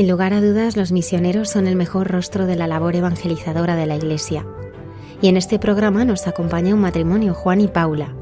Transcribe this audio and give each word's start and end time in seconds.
Sin 0.00 0.08
lugar 0.08 0.32
a 0.32 0.40
dudas, 0.40 0.78
los 0.78 0.92
misioneros 0.92 1.50
son 1.50 1.66
el 1.66 1.76
mejor 1.76 2.10
rostro 2.10 2.46
de 2.46 2.56
la 2.56 2.66
labor 2.66 2.96
evangelizadora 2.96 3.76
de 3.76 3.84
la 3.84 3.96
Iglesia. 3.96 4.46
Y 5.20 5.28
en 5.28 5.36
este 5.36 5.58
programa 5.58 6.06
nos 6.06 6.26
acompaña 6.26 6.72
un 6.74 6.80
matrimonio, 6.80 7.34
Juan 7.34 7.60
y 7.60 7.68
Paula. 7.68 8.14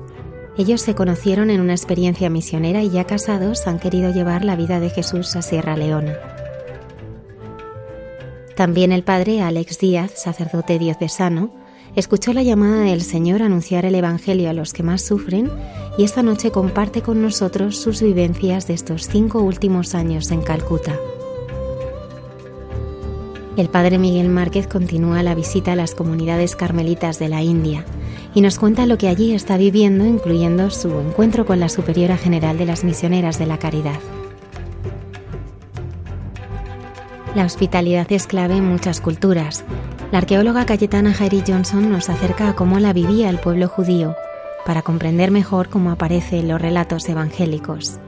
Ellos 0.56 0.80
se 0.80 0.96
conocieron 0.96 1.50
en 1.50 1.60
una 1.60 1.74
experiencia 1.74 2.30
misionera 2.30 2.82
y 2.82 2.90
ya 2.90 3.04
casados 3.04 3.64
han 3.68 3.78
querido 3.78 4.12
llevar 4.12 4.44
la 4.44 4.56
vida 4.56 4.80
de 4.80 4.90
Jesús 4.90 5.36
a 5.36 5.42
Sierra 5.42 5.76
Leona. 5.76 6.18
También 8.56 8.90
el 8.90 9.04
padre 9.04 9.40
Alex 9.40 9.78
Díaz, 9.78 10.10
sacerdote 10.16 10.80
diocesano, 10.80 11.54
escuchó 11.94 12.32
la 12.32 12.42
llamada 12.42 12.80
del 12.80 13.02
Señor 13.02 13.40
a 13.40 13.46
anunciar 13.46 13.84
el 13.84 13.94
Evangelio 13.94 14.50
a 14.50 14.52
los 14.52 14.72
que 14.72 14.82
más 14.82 15.02
sufren 15.02 15.48
y 15.96 16.02
esta 16.02 16.24
noche 16.24 16.50
comparte 16.50 17.02
con 17.02 17.22
nosotros 17.22 17.76
sus 17.76 18.02
vivencias 18.02 18.66
de 18.66 18.74
estos 18.74 19.06
cinco 19.06 19.42
últimos 19.42 19.94
años 19.94 20.32
en 20.32 20.42
Calcuta. 20.42 20.98
El 23.58 23.68
padre 23.68 23.98
Miguel 23.98 24.28
Márquez 24.28 24.68
continúa 24.68 25.24
la 25.24 25.34
visita 25.34 25.72
a 25.72 25.74
las 25.74 25.96
comunidades 25.96 26.54
carmelitas 26.54 27.18
de 27.18 27.28
la 27.28 27.42
India 27.42 27.84
y 28.32 28.40
nos 28.40 28.56
cuenta 28.56 28.86
lo 28.86 28.98
que 28.98 29.08
allí 29.08 29.34
está 29.34 29.56
viviendo, 29.56 30.06
incluyendo 30.06 30.70
su 30.70 30.88
encuentro 31.00 31.44
con 31.44 31.58
la 31.58 31.68
Superiora 31.68 32.16
General 32.16 32.56
de 32.56 32.66
las 32.66 32.84
Misioneras 32.84 33.36
de 33.36 33.46
la 33.46 33.58
Caridad. 33.58 33.98
La 37.34 37.44
hospitalidad 37.44 38.06
es 38.12 38.28
clave 38.28 38.56
en 38.56 38.64
muchas 38.64 39.00
culturas. 39.00 39.64
La 40.12 40.18
arqueóloga 40.18 40.64
Cayetana 40.64 41.12
Jairi 41.12 41.42
Johnson 41.44 41.90
nos 41.90 42.08
acerca 42.10 42.50
a 42.50 42.54
cómo 42.54 42.78
la 42.78 42.92
vivía 42.92 43.28
el 43.28 43.38
pueblo 43.38 43.66
judío 43.66 44.14
para 44.66 44.82
comprender 44.82 45.32
mejor 45.32 45.68
cómo 45.68 45.90
aparece 45.90 46.38
en 46.38 46.46
los 46.46 46.62
relatos 46.62 47.08
evangélicos. 47.08 47.98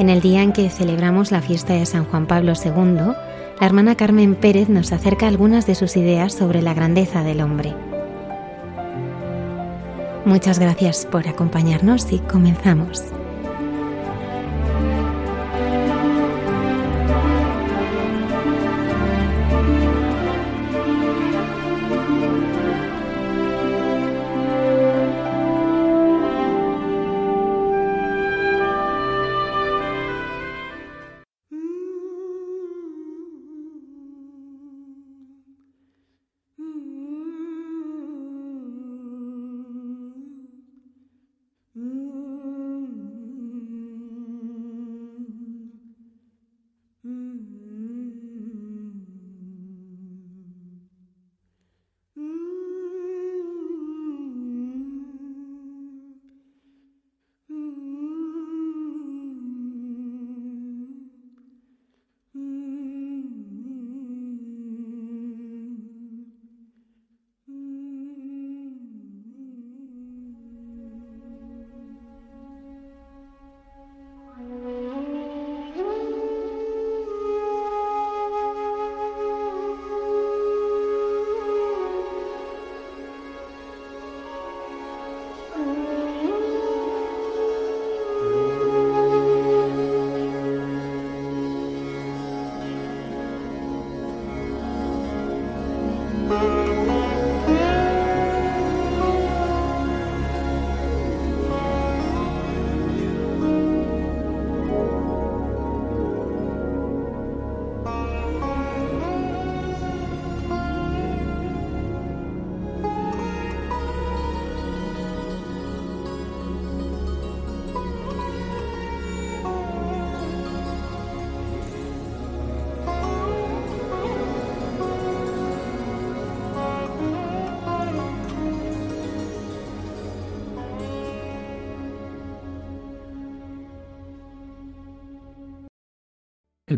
En 0.00 0.08
el 0.08 0.22
día 0.22 0.42
en 0.42 0.52
que 0.52 0.70
celebramos 0.70 1.30
la 1.30 1.42
fiesta 1.42 1.74
de 1.74 1.84
San 1.84 2.06
Juan 2.06 2.26
Pablo 2.26 2.54
II, 2.54 3.12
la 3.60 3.66
hermana 3.66 3.96
Carmen 3.96 4.34
Pérez 4.34 4.70
nos 4.70 4.92
acerca 4.92 5.28
algunas 5.28 5.66
de 5.66 5.74
sus 5.74 5.94
ideas 5.94 6.32
sobre 6.32 6.62
la 6.62 6.72
grandeza 6.72 7.22
del 7.22 7.42
hombre. 7.42 7.74
Muchas 10.24 10.58
gracias 10.58 11.04
por 11.04 11.28
acompañarnos 11.28 12.10
y 12.12 12.18
comenzamos. 12.20 13.12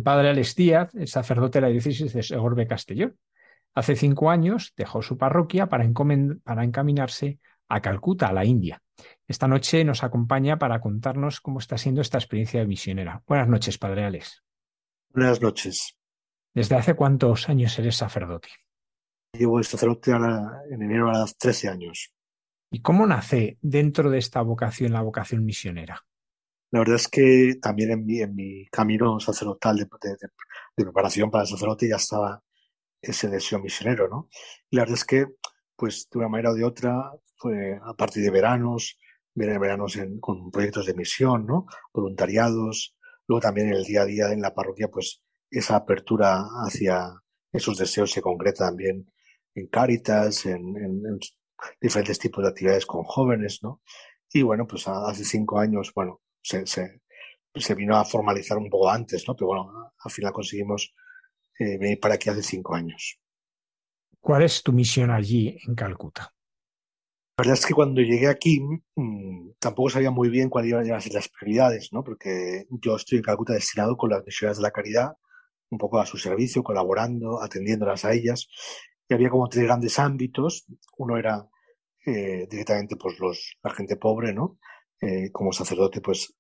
El 0.03 0.05
padre 0.05 0.31
Alex 0.31 0.57
Díaz 0.57 0.93
es 0.97 1.13
sacerdote 1.13 1.59
de 1.59 1.63
la 1.63 1.69
diócesis 1.69 2.13
de 2.13 2.25
Segorbe 2.25 2.67
Castellón. 2.67 3.17
Hace 3.73 3.95
cinco 3.95 4.33
años 4.33 4.73
dejó 4.77 5.01
su 5.01 5.17
parroquia 5.17 5.69
para, 5.69 5.89
para 6.43 6.65
encaminarse 6.65 7.39
a 7.69 7.81
Calcuta, 7.81 8.27
a 8.27 8.33
la 8.33 8.45
India. 8.45 8.83
Esta 9.29 9.47
noche 9.47 9.85
nos 9.85 10.03
acompaña 10.03 10.59
para 10.59 10.81
contarnos 10.81 11.41
cómo 11.41 11.61
está 11.61 11.79
siendo 11.79 12.01
esta 12.01 12.19
experiencia 12.19 12.59
de 12.59 12.67
misionera. 12.67 13.23
Buenas 13.29 13.47
noches, 13.47 13.79
padre 13.79 14.05
Alex. 14.05 14.43
Buenas 15.11 15.41
noches. 15.41 15.97
¿Desde 16.53 16.75
hace 16.75 16.95
cuántos 16.95 17.49
años 17.49 17.79
eres 17.79 17.95
sacerdote? 17.95 18.49
Llevo 19.39 19.63
sacerdote 19.63 20.11
en 20.11 20.83
enero 20.83 21.11
a 21.11 21.21
los 21.21 21.39
13 21.39 21.69
años. 21.69 22.13
¿Y 22.73 22.81
cómo 22.83 23.07
nace 23.07 23.57
dentro 23.63 24.11
de 24.11 24.19
esta 24.19 24.43
vocación 24.43 24.95
la 24.95 25.03
vocación 25.03 25.45
misionera? 25.45 26.05
La 26.73 26.81
verdad 26.81 26.97
es 26.97 27.09
que 27.09 27.59
también 27.61 27.91
en 27.93 28.07
mi, 28.07 28.21
en 28.21 28.35
mi 28.35 28.67
camino 28.69 29.21
sacerdotal 29.21 29.77
de, 29.77 29.85
de, 29.85 30.85
preparación 30.85 31.31
para 31.31 31.43
el 31.43 31.49
sacerdote 31.49 31.87
ya 31.87 31.97
estaba 31.97 32.43
ese 33.03 33.29
deseo 33.29 33.61
misionero, 33.61 34.09
¿no? 34.09 34.31
Y 34.71 34.77
la 34.77 34.83
verdad 34.83 34.97
es 34.97 35.05
que, 35.05 35.27
pues 35.77 36.09
de 36.11 36.19
una 36.19 36.29
manera 36.29 36.51
o 36.51 36.55
de 36.55 36.65
otra, 36.65 37.13
fue 37.37 37.79
a 37.85 37.93
partir 37.95 38.23
de 38.23 38.31
veranos, 38.31 38.99
veranos 39.35 39.99
con 40.21 40.51
proyectos 40.51 40.87
de 40.87 40.95
misión, 40.95 41.47
¿no? 41.47 41.67
Voluntariados, 41.93 42.97
luego 43.29 43.43
también 43.43 43.69
en 43.69 43.75
el 43.75 43.85
día 43.85 44.03
a 44.03 44.07
día 44.07 44.33
en 44.33 44.41
la 44.41 44.55
parroquia, 44.55 44.89
pues 44.89 45.23
esa 45.51 45.77
apertura 45.77 46.43
hacia 46.65 47.13
esos 47.53 47.77
deseos 47.77 48.11
se 48.11 48.23
concreta 48.23 48.67
también 48.67 49.13
en 49.55 49.67
Cáritas, 49.67 50.47
en, 50.47 50.77
en, 50.79 51.19
diferentes 51.81 52.19
tipos 52.19 52.43
de 52.43 52.51
actividades 52.51 52.87
con 52.87 53.05
jóvenes, 53.05 53.61
¿no? 53.63 53.83
Y 54.33 54.41
bueno, 54.43 54.67
pues 54.67 54.89
hace 54.89 55.25
cinco 55.25 55.59
años, 55.59 55.93
bueno, 55.95 56.23
se, 56.43 56.67
se, 56.67 57.01
se 57.55 57.75
vino 57.75 57.97
a 57.97 58.05
formalizar 58.05 58.59
un 58.59 58.69
poco 58.69 58.91
antes, 58.91 59.27
¿no? 59.27 59.35
Pero 59.35 59.47
bueno, 59.49 59.93
al 59.99 60.11
final 60.11 60.33
conseguimos 60.33 60.95
eh, 61.59 61.79
venir 61.79 62.01
para 62.01 62.15
aquí 62.15 62.29
hace 62.29 62.43
cinco 62.43 62.75
años. 62.75 63.19
¿Cuál 64.21 64.43
es 64.43 64.63
tu 64.63 64.73
misión 64.73 65.11
allí 65.11 65.57
en 65.67 65.75
Calcuta? 65.75 66.35
La 67.39 67.45
verdad 67.45 67.55
es 67.55 67.67
que 67.67 67.75
cuando 67.75 68.03
llegué 68.03 68.29
aquí 68.29 68.61
mmm, 68.95 69.53
tampoco 69.59 69.91
sabía 69.91 70.11
muy 70.11 70.29
bien 70.29 70.51
cuáles 70.51 70.71
iban 70.71 70.93
a 70.93 71.01
ser 71.01 71.15
las 71.15 71.29
prioridades, 71.29 71.89
¿no? 71.93 72.05
Porque 72.05 72.67
yo 72.71 72.97
estoy 72.97 73.19
en 73.19 73.25
Calcuta 73.25 73.55
destinado 73.55 73.97
con 73.97 74.11
las 74.11 74.25
misiones 74.25 74.59
de 74.59 74.63
la 74.63 74.71
caridad, 74.71 75.13
un 75.71 75.79
poco 75.79 75.99
a 75.99 76.07
su 76.07 76.19
servicio, 76.19 76.63
colaborando, 76.63 77.43
atendiéndolas 77.43 78.05
a 78.05 78.13
ellas. 78.13 78.49
Y 79.09 79.15
había 79.15 79.31
como 79.31 79.49
tres 79.49 79.65
grandes 79.65 79.99
ámbitos. 79.99 80.67
Uno 80.99 81.17
era 81.17 81.49
eh, 82.07 82.47
directamente 82.49 82.97
pues 82.97 83.19
los, 83.19 83.57
la 83.63 83.71
gente 83.71 83.97
pobre, 83.97 84.33
¿no? 84.35 84.59
Eh, 85.03 85.33
como 85.33 85.53
sacerdote, 85.53 86.01
pues 86.01 86.33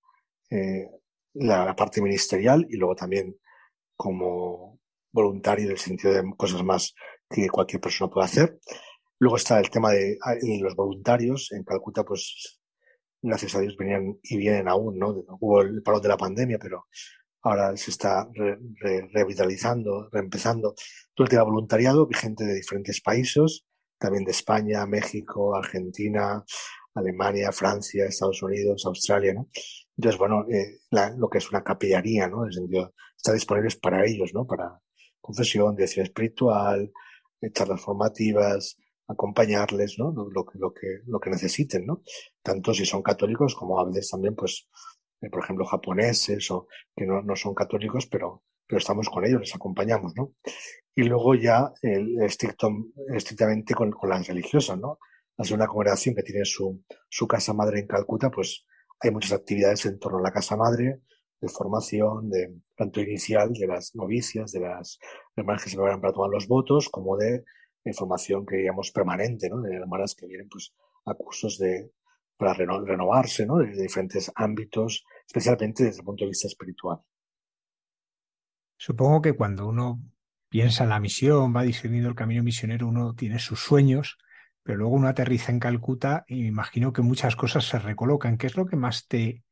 eh, 0.48 0.88
la, 1.34 1.74
parte 1.74 2.00
ministerial 2.00 2.64
y 2.70 2.76
luego 2.76 2.94
también 2.94 3.36
como 3.96 4.78
voluntario 5.10 5.64
en 5.64 5.72
el 5.72 5.78
sentido 5.78 6.14
de 6.14 6.22
cosas 6.36 6.62
más 6.62 6.94
que 7.28 7.48
cualquier 7.48 7.80
persona 7.80 8.08
puede 8.08 8.26
hacer. 8.26 8.60
Luego 9.18 9.36
está 9.36 9.58
el 9.58 9.68
tema 9.68 9.90
de 9.90 10.16
los 10.60 10.76
voluntarios. 10.76 11.50
En 11.50 11.64
Calcuta, 11.64 12.04
pues, 12.04 12.60
gracias 13.20 13.56
a 13.56 13.60
Dios 13.60 13.76
venían 13.76 14.16
y 14.22 14.36
vienen 14.36 14.68
aún, 14.68 14.96
¿no? 14.96 15.08
Hubo 15.40 15.62
el 15.62 15.82
paro 15.82 15.98
de 15.98 16.08
la 16.08 16.16
pandemia, 16.16 16.58
pero 16.60 16.86
ahora 17.42 17.76
se 17.76 17.90
está 17.90 18.28
re, 18.32 18.58
re, 18.80 19.08
revitalizando, 19.12 20.08
reempezando 20.12 20.74
todo 21.14 21.24
el 21.24 21.30
tema 21.30 21.42
voluntariado, 21.42 22.08
gente 22.12 22.44
de 22.44 22.54
diferentes 22.54 23.00
países, 23.00 23.64
también 23.98 24.24
de 24.24 24.30
España, 24.30 24.86
México, 24.86 25.56
Argentina, 25.56 26.44
Alemania, 26.94 27.52
Francia, 27.52 28.06
Estados 28.06 28.42
Unidos, 28.42 28.84
Australia, 28.86 29.34
¿no? 29.34 29.48
Entonces, 29.96 30.18
bueno, 30.18 30.46
eh, 30.50 30.80
la, 30.90 31.10
lo 31.16 31.28
que 31.28 31.38
es 31.38 31.50
una 31.50 31.62
capellaría, 31.62 32.28
¿no? 32.28 32.42
En 32.42 32.48
el 32.48 32.54
sentido, 32.54 32.94
está 33.16 33.32
disponible 33.32 33.74
para 33.80 34.04
ellos, 34.04 34.32
¿no? 34.34 34.46
Para 34.46 34.80
confesión, 35.20 35.74
dirección 35.76 36.06
espiritual, 36.06 36.92
eh, 37.40 37.50
charlas 37.52 37.80
formativas, 37.80 38.76
acompañarles, 39.06 39.98
¿no? 39.98 40.12
Lo, 40.12 40.30
lo, 40.30 40.46
lo, 40.54 40.72
que, 40.72 41.00
lo 41.06 41.20
que 41.20 41.30
necesiten, 41.30 41.86
¿no? 41.86 42.02
Tanto 42.42 42.74
si 42.74 42.84
son 42.84 43.02
católicos 43.02 43.54
como 43.54 43.78
a 43.78 43.84
veces 43.84 44.10
también, 44.10 44.34
pues, 44.34 44.68
eh, 45.20 45.30
por 45.30 45.42
ejemplo, 45.44 45.64
japoneses 45.64 46.50
o 46.50 46.66
que 46.96 47.06
no, 47.06 47.22
no 47.22 47.36
son 47.36 47.54
católicos, 47.54 48.06
pero, 48.06 48.42
pero 48.66 48.78
estamos 48.78 49.08
con 49.08 49.24
ellos, 49.24 49.40
les 49.40 49.54
acompañamos, 49.54 50.14
¿no? 50.16 50.32
Y 50.94 51.04
luego 51.04 51.34
ya 51.34 51.72
el 51.82 52.20
estricto, 52.22 52.70
estrictamente 53.14 53.74
con, 53.74 53.90
con 53.92 54.10
las 54.10 54.26
religiosas, 54.26 54.78
¿no? 54.78 54.98
Al 55.38 55.46
ser 55.46 55.56
una 55.56 55.66
congregación 55.66 56.14
que 56.14 56.22
tiene 56.22 56.44
su, 56.44 56.82
su 57.08 57.26
casa 57.26 57.52
madre 57.52 57.80
en 57.80 57.86
Calcuta, 57.86 58.30
pues 58.30 58.66
hay 59.00 59.10
muchas 59.10 59.32
actividades 59.32 59.86
en 59.86 59.98
torno 59.98 60.18
a 60.18 60.22
la 60.22 60.32
casa 60.32 60.56
madre, 60.56 61.00
de 61.40 61.48
formación, 61.48 62.30
de 62.30 62.54
tanto 62.76 63.00
inicial 63.00 63.52
de 63.52 63.66
las 63.66 63.94
novicias, 63.96 64.52
de 64.52 64.60
las 64.60 64.98
hermanas 65.34 65.64
que 65.64 65.70
se 65.70 65.76
preparan 65.76 66.00
para 66.00 66.12
tomar 66.12 66.30
los 66.30 66.46
votos, 66.46 66.88
como 66.88 67.16
de 67.16 67.44
formación 67.94 68.46
que 68.46 68.58
digamos 68.58 68.92
permanente, 68.92 69.50
¿no? 69.50 69.60
De 69.60 69.74
hermanas 69.74 70.14
que 70.14 70.26
vienen 70.26 70.48
pues 70.48 70.72
a 71.04 71.14
cursos 71.14 71.58
de 71.58 71.90
para 72.36 72.54
reno, 72.54 72.84
renovarse, 72.84 73.44
¿no? 73.44 73.58
De, 73.58 73.74
de 73.74 73.82
diferentes 73.82 74.30
ámbitos, 74.36 75.04
especialmente 75.26 75.84
desde 75.84 75.98
el 75.98 76.04
punto 76.04 76.24
de 76.24 76.30
vista 76.30 76.46
espiritual. 76.46 77.00
Supongo 78.76 79.20
que 79.22 79.32
cuando 79.32 79.66
uno 79.66 80.00
piensa 80.48 80.84
en 80.84 80.90
la 80.90 81.00
misión, 81.00 81.54
va 81.54 81.62
discerniendo 81.62 82.08
el 82.08 82.14
camino 82.14 82.42
misionero, 82.42 82.86
uno 82.86 83.14
tiene 83.14 83.38
sus 83.38 83.60
sueños, 83.60 84.18
pero 84.62 84.78
luego 84.78 84.94
uno 84.94 85.08
aterriza 85.08 85.52
en 85.52 85.60
Calcuta 85.60 86.24
y 86.28 86.42
me 86.42 86.48
imagino 86.48 86.92
que 86.92 87.02
muchas 87.02 87.36
cosas 87.36 87.66
se 87.66 87.78
recolocan. 87.78 88.38
¿Qué 88.38 88.46
es 88.46 88.56
lo 88.56 88.66
que 88.66 88.76
más 88.76 89.06
te 89.06 89.44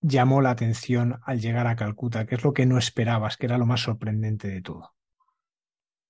llamó 0.00 0.40
la 0.40 0.50
atención 0.50 1.18
al 1.24 1.40
llegar 1.40 1.66
a 1.66 1.76
Calcuta? 1.76 2.26
¿Qué 2.26 2.36
es 2.36 2.44
lo 2.44 2.52
que 2.52 2.66
no 2.66 2.78
esperabas? 2.78 3.36
¿Qué 3.36 3.46
era 3.46 3.58
lo 3.58 3.66
más 3.66 3.80
sorprendente 3.80 4.48
de 4.48 4.62
todo? 4.62 4.94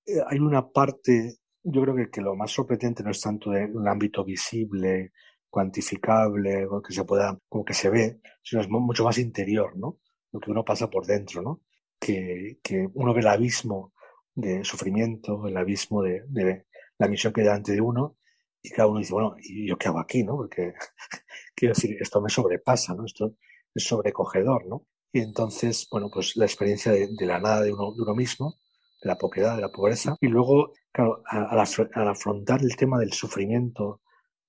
Eh, 0.05 0.21
hay 0.27 0.39
una 0.39 0.69
parte, 0.69 1.37
yo 1.63 1.83
creo 1.83 1.97
que, 1.97 2.11
que, 2.11 2.21
lo 2.21 2.37
más 2.37 2.51
sorprendente 2.51 3.03
no 3.03 3.11
es 3.11 3.21
tanto 3.21 3.51
de 3.51 3.65
un 3.67 3.89
ámbito 3.89 4.25
visible, 4.25 5.13
cuantificable, 5.57 6.69
que 6.87 6.93
se 6.93 7.05
pueda, 7.05 7.39
como 7.49 7.65
que 7.65 7.73
se 7.73 7.89
ve, 7.89 8.21
sino 8.43 8.61
es 8.61 8.69
mucho 8.69 9.05
más 9.05 9.17
interior, 9.17 9.75
¿no? 9.75 9.99
Lo 10.31 10.39
que 10.39 10.51
uno 10.51 10.63
pasa 10.63 10.91
por 10.91 11.07
dentro, 11.07 11.41
¿no? 11.41 11.63
Que, 11.99 12.59
que 12.63 12.87
uno 12.93 13.15
ve 13.15 13.21
el 13.21 13.29
abismo 13.29 13.95
de 14.35 14.63
sufrimiento, 14.65 15.47
el 15.47 15.57
abismo 15.57 16.03
de, 16.03 16.25
de 16.29 16.67
la 16.99 17.09
misión 17.09 17.33
que 17.33 17.41
hay 17.41 17.47
delante 17.47 17.73
de 17.73 17.81
uno, 17.81 18.19
y 18.67 18.71
cada 18.71 18.89
uno 18.89 18.99
dice, 18.99 19.13
bueno, 19.13 19.37
¿y 19.41 19.69
yo 19.69 19.77
qué 19.79 19.89
hago 19.89 20.01
aquí, 20.01 20.25
no? 20.25 20.37
Porque, 20.37 20.75
quiero 21.55 21.75
decir, 21.75 21.97
esto 22.01 22.21
me 22.21 22.29
sobrepasa, 22.29 22.95
¿no? 22.95 23.05
Esto 23.05 23.37
es 23.75 23.85
sobrecogedor, 23.85 24.67
¿no? 24.67 24.87
Y 25.13 25.21
entonces, 25.21 25.87
bueno, 25.91 26.11
pues 26.13 26.37
la 26.37 26.47
experiencia 26.47 26.93
de, 26.93 27.09
la 27.21 27.39
nada 27.39 27.63
de 27.63 27.73
uno, 27.73 27.95
de 27.95 28.03
uno, 28.03 28.15
mismo, 28.15 28.57
de 29.01 29.09
la 29.09 29.17
poquedad, 29.17 29.55
de 29.55 29.63
la 29.63 29.71
pobreza, 29.71 30.17
y 30.21 30.27
luego, 30.27 30.73
claro, 30.93 31.23
al, 31.27 31.59
al 31.95 32.09
afrontar 32.09 32.61
el 32.63 32.77
tema 32.77 32.99
del 32.99 33.13
sufrimiento 33.13 34.03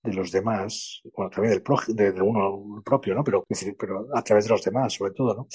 de 0.03 0.13
los 0.13 0.31
demás, 0.31 1.01
bueno, 1.15 1.29
también 1.29 1.53
del 1.53 1.61
pro, 1.61 1.77
de, 1.87 2.11
uno 2.21 2.81
propio, 2.83 3.13
¿no? 3.13 3.23
Pero, 3.23 3.45
pero 3.77 4.07
a 4.13 4.23
través 4.23 4.45
de 4.45 4.51
los 4.51 4.63
demás, 4.63 4.93
sobre 4.93 5.13
todo, 5.13 5.35
¿no? 5.35 5.47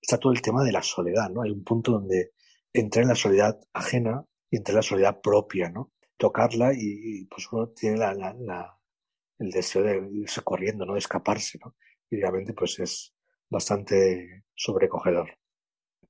Está 0.00 0.18
todo 0.18 0.32
el 0.32 0.42
tema 0.42 0.62
de 0.62 0.72
la 0.72 0.82
soledad, 0.82 1.30
¿no? 1.30 1.42
Hay 1.42 1.50
un 1.50 1.64
punto 1.64 1.92
donde 1.92 2.32
entra 2.72 3.02
en 3.02 3.08
la 3.08 3.14
soledad 3.14 3.58
ajena 3.72 4.24
y 4.50 4.56
entra 4.56 4.72
en 4.72 4.76
la 4.76 4.82
soledad 4.82 5.20
propia, 5.20 5.70
¿no? 5.70 5.92
Tocarla 6.20 6.72
y, 6.76 7.24
pues 7.24 7.50
uno 7.50 7.68
tiene 7.70 7.96
la, 7.96 8.78
el 9.38 9.50
deseo 9.50 9.82
de 9.82 10.08
irse 10.12 10.42
corriendo, 10.42 10.84
¿no? 10.84 10.92
De 10.92 10.98
escaparse, 10.98 11.58
¿no? 11.64 11.74
Y 12.10 12.20
realmente 12.20 12.52
pues 12.52 12.78
es 12.78 13.14
bastante 13.48 14.44
sobrecogedor. 14.54 15.38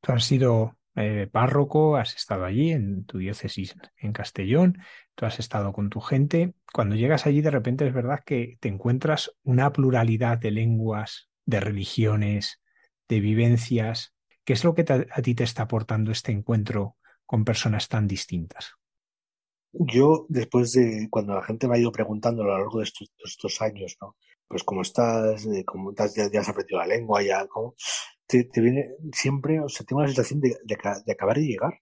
Tú 0.00 0.12
has 0.12 0.25
sido 0.25 0.76
eh, 0.97 1.29
párroco, 1.31 1.97
has 1.97 2.17
estado 2.17 2.45
allí 2.45 2.73
en 2.73 3.05
tu 3.05 3.19
diócesis 3.19 3.76
en 3.97 4.12
Castellón, 4.12 4.79
tú 5.14 5.26
has 5.26 5.38
estado 5.38 5.73
con 5.73 5.90
tu 5.90 6.00
gente. 6.00 6.55
Cuando 6.73 6.97
llegas 6.97 7.26
allí 7.26 7.40
de 7.40 7.50
repente 7.50 7.87
es 7.87 7.95
verdad 7.95 8.21
que 8.26 8.59
te 8.61 8.69
encuentras 8.69 9.31
una 9.45 9.73
pluralidad 9.73 10.38
de 10.38 10.50
lenguas, 10.50 11.31
de 11.47 11.61
religiones, 11.61 12.61
de 13.09 13.21
vivencias. 13.21 14.12
¿Qué 14.45 14.55
es 14.55 14.64
lo 14.64 14.75
que 14.75 14.85
a 14.88 15.23
ti 15.23 15.35
te 15.37 15.45
está 15.45 15.62
aportando 15.62 16.11
este 16.11 16.33
encuentro 16.33 16.97
con 17.26 17.45
personas 17.45 17.87
tan 17.88 18.09
distintas? 18.09 18.80
Yo, 19.73 20.27
después 20.29 20.73
de 20.73 21.09
cuando 21.11 21.35
la 21.35 21.43
gente 21.43 21.69
me 21.69 21.77
ha 21.77 21.81
ido 21.81 21.93
preguntando 21.93 22.43
a 22.43 22.47
lo 22.47 22.59
largo 22.59 22.81
de 22.81 22.85
estos, 22.85 23.62
años, 23.62 23.97
¿no? 24.00 24.17
Pues 24.49 24.65
cómo 24.65 24.83
estás, 24.83 25.47
cómo 25.65 25.91
estás, 25.91 26.15
ya, 26.15 26.29
ya 26.31 26.41
has 26.41 26.49
aprendido 26.49 26.81
la 26.81 26.87
lengua, 26.87 27.23
ya, 27.23 27.47
¿cómo? 27.47 27.75
Te, 28.27 28.45
te 28.45 28.61
viene 28.61 28.91
siempre, 29.12 29.61
o 29.61 29.69
sea, 29.69 29.87
tengo 29.87 30.03
la 30.03 30.09
sensación 30.09 30.41
de, 30.41 30.57
de, 30.65 31.12
acabar 31.12 31.37
de 31.37 31.47
llegar, 31.47 31.81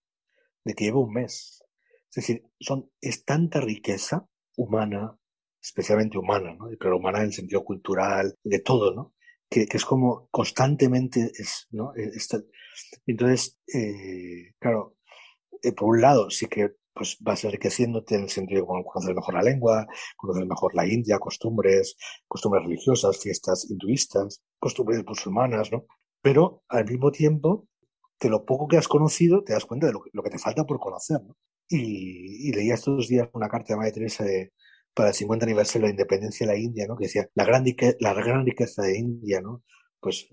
de 0.64 0.74
que 0.74 0.84
llevo 0.84 1.04
un 1.04 1.14
mes. 1.14 1.62
Es 2.10 2.14
decir, 2.14 2.44
son, 2.60 2.90
es 3.00 3.24
tanta 3.24 3.60
riqueza 3.60 4.28
humana, 4.56 5.18
especialmente 5.62 6.18
humana, 6.18 6.54
¿no? 6.54 6.68
Pero 6.78 6.98
humana 6.98 7.20
en 7.20 7.26
el 7.26 7.32
sentido 7.32 7.64
cultural, 7.64 8.34
de 8.44 8.60
todo, 8.60 8.94
¿no? 8.94 9.14
Que, 9.48 9.66
que 9.66 9.78
es 9.78 9.84
como 9.84 10.28
constantemente 10.30 11.30
es, 11.38 11.68
¿no? 11.70 11.94
Está, 11.94 12.38
entonces, 13.06 13.58
eh, 13.72 14.52
claro, 14.58 14.96
eh, 15.62 15.72
por 15.72 15.88
un 15.88 16.00
lado, 16.00 16.30
sí 16.30 16.46
que 16.46 16.74
pues 16.98 17.16
vas 17.20 17.44
enriqueciéndote 17.44 18.16
en 18.16 18.22
el 18.24 18.30
sentido 18.30 18.62
de 18.62 18.66
conocer 18.66 19.14
mejor 19.14 19.34
la 19.34 19.42
lengua, 19.42 19.86
conocer 20.16 20.46
mejor 20.46 20.74
la 20.74 20.86
India, 20.86 21.18
costumbres, 21.18 21.96
costumbres 22.26 22.64
religiosas, 22.64 23.18
fiestas 23.18 23.70
hinduistas, 23.70 24.42
costumbres 24.58 25.04
musulmanas, 25.06 25.70
¿no? 25.70 25.84
Pero 26.20 26.62
al 26.68 26.84
mismo 26.84 27.12
tiempo, 27.12 27.68
de 28.20 28.28
lo 28.28 28.44
poco 28.44 28.66
que 28.66 28.76
has 28.76 28.88
conocido, 28.88 29.44
te 29.44 29.52
das 29.52 29.64
cuenta 29.64 29.86
de 29.86 29.92
lo 29.92 30.22
que, 30.22 30.30
te 30.30 30.38
falta 30.38 30.64
por 30.64 30.80
conocer, 30.80 31.20
¿no? 31.22 31.36
Y, 31.68 32.48
y, 32.48 32.52
leía 32.52 32.74
estos 32.74 33.08
días 33.08 33.28
una 33.34 33.48
carta 33.48 33.74
de 33.74 33.76
Madre 33.76 33.92
Teresa 33.92 34.24
de, 34.24 34.52
para 34.94 35.10
el 35.10 35.14
50 35.14 35.44
aniversario 35.44 35.82
de 35.82 35.88
la 35.88 35.92
independencia 35.92 36.46
de 36.46 36.52
la 36.52 36.58
India, 36.58 36.86
¿no? 36.88 36.96
Que 36.96 37.04
decía, 37.04 37.28
la 37.34 37.44
gran, 37.44 37.64
la 38.00 38.14
gran 38.14 38.44
riqueza 38.44 38.82
de 38.82 38.98
India, 38.98 39.40
¿no? 39.40 39.62
Pues 40.00 40.28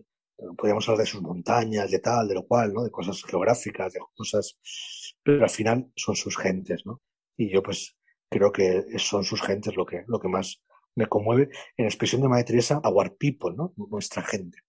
podríamos 0.57 0.87
hablar 0.87 1.05
de 1.05 1.11
sus 1.11 1.21
montañas, 1.21 1.91
de 1.91 1.99
tal, 1.99 2.27
de 2.27 2.35
lo 2.35 2.45
cual, 2.45 2.73
¿no? 2.73 2.83
De 2.83 2.91
cosas 2.91 3.23
geográficas, 3.23 3.93
de 3.93 3.99
cosas, 4.15 4.57
pero 5.25 5.43
al 5.43 5.49
final 5.49 5.91
son 5.95 6.15
sus 6.15 6.37
gentes, 6.37 6.85
¿no? 6.85 7.01
Y 7.35 7.49
yo 7.49 7.63
pues 7.63 7.97
creo 8.29 8.51
que 8.51 8.85
son 8.97 9.23
sus 9.23 9.41
gentes 9.41 9.75
lo 9.75 9.85
que, 9.85 10.03
lo 10.07 10.19
que 10.19 10.27
más 10.27 10.61
me 10.93 11.07
conmueve, 11.07 11.49
en 11.75 11.85
expresión 11.85 12.21
de 12.21 12.29
Madre 12.29 12.43
Teresa, 12.43 12.79
our 12.85 13.17
people, 13.17 13.55
¿no? 13.55 13.73
Nuestra 13.75 14.21
gente. 14.21 14.59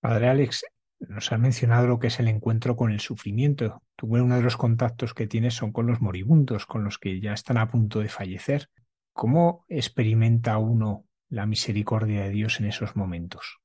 Padre 0.00 0.28
Alex, 0.28 0.64
nos 1.00 1.32
has 1.32 1.40
mencionado 1.40 1.88
lo 1.88 1.98
que 1.98 2.06
es 2.06 2.20
el 2.20 2.28
encuentro 2.28 2.76
con 2.76 2.92
el 2.92 3.00
sufrimiento. 3.00 3.82
Tú, 3.96 4.06
uno 4.06 4.36
de 4.36 4.42
los 4.42 4.56
contactos 4.56 5.14
que 5.14 5.26
tienes 5.26 5.54
son 5.54 5.72
con 5.72 5.88
los 5.88 6.00
moribundos, 6.00 6.64
con 6.64 6.84
los 6.84 6.98
que 6.98 7.20
ya 7.20 7.32
están 7.32 7.58
a 7.58 7.68
punto 7.68 7.98
de 7.98 8.08
fallecer. 8.08 8.70
¿Cómo 9.12 9.64
experimenta 9.68 10.58
uno 10.58 11.06
la 11.28 11.44
misericordia 11.44 12.22
de 12.22 12.30
Dios 12.30 12.60
en 12.60 12.66
esos 12.66 12.94
momentos? 12.94 13.58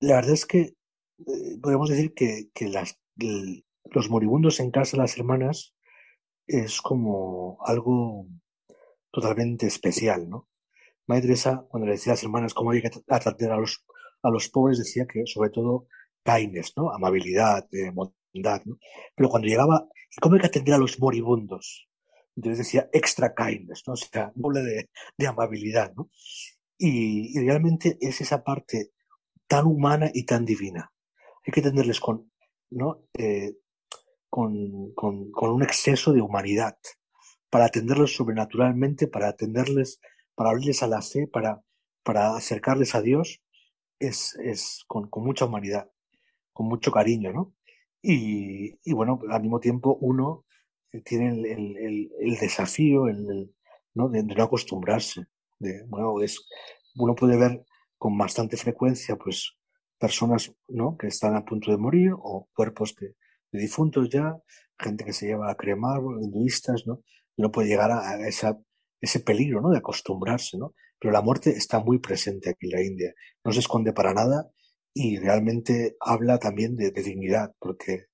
La 0.00 0.16
verdad 0.16 0.34
es 0.34 0.46
que 0.46 0.60
eh, 0.60 1.58
podemos 1.60 1.88
decir 1.90 2.14
que, 2.14 2.48
las, 2.68 2.96
los 3.84 4.10
moribundos 4.10 4.60
en 4.60 4.70
casa 4.70 4.96
de 4.96 5.02
las 5.02 5.16
hermanas 5.16 5.74
es 6.46 6.80
como 6.80 7.58
algo 7.64 8.26
totalmente 9.10 9.66
especial, 9.66 10.28
¿no? 10.28 10.48
Madre 11.06 11.22
Teresa, 11.22 11.66
cuando 11.68 11.86
le 11.86 11.92
decía 11.92 12.12
a 12.12 12.14
las 12.14 12.22
hermanas 12.22 12.54
cómo 12.54 12.70
había 12.70 12.82
que 12.82 13.00
atender 13.08 13.52
a 13.52 13.56
los, 13.56 13.84
a 14.22 14.30
los 14.30 14.48
pobres, 14.48 14.78
decía 14.78 15.06
que 15.06 15.26
sobre 15.26 15.50
todo 15.50 15.86
kindness, 16.24 16.72
¿no? 16.76 16.92
Amabilidad, 16.92 17.66
eh, 17.72 17.90
bondad, 17.92 18.62
¿no? 18.64 18.78
Pero 19.14 19.28
cuando 19.28 19.48
llegaba, 19.48 19.88
¿cómo 20.20 20.34
hay 20.34 20.40
que 20.40 20.46
atender 20.46 20.74
a 20.74 20.78
los 20.78 21.00
moribundos? 21.00 21.88
Entonces 22.36 22.58
decía 22.58 22.88
extra 22.92 23.34
kindness, 23.34 23.82
¿no? 23.86 23.94
O 23.94 23.96
sea, 23.96 24.32
doble 24.36 24.60
de, 24.62 24.90
de 25.18 25.26
amabilidad, 25.26 25.92
¿no? 25.96 26.10
Y, 26.78 27.36
y, 27.36 27.44
realmente 27.44 27.98
es 28.00 28.20
esa 28.20 28.42
parte 28.42 28.92
tan 29.46 29.66
humana 29.66 30.10
y 30.14 30.24
tan 30.24 30.44
divina. 30.44 30.92
Hay 31.44 31.52
que 31.52 31.60
atenderles 31.60 32.00
con, 32.00 32.30
¿no? 32.70 33.02
Eh, 33.18 33.52
con, 34.30 34.92
con, 34.94 35.30
con, 35.32 35.50
un 35.50 35.62
exceso 35.62 36.12
de 36.12 36.22
humanidad, 36.22 36.78
para 37.50 37.66
atenderlos 37.66 38.14
sobrenaturalmente, 38.14 39.08
para 39.08 39.28
atenderles, 39.28 40.00
para 40.36 40.50
abrirles 40.50 40.82
a 40.82 40.86
la 40.86 41.02
fe, 41.02 41.26
para, 41.26 41.62
para 42.04 42.36
acercarles 42.36 42.94
a 42.94 43.02
Dios, 43.02 43.42
es, 43.98 44.36
es 44.36 44.84
con, 44.86 45.10
con 45.10 45.24
mucha 45.24 45.44
humanidad, 45.44 45.90
con 46.52 46.66
mucho 46.66 46.92
cariño, 46.92 47.32
¿no? 47.32 47.54
Y, 48.02 48.78
y 48.82 48.92
bueno, 48.94 49.20
al 49.28 49.42
mismo 49.42 49.60
tiempo 49.60 49.98
uno 50.00 50.46
tiene 51.04 51.28
el, 51.28 51.76
el, 51.76 52.12
el 52.18 52.36
desafío 52.38 53.08
el, 53.08 53.54
¿no? 53.94 54.08
De, 54.08 54.22
de, 54.22 54.34
no 54.34 54.44
acostumbrarse. 54.44 55.26
De, 55.58 55.84
bueno, 55.88 56.20
es, 56.22 56.46
uno 56.96 57.14
puede 57.14 57.36
ver 57.36 57.64
con 57.98 58.16
bastante 58.16 58.56
frecuencia, 58.56 59.16
pues, 59.16 59.56
personas, 59.98 60.54
¿no? 60.68 60.96
Que 60.96 61.08
están 61.08 61.36
a 61.36 61.44
punto 61.44 61.70
de 61.70 61.76
morir 61.76 62.12
o 62.14 62.48
cuerpos 62.54 62.94
que, 62.94 63.14
de 63.52 63.60
difuntos 63.60 64.08
ya, 64.10 64.36
gente 64.78 65.04
que 65.04 65.12
se 65.12 65.26
lleva 65.26 65.50
a 65.50 65.56
cremar, 65.56 66.00
hinduistas, 66.20 66.86
¿no? 66.86 67.02
No 67.36 67.50
puede 67.50 67.68
llegar 67.68 67.90
a, 67.90 68.26
esa, 68.26 68.58
ese 69.00 69.20
peligro, 69.20 69.60
¿no? 69.60 69.70
De 69.70 69.78
acostumbrarse, 69.78 70.58
¿no? 70.58 70.74
Pero 70.98 71.12
la 71.12 71.22
muerte 71.22 71.50
está 71.50 71.80
muy 71.80 71.98
presente 71.98 72.50
aquí 72.50 72.66
en 72.66 72.72
la 72.72 72.82
India, 72.82 73.14
no 73.44 73.52
se 73.52 73.60
esconde 73.60 73.92
para 73.92 74.12
nada 74.12 74.50
y 74.92 75.18
realmente 75.18 75.96
habla 76.00 76.38
también 76.38 76.76
de, 76.76 76.90
de 76.90 77.02
dignidad, 77.02 77.54
porque 77.58 78.06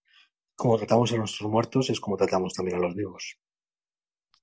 como 0.55 0.79
tratamos 0.79 1.13
a 1.13 1.17
nuestros 1.17 1.51
muertos 1.51 1.91
es 1.91 2.01
como 2.01 2.17
tratamos 2.17 2.55
también 2.55 2.79
a 2.79 2.81
los 2.81 2.95
vivos. 2.95 3.39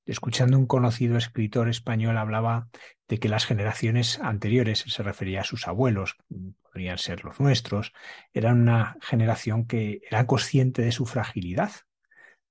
Escuchando 0.05 0.57
un 0.57 0.65
conocido 0.65 1.17
escritor 1.17 1.69
español 1.69 2.17
hablaba 2.17 2.67
de 3.07 3.19
que 3.19 3.29
las 3.29 3.45
generaciones 3.45 4.19
anteriores, 4.19 4.83
se 4.87 5.03
refería 5.03 5.41
a 5.41 5.45
sus 5.45 5.67
abuelos, 5.67 6.17
podrían 6.61 6.97
ser 6.97 7.23
los 7.23 7.39
nuestros, 7.39 7.93
eran 8.33 8.61
una 8.61 8.97
generación 9.01 9.65
que 9.65 10.01
era 10.09 10.27
consciente 10.27 10.81
de 10.81 10.91
su 10.91 11.05
fragilidad, 11.05 11.71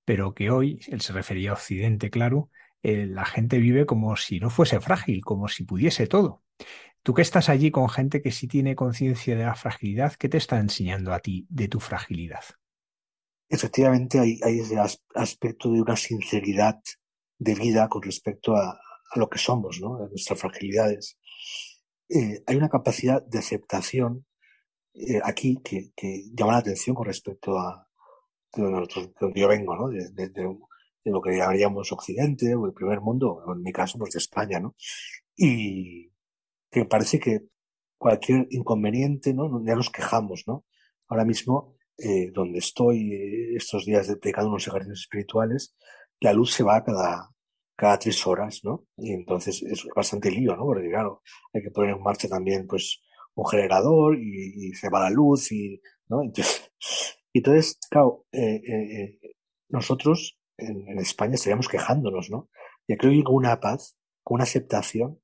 pero 0.04 0.35
que 0.35 0.50
hoy, 0.50 0.80
él 0.88 1.02
se 1.02 1.12
refería 1.12 1.50
a 1.50 1.54
Occidente, 1.54 2.11
claro, 2.11 2.50
eh, 2.82 3.06
la 3.06 3.25
gente 3.26 3.59
vive 3.59 3.85
como 3.85 4.16
si 4.16 4.40
no 4.40 4.49
fuese 4.49 4.80
frágil, 4.80 5.23
como 5.23 5.49
si 5.49 5.64
pudiese 5.64 6.06
todo. 6.06 6.42
Tú 7.02 7.14
que 7.14 7.23
estás 7.23 7.49
allí 7.49 7.71
con 7.71 7.88
gente 7.88 8.23
que 8.23 8.30
sí 8.30 8.49
tiene 8.49 8.76
conciencia 8.76 9.37
de 9.37 9.44
la 9.44 9.54
fragilidad, 9.54 10.14
¿qué 10.14 10.28
te 10.28 10.38
está 10.38 10.59
enseñando 10.59 11.12
a 11.12 11.21
ti 11.21 11.47
de 11.50 11.68
tu 11.68 11.80
fragilidad? 11.80 12.44
Efectivamente, 13.49 14.18
hay, 14.18 14.40
hay 14.42 14.61
ese 14.61 14.76
aspecto 15.14 15.71
de 15.71 15.82
una 15.82 15.97
sinceridad 15.97 16.80
de 17.42 17.54
vida 17.54 17.88
con 17.88 18.02
respecto 18.02 18.56
a, 18.56 18.78
lo 19.14 19.28
que 19.28 19.38
somos, 19.38 19.78
¿no? 19.78 19.96
a 19.96 20.08
nuestras 20.08 20.40
fragilidades. 20.40 21.18
Eh, 22.08 22.42
hay 22.46 22.56
una 22.56 22.70
capacidad 22.70 23.22
de 23.22 23.40
aceptación 23.40 24.25
eh, 24.94 25.20
aquí 25.22 25.58
que, 25.62 25.92
llama 26.32 26.52
la 26.52 26.58
atención 26.58 26.96
con 26.96 27.06
respecto 27.06 27.58
a 27.58 27.87
de 28.54 28.62
donde, 28.62 29.40
yo 29.40 29.49
vengo. 29.49 29.90
De, 29.90 30.11
de, 30.12 30.28
de, 30.28 30.56
lo 31.04 31.20
que 31.20 31.37
llamaríamos 31.37 31.90
Occidente 31.92 32.54
o 32.54 32.64
el 32.64 32.72
primer 32.72 33.00
mundo, 33.00 33.42
en 33.52 33.62
mi 33.62 33.72
caso, 33.72 33.99
pues 33.99 34.12
de 34.12 34.18
España. 34.18 34.62
Y 35.37 36.11
que 36.70 36.84
parece 36.84 37.18
que 37.18 37.40
cualquier 37.99 38.46
inconveniente, 38.50 39.34
¿no? 39.34 39.62
Ya 39.66 39.75
nos 39.75 39.90
quejamos, 39.90 40.44
¿no? 40.46 40.64
Ahora 41.08 41.25
mismo, 41.25 41.76
eh, 41.99 42.30
donde 42.32 42.58
estoy 42.61 43.54
estos 43.56 43.84
días 43.84 44.08
explicando 44.08 44.50
unos 44.50 44.66
ejercicios 44.66 45.00
espirituales, 45.00 45.75
la 46.23 46.33
luz 46.33 46.52
se 46.55 46.62
va 46.62 46.85
cada, 46.85 47.31
cada 47.76 47.99
tres 47.99 48.26
horas, 48.26 48.61
¿no? 48.64 48.87
Y 48.97 49.12
entonces 49.12 49.62
es 49.62 49.87
bastante 49.95 50.31
lío, 50.31 50.57
¿no? 50.57 50.64
Porque 50.64 50.88
claro, 50.88 51.23
hay 51.52 51.62
que 51.62 51.71
poner 51.71 51.97
en 51.97 52.02
marcha 52.02 52.29
también, 52.29 52.67
pues, 52.67 53.02
un 53.35 53.47
generador 53.47 54.17
y, 54.19 54.69
y 54.69 54.75
se 54.75 54.88
va 54.88 55.00
la 55.00 55.11
luz 55.11 55.52
y, 55.52 55.81
¿no? 56.09 56.23
Entonces, 56.23 56.71
entonces 57.35 57.79
claro, 57.91 58.26
eh, 58.33 58.61
eh, 58.67 59.19
eh, 59.23 59.35
nosotros 59.71 60.38
en, 60.59 60.87
en, 60.88 60.99
España 60.99 61.35
estaríamos 61.35 61.69
quejándonos, 61.69 62.31
¿no? 62.31 62.50
Y 62.87 62.97
creo 62.97 63.12
que 63.12 63.25
con 63.25 63.37
una 63.37 63.59
paz, 63.59 63.97
con 64.23 64.37
una 64.37 64.45
aceptación. 64.45 65.19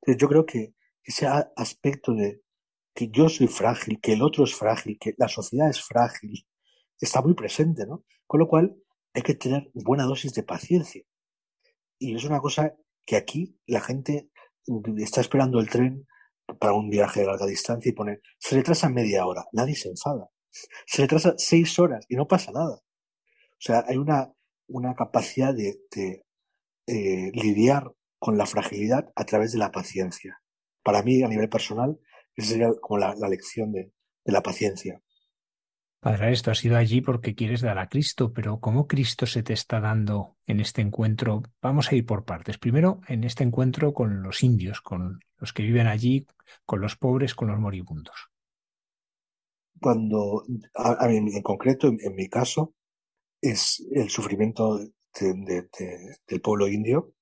Entonces 0.00 0.20
yo 0.20 0.28
creo 0.28 0.46
que 0.46 0.74
ese 1.04 1.26
aspecto 1.26 2.14
de 2.14 2.40
que 2.94 3.08
yo 3.08 3.28
soy 3.28 3.46
frágil, 3.46 4.00
que 4.00 4.14
el 4.14 4.22
otro 4.22 4.44
es 4.44 4.54
frágil, 4.54 4.98
que 4.98 5.14
la 5.18 5.28
sociedad 5.28 5.68
es 5.68 5.82
frágil, 5.82 6.46
está 6.98 7.20
muy 7.22 7.34
presente, 7.34 7.86
¿no? 7.86 8.04
Con 8.26 8.40
lo 8.40 8.48
cual 8.48 8.74
hay 9.14 9.22
que 9.22 9.34
tener 9.34 9.70
buena 9.74 10.04
dosis 10.04 10.32
de 10.34 10.42
paciencia. 10.42 11.02
Y 11.98 12.14
es 12.14 12.24
una 12.24 12.40
cosa 12.40 12.74
que 13.04 13.16
aquí 13.16 13.58
la 13.66 13.80
gente 13.80 14.30
está 14.98 15.20
esperando 15.20 15.60
el 15.60 15.68
tren 15.68 16.06
para 16.58 16.72
un 16.72 16.88
viaje 16.88 17.20
de 17.20 17.26
larga 17.26 17.46
distancia 17.46 17.90
y 17.90 17.92
pone, 17.92 18.20
se 18.38 18.56
retrasa 18.56 18.88
media 18.88 19.26
hora, 19.26 19.44
nadie 19.52 19.74
se 19.74 19.88
enfada. 19.88 20.30
Se 20.86 21.02
retrasa 21.02 21.34
seis 21.36 21.78
horas 21.78 22.04
y 22.08 22.16
no 22.16 22.26
pasa 22.26 22.50
nada. 22.52 22.74
O 22.74 23.62
sea, 23.62 23.84
hay 23.86 23.96
una, 23.96 24.32
una 24.68 24.94
capacidad 24.94 25.54
de, 25.54 25.80
de 25.94 26.24
eh, 26.86 27.30
lidiar 27.34 27.92
con 28.18 28.36
la 28.36 28.46
fragilidad 28.46 29.10
a 29.14 29.24
través 29.24 29.52
de 29.52 29.58
la 29.58 29.70
paciencia. 29.70 30.40
Para 30.82 31.02
mí, 31.02 31.22
a 31.22 31.28
nivel 31.28 31.48
personal, 31.48 32.00
esa 32.34 32.48
sería 32.48 32.70
como 32.80 32.98
la, 32.98 33.14
la 33.16 33.28
lección 33.28 33.70
de, 33.72 33.92
de 34.24 34.32
la 34.32 34.42
paciencia. 34.42 35.02
Padre, 36.00 36.32
esto 36.32 36.50
has 36.50 36.64
ido 36.64 36.78
allí 36.78 37.02
porque 37.02 37.34
quieres 37.34 37.60
dar 37.60 37.78
a 37.78 37.90
Cristo, 37.90 38.32
pero 38.32 38.58
¿cómo 38.58 38.86
Cristo 38.86 39.26
se 39.26 39.42
te 39.42 39.52
está 39.52 39.80
dando 39.80 40.38
en 40.46 40.60
este 40.60 40.80
encuentro? 40.80 41.42
Vamos 41.60 41.92
a 41.92 41.94
ir 41.94 42.06
por 42.06 42.24
partes. 42.24 42.56
Primero, 42.56 43.02
en 43.06 43.22
este 43.22 43.44
encuentro 43.44 43.92
con 43.92 44.22
los 44.22 44.42
indios, 44.42 44.80
con 44.80 45.20
los 45.36 45.52
que 45.52 45.62
viven 45.62 45.86
allí, 45.86 46.26
con 46.64 46.80
los 46.80 46.96
pobres, 46.96 47.34
con 47.34 47.48
los 47.48 47.60
moribundos. 47.60 48.30
Cuando, 49.78 50.44
en 50.48 51.42
concreto, 51.42 51.88
en, 51.88 52.14
mi 52.14 52.30
caso, 52.30 52.74
es 53.38 53.86
el 53.92 54.08
sufrimiento 54.08 54.78
de, 54.78 54.92
de, 55.20 55.68
de, 55.78 56.16
del 56.26 56.40
pueblo 56.40 56.66
indio, 56.66 57.12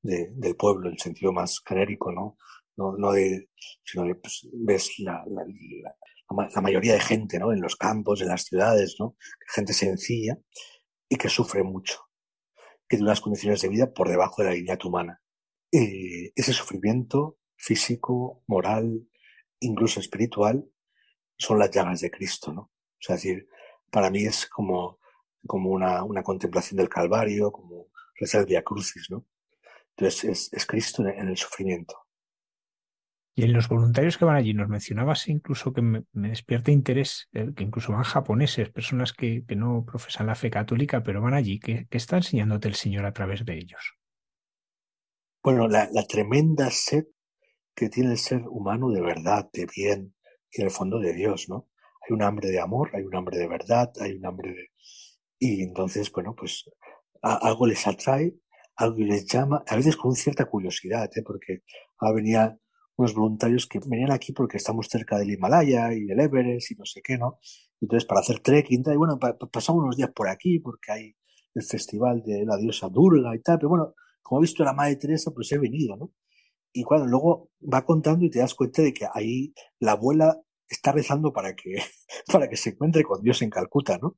del 0.00 0.56
pueblo 0.56 0.88
en 0.88 0.98
sentido 0.98 1.32
más 1.32 1.60
genérico, 1.66 2.12
¿no? 2.12 2.38
No, 2.76 3.12
de, 3.12 3.50
sino 3.84 4.04
de, 4.04 4.14
pues, 4.14 4.48
ves 4.52 4.98
la 5.00 5.22
la 6.30 6.60
mayoría 6.60 6.94
de 6.94 7.00
gente, 7.00 7.38
¿no? 7.38 7.52
En 7.52 7.60
los 7.60 7.76
campos, 7.76 8.20
en 8.20 8.28
las 8.28 8.44
ciudades, 8.44 8.96
¿no? 8.98 9.16
Gente 9.46 9.72
sencilla 9.72 10.38
y 11.08 11.16
que 11.16 11.28
sufre 11.28 11.62
mucho, 11.62 12.08
que 12.88 12.96
tiene 12.96 13.04
unas 13.04 13.20
condiciones 13.20 13.60
de 13.62 13.68
vida 13.68 13.92
por 13.92 14.08
debajo 14.08 14.42
de 14.42 14.48
la 14.48 14.54
dignidad 14.54 14.84
humana. 14.84 15.22
Ese 15.70 16.52
sufrimiento 16.52 17.38
físico, 17.56 18.42
moral, 18.46 19.06
incluso 19.60 20.00
espiritual, 20.00 20.68
son 21.38 21.58
las 21.58 21.70
llagas 21.70 22.00
de 22.00 22.10
Cristo, 22.10 22.52
¿no? 22.52 22.62
O 22.62 22.98
sea, 23.00 23.16
es 23.16 23.22
decir, 23.22 23.48
para 23.90 24.10
mí 24.10 24.24
es 24.24 24.46
como, 24.46 24.98
como 25.46 25.70
una, 25.70 26.02
una 26.02 26.22
contemplación 26.22 26.78
del 26.78 26.88
Calvario, 26.88 27.52
como 27.52 27.88
rezar 28.14 28.40
el 28.40 28.46
Via 28.46 28.62
Crucis, 28.62 29.10
¿no? 29.10 29.26
Entonces 29.96 30.24
es, 30.24 30.52
es 30.52 30.66
Cristo 30.66 31.06
en 31.06 31.28
el 31.28 31.36
sufrimiento. 31.36 32.05
Y 33.38 33.44
en 33.44 33.52
los 33.52 33.68
voluntarios 33.68 34.16
que 34.16 34.24
van 34.24 34.36
allí, 34.36 34.54
nos 34.54 34.70
mencionabas 34.70 35.28
incluso 35.28 35.74
que 35.74 35.82
me, 35.82 36.04
despierta 36.14 36.70
interés, 36.70 37.28
eh, 37.34 37.52
que 37.54 37.64
incluso 37.64 37.92
van 37.92 38.02
japoneses, 38.02 38.70
personas 38.70 39.12
que, 39.12 39.44
que, 39.46 39.54
no 39.54 39.84
profesan 39.84 40.26
la 40.26 40.34
fe 40.34 40.48
católica, 40.48 41.02
pero 41.02 41.20
van 41.20 41.34
allí. 41.34 41.60
¿Qué, 41.60 41.86
está 41.90 42.16
enseñándote 42.16 42.68
el 42.68 42.74
Señor 42.74 43.04
a 43.04 43.12
través 43.12 43.44
de 43.44 43.58
ellos? 43.58 43.94
Bueno, 45.44 45.68
la, 45.68 45.86
la, 45.92 46.06
tremenda 46.06 46.70
sed 46.70 47.04
que 47.74 47.90
tiene 47.90 48.12
el 48.12 48.18
ser 48.18 48.40
humano 48.48 48.90
de 48.90 49.02
verdad, 49.02 49.50
de 49.52 49.66
bien, 49.66 50.14
y 50.50 50.62
en 50.62 50.68
el 50.68 50.72
fondo 50.72 50.98
de 50.98 51.12
Dios, 51.12 51.50
¿no? 51.50 51.68
Hay 52.08 52.14
un 52.14 52.22
hambre 52.22 52.48
de 52.48 52.58
amor, 52.58 52.90
hay 52.94 53.02
un 53.02 53.14
hambre 53.14 53.36
de 53.36 53.48
verdad, 53.48 53.92
hay 54.00 54.12
un 54.12 54.24
hambre 54.24 54.52
de... 54.52 54.70
Y 55.38 55.62
entonces, 55.62 56.10
bueno, 56.10 56.34
pues 56.34 56.64
algo 57.20 57.66
les 57.66 57.86
atrae, 57.86 58.34
algo 58.76 58.96
les 59.00 59.26
llama, 59.26 59.62
a 59.66 59.76
veces 59.76 59.94
con 59.94 60.14
cierta 60.14 60.46
curiosidad, 60.46 61.10
¿eh? 61.14 61.22
porque 61.22 61.62
a 61.98 62.12
venía 62.12 62.58
unos 62.96 63.14
voluntarios 63.14 63.66
que 63.66 63.78
venían 63.86 64.10
aquí 64.10 64.32
porque 64.32 64.56
estamos 64.56 64.88
cerca 64.88 65.18
del 65.18 65.30
Himalaya 65.30 65.92
y 65.92 66.04
del 66.04 66.20
Everest 66.20 66.70
y 66.70 66.74
no 66.76 66.84
sé 66.84 67.02
qué, 67.02 67.18
¿no? 67.18 67.38
Entonces, 67.80 68.06
para 68.06 68.20
hacer 68.20 68.40
trekking, 68.40 68.82
y 68.86 68.96
bueno, 68.96 69.18
pasamos 69.52 69.82
unos 69.82 69.96
días 69.96 70.10
por 70.14 70.28
aquí 70.28 70.58
porque 70.60 70.92
hay 70.92 71.16
el 71.54 71.62
festival 71.62 72.22
de 72.22 72.44
la 72.44 72.56
diosa 72.56 72.88
Durga 72.88 73.34
y 73.34 73.40
tal, 73.40 73.58
pero 73.58 73.70
bueno, 73.70 73.94
como 74.22 74.40
he 74.40 74.42
visto 74.42 74.64
la 74.64 74.72
Madre 74.72 74.96
Teresa, 74.96 75.30
pues 75.30 75.50
he 75.52 75.58
venido, 75.58 75.96
¿no? 75.96 76.12
Y 76.72 76.82
cuando 76.82 77.06
luego 77.06 77.50
va 77.62 77.84
contando 77.84 78.24
y 78.24 78.30
te 78.30 78.38
das 78.38 78.54
cuenta 78.54 78.82
de 78.82 78.92
que 78.92 79.06
ahí 79.12 79.54
la 79.78 79.92
abuela 79.92 80.38
está 80.68 80.92
rezando 80.92 81.32
para 81.32 81.54
que, 81.54 81.76
para 82.32 82.48
que 82.48 82.56
se 82.56 82.70
encuentre 82.70 83.02
con 83.02 83.22
Dios 83.22 83.42
en 83.42 83.50
Calcuta, 83.50 83.98
¿no? 83.98 84.16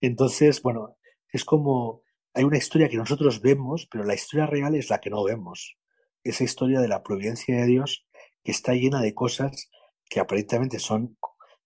Entonces, 0.00 0.62
bueno, 0.62 0.96
es 1.32 1.44
como, 1.44 2.02
hay 2.34 2.44
una 2.44 2.58
historia 2.58 2.88
que 2.88 2.96
nosotros 2.96 3.40
vemos, 3.40 3.86
pero 3.90 4.04
la 4.04 4.14
historia 4.14 4.46
real 4.46 4.74
es 4.74 4.90
la 4.90 5.00
que 5.00 5.10
no 5.10 5.24
vemos. 5.24 5.76
Esa 6.22 6.44
historia 6.44 6.80
de 6.80 6.88
la 6.88 7.02
providencia 7.02 7.56
de 7.56 7.66
Dios 7.66 8.06
que 8.42 8.52
está 8.52 8.74
llena 8.74 9.00
de 9.00 9.14
cosas 9.14 9.70
que 10.08 10.20
aparentemente 10.20 10.78
son 10.78 11.16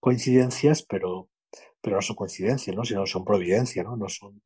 coincidencias, 0.00 0.83
pero, 0.83 1.31
pero 1.81 1.97
no 1.97 2.02
son 2.02 2.16
coincidencias, 2.16 2.76
¿no? 2.76 2.85
sino 2.85 3.07
son 3.07 3.25
providencia, 3.25 3.83
¿no? 3.83 3.97
no 3.97 4.09
son 4.09 4.43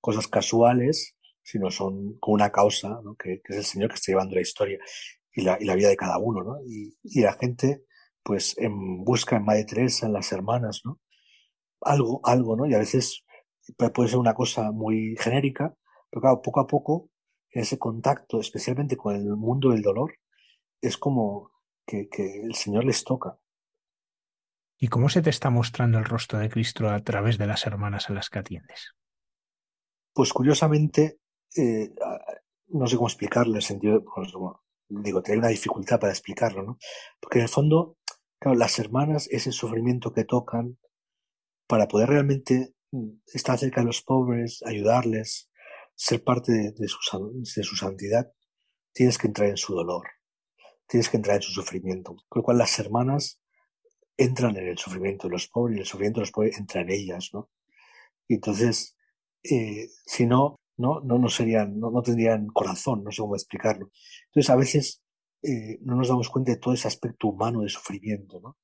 cosas 0.00 0.28
casuales, 0.28 1.16
sino 1.42 1.70
son 1.70 2.18
con 2.20 2.34
una 2.34 2.50
causa, 2.50 3.00
que, 3.18 3.40
es 3.44 3.56
el 3.56 3.64
Señor 3.64 3.90
que 3.90 3.96
está 3.96 4.12
llevando 4.12 4.36
la 4.36 4.40
historia 4.40 4.78
y 5.32 5.42
la, 5.42 5.58
y 5.60 5.64
la 5.64 5.74
vida 5.74 5.88
de 5.88 5.96
cada 5.96 6.18
uno. 6.18 6.42
¿no? 6.42 6.60
Y, 6.66 6.96
y, 7.02 7.20
la 7.22 7.32
gente, 7.34 7.84
pues, 8.22 8.56
en, 8.58 9.04
busca 9.04 9.36
en 9.36 9.44
Madre 9.44 9.64
Teresa, 9.64 10.06
en 10.06 10.12
las 10.12 10.30
hermanas, 10.32 10.82
¿no? 10.84 11.00
algo, 11.80 12.20
algo, 12.24 12.56
¿no? 12.56 12.66
y 12.66 12.74
a 12.74 12.78
veces 12.78 13.24
puede 13.94 14.08
ser 14.08 14.18
una 14.18 14.34
cosa 14.34 14.70
muy 14.70 15.16
genérica, 15.18 15.74
pero 16.10 16.20
claro, 16.20 16.42
poco 16.42 16.60
a 16.60 16.66
poco, 16.66 17.10
ese 17.50 17.78
contacto, 17.78 18.40
especialmente 18.40 18.96
con 18.96 19.14
el 19.14 19.24
mundo 19.36 19.70
del 19.70 19.82
dolor, 19.82 20.14
es 20.80 20.96
como 20.96 21.50
que, 21.86 22.08
el 22.42 22.54
Señor 22.54 22.84
les 22.84 23.04
toca. 23.04 23.38
¿Y 24.78 24.88
cómo 24.88 25.08
se 25.08 25.22
te 25.22 25.30
está 25.30 25.50
mostrando 25.50 25.98
el 25.98 26.04
rostro 26.04 26.38
de 26.38 26.48
Cristo 26.48 26.88
a 26.88 27.00
través 27.00 27.38
de 27.38 27.46
las 27.46 27.66
hermanas 27.66 28.10
a 28.10 28.12
las 28.12 28.28
que 28.28 28.40
atiendes? 28.40 28.94
Pues 30.12 30.32
curiosamente, 30.32 31.20
eh, 31.56 31.94
no 32.68 32.86
sé 32.86 32.96
cómo 32.96 33.08
explicarlo, 33.08 33.52
en 33.52 33.56
el 33.56 33.62
sentido, 33.62 34.04
pues, 34.04 34.32
digo, 34.88 35.22
hay 35.26 35.36
una 35.36 35.48
dificultad 35.48 36.00
para 36.00 36.12
explicarlo, 36.12 36.62
¿no? 36.62 36.78
Porque 37.20 37.38
en 37.38 37.44
el 37.44 37.48
fondo, 37.48 37.98
claro, 38.38 38.58
las 38.58 38.78
hermanas, 38.78 39.28
ese 39.30 39.52
sufrimiento 39.52 40.12
que 40.12 40.24
tocan, 40.24 40.78
para 41.66 41.88
poder 41.88 42.10
realmente 42.10 42.74
mm, 42.92 43.20
estar 43.32 43.58
cerca 43.58 43.80
de 43.80 43.86
los 43.86 44.02
pobres, 44.02 44.62
ayudarles, 44.66 45.50
ser 45.94 46.22
parte 46.22 46.52
de, 46.76 46.88
su, 46.88 46.98
de 47.56 47.62
su 47.62 47.76
santidad, 47.76 48.32
tienes 48.92 49.18
que 49.18 49.28
entrar 49.28 49.48
en 49.48 49.56
su 49.56 49.74
dolor 49.74 50.04
tienes 50.86 51.08
que 51.08 51.16
entrar 51.16 51.36
en 51.36 51.42
su 51.42 51.52
sufrimiento. 51.52 52.16
Con 52.28 52.40
lo 52.40 52.42
cual 52.42 52.58
las 52.58 52.78
hermanas 52.78 53.40
entran 54.16 54.56
en 54.56 54.68
el 54.68 54.78
sufrimiento 54.78 55.26
de 55.26 55.32
los 55.32 55.48
pobres 55.48 55.76
y 55.76 55.80
el 55.80 55.86
sufrimiento 55.86 56.20
de 56.20 56.22
los 56.22 56.32
pobres 56.32 56.58
entra 56.58 56.82
en 56.82 56.90
ellas, 56.90 57.30
¿no? 57.32 57.50
Y 58.28 58.34
entonces, 58.34 58.96
eh, 59.42 59.88
si 60.06 60.26
no, 60.26 60.56
no, 60.76 61.00
no, 61.00 61.18
no 61.18 61.28
serían, 61.28 61.78
no, 61.78 61.90
no, 61.90 62.02
tendrían 62.02 62.46
corazón, 62.48 63.04
no 63.04 63.10
sé 63.10 63.22
cómo 63.22 63.36
explicarlo. 63.36 63.90
Entonces, 64.26 64.50
a 64.50 64.56
veces 64.56 65.02
eh, 65.42 65.78
no 65.82 65.96
nos 65.96 66.08
damos 66.08 66.30
cuenta 66.30 66.52
de 66.52 66.58
todo 66.58 66.74
ese 66.74 66.88
aspecto 66.88 67.28
humano 67.28 67.60
de 67.62 67.68
sufrimiento, 67.68 68.40
¿no? 68.40 68.56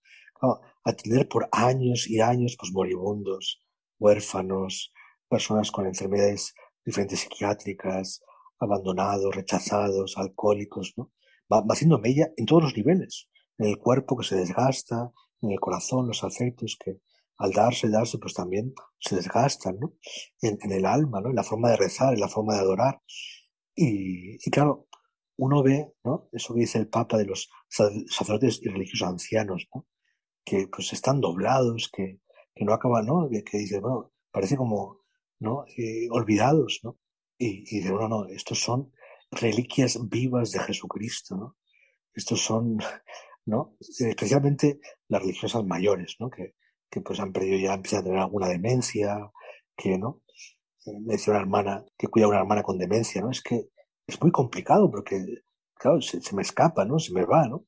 atender 0.85 1.29
por 1.29 1.49
años 1.53 2.09
y 2.09 2.21
años, 2.21 2.57
pues 2.59 2.73
moribundos, 2.73 3.63
huérfanos, 3.99 4.91
personas 5.29 5.71
con 5.71 5.87
enfermedades 5.87 6.55
diferentes 6.83 7.21
psiquiátricas, 7.21 8.23
abandonados, 8.59 9.35
rechazados, 9.35 10.17
alcohólicos, 10.17 10.95
¿no? 10.97 11.11
Va, 11.53 11.65
haciendo 11.69 11.99
mella 11.99 12.29
en 12.37 12.47
todos 12.47 12.63
los 12.63 12.77
niveles, 12.77 13.29
en 13.59 13.69
el 13.69 13.79
cuerpo 13.79 14.17
que 14.17 14.27
se 14.27 14.37
desgasta, 14.37 15.13
en 15.43 15.53
el 15.53 15.61
corazón, 15.61 16.07
los 16.07 16.25
afectos 16.25 16.77
que 16.83 17.01
al 17.41 17.53
darse, 17.53 17.89
darse, 17.89 18.19
pues 18.19 18.35
también 18.35 18.75
se 18.99 19.17
desgastan, 19.17 19.79
¿no? 19.81 19.95
En, 20.43 20.59
el 20.71 20.85
alma, 20.85 21.23
¿no? 21.23 21.31
En 21.31 21.37
la 21.37 21.43
forma 21.43 21.71
de 21.71 21.77
rezar, 21.77 22.13
en 22.13 22.21
la 22.21 22.29
forma 22.29 22.55
de 22.55 22.61
adorar. 22.61 23.01
Y, 23.75 24.39
claro, 24.51 24.89
uno 25.39 25.63
ve, 25.63 25.91
¿no? 26.05 26.29
Eso 26.33 26.53
que 26.53 26.61
dice 26.61 26.79
el 26.79 26.89
Papa 26.89 27.17
de 27.17 27.25
los 27.25 27.49
sacerdotes 27.69 28.61
y 28.63 28.69
religiosos 28.69 29.09
ancianos, 29.09 29.67
¿no? 29.75 29.87
Que 30.45 30.69
pues 30.71 30.93
están 30.93 31.23
doblados, 31.23 31.91
que, 31.91 32.21
que 32.55 32.65
no 32.67 32.75
acaban, 32.75 33.07
¿no? 33.07 33.27
Que, 33.31 33.43
que 33.43 33.57
dice, 33.57 33.81
bueno, 33.81 34.13
parece 34.31 34.59
como, 34.59 35.01
¿no? 35.39 35.65
Eh, 35.79 36.09
olvidados, 36.11 36.81
¿no? 36.83 36.99
Y, 37.39 37.61
y 37.61 37.81
dice, 37.81 37.91
bueno, 37.91 38.09
no, 38.09 38.27
estos 38.27 38.61
son 38.61 38.93
reliquias 39.31 39.99
vivas 40.09 40.51
de 40.53 40.61
Jesucristo, 40.61 41.37
¿no? 41.37 41.57
Estos 42.15 42.41
son, 42.41 42.79
¿no? 43.47 43.77
Especialmente 43.81 44.81
las 45.09 45.23
religiosas 45.23 45.65
mayores, 45.65 46.17
¿no? 46.19 46.31
Que, 46.31 46.55
que 46.91 47.01
pues 47.01 47.21
han 47.21 47.33
perdido 47.33 47.59
ya, 47.59 47.75
empiezan 47.75 48.01
a 48.01 48.05
tener 48.05 48.19
alguna 48.19 48.49
demencia, 48.49 49.31
que, 49.77 49.97
¿no? 49.99 50.23
Eh, 50.87 50.99
me 51.01 51.15
decía 51.15 51.33
una 51.33 51.43
hermana 51.43 51.85
que 51.97 52.09
cuida 52.09 52.27
a 52.27 52.29
una 52.29 52.39
hermana 52.41 52.63
con 52.63 52.79
demencia, 52.79 53.21
¿no? 53.21 53.31
Es 53.31 53.43
que 53.43 53.69
es 54.07 54.21
muy 54.21 54.33
complicado 54.33 54.91
porque, 54.91 55.25
claro, 55.75 56.01
se, 56.01 56.21
me 56.35 56.43
escapa, 56.43 56.85
¿no? 56.85 56.99
Se 56.99 57.13
me 57.13 57.25
va, 57.25 57.47
¿no? 57.47 57.67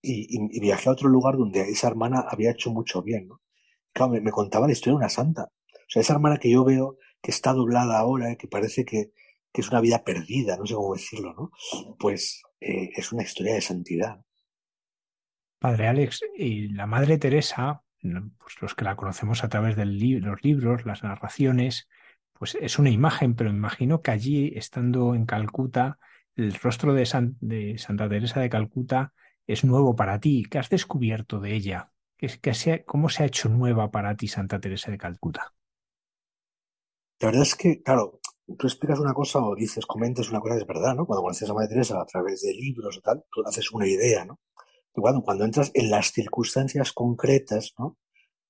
Y, 0.00 0.60
viajé 0.60 0.88
a 0.88 0.92
otro 0.92 1.08
lugar 1.08 1.36
donde 1.36 1.60
esa 1.60 1.88
hermana 1.88 2.24
había 2.28 2.50
hecho 2.50 2.70
mucho 2.70 3.02
bien, 3.02 3.28
¿no? 3.28 3.40
Claro, 3.92 4.12
me, 4.12 4.20
me 4.20 4.30
contaba 4.32 4.66
la 4.66 4.72
historia 4.72 4.92
de 4.94 4.96
una 4.96 5.08
santa. 5.08 5.44
O 5.44 5.88
sea, 5.88 6.00
esa 6.00 6.14
hermana 6.14 6.38
que 6.38 6.50
yo 6.50 6.64
veo 6.64 6.96
que 7.20 7.30
está 7.30 7.52
doblada 7.52 7.98
ahora, 7.98 8.34
que 8.36 8.48
parece 8.48 8.84
que, 8.84 9.12
que 9.52 9.60
es 9.60 9.68
una 9.68 9.80
vida 9.80 10.02
perdida, 10.02 10.56
no 10.56 10.66
sé 10.66 10.74
cómo 10.74 10.94
decirlo, 10.94 11.34
¿no? 11.34 11.50
Pues 11.98 12.42
eh, 12.60 12.90
es 12.96 13.12
una 13.12 13.22
historia 13.22 13.54
de 13.54 13.60
santidad. 13.60 14.20
Padre 15.58 15.88
Alex, 15.88 16.20
y 16.36 16.68
la 16.68 16.86
Madre 16.86 17.18
Teresa, 17.18 17.82
pues 18.00 18.60
los 18.60 18.74
que 18.74 18.84
la 18.84 18.96
conocemos 18.96 19.44
a 19.44 19.48
través 19.48 19.76
de 19.76 19.86
los 19.86 20.42
libros, 20.42 20.84
las 20.86 21.04
narraciones, 21.04 21.88
pues 22.32 22.56
es 22.60 22.78
una 22.78 22.90
imagen, 22.90 23.36
pero 23.36 23.50
imagino 23.50 24.02
que 24.02 24.10
allí, 24.10 24.52
estando 24.56 25.14
en 25.14 25.26
Calcuta, 25.26 25.98
el 26.34 26.54
rostro 26.54 26.94
de, 26.94 27.08
de 27.40 27.78
Santa 27.78 28.08
Teresa 28.08 28.40
de 28.40 28.50
Calcuta 28.50 29.12
es 29.46 29.64
nuevo 29.64 29.94
para 29.94 30.18
ti. 30.18 30.44
¿Qué 30.50 30.58
has 30.58 30.70
descubierto 30.70 31.38
de 31.38 31.54
ella? 31.54 31.92
¿Cómo 32.86 33.08
se 33.08 33.22
ha 33.22 33.26
hecho 33.26 33.48
nueva 33.48 33.90
para 33.90 34.16
ti 34.16 34.28
Santa 34.28 34.60
Teresa 34.60 34.90
de 34.90 34.98
Calcuta? 34.98 35.52
La 37.20 37.28
verdad 37.28 37.42
es 37.42 37.54
que, 37.54 37.82
claro, 37.82 38.20
tú 38.46 38.66
explicas 38.66 38.98
una 38.98 39.14
cosa 39.14 39.40
o 39.40 39.54
dices, 39.54 39.86
comentas 39.86 40.30
una 40.30 40.40
cosa, 40.40 40.56
es 40.56 40.66
verdad, 40.66 40.94
¿no? 40.94 41.06
Cuando 41.06 41.22
conoces 41.22 41.48
a 41.48 41.54
Madre 41.54 41.68
Teresa 41.68 42.00
a 42.00 42.06
través 42.06 42.42
de 42.42 42.52
libros 42.54 42.98
o 42.98 43.00
tal, 43.00 43.24
tú 43.30 43.42
haces 43.46 43.70
una 43.72 43.86
idea, 43.86 44.24
¿no? 44.24 44.40
Pero 44.92 45.22
cuando, 45.22 45.44
entras 45.44 45.70
en 45.74 45.90
las 45.90 46.12
circunstancias 46.12 46.92
concretas, 46.92 47.74
¿no? 47.78 47.98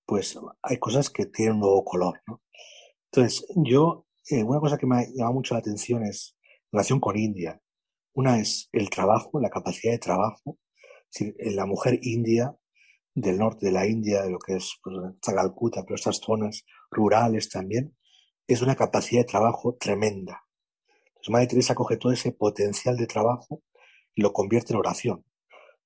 Pues 0.06 0.38
hay 0.62 0.78
cosas 0.78 1.10
que 1.10 1.26
tienen 1.26 1.54
un 1.54 1.60
nuevo 1.60 1.84
color, 1.84 2.20
¿no? 2.26 2.42
Entonces, 3.12 3.46
yo, 3.56 4.06
eh, 4.30 4.42
una 4.42 4.60
cosa 4.60 4.78
que 4.78 4.86
me 4.86 4.96
ha 4.96 5.06
llamado 5.06 5.34
mucho 5.34 5.54
la 5.54 5.60
atención 5.60 6.04
es 6.04 6.36
relación 6.72 6.98
con 7.00 7.16
India. 7.18 7.60
Una 8.14 8.38
es 8.38 8.68
el 8.72 8.90
trabajo, 8.90 9.40
la 9.40 9.50
capacidad 9.50 9.92
de 9.92 9.98
trabajo. 9.98 10.58
Es 11.14 11.54
la 11.54 11.66
mujer 11.66 11.98
india 12.02 12.56
del 13.14 13.38
norte 13.38 13.66
de 13.66 13.72
la 13.72 13.86
India, 13.86 14.22
de 14.22 14.30
lo 14.30 14.38
que 14.38 14.56
es 14.56 14.78
pues, 14.82 14.96
Calcuta, 15.22 15.82
pero 15.82 15.96
estas 15.96 16.18
zonas 16.18 16.64
rurales 16.90 17.48
también, 17.48 17.94
es 18.52 18.62
una 18.62 18.76
capacidad 18.76 19.22
de 19.22 19.26
trabajo 19.26 19.76
tremenda. 19.78 20.44
Entonces, 21.06 21.30
Madre 21.30 21.46
Teresa 21.46 21.74
coge 21.74 21.96
todo 21.96 22.12
ese 22.12 22.32
potencial 22.32 22.96
de 22.96 23.06
trabajo 23.06 23.62
y 24.14 24.22
lo 24.22 24.32
convierte 24.32 24.72
en 24.72 24.78
oración. 24.78 25.24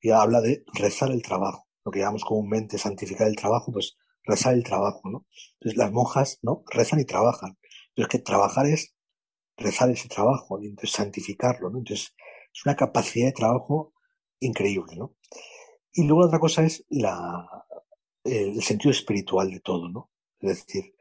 Y 0.01 0.11
habla 0.11 0.41
de 0.41 0.65
rezar 0.75 1.11
el 1.11 1.23
trabajo, 1.23 1.67
lo 1.85 1.93
que 1.93 2.01
llamamos 2.01 2.25
comúnmente 2.25 2.79
santificar 2.79 3.29
el 3.29 3.37
trabajo, 3.37 3.73
pues 3.73 3.97
rezar 4.25 4.55
el 4.55 4.65
trabajo, 4.65 5.09
¿no? 5.11 5.27
Entonces 5.55 5.79
las 5.79 5.93
monjas, 5.93 6.39
¿no? 6.43 6.63
Rezan 6.71 7.01
y 7.01 7.05
trabajan. 7.05 7.59
Entonces 7.89 8.09
que 8.11 8.19
trabajar 8.19 8.67
es 8.67 8.95
rezar 9.57 9.91
ese 9.91 10.09
trabajo 10.09 10.59
entonces 10.63 10.91
santificarlo, 10.93 11.71
¿no? 11.71 11.79
Entonces 11.79 12.15
es 12.53 12.67
una 12.67 12.77
capacidad 12.77 13.27
de 13.27 13.33
trabajo 13.33 13.93
increíble, 14.41 14.97
¿no? 14.97 15.15
Y 15.93 16.05
luego 16.05 16.27
otra 16.27 16.39
cosa 16.39 16.63
es 16.63 16.85
la, 16.89 17.47
el 18.25 18.63
sentido 18.63 18.91
espiritual 18.91 19.51
de 19.51 19.61
todo, 19.61 19.89
¿no? 19.89 20.11
Es 20.41 20.67
decir, 20.67 20.95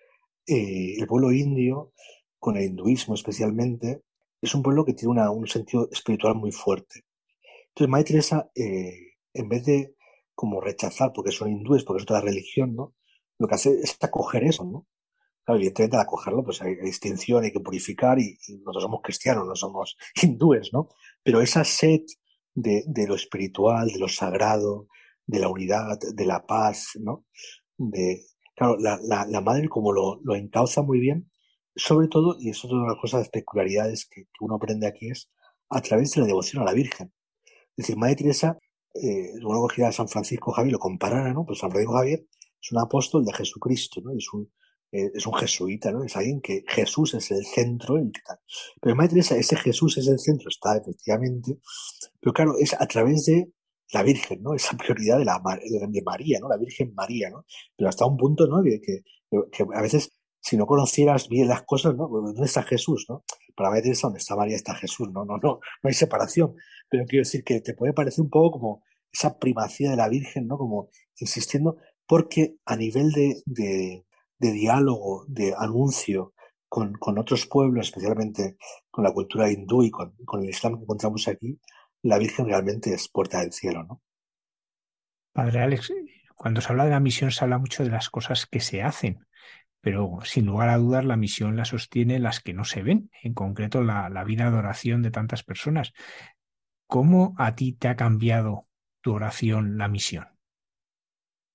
eh, 0.47 0.95
el 0.97 1.07
pueblo 1.07 1.31
indio, 1.31 1.93
con 2.39 2.57
el 2.57 2.65
hinduismo 2.65 3.15
especialmente, 3.15 4.03
es 4.41 4.53
un 4.53 4.61
pueblo 4.61 4.85
que 4.85 4.93
tiene 4.93 5.27
un 5.29 5.47
sentido 5.47 5.89
espiritual 5.91 6.35
muy 6.35 6.51
fuerte. 6.51 7.05
Entonces, 7.69 7.89
Madre 7.89 8.05
Teresa, 8.05 8.51
eh, 8.55 9.15
en 9.33 9.49
vez 9.49 9.65
de 9.65 9.95
como 10.33 10.61
rechazar 10.61 11.11
porque 11.13 11.31
son 11.31 11.49
hindúes, 11.49 11.83
porque 11.83 11.99
es 11.99 12.03
otra 12.03 12.21
religión, 12.21 12.75
¿no? 12.75 12.93
Lo 13.39 13.47
que 13.47 13.55
hace 13.55 13.79
es 13.81 13.97
acoger 14.01 14.43
eso, 14.43 14.65
¿no? 14.65 14.87
Claro, 15.43 15.57
evidentemente 15.59 15.95
al 15.95 16.03
acogerlo, 16.03 16.43
pues 16.43 16.61
hay, 16.61 16.75
distinción, 16.75 17.43
hay 17.43 17.51
que 17.51 17.59
purificar 17.59 18.19
y, 18.19 18.37
nosotros 18.59 18.83
somos 18.83 19.01
cristianos, 19.01 19.47
no 19.47 19.55
somos 19.55 19.97
hindúes, 20.21 20.71
¿no? 20.73 20.89
Pero 21.23 21.41
esa 21.41 21.63
sed 21.63 22.01
de, 22.53 22.83
de, 22.87 23.07
lo 23.07 23.15
espiritual, 23.15 23.87
de 23.87 23.99
lo 23.99 24.07
sagrado, 24.07 24.87
de 25.25 25.39
la 25.39 25.49
unidad, 25.49 25.97
de 26.13 26.25
la 26.25 26.45
paz, 26.45 26.91
¿no? 26.99 27.25
De, 27.77 28.21
Claro, 28.55 28.77
la, 28.79 28.99
la, 29.03 29.25
la 29.27 29.41
madre 29.41 29.67
como 29.67 29.91
lo, 29.91 30.19
lo, 30.23 30.35
encauza 30.35 30.81
muy 30.81 30.99
bien, 30.99 31.29
sobre 31.75 32.07
todo, 32.07 32.37
y 32.39 32.49
eso 32.49 32.67
es 32.67 32.73
una 32.73 32.83
de 32.83 32.89
las 32.89 33.01
cosas, 33.01 33.29
peculiaridades 33.29 34.05
que, 34.05 34.27
uno 34.39 34.55
aprende 34.55 34.87
aquí, 34.87 35.09
es 35.09 35.29
a 35.69 35.81
través 35.81 36.11
de 36.11 36.21
la 36.21 36.27
devoción 36.27 36.61
a 36.61 36.65
la 36.65 36.73
Virgen. 36.73 37.11
Es 37.45 37.87
decir, 37.87 37.97
Madre 37.97 38.15
Teresa 38.15 38.57
eh, 38.93 39.33
luego 39.39 39.67
que 39.67 39.83
a 39.83 39.91
San 39.91 40.07
Francisco 40.07 40.51
Javier 40.53 40.73
lo 40.73 40.79
comparara, 40.79 41.33
¿no? 41.33 41.45
Pues 41.45 41.59
San 41.59 41.69
Francisco 41.69 41.95
Javier 41.97 42.25
es 42.61 42.71
un 42.71 42.79
apóstol 42.79 43.25
de 43.25 43.33
Jesucristo, 43.33 44.01
¿no? 44.01 44.11
Es 44.17 44.31
un, 44.31 44.49
eh, 44.91 45.11
es 45.13 45.27
un 45.27 45.33
jesuita, 45.33 45.91
¿no? 45.91 46.03
Es 46.03 46.15
alguien 46.15 46.39
que 46.41 46.63
Jesús 46.67 47.13
es 47.13 47.29
el 47.31 47.45
centro. 47.45 47.97
El 47.97 48.11
tal. 48.25 48.39
Pero 48.81 48.95
Madre 48.95 49.09
Teresa, 49.09 49.35
ese 49.35 49.57
Jesús 49.57 49.97
es 49.97 50.07
el 50.07 50.17
centro, 50.19 50.47
está 50.47 50.77
efectivamente, 50.77 51.57
pero 52.21 52.33
claro, 52.33 52.53
es 52.57 52.73
a 52.73 52.87
través 52.87 53.25
de 53.25 53.51
la 53.93 54.03
Virgen, 54.03 54.41
¿no? 54.41 54.53
Esa 54.53 54.75
prioridad 54.77 55.17
de, 55.19 55.25
la, 55.25 55.41
de 55.41 56.01
María, 56.03 56.39
¿no? 56.39 56.49
La 56.49 56.57
Virgen 56.57 56.93
María, 56.95 57.29
¿no? 57.29 57.45
Pero 57.75 57.89
hasta 57.89 58.05
un 58.05 58.17
punto, 58.17 58.47
¿no? 58.47 58.63
Que, 58.63 58.79
que, 58.81 59.03
que 59.51 59.63
a 59.73 59.81
veces, 59.81 60.11
si 60.39 60.57
no 60.57 60.65
conocieras 60.65 61.27
bien 61.29 61.47
las 61.47 61.63
cosas, 61.63 61.95
¿no? 61.95 62.07
¿Dónde 62.07 62.45
está 62.45 62.63
Jesús, 62.63 63.05
no? 63.09 63.23
Para 63.55 63.69
Madre 63.69 63.83
Teresa, 63.83 64.07
donde 64.07 64.19
está 64.19 64.35
María, 64.35 64.55
está 64.55 64.75
Jesús, 64.75 65.09
¿no? 65.11 65.25
No, 65.25 65.37
no, 65.37 65.59
no 65.59 65.87
hay 65.87 65.93
separación. 65.93 66.55
Pero 66.89 67.05
quiero 67.05 67.21
decir 67.23 67.43
que 67.43 67.61
te 67.61 67.73
puede 67.73 67.93
parecer 67.93 68.23
un 68.23 68.29
poco 68.29 68.59
como 68.59 68.83
esa 69.11 69.37
primacía 69.39 69.91
de 69.91 69.97
la 69.97 70.09
Virgen, 70.09 70.47
¿no? 70.47 70.57
Como 70.57 70.89
insistiendo, 71.19 71.77
porque 72.07 72.57
a 72.65 72.75
nivel 72.75 73.11
de, 73.11 73.41
de, 73.45 74.05
de 74.39 74.51
diálogo, 74.51 75.25
de 75.27 75.53
anuncio 75.57 76.33
con, 76.67 76.93
con, 76.93 77.17
otros 77.17 77.47
pueblos, 77.47 77.87
especialmente 77.87 78.57
con 78.91 79.03
la 79.03 79.13
cultura 79.13 79.49
hindú 79.49 79.83
y 79.83 79.91
con, 79.91 80.13
con, 80.25 80.43
el 80.43 80.49
Islam 80.49 80.75
que 80.75 80.83
encontramos 80.83 81.27
aquí, 81.27 81.59
la 82.05 82.19
Virgen 82.19 82.45
realmente 82.45 82.93
es 82.93 83.07
puerta 83.07 83.39
del 83.39 83.51
cielo, 83.51 83.83
¿no? 83.83 84.01
Padre 85.33 85.61
Alex, 85.61 85.91
cuando 86.35 86.61
se 86.61 86.71
habla 86.71 86.85
de 86.85 86.91
la 86.91 86.99
misión 86.99 87.31
se 87.31 87.43
habla 87.43 87.57
mucho 87.57 87.83
de 87.83 87.89
las 87.89 88.09
cosas 88.09 88.45
que 88.45 88.59
se 88.59 88.83
hacen, 88.83 89.25
pero 89.81 90.19
sin 90.23 90.45
lugar 90.45 90.69
a 90.69 90.77
dudas 90.77 91.03
la 91.03 91.17
misión 91.17 91.55
la 91.57 91.65
sostiene 91.65 92.19
las 92.19 92.41
que 92.41 92.53
no 92.53 92.63
se 92.63 92.83
ven, 92.83 93.09
en 93.23 93.33
concreto 93.33 93.83
la, 93.83 94.09
la 94.09 94.23
vida 94.23 94.49
de 94.51 94.57
oración 94.57 95.01
de 95.01 95.11
tantas 95.11 95.43
personas. 95.43 95.93
¿Cómo 96.87 97.33
a 97.37 97.55
ti 97.55 97.73
te 97.73 97.87
ha 97.87 97.95
cambiado 97.95 98.67
tu 99.01 99.13
oración 99.13 99.77
la 99.77 99.87
misión? 99.87 100.27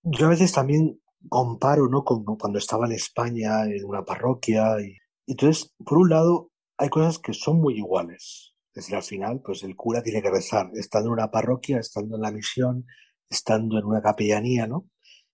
Yo 0.03 0.27
a 0.27 0.31
veces 0.31 0.53
también 0.53 1.01
comparo, 1.29 1.89
¿no? 1.89 2.05
Con 2.05 2.25
cuando 2.25 2.59
estaba 2.59 2.87
en 2.87 2.93
España, 2.93 3.65
en 3.65 3.85
una 3.85 4.05
parroquia. 4.05 4.81
Y, 4.81 4.97
entonces, 5.27 5.75
por 5.85 5.99
un 5.99 6.11
lado, 6.11 6.51
hay 6.77 6.89
cosas 6.89 7.21
que 7.21 7.35
son 7.35 7.61
muy 7.61 7.77
iguales. 7.79 8.50
Decir, 8.75 8.95
al 8.95 9.03
final, 9.03 9.41
pues 9.45 9.63
el 9.65 9.75
cura 9.77 10.03
tiene 10.03 10.23
que 10.23 10.31
rezar, 10.31 10.71
estando 10.75 11.09
en 11.09 11.15
una 11.15 11.31
parroquia, 11.31 11.79
estando 11.79 12.17
en 12.17 12.23
la 12.23 12.31
misión, 12.31 12.87
estando 13.29 13.79
en 13.79 13.85
una 13.85 14.01
capellanía, 14.01 14.67
¿no? 14.67 14.89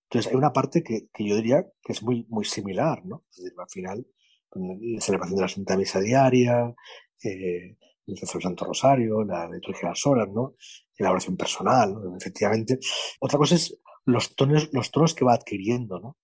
Entonces, 0.04 0.30
hay 0.30 0.38
una 0.38 0.52
parte 0.52 0.82
que, 0.82 1.08
que 1.12 1.28
yo 1.28 1.36
diría 1.36 1.66
que 1.82 1.92
es 1.92 2.02
muy, 2.02 2.26
muy 2.28 2.44
similar, 2.44 3.04
¿no? 3.04 3.24
Es 3.30 3.44
decir, 3.44 3.58
al 3.58 3.68
final, 3.68 4.06
la 4.54 5.00
celebración 5.00 5.36
de 5.36 5.42
la 5.42 5.48
Santa 5.48 5.76
Misa 5.76 6.00
Diaria, 6.00 6.74
eh, 7.22 7.76
el 8.06 8.16
rezo 8.16 8.34
del 8.34 8.42
Santo 8.42 8.64
Rosario, 8.64 9.24
la 9.24 9.48
liturgia 9.50 9.88
de 9.88 9.88
las 9.88 10.06
horas, 10.06 10.28
¿no? 10.32 10.54
la 10.98 11.10
oración 11.10 11.36
personal, 11.36 11.94
¿no? 11.94 12.16
efectivamente. 12.16 12.78
Otra 13.20 13.38
cosa 13.38 13.56
es 13.56 13.76
los 14.04 14.34
tonos, 14.34 14.70
los 14.72 14.90
tonos 14.90 15.14
que 15.14 15.24
va 15.24 15.34
adquiriendo, 15.34 15.98
¿no? 15.98 16.16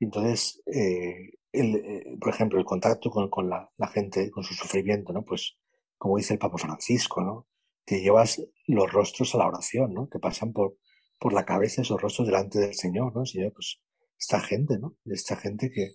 Entonces, 0.00 0.60
eh, 0.66 1.30
el, 1.52 1.76
eh, 1.76 2.16
por 2.20 2.30
ejemplo, 2.30 2.58
el 2.58 2.64
contacto 2.64 3.10
con, 3.10 3.30
con 3.30 3.48
la, 3.48 3.70
la, 3.76 3.86
gente, 3.86 4.30
con 4.30 4.42
su 4.42 4.54
sufrimiento, 4.54 5.12
¿no? 5.12 5.24
Pues, 5.24 5.56
como 5.98 6.16
dice 6.16 6.34
el 6.34 6.38
Papa 6.38 6.58
Francisco, 6.58 7.22
¿no? 7.22 7.46
Que 7.86 8.00
llevas 8.00 8.42
los 8.66 8.90
rostros 8.92 9.34
a 9.34 9.38
la 9.38 9.48
oración, 9.48 9.94
¿no? 9.94 10.08
Que 10.08 10.18
pasan 10.18 10.52
por, 10.52 10.76
por 11.18 11.32
la 11.32 11.44
cabeza 11.44 11.82
esos 11.82 12.00
rostros 12.00 12.28
delante 12.28 12.58
del 12.58 12.74
Señor, 12.74 13.14
¿no? 13.14 13.24
Señor, 13.26 13.52
pues, 13.52 13.80
esta 14.18 14.40
gente, 14.40 14.78
¿no? 14.78 14.96
Esta 15.06 15.36
gente 15.36 15.70
que, 15.70 15.92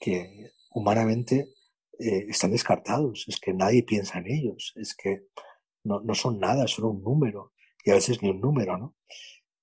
que 0.00 0.52
humanamente 0.72 1.48
eh, 1.98 2.26
están 2.28 2.52
descartados, 2.52 3.24
es 3.28 3.38
que 3.40 3.52
nadie 3.52 3.82
piensa 3.82 4.18
en 4.18 4.30
ellos, 4.30 4.72
es 4.76 4.94
que 4.94 5.22
no, 5.84 6.00
no 6.00 6.14
son 6.14 6.38
nada, 6.38 6.66
son 6.66 6.84
un 6.86 7.02
número, 7.02 7.52
y 7.84 7.90
a 7.90 7.94
veces 7.94 8.22
ni 8.22 8.30
un 8.30 8.40
número, 8.40 8.76
¿no? 8.78 8.96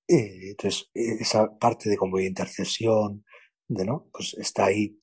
Eh, 0.08 0.50
entonces, 0.52 0.90
eh, 0.94 1.18
esa 1.20 1.58
parte 1.58 1.90
de 1.90 1.98
como 1.98 2.18
de 2.18 2.26
intercesión, 2.26 3.26
de 3.68 3.86
no, 3.86 4.08
pues 4.12 4.34
está 4.36 4.66
ahí. 4.66 5.00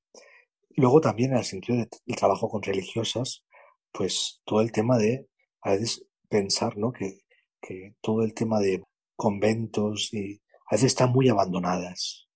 Luego 0.76 1.00
también 1.00 1.32
en 1.32 1.38
el 1.38 1.44
sentido 1.44 1.78
del 1.78 2.16
trabajo 2.16 2.48
con 2.48 2.62
religiosas, 2.62 3.44
pues 3.92 4.40
todo 4.44 4.60
el 4.60 4.72
tema 4.72 4.98
de 4.98 5.28
a 5.62 5.72
veces 5.72 6.04
pensar, 6.28 6.76
¿no? 6.76 6.92
Que, 6.92 7.20
que 7.60 7.94
todo 8.00 8.22
el 8.22 8.34
tema 8.34 8.60
de 8.60 8.82
conventos 9.16 10.12
y 10.12 10.42
a 10.70 10.74
veces 10.74 10.88
están 10.88 11.12
muy 11.12 11.28
abandonadas. 11.28 12.28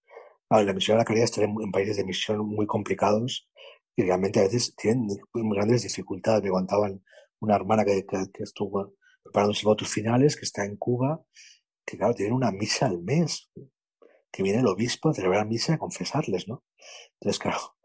la 0.50 0.72
misión 0.72 0.96
de 0.96 1.00
la 1.00 1.04
caridad 1.04 1.24
está 1.24 1.42
en, 1.42 1.72
países 1.72 1.96
de 1.96 2.04
misión 2.04 2.46
muy 2.46 2.66
complicados 2.66 3.48
y 3.96 4.02
realmente 4.02 4.40
a 4.40 4.44
veces 4.44 4.74
tienen 4.76 5.08
muy 5.32 5.56
grandes 5.56 5.82
dificultades. 5.82 6.42
Me 6.42 6.50
contaban 6.50 7.02
una 7.40 7.56
hermana 7.56 7.84
que, 7.84 8.04
que, 8.06 8.26
que 8.32 8.42
estuvo 8.42 8.94
preparando 9.22 9.54
sus 9.54 9.64
votos 9.64 9.88
finales, 9.88 10.36
que 10.36 10.44
está 10.44 10.64
en 10.64 10.76
Cuba, 10.76 11.22
que 11.84 11.96
claro, 11.96 12.14
tienen 12.14 12.34
una 12.34 12.50
misa 12.50 12.86
al 12.86 13.02
mes, 13.02 13.50
que 14.30 14.42
viene 14.42 14.60
el 14.60 14.66
obispo 14.66 15.08
a 15.08 15.14
celebrar 15.14 15.46
misa 15.46 15.72
y 15.72 15.74
a 15.76 15.78
confesarles, 15.78 16.46
¿no? 16.46 16.62
Entonces, 17.14 17.38
claro, 17.38 17.75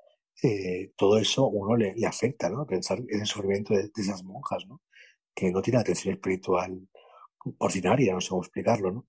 eh, 0.43 0.91
todo 0.95 1.17
eso 1.17 1.47
uno 1.47 1.75
le, 1.75 1.93
afecta, 2.05 2.49
¿no? 2.49 2.65
Pensar 2.65 2.99
en 2.99 3.21
el 3.21 3.25
sufrimiento 3.25 3.73
de, 3.73 3.91
esas 3.95 4.23
monjas, 4.23 4.65
¿no? 4.67 4.81
Que 5.35 5.51
no 5.51 5.61
tienen 5.61 5.81
atención 5.81 6.13
espiritual 6.15 6.87
ordinaria, 7.59 8.13
no 8.13 8.21
sé 8.21 8.29
cómo 8.29 8.41
explicarlo, 8.43 8.91
¿no? 8.91 9.07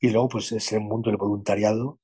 Y 0.00 0.10
luego, 0.10 0.28
pues, 0.28 0.52
ese 0.52 0.78
mundo 0.78 1.10
del 1.10 1.16
voluntariado, 1.18 2.00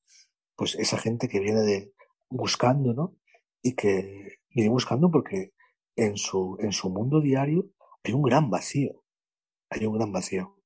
pues 0.57 0.75
esa 0.77 0.99
gente 0.99 1.29
que 1.29 1.41
viene 1.41 1.91
buscando, 2.29 2.95
¿no? 2.95 3.17
Y 3.63 3.75
que 3.75 4.39
viene 4.51 4.71
buscando 4.71 5.11
porque 5.11 5.53
en 5.97 6.17
su, 6.17 6.57
en 6.61 6.73
su 6.73 6.91
mundo 6.91 7.21
diario 7.21 7.71
hay 8.05 8.13
un 8.13 8.23
gran 8.23 8.51
vacío, 8.51 9.03
hay 9.71 9.87
un 9.87 9.97
gran 9.99 10.13
vacío. 10.13 10.57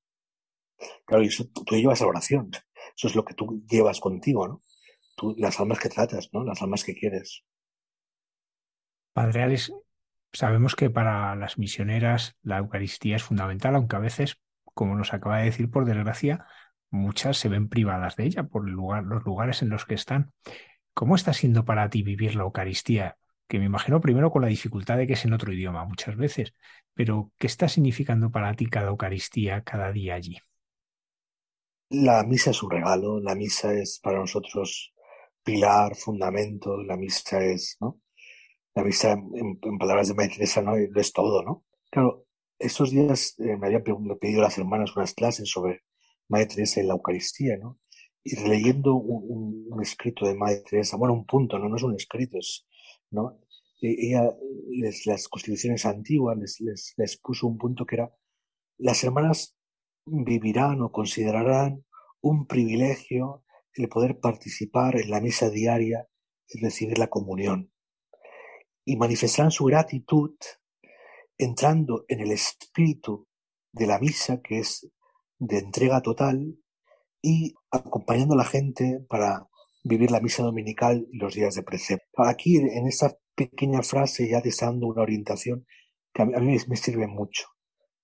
Claro, 1.05 1.23
y 1.23 1.27
eso 1.29 1.45
tú, 1.47 1.65
llevas 1.77 2.01
la 2.01 2.07
oración. 2.07 2.51
Eso 2.97 3.09
es 3.09 3.15
lo 3.15 3.25
que 3.25 3.35
tú 3.35 3.63
llevas 3.69 4.01
contigo, 4.01 4.49
¿no? 4.49 4.63
Tú, 5.17 5.35
las 5.39 5.61
almas 5.61 5.79
que 5.79 5.89
tratas, 5.89 6.31
¿no? 6.33 6.45
Las 6.45 6.63
almas 6.63 6.85
que 6.85 6.95
quieres. 6.95 7.45
Padre 9.13 9.43
Alex, 9.43 9.73
sabemos 10.33 10.77
que 10.77 10.91
para 10.91 11.35
las 11.35 11.59
misioneras 11.59 12.37
la 12.43 12.59
Eucaristía 12.59 13.17
es 13.17 13.23
fundamental, 13.23 13.75
aunque 13.75 13.97
a 13.97 14.01
veces, 14.01 14.41
como 14.75 14.95
nos 14.95 15.13
acaba 15.13 15.39
de 15.39 15.47
decir, 15.47 15.71
por 15.71 15.85
desgracia, 15.85 16.47
muchas 16.91 17.37
se 17.37 17.49
ven 17.49 17.69
privadas 17.69 18.17
de 18.17 18.25
ella 18.25 18.45
por 18.45 18.69
el 18.69 18.75
lugar, 18.75 19.05
los 19.05 19.25
lugares 19.25 19.63
en 19.63 19.71
los 19.71 19.85
que 19.85 19.95
están. 19.95 20.33
¿Cómo 20.95 21.15
está 21.15 21.33
siendo 21.33 21.65
para 21.65 21.89
ti 21.91 22.03
vivir 22.03 22.35
la 22.35 22.43
Eucaristía? 22.43 23.17
Que 23.49 23.59
me 23.59 23.65
imagino 23.65 24.01
primero 24.01 24.31
con 24.31 24.43
la 24.43 24.49
dificultad 24.49 24.97
de 24.97 25.07
que 25.07 25.15
es 25.15 25.25
en 25.25 25.33
otro 25.33 25.53
idioma 25.53 25.85
muchas 25.85 26.17
veces, 26.17 26.55
pero 26.95 27.33
¿qué 27.37 27.47
está 27.47 27.69
significando 27.69 28.31
para 28.31 28.55
ti 28.55 28.67
cada 28.67 28.89
Eucaristía 28.89 29.63
cada 29.63 29.91
día 29.93 30.15
allí? 30.15 30.39
La 31.91 32.23
misa 32.23 32.51
es 32.51 32.63
un 32.63 32.71
regalo, 32.71 33.19
la 33.21 33.35
misa 33.35 33.73
es 33.73 33.99
para 34.01 34.21
nosotros 34.21 34.95
pilar, 35.43 35.97
fundamento, 35.97 36.81
la 36.85 36.97
misa 36.97 37.43
es, 37.43 37.77
¿no? 37.81 37.99
La 38.75 38.85
misa, 38.85 39.13
en, 39.13 39.59
palabras 39.79 40.09
de 40.09 40.29
Teresa, 40.29 40.63
¿no? 40.63 40.77
es 40.77 41.13
todo, 41.13 41.43
¿no? 41.43 41.65
Claro, 41.91 42.27
estos 42.59 42.91
días 42.91 43.35
eh, 43.39 43.57
me 43.57 43.67
habían 43.67 43.83
pedido 44.21 44.43
las 44.43 44.59
hermanas 44.59 44.95
unas 44.95 45.15
clases 45.15 45.49
sobre 45.49 45.83
María 46.29 46.49
Teresa 46.49 46.81
y 46.81 46.87
la 46.87 46.95
Eucaristía, 46.95 47.57
¿no? 47.57 47.79
Y 48.23 48.37
leyendo 48.49 48.95
un, 48.95 49.81
escrito 49.83 50.27
de 50.27 50.35
María 50.35 50.63
Teresa, 50.63 50.97
bueno, 50.97 51.15
un 51.15 51.27
punto, 51.27 51.59
¿no? 51.59 51.69
No 51.69 51.77
es 51.77 51.83
un 51.83 51.95
escrito, 51.95 52.39
es, 52.39 52.67
¿no? 53.11 53.41
E, 53.81 54.09
ella, 54.09 54.31
las 55.07 55.27
constituciones 55.29 55.87
antiguas 55.87 56.39
les, 56.39 56.95
les 56.97 57.17
puso 57.17 57.47
un 57.47 57.59
punto 57.59 57.87
que 57.87 57.97
era, 57.97 58.15
las 58.79 59.03
hermanas 59.03 59.57
vivirán 60.05 60.83
o 60.83 60.93
considerarán 60.93 61.85
un 62.21 62.47
privilegio 62.47 63.45
el 63.75 63.89
poder 63.89 64.21
participar 64.21 64.97
en 65.01 65.11
la 65.11 65.21
misa 65.21 65.51
diaria 65.51 66.09
y 66.49 66.61
recibir 66.61 66.99
la 66.99 67.09
comunión. 67.09 67.71
Y 68.85 68.97
manifestarán 68.97 69.51
su 69.51 69.65
gratitud 69.65 70.35
entrando 71.39 72.05
en 72.09 72.21
el 72.21 72.33
espíritu 72.33 73.27
de 73.73 73.87
la 73.87 73.99
misa, 73.99 74.41
que 74.43 74.59
es 74.59 74.89
de 75.39 75.59
entrega 75.59 76.03
total, 76.03 76.57
y 77.23 77.55
acompañando 77.71 78.35
a 78.35 78.39
la 78.39 78.45
gente 78.45 79.05
para 79.09 79.47
vivir 79.85 80.11
la 80.11 80.21
misa 80.21 80.43
dominical 80.43 81.07
y 81.11 81.19
los 81.19 81.35
días 81.35 81.55
de 81.55 81.63
precepto. 81.63 82.23
Aquí, 82.25 82.57
en 82.57 82.87
esta 82.87 83.17
pequeña 83.35 83.83
frase, 83.83 84.29
ya 84.29 84.43
te 84.43 84.51
una 84.63 85.03
orientación 85.03 85.67
que 86.13 86.23
a 86.23 86.27
mí, 86.27 86.57
me 86.69 86.77
sirve 86.77 87.07
mucho, 87.07 87.47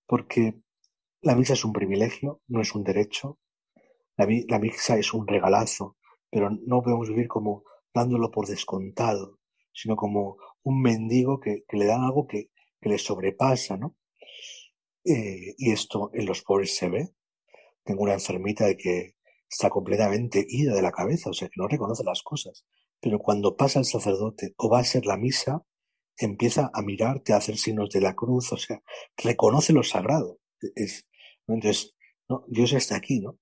porque 0.07 0.55
la 1.21 1.35
misa 1.35 1.53
es 1.53 1.65
un 1.65 1.73
privilegio, 1.73 2.41
no 2.47 2.61
es 2.61 2.73
un 2.73 2.83
derecho. 2.83 3.39
La 4.15 4.59
misa 4.59 4.97
es 4.97 5.13
un 5.13 5.27
regalazo, 5.27 5.97
pero 6.31 6.49
no 6.49 6.81
podemos 6.81 7.09
vivir 7.09 7.27
como 7.27 7.63
dándolo 7.93 8.31
por 8.31 8.47
descontado, 8.47 9.37
sino 9.77 9.95
como 9.95 10.37
un 10.63 10.81
mendigo 10.81 11.39
que, 11.39 11.63
que 11.67 11.77
le 11.77 11.85
dan 11.85 12.01
algo 12.03 12.25
que, 12.25 12.49
que 12.81 12.89
le 12.89 12.97
sobrepasa, 12.97 13.77
¿no? 13.77 13.95
Eh, 15.05 15.53
y 15.57 15.71
esto 15.71 16.09
en 16.13 16.25
los 16.25 16.41
pobres 16.41 16.75
se 16.75 16.89
ve. 16.89 17.09
Tengo 17.83 18.03
una 18.03 18.13
enfermita 18.13 18.65
de 18.65 18.75
que 18.75 19.15
está 19.49 19.69
completamente 19.69 20.45
ida 20.49 20.73
de 20.73 20.81
la 20.81 20.91
cabeza, 20.91 21.29
o 21.29 21.33
sea, 21.33 21.47
que 21.47 21.61
no 21.61 21.67
reconoce 21.67 22.03
las 22.03 22.23
cosas. 22.23 22.65
Pero 22.99 23.19
cuando 23.19 23.55
pasa 23.55 23.79
el 23.79 23.85
sacerdote 23.85 24.53
o 24.57 24.69
va 24.69 24.79
a 24.79 24.83
ser 24.83 25.05
la 25.05 25.15
misa, 25.15 25.63
empieza 26.17 26.71
a 26.73 26.81
mirarte, 26.81 27.33
a 27.33 27.37
hacer 27.37 27.57
signos 27.57 27.91
de 27.91 28.01
la 28.01 28.15
cruz, 28.15 28.51
o 28.51 28.57
sea, 28.57 28.81
reconoce 29.15 29.73
lo 29.73 29.83
sagrado. 29.83 30.39
Es, 30.75 31.07
entonces, 31.47 31.95
¿no? 32.27 32.43
Dios 32.47 32.73
está 32.73 32.95
aquí, 32.95 33.19
¿no? 33.19 33.37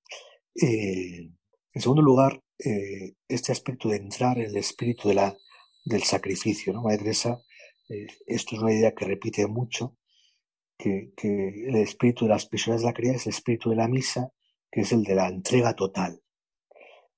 Eh, 0.62 1.30
en 1.74 1.82
segundo 1.82 2.02
lugar, 2.02 2.42
eh, 2.60 3.14
este 3.30 3.54
aspecto 3.54 3.90
de 3.90 3.98
entrar 3.98 4.38
en 4.38 4.46
el 4.46 4.58
espíritu 4.58 5.08
de 5.08 5.16
la, 5.16 5.38
del 5.86 6.04
sacrificio, 6.04 6.74
¿no? 6.74 6.82
Madre 6.82 6.98
Teresa, 6.98 7.40
eh, 7.90 8.08
esto 8.26 8.56
es 8.56 8.62
una 8.62 8.74
idea 8.74 8.94
que 8.94 9.06
repite 9.06 9.48
mucho, 9.48 9.98
que, 10.78 11.14
que 11.16 11.68
el 11.68 11.76
espíritu 11.78 12.26
de 12.26 12.32
las 12.32 12.48
prisiones 12.48 12.82
de 12.82 12.88
la 12.88 12.94
caridad 12.94 13.16
es 13.16 13.28
el 13.28 13.34
espíritu 13.34 13.70
de 13.70 13.78
la 13.78 13.88
misa, 13.88 14.32
que 14.70 14.82
es 14.82 14.92
el 14.92 15.04
de 15.04 15.16
la 15.16 15.30
entrega 15.30 15.74
total. 15.76 16.22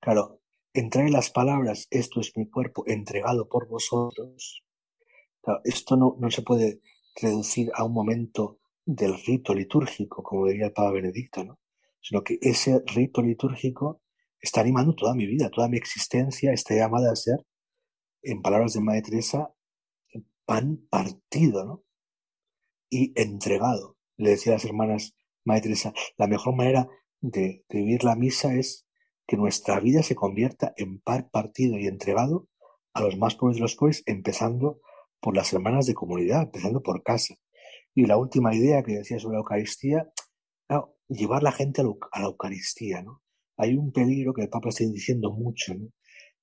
Claro, 0.00 0.40
entrar 0.72 1.06
en 1.06 1.12
las 1.12 1.30
palabras, 1.30 1.88
esto 1.90 2.20
es 2.20 2.36
mi 2.36 2.48
cuerpo 2.48 2.84
entregado 2.86 3.48
por 3.48 3.66
vosotros, 3.68 4.62
esto 5.64 5.96
no, 5.96 6.16
no 6.18 6.30
se 6.30 6.42
puede 6.42 6.80
reducir 7.20 7.70
a 7.74 7.84
un 7.84 7.92
momento 7.92 8.60
del 8.84 9.14
rito 9.24 9.54
litúrgico, 9.54 10.22
como 10.22 10.46
diría 10.46 10.66
el 10.66 10.72
Papa 10.72 10.92
Benedicto, 10.92 11.44
¿no? 11.44 11.58
sino 12.00 12.22
que 12.22 12.38
ese 12.40 12.82
rito 12.86 13.22
litúrgico 13.22 14.02
está 14.40 14.60
animando 14.60 14.94
toda 14.94 15.14
mi 15.14 15.26
vida, 15.26 15.50
toda 15.50 15.68
mi 15.68 15.76
existencia 15.76 16.52
está 16.52 16.74
llamada 16.74 17.12
a 17.12 17.16
ser, 17.16 17.44
en 18.22 18.42
palabras 18.42 18.74
de 18.74 18.80
Madre 18.80 19.02
Teresa, 19.02 19.52
pan 20.44 20.86
partido, 20.90 21.64
¿no? 21.64 21.84
Y 22.90 23.12
entregado. 23.20 23.96
Le 24.16 24.30
decía 24.30 24.52
a 24.52 24.56
las 24.56 24.64
hermanas 24.64 25.14
Madre 25.44 25.62
Teresa, 25.62 25.92
la 26.16 26.26
mejor 26.26 26.56
manera 26.56 26.88
de, 27.20 27.64
vivir 27.68 28.04
la 28.04 28.16
misa 28.16 28.54
es 28.54 28.86
que 29.26 29.36
nuestra 29.36 29.78
vida 29.80 30.02
se 30.02 30.14
convierta 30.14 30.72
en 30.76 31.00
pan 31.00 31.28
partido 31.30 31.78
y 31.78 31.86
entregado 31.86 32.48
a 32.94 33.02
los 33.02 33.18
más 33.18 33.34
pobres 33.34 33.56
de 33.56 33.62
los 33.62 33.76
pobres, 33.76 34.02
empezando 34.06 34.80
por 35.20 35.36
las 35.36 35.52
hermanas 35.52 35.86
de 35.86 35.94
comunidad, 35.94 36.42
empezando 36.42 36.82
por 36.82 37.02
casa. 37.02 37.34
Y 37.94 38.06
la 38.06 38.16
última 38.16 38.54
idea 38.54 38.82
que 38.82 38.92
decía 38.92 39.18
sobre 39.18 39.34
la 39.34 39.40
Eucaristía, 39.40 40.10
llevar 41.08 41.42
la 41.42 41.52
gente 41.52 41.80
a 41.80 41.84
la, 41.84 42.26
Eucaristía, 42.26 43.02
¿no? 43.02 43.22
Hay 43.56 43.76
un 43.76 43.92
peligro 43.92 44.34
que 44.34 44.42
el 44.42 44.48
Papa 44.48 44.68
está 44.68 44.84
diciendo 44.84 45.32
mucho, 45.32 45.74
¿no? 45.74 45.88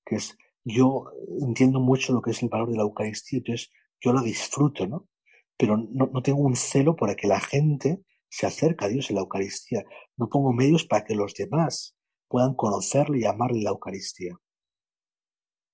Que 0.04 0.16
es, 0.16 0.36
yo 0.68 1.12
entiendo 1.40 1.78
mucho 1.78 2.12
lo 2.12 2.20
que 2.20 2.32
es 2.32 2.42
el 2.42 2.48
valor 2.48 2.70
de 2.70 2.76
la 2.76 2.82
Eucaristía, 2.82 3.38
entonces 3.38 3.70
yo 4.00 4.12
la 4.12 4.20
disfruto, 4.20 4.86
¿no? 4.86 5.08
Pero 5.56 5.76
no, 5.76 6.10
no 6.12 6.22
tengo 6.22 6.40
un 6.40 6.56
celo 6.56 6.96
para 6.96 7.14
que 7.14 7.28
la 7.28 7.40
gente 7.40 8.00
se 8.28 8.46
acerque 8.46 8.84
a 8.84 8.88
Dios 8.88 9.08
en 9.08 9.16
la 9.16 9.22
Eucaristía. 9.22 9.84
No 10.16 10.28
pongo 10.28 10.52
medios 10.52 10.84
para 10.84 11.04
que 11.04 11.14
los 11.14 11.34
demás 11.34 11.96
puedan 12.28 12.54
conocerle 12.54 13.20
y 13.20 13.24
amarle 13.24 13.62
la 13.62 13.70
Eucaristía. 13.70 14.36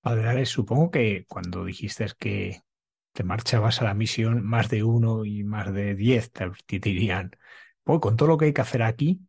Padre 0.03 0.45
supongo 0.45 0.91
que 0.91 1.25
cuando 1.27 1.65
dijiste 1.65 2.07
que 2.19 2.61
te 3.13 3.25
marchabas 3.25 3.81
a 3.81 3.85
la 3.85 3.95
misión, 3.95 4.45
más 4.45 4.69
de 4.69 4.83
uno 4.83 5.25
y 5.25 5.43
más 5.43 5.73
de 5.73 5.95
diez 5.95 6.31
te 6.33 6.79
dirían, 6.79 7.31
pues 7.83 8.01
con 8.01 8.17
todo 8.17 8.29
lo 8.29 8.37
que 8.37 8.47
hay 8.47 8.53
que 8.53 8.61
hacer 8.61 8.83
aquí, 8.83 9.21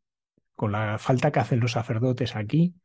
con 0.56 0.74
la 0.74 0.98
falta 0.98 1.32
que 1.32 1.40
hacen 1.40 1.60
los 1.62 1.72
sacerdotes 1.72 2.36
aquí, 2.36 2.76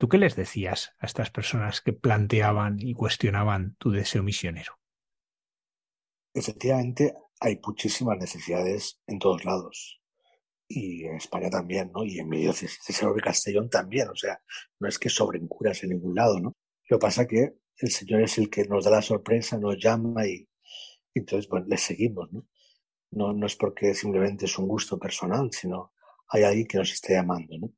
¿tú 0.00 0.08
qué 0.08 0.16
les 0.16 0.34
decías 0.34 0.94
a 0.98 1.04
estas 1.04 1.30
personas 1.30 1.82
que 1.82 1.92
planteaban 1.92 2.78
y 2.80 2.94
cuestionaban 2.94 3.76
tu 3.76 3.90
deseo 3.90 4.22
misionero? 4.22 4.78
Efectivamente, 6.32 7.14
hay 7.38 7.60
muchísimas 7.62 8.16
necesidades 8.16 8.98
en 9.06 9.18
todos 9.18 9.44
lados. 9.44 10.00
Y 10.66 11.04
en 11.04 11.16
España 11.16 11.50
también, 11.50 11.90
¿no? 11.92 12.02
Y 12.02 12.18
en 12.18 12.30
medio 12.30 12.50
de 12.52 13.14
de 13.14 13.20
Castellón 13.20 13.68
también. 13.68 14.08
O 14.08 14.14
sea, 14.14 14.40
no 14.78 14.88
es 14.88 14.98
que 14.98 15.10
sobren 15.10 15.46
curas 15.46 15.82
en 15.82 15.90
ningún 15.90 16.14
lado, 16.14 16.40
¿no? 16.40 16.56
Lo 16.88 16.98
que 16.98 17.02
pasa 17.02 17.26
que 17.26 17.56
el 17.76 17.90
Señor 17.90 18.22
es 18.22 18.38
el 18.38 18.48
que 18.48 18.64
nos 18.64 18.86
da 18.86 18.92
la 18.92 19.02
sorpresa, 19.02 19.58
nos 19.58 19.76
llama 19.76 20.26
y, 20.26 20.48
entonces, 21.12 21.46
bueno, 21.46 21.66
le 21.68 21.76
seguimos, 21.76 22.32
¿no? 22.32 22.46
No, 23.10 23.34
no 23.34 23.46
es 23.46 23.56
porque 23.56 23.92
simplemente 23.92 24.46
es 24.46 24.56
un 24.56 24.66
gusto 24.66 24.98
personal, 24.98 25.50
sino 25.52 25.92
hay 26.28 26.44
alguien 26.44 26.66
que 26.66 26.78
nos 26.78 26.90
esté 26.90 27.12
llamando. 27.14 27.58
¿no? 27.58 27.72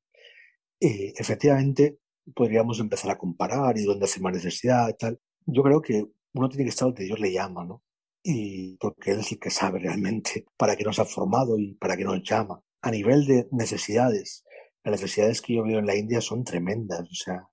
Y 0.79 1.15
efectivamente, 1.17 1.99
podríamos 2.35 2.81
empezar 2.81 3.11
a 3.11 3.19
comparar 3.19 3.77
y 3.79 3.85
dónde 3.85 4.05
hace 4.05 4.21
más 4.21 4.33
necesidad 4.35 4.89
y 4.89 4.95
tal. 4.95 5.21
Yo 5.47 5.63
creo 5.63 5.81
que 5.83 6.07
uno 6.35 6.49
tiene 6.49 6.65
que 6.65 6.71
estar 6.71 6.89
donde 6.89 7.05
Dios 7.05 7.21
le 7.21 7.33
llama, 7.33 7.65
¿no? 7.65 7.83
Y 8.23 8.77
porque 8.79 9.13
Él 9.13 9.21
es 9.21 9.33
el 9.33 9.39
que 9.39 9.51
sabe 9.51 9.81
realmente 9.81 10.47
para 10.57 10.77
qué 10.77 10.85
nos 10.85 10.99
ha 10.99 11.05
formado 11.05 11.59
y 11.59 11.75
para 11.75 11.97
qué 11.97 12.05
nos 12.05 12.23
llama. 12.23 12.63
A 12.83 12.91
nivel 12.91 13.27
de 13.27 13.49
necesidades, 13.53 14.45
las 14.85 15.01
necesidades 15.01 15.41
que 15.43 15.55
yo 15.55 15.65
veo 15.65 15.79
en 15.79 15.87
la 15.87 15.97
India 15.97 16.21
son 16.21 16.45
tremendas. 16.45 17.01
O 17.01 17.15
sea, 17.15 17.49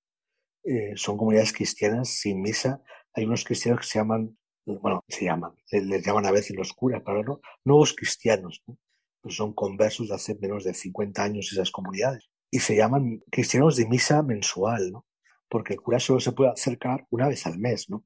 eh, 0.64 0.94
son 0.96 1.18
comunidades 1.18 1.54
cristianas 1.54 2.10
sin 2.10 2.42
misa. 2.42 2.82
Hay 3.14 3.26
unos 3.26 3.44
cristianos 3.44 3.82
que 3.82 3.88
se 3.88 4.00
llaman 4.00 4.38
bueno, 4.78 5.04
se 5.08 5.26
llaman, 5.26 5.52
les, 5.72 6.06
llaman 6.06 6.26
a 6.26 6.32
veces 6.32 6.56
los 6.56 6.74
curas, 6.74 7.02
pero 7.06 7.24
no, 7.24 7.42
nuevos 7.66 7.94
cristianos, 7.94 8.64
pues 9.22 9.36
son 9.36 9.54
conversos 9.54 10.10
de 10.10 10.16
hace 10.16 10.36
menos 10.36 10.64
de 10.64 10.74
50 10.74 11.24
años 11.24 11.52
esas 11.52 11.72
comunidades. 11.72 12.29
Y 12.52 12.60
se 12.60 12.76
llaman 12.76 13.22
cristianos 13.32 13.76
de 13.76 13.88
misa 13.88 14.24
mensual, 14.24 14.92
¿no? 14.92 15.06
Porque 15.48 15.74
el 15.74 15.82
cura 15.82 16.00
solo 16.00 16.20
se 16.20 16.32
puede 16.32 16.52
acercar 16.52 17.06
una 17.10 17.28
vez 17.28 17.46
al 17.46 17.60
mes, 17.60 17.90
¿no? 17.90 18.06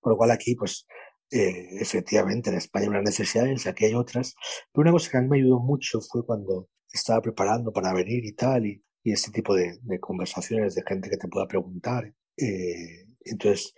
Por 0.00 0.12
lo 0.12 0.16
cual 0.16 0.30
aquí, 0.30 0.54
pues, 0.54 0.86
eh, 1.30 1.80
efectivamente, 1.80 2.50
en 2.50 2.56
España 2.56 2.84
hay 2.84 2.90
unas 2.90 3.04
necesidades, 3.04 3.66
aquí 3.66 3.86
hay 3.86 3.94
otras. 3.94 4.34
Pero 4.72 4.82
una 4.82 4.92
cosa 4.92 5.10
que 5.10 5.16
a 5.18 5.20
mí 5.22 5.28
me 5.28 5.38
ayudó 5.38 5.60
mucho 5.60 6.00
fue 6.00 6.24
cuando 6.24 6.68
estaba 6.92 7.22
preparando 7.22 7.72
para 7.72 7.92
venir 7.94 8.24
y 8.24 8.32
tal, 8.32 8.66
y, 8.66 8.84
y 9.02 9.12
este 9.12 9.30
tipo 9.30 9.54
de, 9.54 9.78
de, 9.82 10.00
conversaciones 10.00 10.74
de 10.74 10.82
gente 10.86 11.10
que 11.10 11.16
te 11.16 11.28
pueda 11.28 11.46
preguntar. 11.46 12.12
Eh, 12.36 13.06
entonces, 13.24 13.74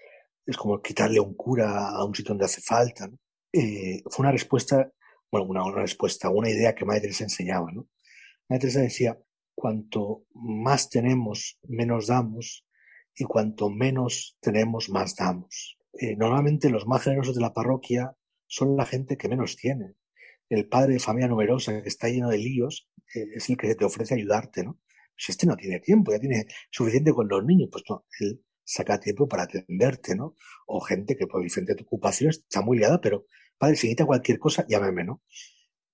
es 0.46 0.56
como 0.56 0.80
quitarle 0.82 1.20
un 1.20 1.34
cura 1.34 1.88
a 1.90 2.04
un 2.04 2.14
sitio 2.14 2.30
donde 2.30 2.44
hace 2.46 2.60
falta. 2.60 3.08
Eh, 3.52 4.02
fue 4.10 4.24
una 4.24 4.32
respuesta, 4.32 4.90
bueno, 5.30 5.46
una, 5.46 5.64
una, 5.64 5.82
respuesta, 5.82 6.28
una 6.30 6.50
idea 6.50 6.74
que 6.74 6.84
Madre 6.84 7.02
Teresa 7.02 7.24
enseñaba. 7.24 7.70
¿no? 7.72 7.88
Madre 8.48 8.60
Teresa 8.60 8.80
decía, 8.80 9.18
cuanto 9.54 10.24
más 10.34 10.90
tenemos, 10.90 11.58
menos 11.62 12.08
damos, 12.08 12.64
y 13.16 13.24
cuanto 13.24 13.70
menos 13.70 14.36
tenemos, 14.40 14.88
más 14.90 15.14
damos. 15.16 15.78
Eh, 15.92 16.16
normalmente 16.16 16.70
los 16.70 16.86
más 16.86 17.02
generosos 17.02 17.34
de 17.34 17.40
la 17.40 17.52
parroquia 17.52 18.14
son 18.46 18.76
la 18.76 18.86
gente 18.86 19.16
que 19.16 19.28
menos 19.28 19.56
tiene. 19.56 19.94
El 20.48 20.68
padre 20.68 20.94
de 20.94 21.00
familia 21.00 21.28
numerosa 21.28 21.80
que 21.82 21.88
está 21.88 22.08
lleno 22.08 22.28
de 22.28 22.38
líos 22.38 22.88
eh, 23.14 23.26
es 23.34 23.48
el 23.48 23.56
que 23.56 23.74
te 23.74 23.84
ofrece 23.84 24.14
ayudarte, 24.14 24.64
¿no? 24.64 24.80
Si 25.16 25.30
este 25.30 25.46
no 25.46 25.56
tiene 25.56 25.78
tiempo, 25.78 26.12
ya 26.12 26.18
tiene 26.18 26.46
suficiente 26.70 27.12
con 27.12 27.28
los 27.28 27.44
niños, 27.44 27.68
pues 27.70 27.84
no, 27.88 28.04
él 28.20 28.42
saca 28.64 28.98
tiempo 28.98 29.28
para 29.28 29.44
atenderte, 29.44 30.16
¿no? 30.16 30.34
O 30.66 30.80
gente 30.80 31.16
que 31.16 31.26
por 31.26 31.42
diferentes 31.42 31.80
ocupaciones 31.82 32.38
está 32.38 32.62
muy 32.62 32.78
liada, 32.78 33.00
pero, 33.00 33.26
padre, 33.56 33.76
si 33.76 33.86
necesita 33.86 34.06
cualquier 34.06 34.38
cosa, 34.38 34.66
llámeme, 34.68 35.04
¿no? 35.04 35.22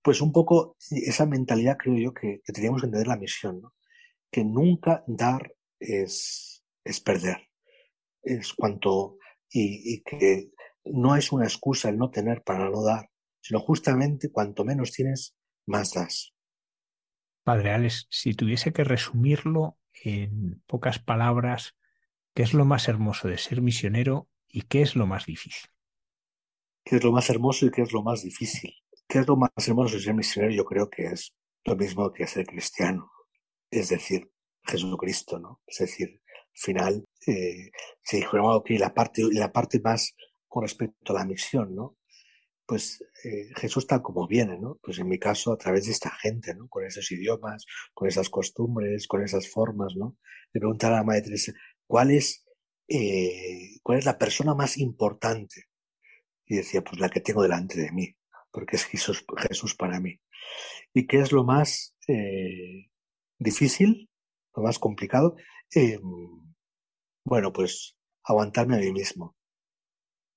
Pues 0.02 0.20
un 0.20 0.32
poco 0.32 0.76
esa 0.90 1.26
mentalidad 1.26 1.76
creo 1.76 1.96
yo 1.96 2.14
que, 2.14 2.40
teníamos 2.46 2.80
que 2.80 2.86
entender 2.86 3.08
la 3.08 3.16
misión, 3.16 3.60
¿no? 3.60 3.74
Que 4.30 4.44
nunca 4.44 5.04
dar 5.06 5.54
es, 5.78 6.64
es 6.84 7.00
perder. 7.00 7.48
Es 8.22 8.54
cuanto, 8.54 9.18
y, 9.50 9.94
y 9.94 10.02
que 10.02 10.50
no 10.84 11.16
es 11.16 11.32
una 11.32 11.44
excusa 11.44 11.88
el 11.88 11.98
no 11.98 12.10
tener 12.10 12.42
para 12.42 12.68
no 12.70 12.82
dar, 12.82 13.10
sino 13.40 13.60
justamente 13.60 14.30
cuanto 14.30 14.64
menos 14.64 14.92
tienes, 14.92 15.36
más 15.66 15.92
das. 15.92 16.32
Padre 17.44 17.72
Alex, 17.72 18.06
si 18.10 18.34
tuviese 18.34 18.72
que 18.72 18.84
resumirlo 18.84 19.78
en 20.04 20.62
pocas 20.66 20.98
palabras, 20.98 21.74
¿Qué 22.34 22.42
es 22.44 22.54
lo 22.54 22.64
más 22.64 22.88
hermoso 22.88 23.28
de 23.28 23.38
ser 23.38 23.60
misionero 23.60 24.28
y 24.48 24.62
qué 24.62 24.82
es 24.82 24.94
lo 24.94 25.06
más 25.06 25.26
difícil? 25.26 25.68
¿Qué 26.84 26.96
es 26.96 27.04
lo 27.04 27.12
más 27.12 27.28
hermoso 27.28 27.66
y 27.66 27.70
qué 27.70 27.82
es 27.82 27.92
lo 27.92 28.02
más 28.02 28.22
difícil? 28.22 28.72
¿Qué 29.10 29.18
es 29.18 29.26
lo 29.26 29.36
más 29.36 29.50
hermoso 29.66 29.96
de 29.96 30.02
ser 30.02 30.14
misionero? 30.14 30.54
Yo 30.54 30.64
creo 30.64 30.88
que 30.88 31.06
es 31.06 31.34
lo 31.64 31.74
mismo 31.74 32.12
que 32.12 32.28
ser 32.28 32.46
cristiano, 32.46 33.10
es 33.68 33.88
decir, 33.88 34.30
Jesucristo, 34.62 35.40
¿no? 35.40 35.60
Es 35.66 35.78
decir, 35.78 36.20
al 36.28 36.44
final 36.54 37.04
eh, 37.26 37.72
se 38.04 38.18
dijo 38.18 38.62
que 38.62 38.78
la 38.78 38.94
parte, 38.94 39.24
la 39.32 39.50
parte 39.50 39.80
más 39.80 40.14
con 40.46 40.62
respecto 40.62 41.12
a 41.12 41.16
la 41.16 41.24
misión, 41.24 41.74
¿no? 41.74 41.96
Pues 42.64 43.02
eh, 43.24 43.48
Jesús 43.56 43.84
tal 43.88 44.00
como 44.00 44.28
viene, 44.28 44.60
¿no? 44.60 44.78
Pues 44.80 45.00
en 45.00 45.08
mi 45.08 45.18
caso 45.18 45.52
a 45.52 45.58
través 45.58 45.86
de 45.86 45.92
esta 45.92 46.10
gente, 46.10 46.54
¿no? 46.54 46.68
Con 46.68 46.84
esos 46.84 47.10
idiomas, 47.10 47.66
con 47.92 48.06
esas 48.06 48.30
costumbres, 48.30 49.08
con 49.08 49.24
esas 49.24 49.48
formas, 49.48 49.96
¿no? 49.96 50.18
Le 50.52 50.60
preguntar 50.60 50.92
a 50.92 50.98
la 50.98 51.02
Madre 51.02 51.22
Teresa, 51.22 51.52
¿cuál 51.84 52.12
es, 52.12 52.46
eh, 52.86 53.80
cuál 53.82 53.98
es 53.98 54.04
la 54.04 54.18
persona 54.18 54.54
más 54.54 54.78
importante? 54.78 55.64
Y 56.46 56.58
decía, 56.58 56.82
pues 56.82 57.00
la 57.00 57.08
que 57.08 57.20
tengo 57.20 57.42
delante 57.42 57.80
de 57.80 57.90
mí, 57.90 58.14
porque 58.50 58.76
es 58.76 58.84
Jesús, 58.84 59.74
para 59.76 60.00
mí. 60.00 60.20
¿Y 60.92 61.06
qué 61.06 61.18
es 61.20 61.32
lo 61.32 61.44
más 61.44 61.94
eh, 62.08 62.90
difícil, 63.38 64.10
lo 64.54 64.62
más 64.62 64.78
complicado? 64.78 65.36
Eh, 65.74 65.98
bueno, 67.24 67.52
pues 67.52 67.96
aguantarme 68.24 68.76
a 68.76 68.80
mí 68.80 68.92
mismo. 68.92 69.36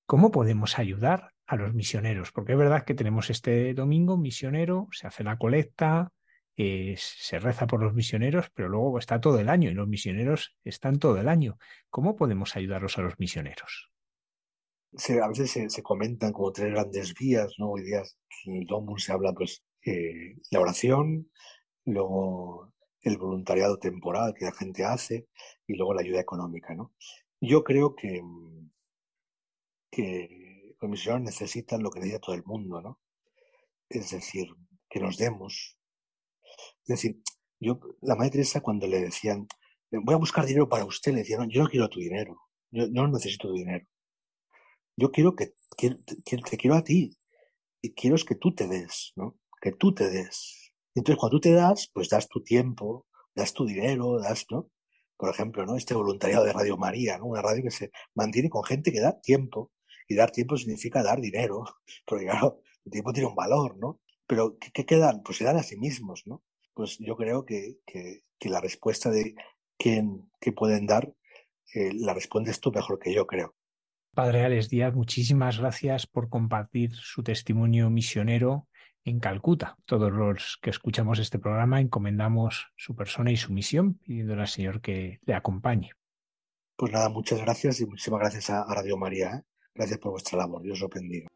¿Cómo 0.05 0.31
podemos 0.31 0.77
ayudar 0.79 1.31
a 1.47 1.55
los 1.55 1.73
misioneros? 1.73 2.31
Porque 2.31 2.53
es 2.53 2.57
verdad 2.57 2.85
que 2.85 2.93
tenemos 2.93 3.29
este 3.29 3.73
domingo 3.73 4.17
misionero, 4.17 4.87
se 4.91 5.07
hace 5.07 5.23
la 5.23 5.37
colecta, 5.37 6.11
eh, 6.55 6.95
se 6.97 7.39
reza 7.39 7.65
por 7.65 7.81
los 7.81 7.93
misioneros, 7.93 8.51
pero 8.53 8.69
luego 8.69 8.99
está 8.99 9.19
todo 9.19 9.39
el 9.39 9.49
año 9.49 9.71
y 9.71 9.73
los 9.73 9.87
misioneros 9.87 10.55
están 10.63 10.99
todo 10.99 11.19
el 11.19 11.29
año. 11.29 11.57
¿Cómo 11.89 12.15
podemos 12.15 12.55
ayudarlos 12.55 12.97
a 12.97 13.01
los 13.01 13.17
misioneros? 13.17 13.92
A 15.21 15.27
veces 15.27 15.73
se, 15.73 15.83
comentan 15.83 16.33
como 16.33 16.51
tres 16.51 16.71
grandes 16.71 17.13
vías, 17.13 17.53
¿no? 17.57 17.71
Hoy 17.71 17.83
día 17.83 18.03
en 18.45 18.57
el 18.57 18.67
se 18.99 19.11
habla, 19.11 19.33
pues, 19.33 19.63
eh, 19.85 20.35
la 20.51 20.59
oración, 20.59 21.29
luego 21.85 22.71
el 23.01 23.17
voluntariado 23.17 23.77
temporal 23.77 24.33
que 24.33 24.45
la 24.45 24.53
gente 24.53 24.85
hace 24.85 25.27
y 25.67 25.75
luego 25.75 25.93
la 25.93 26.01
ayuda 26.01 26.21
económica, 26.21 26.73
¿no? 26.73 26.93
Yo 27.41 27.63
creo 27.63 27.95
que, 27.95 28.21
que 29.91 30.75
los 30.79 30.89
misioneros 30.89 31.25
necesitan 31.25 31.83
lo 31.83 31.91
que 31.91 31.99
necesita 31.99 32.21
todo 32.21 32.35
el 32.35 32.43
mundo, 32.45 32.81
¿no? 32.81 32.99
Es 33.89 34.11
decir, 34.11 34.47
que 34.89 34.99
nos 34.99 35.17
demos. 35.17 35.77
Es 36.83 36.87
decir, 36.87 37.21
yo, 37.59 37.79
la 38.01 38.15
Madre 38.15 38.31
Teresa 38.31 38.61
cuando 38.61 38.87
le 38.87 39.01
decían, 39.01 39.47
voy 39.91 40.15
a 40.15 40.17
buscar 40.17 40.45
dinero 40.45 40.69
para 40.69 40.85
usted, 40.85 41.11
le 41.11 41.19
decía, 41.19 41.37
no, 41.37 41.47
yo 41.49 41.63
no 41.63 41.69
quiero 41.69 41.89
tu 41.89 41.99
dinero, 41.99 42.37
yo, 42.71 42.87
no 42.87 43.07
necesito 43.07 43.49
tu 43.49 43.55
dinero. 43.55 43.85
Yo 44.95 45.11
quiero 45.11 45.35
que, 45.35 45.53
que, 45.77 45.97
te 46.37 46.57
quiero 46.57 46.75
a 46.75 46.83
ti 46.83 47.17
y 47.81 47.93
quiero 47.93 48.15
es 48.15 48.23
que 48.23 48.35
tú 48.35 48.53
te 48.53 48.67
des, 48.67 49.13
¿no? 49.15 49.37
Que 49.61 49.71
tú 49.71 49.93
te 49.93 50.09
des. 50.09 50.71
Entonces, 50.95 51.19
cuando 51.19 51.37
tú 51.37 51.41
te 51.41 51.53
das, 51.53 51.89
pues 51.93 52.09
das 52.09 52.27
tu 52.27 52.43
tiempo, 52.43 53.07
das 53.35 53.53
tu 53.53 53.65
dinero, 53.65 54.19
das, 54.19 54.45
¿no? 54.51 54.69
Por 55.17 55.29
ejemplo, 55.29 55.65
¿no? 55.65 55.75
Este 55.75 55.93
voluntariado 55.95 56.45
de 56.45 56.53
Radio 56.53 56.77
María, 56.77 57.17
¿no? 57.17 57.25
Una 57.25 57.41
radio 57.41 57.63
que 57.63 57.71
se 57.71 57.91
mantiene 58.13 58.49
con 58.49 58.63
gente 58.63 58.91
que 58.91 58.99
da 59.01 59.19
tiempo. 59.19 59.71
Y 60.07 60.15
dar 60.15 60.31
tiempo 60.31 60.57
significa 60.57 61.01
dar 61.01 61.21
dinero. 61.21 61.63
Porque 62.05 62.25
claro, 62.25 62.61
el 62.85 62.91
tiempo 62.91 63.13
tiene 63.13 63.29
un 63.29 63.35
valor, 63.35 63.77
¿no? 63.77 63.99
Pero 64.27 64.57
¿qué, 64.59 64.85
quedan? 64.85 65.23
Pues 65.23 65.37
se 65.39 65.43
dan 65.43 65.57
a 65.57 65.63
sí 65.63 65.77
mismos, 65.77 66.23
¿no? 66.25 66.43
Pues 66.73 66.97
yo 66.99 67.15
creo 67.15 67.45
que, 67.45 67.77
que, 67.85 68.23
que 68.39 68.49
la 68.49 68.61
respuesta 68.61 69.09
de 69.09 69.35
quién, 69.77 70.29
qué 70.39 70.51
pueden 70.51 70.85
dar, 70.85 71.13
eh, 71.73 71.91
la 71.93 72.13
respondes 72.13 72.59
tú 72.59 72.71
mejor 72.71 72.99
que 72.99 73.13
yo, 73.13 73.27
creo. 73.27 73.55
Padre 74.13 74.45
Alex 74.45 74.69
Díaz, 74.69 74.93
muchísimas 74.93 75.57
gracias 75.57 76.05
por 76.05 76.29
compartir 76.29 76.93
su 76.93 77.23
testimonio 77.23 77.89
misionero 77.89 78.67
en 79.03 79.19
Calcuta. 79.19 79.75
Todos 79.85 80.11
los 80.11 80.59
que 80.61 80.69
escuchamos 80.69 81.17
este 81.17 81.39
programa 81.39 81.81
encomendamos 81.81 82.67
su 82.75 82.95
persona 82.95 83.31
y 83.31 83.37
su 83.37 83.51
misión, 83.51 83.95
pidiéndole 83.95 84.41
al 84.41 84.47
Señor 84.47 84.81
que 84.81 85.19
le 85.25 85.33
acompañe. 85.33 85.93
Pues 86.75 86.91
nada, 86.91 87.09
muchas 87.09 87.41
gracias 87.41 87.81
y 87.81 87.87
muchísimas 87.87 88.19
gracias 88.19 88.51
a 88.51 88.65
Radio 88.71 88.97
María. 88.97 89.31
¿eh? 89.31 89.43
Gracias 89.73 89.97
por 89.97 90.11
vuestra 90.11 90.37
labor. 90.37 90.61
Dios 90.61 90.79
os 90.83 90.89
bendiga. 90.91 91.27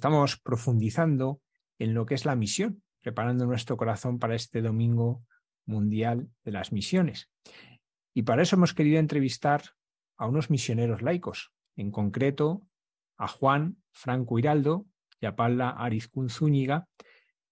Estamos 0.00 0.40
profundizando 0.40 1.42
en 1.78 1.92
lo 1.92 2.06
que 2.06 2.14
es 2.14 2.24
la 2.24 2.34
misión, 2.34 2.82
preparando 3.02 3.44
nuestro 3.44 3.76
corazón 3.76 4.18
para 4.18 4.34
este 4.34 4.62
Domingo 4.62 5.26
Mundial 5.66 6.30
de 6.42 6.52
las 6.52 6.72
Misiones. 6.72 7.28
Y 8.14 8.22
para 8.22 8.40
eso 8.40 8.56
hemos 8.56 8.72
querido 8.72 8.98
entrevistar 8.98 9.62
a 10.16 10.26
unos 10.26 10.48
misioneros 10.48 11.02
laicos, 11.02 11.52
en 11.76 11.90
concreto 11.90 12.62
a 13.18 13.28
Juan 13.28 13.76
Franco 13.92 14.38
Hiraldo 14.38 14.86
y 15.20 15.26
a 15.26 15.36
Paula 15.36 15.68
Arizcún 15.68 16.30
Zúñiga. 16.30 16.88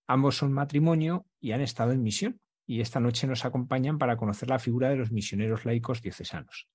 Ambos 0.07 0.39
son 0.39 0.51
matrimonio 0.55 1.27
y 1.41 1.53
han 1.53 1.61
estado 1.61 1.93
en 1.93 2.03
misión. 2.03 2.41
Y 2.67 2.81
esta 2.81 2.99
noche 2.99 3.27
nos 3.27 3.45
acompañan 3.45 3.99
para 3.99 4.17
conocer 4.17 4.49
la 4.49 4.59
figura 4.59 4.89
de 4.89 4.97
los 4.97 5.13
misioneros 5.13 5.67
laicos 5.67 6.01
diocesanos. 6.01 6.67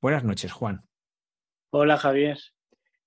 Buenas 0.00 0.24
noches, 0.24 0.50
Juan. 0.50 0.88
Hola, 1.70 1.98
Javier. 1.98 2.40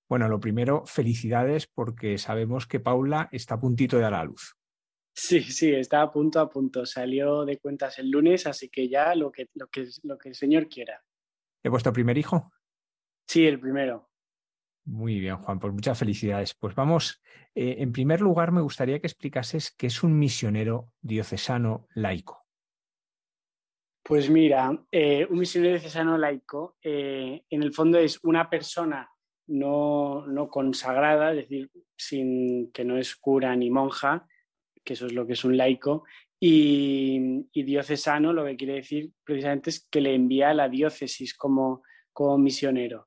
Bueno, 0.08 0.28
lo 0.28 0.40
primero, 0.40 0.84
felicidades 0.86 1.66
porque 1.66 2.18
sabemos 2.18 2.66
que 2.66 2.80
Paula 2.80 3.28
está 3.32 3.54
a 3.54 3.60
puntito 3.60 3.96
de 3.96 4.02
dar 4.02 4.14
a 4.14 4.24
luz. 4.24 4.56
Sí, 5.14 5.42
sí, 5.42 5.72
está 5.72 6.02
a 6.02 6.10
punto 6.10 6.40
a 6.40 6.50
punto. 6.50 6.84
Salió 6.84 7.44
de 7.44 7.58
cuentas 7.58 7.98
el 7.98 8.10
lunes, 8.10 8.46
así 8.46 8.68
que 8.68 8.88
ya 8.88 9.14
lo 9.14 9.30
que, 9.30 9.48
lo 9.54 9.68
que, 9.68 9.88
lo 10.02 10.18
que 10.18 10.30
el 10.30 10.34
Señor 10.34 10.68
quiera. 10.68 11.04
¿Es 11.62 11.70
vuestro 11.70 11.92
primer 11.92 12.18
hijo? 12.18 12.52
Sí, 13.26 13.46
el 13.46 13.60
primero. 13.60 14.10
Muy 14.86 15.18
bien, 15.18 15.36
Juan, 15.36 15.58
pues 15.60 15.72
muchas 15.72 15.98
felicidades. 15.98 16.54
Pues 16.54 16.74
vamos, 16.74 17.22
eh, 17.54 17.76
en 17.78 17.92
primer 17.92 18.20
lugar 18.20 18.52
me 18.52 18.60
gustaría 18.60 19.00
que 19.00 19.06
explicases 19.06 19.70
qué 19.70 19.86
es 19.86 20.02
un 20.02 20.18
misionero 20.18 20.92
diocesano 21.00 21.88
laico. 21.94 22.44
Pues 24.02 24.28
mira, 24.28 24.84
eh, 24.92 25.26
un 25.30 25.38
misionero 25.38 25.74
diocesano 25.74 26.18
laico 26.18 26.76
eh, 26.82 27.44
en 27.48 27.62
el 27.62 27.72
fondo 27.72 27.98
es 27.98 28.22
una 28.22 28.50
persona 28.50 29.10
no, 29.46 30.48
consagrada, 30.50 31.30
es 31.30 31.36
decir, 31.36 31.70
sin, 31.96 32.70
que 32.72 32.84
no 32.84 32.96
es 32.96 33.16
cura 33.16 33.54
ni 33.56 33.70
monja, 33.70 34.26
que 34.84 34.94
eso 34.94 35.06
es 35.06 35.12
lo 35.12 35.26
que 35.26 35.34
es 35.34 35.44
un 35.44 35.56
laico, 35.56 36.04
y, 36.40 37.46
diocesano 37.52 38.32
lo 38.32 38.44
que 38.44 38.56
quiere 38.56 38.74
decir 38.74 39.10
precisamente 39.24 39.70
es 39.70 39.86
que 39.90 40.00
le 40.00 40.14
envía 40.14 40.50
a 40.50 40.54
la 40.54 40.68
diócesis 40.68 41.34
como, 41.34 41.82
como 42.12 42.36
misionero. 42.36 43.06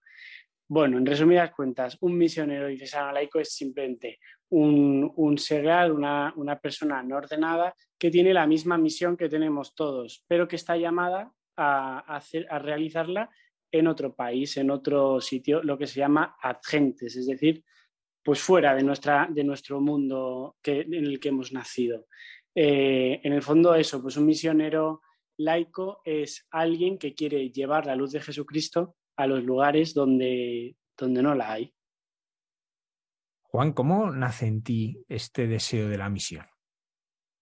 Bueno, 0.70 0.98
en 0.98 1.06
resumidas 1.06 1.52
cuentas, 1.52 1.98
un 2.02 2.18
misionero 2.18 2.68
diocesano 2.68 3.12
laico 3.12 3.40
es 3.40 3.54
simplemente 3.54 4.20
un, 4.50 5.12
un 5.16 5.38
una, 5.94 6.34
una, 6.36 6.60
persona 6.60 7.04
no 7.04 7.18
ordenada 7.18 7.76
que 7.98 8.10
tiene 8.10 8.34
la 8.34 8.48
misma 8.48 8.78
misión 8.78 9.18
que 9.18 9.30
tenemos 9.30 9.76
todos, 9.76 10.24
pero 10.28 10.48
que 10.48 10.56
está 10.56 10.76
llamada 10.78 11.32
a, 11.56 12.00
hacer, 12.16 12.48
a 12.50 12.60
realizarla 12.60 13.30
en 13.72 13.88
otro 13.88 14.16
país, 14.16 14.58
en 14.58 14.72
otro 14.72 15.20
sitio, 15.22 15.62
lo 15.64 15.78
que 15.78 15.88
se 15.88 16.00
llama 16.00 16.38
agentes, 16.42 17.16
es 17.16 17.28
decir, 17.28 17.64
pues 18.24 18.42
fuera 18.42 18.76
de, 18.76 18.84
nuestra, 18.84 19.28
de 19.32 19.44
nuestro 19.44 19.80
mundo 19.80 20.58
que, 20.62 20.82
en 20.82 20.94
el 21.06 21.20
que 21.20 21.30
hemos 21.30 21.54
nacido. 21.54 22.08
Eh, 22.54 23.22
en 23.24 23.34
el 23.34 23.42
fondo 23.42 23.76
eso, 23.76 24.02
pues 24.02 24.18
un 24.18 24.26
misionero 24.26 25.02
laico 25.38 26.02
es 26.04 26.48
alguien 26.52 26.98
que 26.98 27.14
quiere 27.14 27.52
llevar 27.52 27.86
la 27.86 27.96
luz 27.96 28.12
de 28.12 28.22
Jesucristo 28.22 28.96
a 29.16 29.28
los 29.28 29.44
lugares 29.44 29.94
donde, 29.94 30.76
donde 30.98 31.22
no 31.22 31.36
la 31.36 31.54
hay. 31.54 31.74
Juan, 33.44 33.74
¿cómo 33.74 34.12
nace 34.12 34.46
en 34.46 34.62
ti 34.62 35.06
este 35.08 35.48
deseo 35.48 35.88
de 35.88 35.98
la 35.98 36.10
misión? 36.10 36.46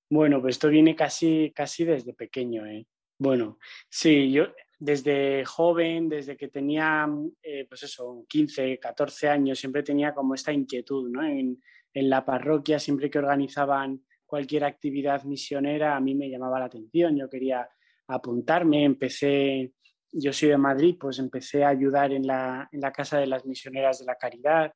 Bueno, 0.10 0.40
pues 0.42 0.56
esto 0.56 0.70
viene 0.70 0.96
casi, 0.96 1.52
casi 1.56 1.84
desde 1.84 2.14
pequeño. 2.14 2.66
¿eh? 2.66 2.86
Bueno, 3.18 3.58
sí, 3.90 4.32
yo 4.32 4.46
desde 4.80 5.46
joven, 5.46 6.10
desde 6.10 6.36
que 6.36 6.50
tenía, 6.50 7.08
eh, 7.42 7.66
pues 7.68 7.84
eso, 7.84 8.26
15, 8.28 8.78
14 8.80 9.30
años, 9.30 9.60
siempre 9.60 9.84
tenía 9.84 10.14
como 10.14 10.36
esta 10.36 10.52
inquietud, 10.52 11.10
¿no? 11.10 11.24
En, 11.24 11.62
la 11.98 12.26
parroquia, 12.26 12.78
siempre 12.78 13.10
que 13.10 13.20
organizaban 13.20 14.04
cualquier 14.26 14.66
actividad 14.66 15.24
misionera, 15.24 15.96
a 15.96 16.02
mí 16.02 16.14
me 16.14 16.30
llamaba 16.30 16.60
la 16.60 16.66
atención, 16.66 17.16
yo 17.16 17.30
quería 17.30 17.70
apuntarme, 18.08 18.84
empecé, 18.84 19.72
yo 20.12 20.34
soy 20.34 20.50
de 20.50 20.58
Madrid, 20.58 20.98
pues 21.00 21.20
empecé 21.20 21.64
a 21.64 21.70
ayudar 21.70 22.12
en 22.12 22.28
la, 22.28 22.68
en 22.74 22.82
la 22.82 22.92
Casa 22.92 23.18
de 23.18 23.28
las 23.28 23.46
Misioneras 23.46 24.00
de 24.00 24.06
la 24.08 24.16
Caridad 24.16 24.74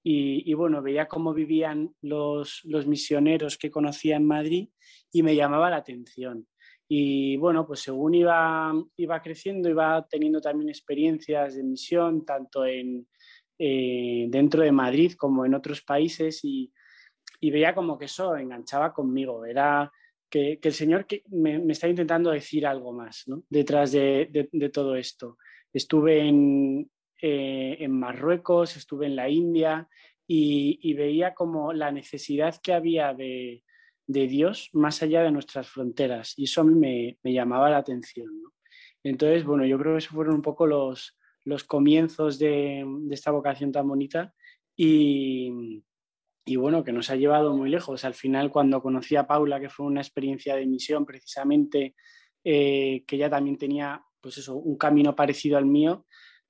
y, 0.00 0.48
y 0.48 0.54
bueno, 0.54 0.80
veía 0.80 1.08
cómo 1.08 1.34
vivían 1.34 1.92
los, 2.02 2.60
los 2.62 2.86
misioneros 2.86 3.58
que 3.58 3.68
conocía 3.68 4.14
en 4.14 4.26
Madrid 4.26 4.68
y 5.10 5.24
me 5.24 5.34
llamaba 5.34 5.70
la 5.70 5.78
atención. 5.78 6.46
Y 6.92 7.36
bueno, 7.36 7.64
pues 7.64 7.82
según 7.82 8.14
iba, 8.16 8.74
iba 8.96 9.22
creciendo, 9.22 9.68
iba 9.68 10.04
teniendo 10.10 10.40
también 10.40 10.70
experiencias 10.70 11.54
de 11.54 11.62
misión, 11.62 12.24
tanto 12.24 12.66
en, 12.66 13.06
eh, 13.56 14.26
dentro 14.28 14.64
de 14.64 14.72
Madrid 14.72 15.12
como 15.12 15.46
en 15.46 15.54
otros 15.54 15.82
países, 15.82 16.40
y, 16.42 16.72
veía 17.40 17.76
como 17.76 17.96
que 17.96 18.06
eso 18.06 18.36
enganchaba 18.36 18.92
conmigo. 18.92 19.44
Era 19.46 19.88
que, 20.28 20.58
el 20.60 20.72
Señor 20.72 21.06
que 21.06 21.22
me, 21.28 21.62
está 21.70 21.86
intentando 21.86 22.32
decir 22.32 22.66
algo 22.66 22.92
más 22.92 23.24
detrás 23.48 23.92
de, 23.92 24.48
todo 24.72 24.96
esto. 24.96 25.38
Estuve 25.72 26.26
en, 26.26 26.90
eh, 27.22 27.76
en, 27.78 27.92
Marruecos, 27.92 28.76
estuve 28.76 29.06
en 29.06 29.14
la 29.14 29.28
India 29.28 29.88
y, 30.26 30.92
veía 30.94 31.34
como 31.34 31.72
la 31.72 31.92
necesidad 31.92 32.56
que 32.60 32.72
había 32.72 33.14
de, 33.14 33.62
Dios 34.12 34.70
más 34.72 35.02
allá 35.02 35.22
de 35.22 35.30
nuestras 35.30 35.68
fronteras 35.68 36.34
y 36.36 36.44
eso 36.44 36.60
a 36.60 36.64
mí 36.64 36.74
me, 36.74 37.32
llamaba 37.32 37.70
la 37.70 37.78
atención. 37.78 38.30
Entonces, 39.02 39.44
bueno, 39.44 39.64
yo 39.64 39.78
creo 39.78 39.94
que 39.94 39.98
esos 39.98 40.14
fueron 40.14 40.34
un 40.34 40.42
poco 40.42 40.66
los, 40.66 41.18
los 41.44 41.64
comienzos 41.64 42.38
de, 42.38 42.84
esta 43.10 43.30
vocación 43.30 43.72
tan 43.72 43.88
bonita 43.88 44.34
y, 44.76 45.82
y 46.44 46.56
bueno, 46.56 46.84
que 46.84 46.92
nos 46.92 47.10
ha 47.10 47.16
llevado 47.16 47.56
muy 47.56 47.70
lejos. 47.70 48.04
Al 48.04 48.14
final, 48.14 48.50
cuando 48.50 48.82
conocí 48.82 49.16
a 49.16 49.26
Paula, 49.26 49.60
que 49.60 49.70
fue 49.70 49.86
una 49.86 50.00
experiencia 50.00 50.56
de 50.56 50.66
misión 50.66 51.06
precisamente, 51.06 51.94
eh, 52.44 53.04
que 53.06 53.16
ella 53.16 53.30
también 53.30 53.58
tenía, 53.58 54.02
pues 54.20 54.38
eso, 54.38 54.56
un 54.56 54.76
camino 54.76 55.14
parecido 55.14 55.58
al 55.58 55.66
mío, 55.66 56.06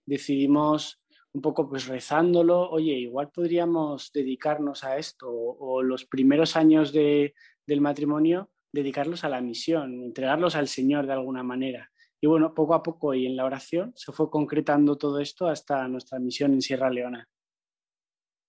decidimos 0.07 1.00
un 1.33 1.43
poco 1.43 1.69
pues 1.69 1.87
rezándolo, 1.87 2.69
oye, 2.71 2.93
igual 2.93 3.31
podríamos 3.31 4.11
dedicarnos 4.13 4.85
a 4.85 4.99
esto, 4.99 5.29
o, 5.31 5.83
los 5.83 6.05
primeros 6.05 6.57
años 6.57 6.93
de, 6.93 7.35
del 7.67 7.81
matrimonio, 7.81 8.51
dedicarlos 8.73 9.25
a 9.25 9.29
la 9.29 9.41
misión, 9.41 10.03
entregarlos 10.03 10.57
al 10.57 10.69
Señor 10.69 11.07
de 11.07 11.13
alguna 11.13 11.43
manera. 11.43 11.91
Y 12.21 12.27
bueno, 12.27 12.53
poco 12.53 12.75
a 12.75 12.83
poco 12.83 13.15
y 13.15 13.27
en 13.27 13.37
la 13.37 13.45
oración 13.45 13.93
se 13.97 14.13
fue 14.13 14.29
concretando 14.29 14.97
todo 14.99 15.21
esto 15.21 15.49
hasta 15.49 15.87
nuestra 15.89 16.19
misión 16.19 16.53
en 16.53 16.63
Sierra 16.63 16.91
Leona. 16.91 17.27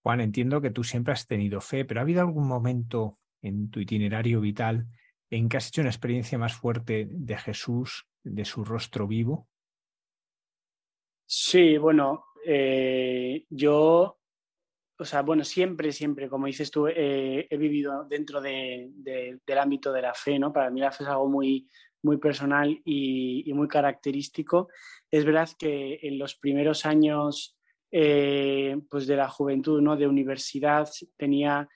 Juan, 0.04 0.20
entiendo 0.20 0.60
que 0.62 0.72
tú 0.72 0.84
siempre 0.84 1.14
has 1.14 1.28
tenido 1.28 1.62
fe, 1.62 1.86
pero 1.86 2.00
¿ha 2.00 2.04
habido 2.04 2.22
algún 2.22 2.48
momento 2.48 3.20
en 3.42 3.70
tu 3.70 3.80
itinerario 3.80 4.42
vital 4.42 4.88
en 5.30 5.48
que 5.48 5.58
has 5.58 5.68
hecho 5.68 5.82
una 5.82 5.92
experiencia 5.92 6.38
más 6.38 6.54
fuerte 6.54 7.08
de 7.10 7.38
Jesús, 7.38 8.08
de 8.24 8.44
su 8.44 8.66
rostro 8.66 9.08
vivo? 9.08 9.48
Sí, 11.26 11.78
bueno, 11.78 12.26
eh, 12.46 13.46
yo, 13.50 14.20
o 14.98 15.06
sea, 15.06 15.22
bueno, 15.22 15.44
siempre, 15.44 15.92
siempre, 15.92 16.30
como 16.30 16.48
dices 16.48 16.72
tú, 16.72 16.88
eh, 16.88 17.48
he 17.50 17.58
vivido 17.58 18.06
dentro 18.06 18.42
del 18.42 19.58
ámbito 19.60 19.92
de 19.92 20.02
la 20.02 20.14
fe, 20.14 20.40
¿no? 20.40 20.52
Para 20.54 20.70
mí 20.70 20.80
la 20.80 20.92
fe 20.92 21.04
es 21.04 21.10
algo 21.10 21.28
muy, 21.28 21.68
muy 22.04 22.18
personal 22.18 22.70
y, 22.86 23.50
y 23.50 23.54
muy 23.54 23.68
característico. 23.68 24.70
Es 25.10 25.26
verdad 25.26 25.50
que 25.58 26.00
en 26.04 26.18
los 26.18 26.36
primeros 26.36 26.86
años 26.86 27.58
eh, 27.94 28.82
pues 28.90 29.06
de 29.06 29.18
la 29.18 29.28
juventud, 29.28 29.82
¿no? 29.82 29.98
de 29.98 30.08
universidad, 30.08 30.90
tenía 31.18 31.68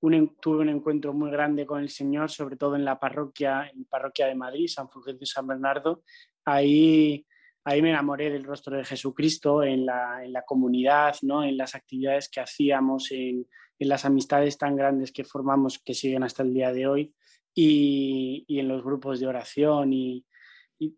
un, 0.00 0.36
tuve 0.38 0.58
un 0.58 0.68
encuentro 0.68 1.14
muy 1.14 1.30
grande 1.30 1.64
con 1.64 1.80
el 1.80 1.88
Señor, 1.88 2.30
sobre 2.30 2.56
todo 2.56 2.76
en 2.76 2.84
la 2.84 3.00
parroquia, 3.00 3.70
en 3.72 3.80
la 3.80 3.88
parroquia 3.88 4.26
de 4.26 4.34
Madrid, 4.34 4.68
San 4.68 4.90
Fulgencio 4.90 5.24
y 5.24 5.26
San 5.26 5.46
Bernardo. 5.46 6.02
Ahí, 6.44 7.24
ahí 7.64 7.82
me 7.82 7.90
enamoré 7.90 8.30
del 8.30 8.44
rostro 8.44 8.76
de 8.76 8.84
Jesucristo, 8.84 9.62
en 9.62 9.86
la, 9.86 10.24
en 10.24 10.32
la 10.32 10.42
comunidad, 10.42 11.16
¿no? 11.22 11.44
en 11.44 11.56
las 11.56 11.74
actividades 11.74 12.28
que 12.28 12.40
hacíamos, 12.40 13.10
en, 13.12 13.46
en, 13.78 13.88
las 13.88 14.04
amistades 14.04 14.58
tan 14.58 14.76
grandes 14.76 15.12
que 15.12 15.24
formamos 15.24 15.78
que 15.78 15.94
siguen 15.94 16.22
hasta 16.22 16.42
el 16.42 16.52
día 16.52 16.72
de 16.72 16.86
hoy 16.86 17.14
y, 17.54 18.44
y 18.48 18.58
en 18.58 18.68
los 18.68 18.82
grupos 18.82 19.20
de 19.20 19.26
oración 19.26 19.92
y, 19.92 20.24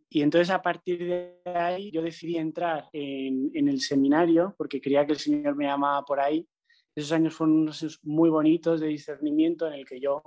y, 0.09 0.23
entonces 0.23 0.51
a 0.51 0.63
partir 0.63 1.05
de 1.05 1.41
ahí 1.45 1.91
yo 1.91 2.01
decidí 2.01 2.39
entrar 2.39 2.89
en, 2.93 3.69
el 3.69 3.81
seminario 3.81 4.55
porque 4.57 4.81
creía 4.81 5.05
que 5.05 5.13
el 5.13 5.19
Señor 5.19 5.57
me 5.57 5.67
llamaba 5.67 6.05
por 6.05 6.21
ahí. 6.21 6.49
Esos 6.95 7.13
años 7.13 7.35
fueron 7.35 7.57
unos 7.57 8.01
muy 8.03 8.31
bonitos 8.31 8.81
de 8.81 8.87
discernimiento 8.87 9.67
en 9.67 9.75
el 9.75 9.85
que 9.85 10.01
yo 10.01 10.23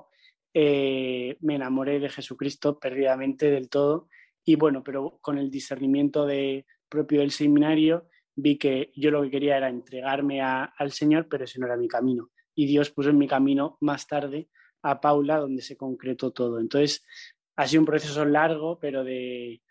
eh, 0.54 1.38
me 1.40 1.56
enamoré 1.56 2.00
de 2.00 2.10
Jesucristo 2.10 2.78
perdidamente 2.78 3.50
del 3.50 3.70
todo. 3.70 4.10
Y 4.48 4.56
bueno, 4.56 4.82
pero 4.82 5.20
con 5.20 5.38
el 5.38 5.52
discernimiento 5.52 6.26
de, 6.26 6.66
propio 6.88 7.20
del 7.20 7.32
seminario 7.32 8.08
vi 8.34 8.58
que 8.58 8.94
yo 8.96 9.12
lo 9.12 9.22
que 9.22 9.30
quería 9.30 9.58
era 9.58 9.68
entregarme 9.68 10.42
al 10.42 10.92
Señor, 10.94 11.28
pero 11.28 11.44
ese 11.44 11.60
no 11.60 11.66
era 11.66 11.76
mi 11.76 11.90
camino. 11.90 12.30
Y 12.56 12.66
Dios 12.66 12.90
puso 12.90 13.10
en 13.10 13.18
mi 13.18 13.28
camino 13.28 13.78
más 13.82 14.08
tarde 14.08 14.48
a 14.84 15.02
Paula, 15.02 15.40
donde 15.40 15.62
se 15.62 15.76
concretó 15.76 16.32
todo. 16.32 16.62
Entonces, 16.62 17.06
ha 17.58 17.68
sido 17.68 17.82
un 17.82 17.88
proceso 17.88 18.24
largo, 18.24 18.80
pero 18.80 19.04
de, 19.04 19.62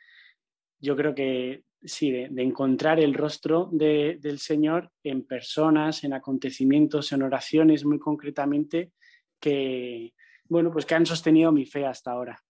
yo 0.78 0.94
creo 0.94 1.14
que 1.14 1.64
sí, 1.82 2.10
de, 2.10 2.42
encontrar 2.42 3.00
el 3.00 3.14
rostro 3.14 3.70
del 3.72 4.38
Señor 4.38 4.92
en 5.02 5.26
personas, 5.26 6.04
en 6.04 6.12
acontecimientos, 6.12 7.12
en 7.12 7.22
oraciones 7.22 7.86
muy 7.86 7.98
concretamente, 7.98 8.92
que, 9.40 10.12
bueno, 10.50 10.70
pues 10.70 10.84
que 10.84 10.96
han 10.96 11.06
sostenido 11.06 11.50
mi 11.50 11.64
fe 11.64 11.86
hasta 11.86 12.10
ahora. 12.10 12.45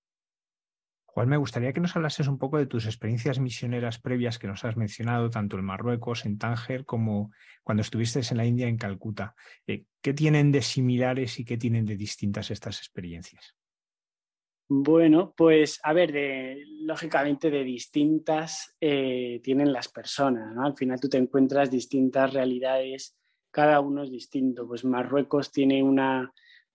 Juan, 1.16 1.30
me 1.30 1.38
gustaría 1.38 1.72
que 1.72 1.80
nos 1.80 1.96
hablases 1.96 2.28
un 2.28 2.36
poco 2.36 2.58
de 2.58 2.66
tus 2.66 2.84
experiencias 2.84 3.40
misioneras 3.40 3.98
previas 3.98 4.38
que 4.38 4.48
nos 4.48 4.66
has 4.66 4.76
mencionado, 4.76 5.30
tanto 5.30 5.56
en 5.56 5.64
Marruecos, 5.64 6.26
en 6.26 6.36
Tánger, 6.36 6.84
como 6.84 7.30
cuando 7.64 7.80
estuviste 7.80 8.20
en 8.30 8.36
la 8.36 8.44
India, 8.44 8.68
en 8.68 8.76
Calcuta. 8.76 9.34
Eh, 9.66 9.86
¿Qué 10.02 10.12
tienen 10.12 10.52
de 10.52 10.60
similares 10.60 11.40
y 11.40 11.46
qué 11.46 11.56
tienen 11.56 11.86
de 11.86 11.96
distintas 11.96 12.50
estas 12.50 12.80
experiencias? 12.80 13.56
Bueno, 14.68 15.32
pues 15.34 15.80
a 15.82 15.94
ver, 15.94 16.58
lógicamente 16.82 17.50
de 17.50 17.64
distintas 17.64 18.76
eh, 18.78 19.40
tienen 19.42 19.72
las 19.72 19.88
personas. 19.88 20.54
Al 20.58 20.76
final 20.76 21.00
tú 21.00 21.08
te 21.08 21.16
encuentras 21.16 21.70
distintas 21.70 22.34
realidades, 22.34 23.16
cada 23.50 23.80
uno 23.80 24.02
es 24.02 24.10
distinto. 24.10 24.68
Pues 24.68 24.84
Marruecos 24.84 25.50
tiene 25.50 25.82
una, 25.82 26.30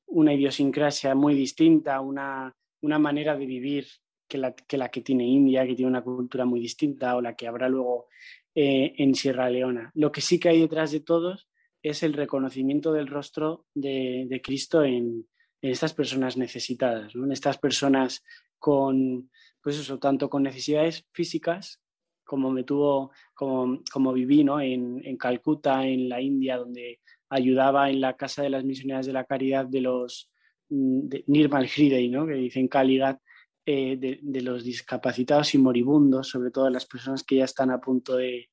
una 0.07 0.33
idiosincrasia 0.33 1.13
muy 1.13 1.35
distinta, 1.35 2.01
una, 2.01 2.55
una 2.81 2.97
manera 2.97 3.37
de 3.37 3.45
vivir 3.45 3.85
que 4.31 4.37
la, 4.37 4.53
que 4.53 4.77
la, 4.77 4.89
que 4.89 5.01
tiene 5.01 5.27
India, 5.27 5.67
que 5.67 5.75
tiene 5.75 5.91
una 5.91 6.01
cultura 6.01 6.45
muy 6.45 6.61
distinta, 6.61 7.17
o 7.17 7.21
la 7.21 7.35
que 7.35 7.47
habrá 7.47 7.67
luego 7.67 8.07
eh, 8.55 8.93
en 8.97 9.13
Sierra 9.13 9.49
Leona. 9.49 9.91
Lo 9.93 10.09
que 10.09 10.21
sí 10.21 10.39
que 10.39 10.47
hay 10.47 10.61
detrás 10.61 10.91
de 10.91 11.01
todos 11.01 11.49
es 11.83 12.01
el 12.03 12.13
reconocimiento 12.13 12.93
del 12.93 13.07
rostro 13.07 13.65
de, 13.73 14.25
de 14.29 14.41
Cristo 14.41 14.83
en, 14.83 15.27
en 15.61 15.71
estas 15.71 15.93
personas 15.93 16.37
necesitadas, 16.37 17.13
en 17.13 17.31
estas 17.33 17.57
personas 17.57 18.23
con, 18.57 19.29
pues 19.61 19.77
eso, 19.77 19.99
tanto 19.99 20.29
con 20.29 20.43
necesidades 20.43 21.05
físicas 21.11 21.81
como 22.23 22.49
me 22.49 22.63
tuvo, 22.63 23.11
como, 23.33 23.81
como 23.91 24.13
viví 24.13 24.45
¿no? 24.45 24.61
en, 24.61 25.01
en, 25.03 25.17
Calcuta, 25.17 25.85
en 25.85 26.07
la 26.07 26.21
India, 26.21 26.55
donde 26.55 27.01
ayudaba 27.29 27.89
en 27.89 27.99
la 27.99 28.15
Casa 28.15 28.41
de 28.41 28.49
las 28.49 28.63
Misioneras 28.63 29.05
de 29.05 29.11
la 29.11 29.25
Caridad 29.25 29.65
de 29.65 29.81
los 29.81 30.31
mm, 30.69 31.09
de 31.09 31.23
Nirmal 31.27 31.67
Hridey, 31.67 32.07
¿no? 32.07 32.25
que 32.25 32.35
dicen 32.35 32.69
Kaligat, 32.69 33.19
eh, 33.65 33.97
de, 33.97 34.19
de, 34.21 34.41
los 34.41 34.63
discapacitados 34.63 35.53
y 35.53 35.57
moribundos, 35.57 36.29
sobre 36.29 36.51
todo 36.51 36.69
las 36.69 36.85
personas 36.85 37.23
que 37.23 37.37
ya 37.37 37.45
están 37.45 37.71
a 37.71 37.79
punto 37.79 38.15
de, 38.17 38.49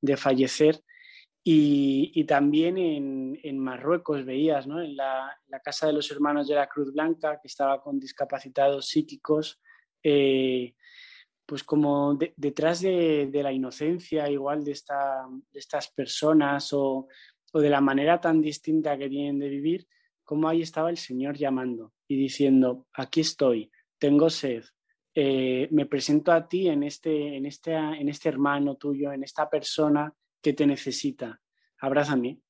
de 0.00 0.16
fallecer 0.16 0.82
y, 1.48 2.24
también 2.24 2.76
en, 2.76 3.58
Marruecos 3.60 4.24
veías, 4.24 4.66
¿no? 4.66 4.82
en 4.82 4.96
la, 4.96 5.38
casa 5.62 5.86
de 5.86 5.92
los 5.92 6.10
hermanos 6.10 6.48
de 6.48 6.56
la 6.56 6.66
Cruz 6.66 6.92
Blanca, 6.92 7.38
que 7.40 7.46
estaba 7.46 7.80
con 7.80 8.00
discapacitados 8.00 8.88
psíquicos, 8.88 9.60
eh, 10.02 10.74
pues 11.46 11.62
como 11.62 12.18
detrás 12.36 12.80
de, 12.80 13.30
la 13.32 13.52
inocencia 13.52 14.28
igual 14.28 14.64
de, 14.64 14.72
esta, 14.72 15.24
de 15.52 15.60
estas 15.60 15.88
personas 15.92 16.72
o, 16.72 17.06
o, 17.52 17.60
de 17.60 17.70
la 17.70 17.80
manera 17.80 18.20
tan 18.20 18.42
distinta 18.42 18.98
que 18.98 19.08
tienen 19.08 19.38
de 19.38 19.48
vivir, 19.48 19.86
como 20.24 20.48
ahí 20.48 20.62
estaba 20.62 20.90
el 20.90 20.98
Señor 20.98 21.36
llamando 21.36 21.92
y 22.08 22.16
diciendo, 22.16 22.88
aquí 22.92 23.20
estoy, 23.20 23.70
tengo 23.98 24.30
sed, 24.30 24.64
eh, 25.18 25.66
me 25.70 25.86
presento 25.86 26.30
a 26.30 26.46
ti 26.46 26.68
en 26.68 26.82
este, 26.82 27.36
en, 27.36 27.46
este, 27.46 27.74
en 27.74 28.08
este 28.10 28.28
hermano 28.28 28.76
tuyo, 28.76 29.12
en 29.12 29.22
esta 29.22 29.48
persona 29.48 30.12
que 30.42 30.52
te 30.52 30.66
necesita, 30.66 31.40
abrázame. 31.78 32.40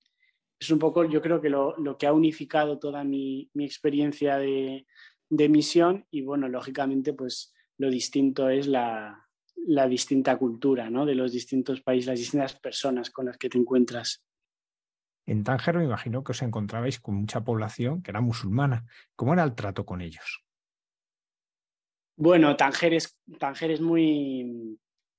Es 0.59 0.71
un 0.71 0.81
poco, 0.81 1.05
yo 1.05 1.23
creo 1.23 1.41
que 1.41 1.49
lo, 1.49 1.77
que 1.97 2.09
ha 2.09 2.13
unificado 2.13 2.81
toda 2.81 3.05
mi, 3.05 3.49
experiencia 3.55 4.39
de, 4.39 4.85
misión 5.31 6.07
y 6.11 6.23
bueno, 6.23 6.49
lógicamente 6.49 7.13
pues 7.13 7.55
lo 7.79 7.89
distinto 7.89 8.49
es 8.49 8.67
la, 8.67 9.23
distinta 9.89 10.37
cultura 10.37 10.91
¿no? 10.91 11.07
de 11.07 11.15
los 11.15 11.31
distintos 11.31 11.83
países, 11.83 12.09
las 12.09 12.19
distintas 12.19 12.59
personas 12.59 13.11
con 13.11 13.27
las 13.27 13.37
que 13.39 13.49
te 13.49 13.59
encuentras. 13.59 14.25
En 15.25 15.45
Tánger 15.45 15.79
me 15.79 15.85
imagino 15.85 16.25
que 16.25 16.33
os 16.33 16.43
encontrabais 16.43 16.99
con 16.99 17.15
mucha 17.15 17.45
población 17.45 18.03
que 18.03 18.11
era 18.11 18.21
musulmana. 18.21 18.87
¿Cómo 19.15 19.35
era 19.35 19.45
el 19.45 19.55
trato 19.55 19.85
con 19.85 20.01
ellos? 20.01 20.46
Bueno, 22.19 22.57
Tánger 22.57 22.95
es, 22.95 23.19
Tánger 23.39 23.73
es 23.73 23.81
muy, 23.83 24.79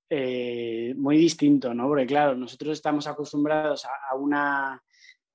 eh, 0.09 0.95
muy 0.97 1.17
distinto, 1.17 1.73
¿no? 1.73 1.87
Porque 1.87 2.07
claro, 2.07 2.35
nosotros 2.35 2.73
estamos 2.73 3.05
acostumbrados 3.05 3.85
a, 3.85 4.15
una, 4.15 4.83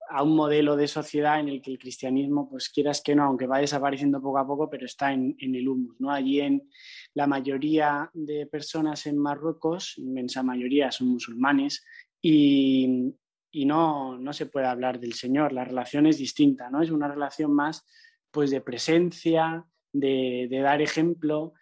a 0.08 0.22
un 0.24 0.34
modelo 0.34 0.74
de 0.74 0.88
sociedad 0.88 1.38
en 1.38 1.48
el 1.48 1.62
que 1.62 1.70
el 1.70 1.78
cristianismo, 1.78 2.48
pues 2.50 2.68
quieras 2.68 3.00
que 3.00 3.14
no, 3.14 3.22
aunque 3.22 3.46
va 3.46 3.58
desapareciendo 3.58 4.20
poco 4.20 4.38
a 4.38 4.46
poco, 4.46 4.68
pero 4.68 4.86
está 4.86 5.12
en, 5.12 5.36
el 5.38 5.68
humus, 5.68 5.94
¿no? 6.00 6.10
Allí 6.10 6.40
en 6.40 6.68
la 7.14 7.28
mayoría 7.28 8.10
de 8.12 8.46
personas 8.46 9.06
en 9.06 9.18
Marruecos, 9.18 9.98
inmensa 9.98 10.42
mayoría, 10.42 10.90
son 10.90 11.10
musulmanes 11.10 11.84
y, 12.20 13.14
y 13.52 13.66
no, 13.66 14.18
no 14.18 14.32
se 14.32 14.46
puede 14.46 14.66
hablar 14.66 14.98
del 14.98 15.12
Señor, 15.12 15.52
la 15.52 15.64
relación 15.64 16.06
es 16.06 16.18
distinta, 16.18 16.70
¿no? 16.70 16.82
Es 16.82 16.90
una 16.90 17.06
relación 17.06 17.54
más, 17.54 17.86
pues, 18.32 18.50
de 18.50 18.62
presencia, 18.62 19.64
de, 19.92 20.48
dar 20.50 20.82
ejemplo. 20.82 21.54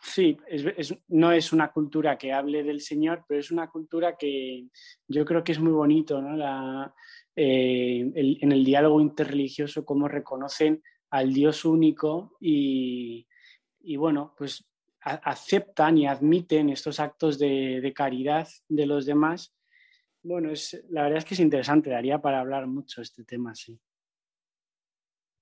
Sí, 0.00 0.36
no 1.08 1.32
es 1.32 1.52
una 1.52 1.72
cultura 1.72 2.18
que 2.18 2.32
hable 2.32 2.62
del 2.62 2.80
Señor, 2.80 3.24
pero 3.26 3.40
es 3.40 3.50
una 3.50 3.70
cultura 3.70 4.16
que 4.16 4.66
yo 5.08 5.24
creo 5.24 5.42
que 5.42 5.52
es 5.52 5.58
muy 5.58 5.72
bonito, 5.72 6.20
¿no? 6.20 6.36
La, 6.36 6.94
eh, 7.34 8.12
en 8.14 8.52
el 8.52 8.64
diálogo 8.64 9.00
interreligioso, 9.00 9.84
cómo 9.84 10.06
reconocen 10.08 10.82
al 11.10 11.32
Dios 11.32 11.64
único 11.64 12.36
y, 12.40 13.26
y 13.80 13.96
bueno, 13.96 14.34
pues 14.36 14.66
aceptan 15.04 15.98
y 15.98 16.06
admiten 16.06 16.70
estos 16.70 16.98
actos 16.98 17.38
de, 17.38 17.92
caridad 17.94 18.48
de 18.68 18.86
los 18.86 19.04
demás. 19.04 19.54
Bueno, 20.22 20.50
es, 20.50 20.82
la 20.88 21.02
verdad 21.02 21.18
es 21.18 21.24
que 21.26 21.34
es 21.34 21.40
interesante, 21.40 21.90
daría 21.90 22.20
para 22.20 22.40
hablar 22.40 22.66
mucho 22.66 23.02
este 23.02 23.24
tema, 23.24 23.54
sí. 23.54 23.78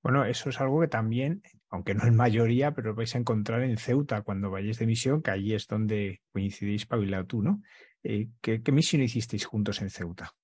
Bueno, 0.02 0.24
eso 0.24 0.48
es 0.50 0.60
algo 0.60 0.80
que 0.80 0.88
también, 0.88 1.42
aunque 1.70 1.94
no 1.94 2.04
en 2.04 2.16
mayoría, 2.16 2.74
pero 2.74 2.94
vais 2.94 3.14
a 3.14 3.18
encontrar 3.18 3.62
en 3.62 3.78
Ceuta 3.78 4.22
cuando 4.22 4.50
vayáis 4.50 4.78
de 4.78 4.86
misión, 4.86 5.22
que 5.22 5.30
allí 5.30 5.54
es 5.54 5.68
donde 5.68 6.22
coincidís, 6.32 6.86
Paula, 6.86 7.24
tú, 7.24 7.42
¿no? 7.42 7.62
Eh, 8.02 8.30
¿qué, 8.40 8.60
misión 8.72 9.02
hicisteis 9.02 9.46
juntos 9.46 9.80
en 9.80 9.90
Ceuta? 9.90 10.34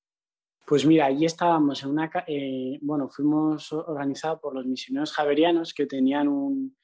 Pues 0.64 0.86
mira, 0.86 1.06
allí 1.06 1.24
estábamos 1.24 1.82
en 1.82 1.90
una, 1.90 2.10
eh, 2.26 2.78
bueno, 2.82 3.08
fuimos 3.08 3.72
organizados 3.72 4.38
por 4.40 4.54
los 4.54 4.66
misioneros 4.66 5.12
javerianos 5.12 5.74
que 5.74 5.86
tenían 5.86 6.28
un, 6.28 6.76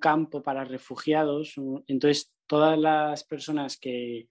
campo 0.00 0.42
para 0.42 0.64
refugiados. 0.64 1.54
Entonces, 1.86 2.32
todas 2.46 2.78
las 2.78 3.24
personas 3.24 3.78
que, 3.78 4.28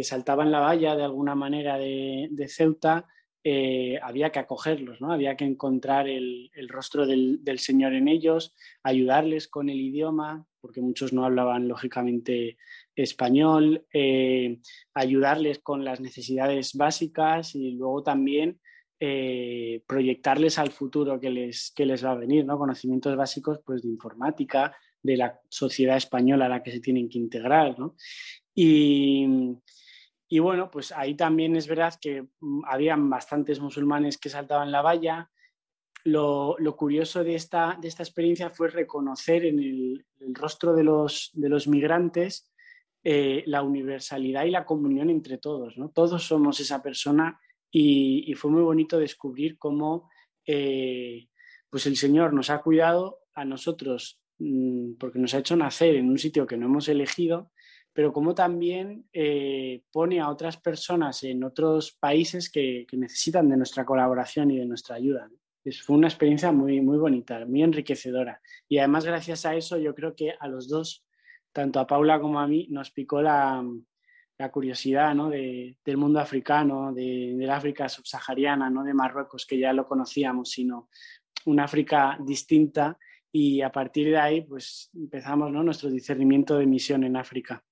saltaban 0.00 0.52
la 0.52 0.60
valla 0.60 0.96
de 0.96 1.02
alguna 1.02 1.34
manera 1.34 1.76
de, 1.76 2.46
Ceuta, 2.48 3.06
eh, 3.44 3.98
había 4.02 4.30
que 4.30 4.40
acogerlos, 4.40 5.00
¿no? 5.00 5.12
había 5.12 5.36
que 5.36 5.44
encontrar 5.44 6.08
el, 6.08 6.50
rostro 6.68 7.06
del, 7.06 7.58
Señor 7.58 7.94
en 7.94 8.08
ellos, 8.08 8.54
ayudarles 8.82 9.48
con 9.48 9.68
el 9.68 9.80
idioma, 9.80 10.46
porque 10.60 10.80
muchos 10.80 11.12
no 11.12 11.24
hablaban 11.24 11.68
lógicamente 11.68 12.58
español, 12.96 13.86
eh, 13.92 14.58
ayudarles 14.92 15.60
con 15.60 15.84
las 15.84 16.00
necesidades 16.00 16.74
básicas 16.74 17.54
y 17.54 17.72
luego 17.72 18.02
también 18.02 18.60
eh, 19.00 19.84
proyectarles 19.86 20.58
al 20.58 20.72
futuro 20.72 21.20
que 21.20 21.30
les, 21.30 21.70
que 21.70 21.86
les 21.86 22.04
va 22.04 22.10
a 22.10 22.16
venir, 22.16 22.44
¿no? 22.44 22.58
Conocimientos 22.58 23.16
básicos 23.16 23.60
pues, 23.64 23.82
de 23.82 23.88
informática, 23.88 24.76
de 25.00 25.16
la 25.16 25.40
sociedad 25.48 25.96
española 25.96 26.46
a 26.46 26.48
la 26.48 26.62
que 26.64 26.72
se 26.72 26.80
tienen 26.80 27.08
que 27.08 27.18
integrar, 27.18 27.78
¿no? 27.78 27.94
Y, 28.52 29.54
y 30.28 30.38
bueno, 30.40 30.70
pues 30.70 30.92
ahí 30.92 31.14
también 31.14 31.56
es 31.56 31.66
verdad 31.66 31.94
que 32.00 32.28
mm, 32.40 32.64
habían 32.66 33.08
bastantes 33.08 33.60
musulmanes 33.60 34.18
que 34.18 34.28
saltaban 34.28 34.70
la 34.70 34.82
valla. 34.82 35.30
Lo, 36.04 36.56
lo 36.58 36.76
curioso 36.76 37.24
de 37.24 37.34
esta, 37.34 37.76
de 37.80 37.88
esta 37.88 38.02
experiencia 38.02 38.50
fue 38.50 38.68
reconocer 38.68 39.46
en 39.46 39.58
el, 39.58 40.04
rostro 40.34 40.74
de 40.74 40.84
los, 40.84 41.30
de 41.32 41.48
los 41.48 41.66
migrantes 41.66 42.52
eh, 43.02 43.42
la 43.46 43.62
universalidad 43.62 44.44
y 44.44 44.50
la 44.50 44.66
comunión 44.66 45.08
entre 45.08 45.38
todos. 45.38 45.78
¿no? 45.78 45.90
Todos 45.90 46.22
somos 46.22 46.60
esa 46.60 46.82
persona 46.82 47.40
y, 47.70 48.32
fue 48.34 48.50
muy 48.50 48.62
bonito 48.62 48.98
descubrir 48.98 49.58
cómo 49.58 50.10
eh, 50.46 51.28
pues 51.70 51.86
el 51.86 51.96
Señor 51.96 52.32
nos 52.32 52.50
ha 52.50 52.60
cuidado 52.60 53.20
a 53.34 53.44
nosotros 53.44 54.20
mm, 54.38 54.94
porque 54.98 55.18
nos 55.18 55.32
ha 55.34 55.38
hecho 55.38 55.56
nacer 55.56 55.96
en 55.96 56.08
un 56.08 56.18
sitio 56.18 56.46
que 56.46 56.56
no 56.56 56.66
hemos 56.66 56.88
elegido, 56.88 57.50
pero 57.98 58.12
como 58.12 58.32
también 58.32 59.08
eh, 59.12 59.82
pone 59.90 60.20
a 60.20 60.28
otras 60.28 60.56
personas 60.56 61.24
en 61.24 61.42
otros 61.42 61.90
países 61.98 62.48
que, 62.48 62.86
necesitan 62.92 63.48
de 63.48 63.56
nuestra 63.56 63.84
colaboración 63.84 64.52
y 64.52 64.56
de 64.56 64.66
nuestra 64.66 64.94
ayuda. 64.94 65.28
fue 65.82 65.96
una 65.96 66.06
experiencia 66.06 66.52
muy, 66.52 66.80
muy 66.80 66.96
bonita, 66.96 67.44
muy 67.44 67.64
enriquecedora. 67.64 68.40
Y 68.68 68.78
además, 68.78 69.04
gracias 69.04 69.44
a 69.46 69.56
eso, 69.56 69.78
yo 69.78 69.96
creo 69.96 70.14
que 70.14 70.32
a 70.38 70.46
los 70.46 70.68
dos, 70.68 71.04
tanto 71.52 71.80
a 71.80 71.88
Paula 71.88 72.20
como 72.20 72.38
a 72.38 72.46
mí, 72.46 72.68
nos 72.70 72.92
picó 72.92 73.20
la, 73.20 73.68
la 74.38 74.50
curiosidad 74.52 75.12
¿no? 75.16 75.28
de, 75.28 75.76
del 75.84 75.96
mundo 75.96 76.20
africano, 76.20 76.92
de, 76.94 77.34
la 77.36 77.56
África 77.56 77.88
subsahariana, 77.88 78.70
no 78.70 78.84
de 78.84 78.94
Marruecos, 78.94 79.44
que 79.44 79.58
ya 79.58 79.72
lo 79.72 79.88
conocíamos, 79.88 80.52
sino 80.52 80.88
una 81.46 81.64
África 81.64 82.16
distinta 82.24 82.96
y 83.32 83.60
a 83.60 83.72
partir 83.72 84.10
de 84.10 84.18
ahí 84.18 84.42
pues 84.42 84.88
empezamos 84.94 85.50
¿no? 85.50 85.64
nuestro 85.64 85.90
discernimiento 85.90 86.58
de 86.58 86.66
misión 86.66 87.02
en 87.02 87.16
África. 87.16 87.64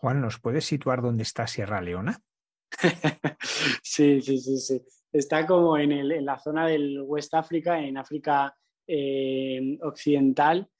Juan, 0.00 0.22
¿nos 0.22 0.40
puedes 0.40 0.64
situar 0.64 1.02
dónde 1.02 1.24
está 1.24 1.46
Sierra 1.46 1.82
Leona? 1.82 2.22
sí, 3.82 4.22
sí, 4.22 4.38
sí, 4.38 4.56
sí. 4.56 4.82
Está 5.12 5.46
como 5.46 5.76
en, 5.76 5.92
el, 5.92 6.12
en 6.12 6.24
la 6.24 6.38
zona 6.38 6.66
del 6.66 7.02
West 7.02 7.34
África, 7.34 7.78
en 7.78 7.98
África 7.98 8.56
eh, 8.86 9.76
Occidental, 9.82 10.70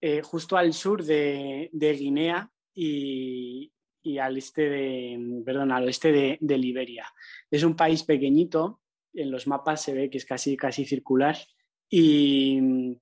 eh, 0.00 0.20
justo 0.22 0.56
al 0.56 0.72
sur 0.72 1.04
de, 1.04 1.70
de 1.72 1.92
Guinea, 1.92 2.50
y, 2.74 3.72
al 4.20 4.36
este 4.36 4.68
de, 4.68 5.42
perdón, 5.44 5.70
al 5.70 5.84
oeste 5.84 6.38
de, 6.40 6.58
Liberia. 6.58 7.06
Es 7.50 7.62
un 7.62 7.76
país 7.76 8.02
pequeñito, 8.02 8.80
en 9.14 9.30
los 9.30 9.46
mapas 9.46 9.82
se 9.82 9.94
ve 9.94 10.10
que 10.10 10.18
es 10.18 10.24
casi, 10.24 10.56
casi 10.56 10.84
circular 10.84 11.36
y, 11.88 12.98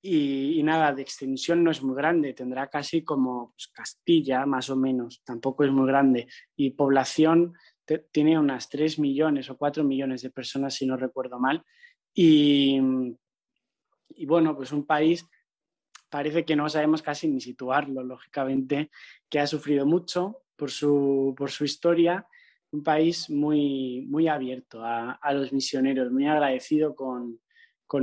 y, 0.00 0.62
nada, 0.62 0.92
de 0.92 1.02
extensión 1.02 1.64
no 1.64 1.70
es 1.70 1.82
muy 1.82 1.96
grande, 1.96 2.32
tendrá 2.32 2.68
casi 2.68 3.02
como 3.02 3.52
pues, 3.52 3.68
Castilla 3.68 4.46
más 4.46 4.70
o 4.70 4.76
menos, 4.76 5.22
tampoco 5.24 5.64
es 5.64 5.72
muy 5.72 5.86
grande. 5.86 6.28
Y 6.56 6.70
población 6.70 7.54
tiene 8.12 8.38
unas 8.38 8.68
3 8.68 8.98
millones 8.98 9.50
o 9.50 9.56
4 9.56 9.82
millones 9.82 10.22
de 10.22 10.30
personas 10.30 10.74
si 10.74 10.86
no 10.86 10.96
recuerdo 10.96 11.38
mal. 11.38 11.64
Y, 12.14 12.80
y 14.10 14.26
bueno, 14.26 14.56
pues 14.56 14.72
un 14.72 14.86
país 14.86 15.26
parece 16.08 16.44
que 16.44 16.56
no 16.56 16.68
sabemos 16.68 17.02
casi 17.02 17.28
ni 17.28 17.40
situarlo, 17.40 18.02
lógicamente, 18.02 18.90
que 19.28 19.40
ha 19.40 19.46
sufrido 19.46 19.86
mucho 19.86 20.42
por 20.56 20.70
su, 20.70 21.34
por 21.36 21.50
su 21.50 21.64
historia, 21.64 22.26
un 22.70 22.82
país 22.82 23.30
muy, 23.30 24.06
muy 24.08 24.28
abierto 24.28 24.84
a, 24.84 25.18
los 25.32 25.52
misioneros, 25.52 26.10
muy 26.10 26.26
agradecido 26.26 26.94
con, 26.94 27.40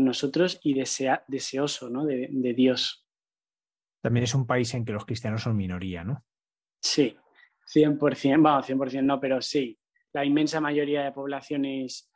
nosotros 0.04 0.60
y 0.64 0.74
desea, 0.74 1.24
deseoso 1.28 1.90
¿no? 1.90 2.06
de, 2.06 2.54
Dios. 2.54 3.06
También 4.02 4.24
es 4.24 4.36
un 4.36 4.46
país 4.46 4.74
en 4.74 4.86
que 4.86 4.94
los 4.94 5.06
cristianos 5.06 5.44
son 5.44 5.56
minoría, 5.56 6.04
¿no? 6.04 6.26
Sí, 6.82 7.16
100%, 7.74 8.42
bueno, 8.42 8.62
100% 8.62 9.04
no, 9.04 9.20
pero 9.20 9.42
sí. 9.42 9.80
La 10.14 10.26
inmensa 10.26 10.60
mayoría 10.62 11.04
de 11.04 11.12
población 11.12 11.66
es, 11.66 12.10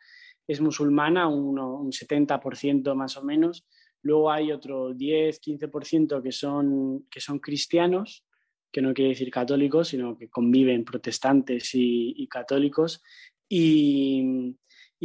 musulmana, 0.59 1.27
un, 1.27 1.59
un 1.59 1.91
70% 1.91 2.95
más 2.95 3.17
o 3.17 3.23
menos, 3.23 3.67
Luego 4.01 4.31
hay 4.31 4.51
otro 4.51 4.93
10, 4.93 5.41
15% 5.41 6.21
que 6.21 6.31
son, 6.31 7.05
que 7.09 7.19
son 7.19 7.39
cristianos, 7.39 8.25
que 8.71 8.81
no 8.81 8.93
quiere 8.93 9.09
decir 9.09 9.29
católicos, 9.29 9.89
sino 9.89 10.17
que 10.17 10.29
conviven 10.29 10.85
protestantes 10.85 11.71
y, 11.73 12.27
católicos. 12.27 13.03
Y, 13.47 14.55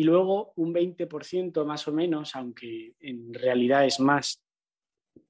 luego 0.03 0.53
un 0.57 0.75
20% 0.75 1.65
más 1.65 1.87
o 1.87 1.93
menos, 1.93 2.35
aunque 2.35 2.95
en 2.99 3.33
realidad 3.33 3.87
es 3.87 4.01
más, 4.01 4.43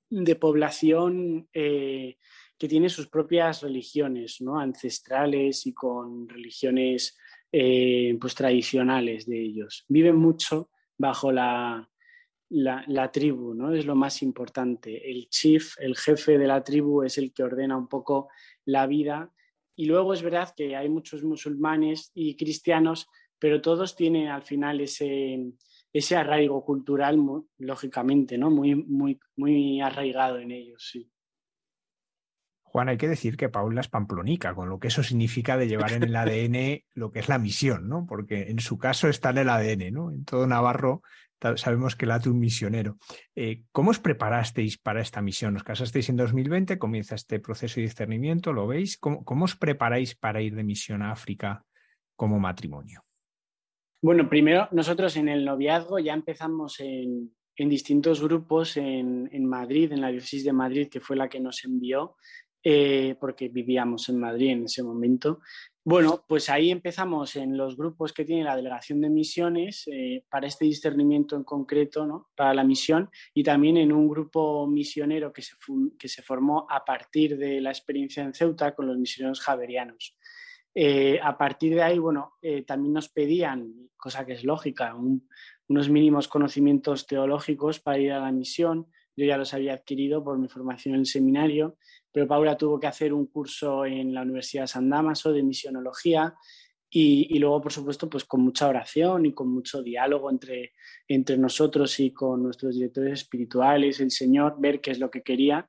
de 0.09 0.37
población 0.37 1.49
eh, 1.53 2.17
que 2.57 2.69
tiene 2.69 2.89
sus 2.89 3.09
propias 3.09 3.63
religiones 3.63 4.41
¿no? 4.41 4.59
ancestrales 4.59 5.67
y 5.67 5.75
con 5.75 6.29
religiones 6.29 7.17
eh, 7.53 8.17
pues 8.21 8.35
tradicionales 8.35 9.27
de 9.27 9.41
ellos. 9.41 9.85
Viven 9.89 10.17
mucho 10.17 10.71
bajo 10.97 11.33
la, 11.33 11.89
la, 12.49 13.11
tribu, 13.11 13.55
¿no? 13.55 13.73
Es 13.75 13.87
lo 13.87 13.95
más 13.95 14.23
importante. 14.23 15.11
El 15.11 15.29
chief, 15.29 15.75
el 15.79 15.97
jefe 15.97 16.39
de 16.39 16.47
la 16.47 16.63
tribu, 16.63 17.03
es 17.03 17.19
el 17.19 17.33
que 17.33 17.43
ordena 17.43 17.77
un 17.77 17.89
poco 17.89 18.29
la 18.65 18.87
vida. 18.87 19.33
Y 19.77 19.87
luego 19.87 20.15
es 20.15 20.23
verdad 20.23 20.55
que 20.57 20.77
hay 20.77 20.89
muchos 20.89 21.25
musulmanes 21.25 22.13
y 22.15 22.37
cristianos, 22.37 23.09
pero 23.39 23.61
todos 23.61 23.97
tienen 23.97 24.29
al 24.29 24.43
final 24.43 24.81
ese, 24.81 25.53
ese 25.93 26.17
arraigo 26.17 26.65
cultural, 26.65 27.19
lógicamente, 27.59 28.39
¿no? 28.39 28.51
Muy, 28.51 28.75
muy, 28.75 29.19
muy 29.37 29.81
arraigado 29.81 30.39
en 30.39 30.51
ellos, 30.51 30.89
sí. 30.91 31.11
Juan, 32.63 32.89
hay 32.89 32.97
que 32.97 33.07
decir 33.07 33.37
que 33.37 33.49
Paula 33.49 33.83
es 33.83 33.89
pamplonica, 33.89 34.53
con 34.53 34.69
lo 34.69 34.81
que 34.81 34.89
eso 34.89 35.05
significa 35.05 35.57
de 35.57 35.69
llevar 35.69 35.93
en 35.93 36.03
el 36.03 36.17
ADN 36.17 36.83
lo 36.95 37.13
que 37.13 37.21
es 37.21 37.29
la 37.29 37.39
misión, 37.39 37.89
¿no? 37.89 38.05
Porque 38.05 38.51
en 38.51 38.59
su 38.59 38.79
caso 38.79 39.09
está 39.09 39.31
en 39.31 39.39
el 39.39 39.49
ADN, 39.49 39.93
¿no? 39.93 40.11
En 40.11 40.25
todo 40.25 40.47
Navarro 40.47 41.03
sabemos 41.57 41.97
que 41.97 42.07
late 42.07 42.29
un 42.29 42.39
misionero. 42.39 42.99
Eh, 43.35 43.65
¿Cómo 43.73 43.91
os 43.91 43.99
preparasteis 43.99 44.79
para 44.79 45.01
esta 45.01 45.21
misión? 45.21 45.57
Os 45.57 45.63
casasteis 45.63 46.09
en 46.09 46.17
2020, 46.17 46.79
comienza 46.79 47.15
este 47.15 47.39
proceso 47.41 47.77
de 47.77 47.83
discernimiento, 47.87 48.53
¿lo 48.53 48.67
veis? 48.67 48.97
¿Cómo, 48.99 49.45
os 49.45 49.57
preparáis 49.57 50.15
para 50.15 50.41
ir 50.41 50.55
de 50.55 50.65
misión 50.65 51.03
a 51.03 51.13
África 51.13 51.65
como 52.17 52.39
matrimonio? 52.39 53.05
Bueno, 54.05 54.29
primero 54.29 54.69
nosotros 54.71 55.17
en 55.17 55.31
el 55.31 55.47
noviazgo 55.47 55.99
ya 55.99 56.13
empezamos 56.13 56.79
en, 56.81 57.33
distintos 57.57 58.21
grupos 58.21 58.77
en, 58.77 59.47
Madrid, 59.47 59.93
en 59.93 60.03
la 60.03 60.11
diócesis 60.11 60.45
de 60.45 60.53
Madrid, 60.53 60.91
que 60.91 61.01
fue 61.01 61.17
la 61.17 61.31
que 61.31 61.41
nos 61.41 61.65
envió. 61.65 62.15
eh, 62.63 63.17
porque 63.19 63.49
vivíamos 63.49 64.09
en 64.11 64.19
Madrid 64.21 64.51
en 64.51 64.65
ese 64.65 64.83
momento. 64.83 65.41
Bueno, 65.83 66.23
pues 66.29 66.51
ahí 66.51 66.71
empezamos 66.71 67.37
en 67.37 67.57
los 67.57 67.79
grupos 67.79 68.13
que 68.13 68.27
tiene 68.27 68.45
la 68.45 68.57
delegación 68.57 69.01
de 69.01 69.09
misiones 69.09 69.85
eh, 69.91 70.23
para 70.31 70.49
este 70.49 70.67
discernimiento 70.67 71.35
en 71.37 71.45
concreto, 71.45 72.07
¿no? 72.07 72.29
para 72.37 72.53
la 72.53 72.65
misión, 72.65 73.09
y 73.33 73.43
también 73.43 73.79
en 73.79 73.91
un 73.91 74.07
grupo 74.09 74.67
misionero 74.67 75.33
que 75.33 75.41
se, 75.41 75.55
que 75.99 76.09
se 76.09 76.21
formó 76.21 76.67
a 76.69 76.85
partir 76.85 77.39
de 77.39 77.63
la 77.63 77.71
experiencia 77.71 78.23
en 78.23 78.35
Ceuta 78.35 78.75
con 78.75 78.87
los 78.87 78.99
misioneros 78.99 79.41
javerianos. 79.41 80.15
Eh, 80.75 81.21
a 81.23 81.39
partir 81.39 81.75
de 81.75 81.83
ahí, 81.83 81.99
bueno, 81.99 82.35
también 82.67 82.93
nos 82.93 83.09
pedían, 83.09 83.91
cosa 83.97 84.27
que 84.27 84.33
es 84.33 84.45
lógica, 84.45 84.95
unos 85.69 85.89
mínimos 85.89 86.29
conocimientos 86.29 87.07
teológicos 87.07 87.81
para 87.81 87.99
ir 87.99 88.13
a 88.13 88.21
la 88.21 88.33
misión. 88.33 88.89
Yo 89.17 89.25
ya 89.25 89.37
los 89.37 89.55
había 89.55 89.75
adquirido 89.75 90.25
por 90.25 90.39
mi 90.39 90.49
formación 90.49 90.95
en 90.95 91.01
el 91.01 91.07
seminario 91.07 91.79
pero 92.15 92.29
Paula 92.29 92.57
tuvo 92.57 92.79
que 92.79 92.87
hacer 92.87 93.13
un 93.13 93.27
curso 93.27 93.85
en 93.85 94.15
la 94.15 94.23
Universidad 94.23 94.63
de 94.63 94.69
San 94.69 94.89
Damaso 94.89 95.33
de 95.33 95.43
misionología 95.43 96.33
y, 96.89 97.37
luego, 97.41 97.61
por 97.61 97.73
supuesto, 97.73 98.09
pues 98.09 98.25
con 98.25 98.41
mucha 98.41 98.69
oración 98.69 99.27
y 99.27 99.35
con 99.35 99.53
mucho 99.53 99.83
diálogo 99.83 100.31
entre, 100.31 100.75
entre 101.09 101.37
nosotros 101.37 101.99
y 101.99 102.13
con 102.13 102.45
nuestros 102.45 102.77
directores 102.77 103.15
espirituales, 103.15 103.99
el 103.99 104.13
Señor, 104.13 104.55
ver 104.61 104.81
qué 104.81 104.93
es 104.93 105.01
lo 105.01 105.11
que 105.11 105.25
quería 105.25 105.69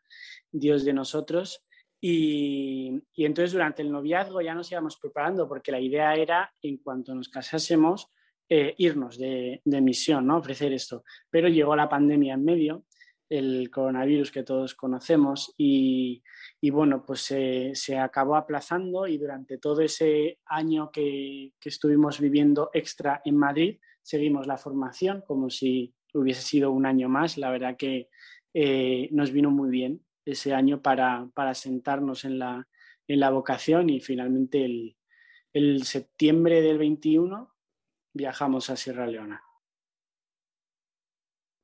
Dios 0.51 0.85
de 0.85 0.93
nosotros. 0.93 1.64
Y, 2.07 3.01
entonces 3.17 3.51
durante 3.51 3.81
el 3.81 3.91
noviazgo 3.91 4.39
ya 4.39 4.53
nos 4.53 4.71
íbamos 4.71 4.97
preparando 4.97 5.47
porque 5.47 5.71
la 5.71 5.79
idea 5.79 6.13
era, 6.13 6.53
en 6.61 6.77
cuanto 6.77 7.15
nos 7.15 7.29
casásemos, 7.29 8.11
eh, 8.47 8.75
irnos 8.77 9.17
de, 9.17 9.59
de, 9.65 9.81
misión, 9.81 10.27
¿no? 10.27 10.37
ofrecer 10.37 10.71
esto. 10.71 11.03
Pero 11.31 11.47
llegó 11.47 11.75
la 11.75 11.89
pandemia 11.89 12.35
en 12.35 12.45
medio 12.45 12.85
el 13.27 13.71
coronavirus 13.71 14.31
que 14.31 14.43
todos 14.43 14.75
conocemos 14.75 15.51
y, 15.57 16.21
bueno, 16.71 17.03
pues 17.03 17.21
se, 17.21 17.97
acabó 17.97 18.35
aplazando 18.35 19.07
y 19.07 19.17
durante 19.17 19.57
todo 19.57 19.81
ese 19.81 20.37
año 20.45 20.91
que, 20.91 21.53
estuvimos 21.63 22.19
viviendo 22.19 22.69
extra 22.71 23.19
en 23.25 23.35
Madrid, 23.35 23.79
seguimos 24.03 24.45
la 24.45 24.57
formación 24.57 25.23
como 25.25 25.49
si 25.49 25.91
hubiese 26.13 26.43
sido 26.43 26.69
un 26.69 26.85
año 26.85 27.09
más. 27.09 27.39
La 27.39 27.49
verdad 27.49 27.75
que 27.75 28.09
eh, 28.53 29.09
nos 29.11 29.31
vino 29.31 29.49
muy 29.49 29.71
bien 29.71 30.05
ese 30.25 30.53
año 30.53 30.81
para, 30.81 31.29
sentarnos 31.53 32.25
en 32.25 32.39
la, 32.39 32.67
en 33.07 33.19
la 33.19 33.29
vocación 33.29 33.89
y 33.89 34.01
finalmente 34.01 34.65
el, 34.65 34.97
el 35.53 35.83
septiembre 35.83 36.61
del 36.61 36.77
21 36.77 37.55
viajamos 38.13 38.69
a 38.69 38.75
Sierra 38.75 39.07
Leona. 39.07 39.41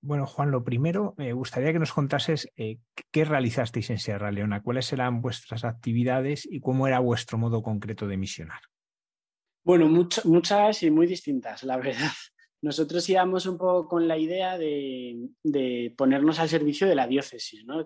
Bueno, 0.03 0.25
Juan, 0.25 0.49
lo 0.49 0.63
primero, 0.63 1.13
me 1.17 1.31
gustaría 1.33 1.71
que 1.71 1.79
nos 1.79 1.93
contases 1.93 2.51
eh, 2.55 2.79
qué 3.11 3.23
realizasteis 3.23 3.91
en 3.91 3.99
Sierra 3.99 4.31
Leona, 4.31 4.63
cuáles 4.63 4.91
eran 4.93 5.21
vuestras 5.21 5.63
actividades 5.63 6.47
y 6.49 6.59
cómo 6.59 6.87
era 6.87 6.99
vuestro 6.99 7.37
modo 7.37 7.61
concreto 7.61 8.07
de 8.07 8.17
misionar. 8.17 8.61
Bueno, 9.63 9.87
muchas 9.87 10.81
y 10.81 10.89
muy 10.89 11.05
distintas, 11.05 11.63
la 11.63 11.77
verdad. 11.77 12.11
Nosotros 12.63 13.07
íbamos 13.09 13.45
un 13.45 13.59
poco 13.59 13.87
con 13.87 14.07
la 14.07 14.17
idea 14.17 14.57
de, 14.57 15.93
ponernos 15.95 16.39
al 16.39 16.49
servicio 16.49 16.87
de 16.87 16.95
la 16.95 17.07
diócesis, 17.07 17.63
¿no? 17.65 17.85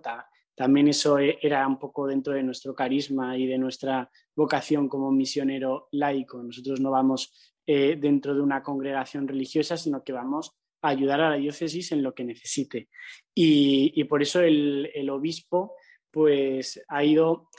También 0.56 0.88
eso 0.88 1.20
e, 1.20 1.38
era 1.42 1.68
un 1.68 1.78
poco 1.78 2.08
dentro 2.08 2.34
de 2.34 2.44
nuestro 2.44 2.74
carisma 2.74 3.38
y 3.38 3.46
de 3.46 3.58
nuestra 3.58 4.10
vocación 4.36 4.88
como 4.90 5.12
misionero 5.12 5.90
laico. 5.92 6.42
Nosotros 6.42 6.80
no 6.80 6.92
vamos 6.92 7.54
eh, 7.66 7.98
dentro 8.00 8.34
de 8.34 8.42
una 8.42 8.64
congregación 8.64 9.28
religiosa, 9.28 9.78
sino 9.78 10.04
que 10.04 10.14
vamos 10.14 10.56
ayudar 10.90 11.22
a 11.22 11.30
la 11.30 11.36
diócesis 11.36 11.92
en 11.92 12.04
lo 12.04 12.14
que 12.14 12.24
necesite. 12.24 12.90
Y, 13.34 14.04
por 14.06 14.22
eso 14.22 14.42
el, 14.42 15.10
obispo 15.10 15.76
pues, 16.12 16.82
ha 16.88 17.04
ido, 17.04 17.50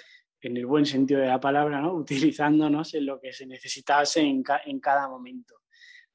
en 0.41 0.57
el 0.57 0.67
buen 0.67 0.87
sentido 0.87 1.21
de 1.21 1.27
la 1.27 1.41
palabra, 1.41 1.81
¿no? 1.81 1.95
utilizándonos 1.97 2.95
en 2.95 3.07
lo 3.07 3.21
que 3.21 3.33
se 3.33 3.47
necesitase 3.47 4.21
en, 4.21 4.43
cada 4.81 5.09
momento. 5.09 5.55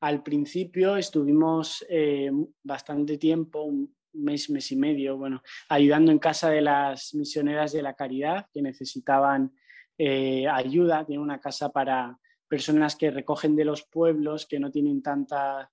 Al 0.02 0.24
principio 0.24 0.98
estuvimos 0.98 1.86
eh, 1.90 2.32
bastante 2.64 3.18
tiempo, 3.18 3.72
mes, 4.14 4.50
mes 4.50 4.72
y 4.72 4.76
medio, 4.76 5.18
bueno, 5.18 5.42
ayudando 5.70 6.12
en 6.12 6.20
casa 6.20 6.50
de 6.50 6.62
las 6.62 7.14
misioneras 7.14 7.72
de 7.72 7.82
la 7.82 7.94
caridad 7.94 8.48
que 8.54 8.62
necesitaban 8.62 9.54
eh, 9.98 10.48
ayuda. 10.48 11.06
Tiene 11.06 11.22
una 11.22 11.40
casa 11.40 11.70
para 11.72 12.18
personas 12.48 12.96
que 12.96 13.12
recogen 13.12 13.56
de 13.56 13.66
los 13.66 13.84
pueblos, 13.84 14.46
que 14.46 14.60
no 14.60 14.72
tienen 14.72 15.02
tanta 15.02 15.72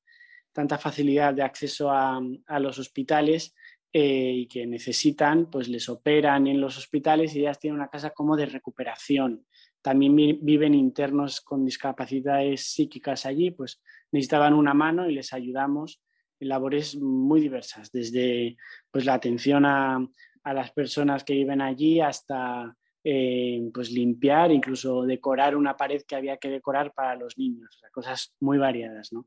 tanta 0.59 0.76
facilidad 0.76 1.34
de 1.34 1.43
acceso 1.43 1.89
a, 1.89 2.20
los 2.59 2.80
hospitales 2.80 3.55
eh, 3.93 4.32
y 4.39 4.49
que 4.49 4.66
necesitan, 4.66 5.49
pues 5.49 5.68
les 5.68 5.89
operan 5.89 6.49
en 6.49 6.61
los 6.61 6.76
hospitales 6.76 7.32
y 7.32 7.41
ellas 7.41 7.61
tienen 7.61 7.78
una 7.78 7.89
casa 7.89 8.11
como 8.11 8.36
de 8.36 8.47
recuperación. 8.47 9.47
También 9.80 10.16
viven 10.16 10.74
internos 10.74 11.41
con 11.43 11.64
discapacidades 11.64 12.72
psíquicas 12.72 13.24
allí, 13.24 13.53
pues 13.53 13.80
necesitaban 14.11 14.55
una 14.55 14.74
mano 14.74 15.09
y 15.09 15.14
les 15.14 15.32
ayudamos 15.32 16.03
labores 16.41 16.97
muy 16.97 17.41
diversas, 17.41 17.91
desde 17.93 18.57
pues, 18.91 19.05
la 19.05 19.14
atención 19.14 19.64
a, 19.64 20.07
las 20.45 20.70
personas 20.72 21.24
que 21.24 21.34
viven 21.34 21.61
allí 21.61 22.01
hasta 22.01 22.74
eh, 23.05 23.68
pues 23.74 23.91
limpiar, 23.91 24.51
incluso 24.51 25.03
decorar 25.03 25.55
una 25.55 25.76
pared 25.76 26.03
que 26.09 26.16
había 26.16 26.39
que 26.39 26.49
decorar 26.49 26.95
para 26.95 27.16
los 27.16 27.36
niños, 27.36 27.78
cosas 27.93 28.34
muy 28.41 28.57
variadas. 28.57 29.12
¿no? 29.12 29.26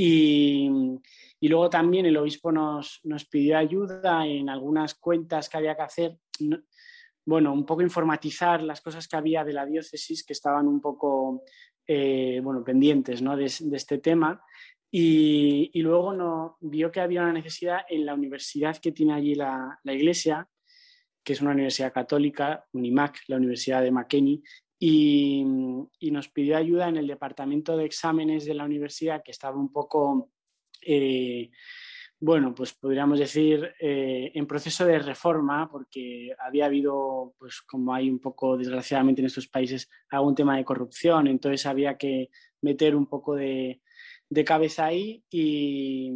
Y, 0.00 0.70
luego 1.40 1.68
también 1.68 2.06
el 2.06 2.16
obispo 2.16 2.52
nos, 2.52 3.00
pidió 3.28 3.58
ayuda 3.58 4.24
en 4.26 4.48
algunas 4.48 4.94
cuentas 4.94 5.48
que 5.48 5.56
había 5.56 5.74
que 5.74 5.82
hacer, 5.82 6.18
bueno, 7.26 7.52
un 7.52 7.66
poco 7.66 7.82
informatizar 7.82 8.62
las 8.62 8.80
cosas 8.80 9.08
que 9.08 9.16
había 9.16 9.42
de 9.42 9.52
la 9.52 9.66
diócesis 9.66 10.24
que 10.24 10.34
estaban 10.34 10.68
un 10.68 10.80
poco, 10.80 11.42
eh, 11.84 12.40
bueno, 12.44 12.62
pendientes 12.62 13.22
¿no? 13.22 13.36
de, 13.36 13.46
este 13.46 13.98
tema. 13.98 14.40
Y, 14.90 15.70
luego 15.82 16.14
no, 16.14 16.56
vio 16.60 16.90
que 16.90 17.00
había 17.00 17.22
una 17.22 17.32
necesidad 17.32 17.80
en 17.88 18.06
la 18.06 18.14
universidad 18.14 18.76
que 18.78 18.92
tiene 18.92 19.14
allí 19.14 19.34
la, 19.34 19.78
la 19.82 19.92
iglesia, 19.92 20.48
que 21.22 21.34
es 21.34 21.42
una 21.42 21.50
universidad 21.50 21.92
católica, 21.92 22.64
UNIMAC, 22.72 23.18
la 23.26 23.36
Universidad 23.36 23.82
de 23.82 23.90
McKinney, 23.90 24.42
y, 24.78 25.44
nos 26.10 26.28
pidió 26.28 26.56
ayuda 26.56 26.88
en 26.88 26.96
el 26.96 27.06
departamento 27.06 27.76
de 27.76 27.84
exámenes 27.84 28.44
de 28.46 28.54
la 28.54 28.64
universidad 28.64 29.22
que 29.22 29.32
estaba 29.32 29.58
un 29.58 29.72
poco, 29.72 30.30
eh, 30.80 31.50
bueno, 32.20 32.54
pues 32.54 32.72
podríamos 32.72 33.18
decir, 33.18 33.74
eh, 33.80 34.32
en 34.34 34.46
proceso 34.46 34.86
de 34.86 34.98
reforma 35.00 35.68
porque 35.70 36.34
había 36.38 36.66
habido, 36.66 37.34
pues 37.38 37.60
como 37.62 37.92
hay 37.92 38.08
un 38.08 38.20
poco, 38.20 38.56
desgraciadamente 38.56 39.20
en 39.20 39.26
estos 39.26 39.48
países, 39.48 39.90
algún 40.10 40.34
tema 40.34 40.56
de 40.56 40.64
corrupción, 40.64 41.26
entonces 41.26 41.66
había 41.66 41.96
que 41.96 42.30
meter 42.62 42.96
un 42.96 43.06
poco 43.06 43.34
de, 43.34 43.82
cabeza 44.44 44.86
ahí 44.86 45.24
y, 45.30 46.12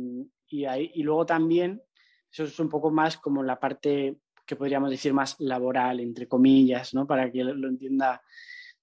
y 0.48 1.02
luego 1.02 1.26
también, 1.26 1.82
eso 2.30 2.44
es 2.44 2.58
un 2.58 2.68
poco 2.68 2.90
más 2.90 3.16
como 3.16 3.42
la 3.42 3.58
parte 3.58 4.18
que 4.46 4.56
podríamos 4.56 4.90
decir 4.90 5.12
más 5.12 5.36
laboral, 5.38 6.00
entre 6.00 6.28
comillas, 6.28 6.94
¿no? 6.94 7.06
para 7.06 7.30
que 7.30 7.44
lo 7.44 7.68
entienda 7.68 8.22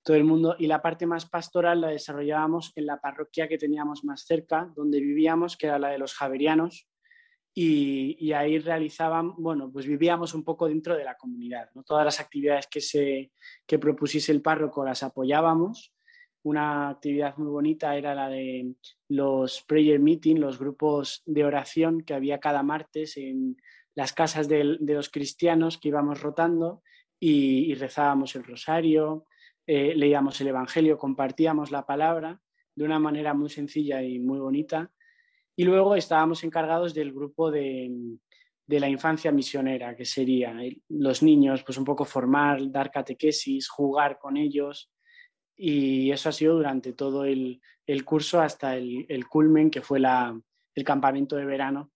todo 0.03 0.17
el 0.17 0.23
mundo. 0.23 0.55
Y 0.57 0.67
la 0.67 0.81
parte 0.81 1.05
más 1.05 1.29
pastoral 1.29 1.81
la 1.81 1.89
desarrollábamos 1.89 2.71
en 2.75 2.85
la 2.85 2.99
parroquia 2.99 3.47
que 3.47 3.57
teníamos 3.57 4.03
más 4.03 4.25
cerca, 4.25 4.71
donde 4.75 4.99
vivíamos, 4.99 5.57
que 5.57 5.67
era 5.67 5.79
la 5.79 5.89
de 5.89 5.99
los 5.99 6.13
Javerianos, 6.13 6.87
y, 7.53 8.31
ahí 8.31 8.59
realizaban, 8.59 9.33
bueno, 9.37 9.69
pues 9.71 9.85
vivíamos 9.85 10.33
un 10.33 10.43
poco 10.45 10.67
dentro 10.67 10.95
de 10.95 11.03
la 11.03 11.15
comunidad. 11.15 11.69
¿no? 11.73 11.83
Todas 11.83 12.05
las 12.05 12.19
actividades 12.19 12.67
que, 12.67 12.79
se, 12.79 13.31
que 13.67 13.79
propusiese 13.79 14.31
el 14.31 14.41
párroco 14.41 14.85
las 14.85 15.03
apoyábamos. 15.03 15.93
Una 16.43 16.89
actividad 16.89 17.37
muy 17.37 17.47
bonita 17.47 17.95
era 17.95 18.15
la 18.15 18.29
de 18.29 18.73
los 19.09 19.61
prayer 19.63 19.99
meeting, 19.99 20.37
los 20.37 20.57
grupos 20.57 21.21
de 21.25 21.43
oración 21.43 22.01
que 22.01 22.13
había 22.13 22.39
cada 22.39 22.63
martes 22.63 23.17
en 23.17 23.57
las 23.95 24.13
casas 24.13 24.47
de, 24.47 24.63
los 24.63 25.09
cristianos 25.09 25.77
que 25.77 25.89
íbamos 25.89 26.21
rotando 26.21 26.81
y, 27.19 27.73
rezábamos 27.75 28.35
el 28.35 28.45
rosario, 28.45 29.25
eh, 29.67 29.93
leíamos 29.95 30.39
el 30.39 30.47
Evangelio, 30.47 30.97
compartíamos 30.97 31.69
la 31.71 31.85
palabra 31.85 32.39
de 32.79 32.85
una 32.85 32.97
manera 32.97 33.33
muy 33.33 33.49
sencilla 33.49 34.01
y 34.01 34.19
muy 34.19 34.39
bonita. 34.39 34.89
Y 35.57 35.65
luego 35.65 35.95
estábamos 35.95 36.45
encargados 36.45 36.93
del 36.93 37.11
grupo 37.11 37.51
de, 37.51 37.91
la 38.67 38.87
infancia 38.87 39.33
misionera, 39.33 39.97
que 39.97 40.05
sería 40.05 40.55
los 40.87 41.21
niños, 41.21 41.63
pues 41.63 41.77
un 41.77 41.83
poco 41.83 42.05
formar, 42.05 42.71
dar 42.71 42.89
catequesis, 42.89 43.67
jugar 43.67 44.17
con 44.17 44.37
ellos. 44.37 44.89
Y 45.61 46.09
eso 46.11 46.29
ha 46.29 46.31
sido 46.31 46.55
durante 46.55 46.93
todo 46.93 47.25
el, 47.25 47.59
curso 48.05 48.39
hasta 48.39 48.77
el, 48.77 49.27
culmen, 49.29 49.69
que 49.69 49.81
fue 49.81 49.99
el 49.99 50.83
campamento 50.85 51.35
de 51.35 51.43
verano, 51.43 51.91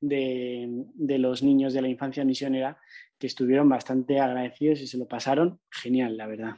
de, 0.00 1.18
los 1.18 1.42
niños 1.42 1.74
de 1.74 1.82
la 1.82 1.88
infancia 1.88 2.24
misionera 2.24 2.78
que 3.18 3.26
estuvieron 3.26 3.68
bastante 3.68 4.20
agradecidos 4.20 4.80
y 4.80 4.86
se 4.86 4.96
lo 4.96 5.08
pasaron 5.08 5.58
genial, 5.68 6.16
la 6.16 6.28
verdad. 6.28 6.56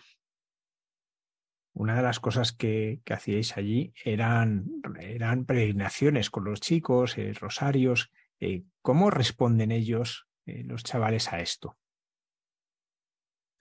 Una 1.72 1.96
de 1.96 2.02
las 2.02 2.20
cosas 2.20 2.52
que, 2.52 3.00
hacíais 3.10 3.56
allí 3.56 3.94
eran, 4.04 4.66
eran 5.00 5.46
peregrinaciones 5.46 6.28
con 6.28 6.44
los 6.44 6.60
chicos, 6.60 7.16
eh, 7.16 7.32
rosarios. 7.32 8.12
Eh, 8.40 8.64
¿Cómo 8.82 9.10
responden 9.10 9.72
ellos, 9.72 10.28
eh, 10.44 10.64
los 10.64 10.84
chavales, 10.84 11.32
a 11.32 11.40
esto? 11.40 11.78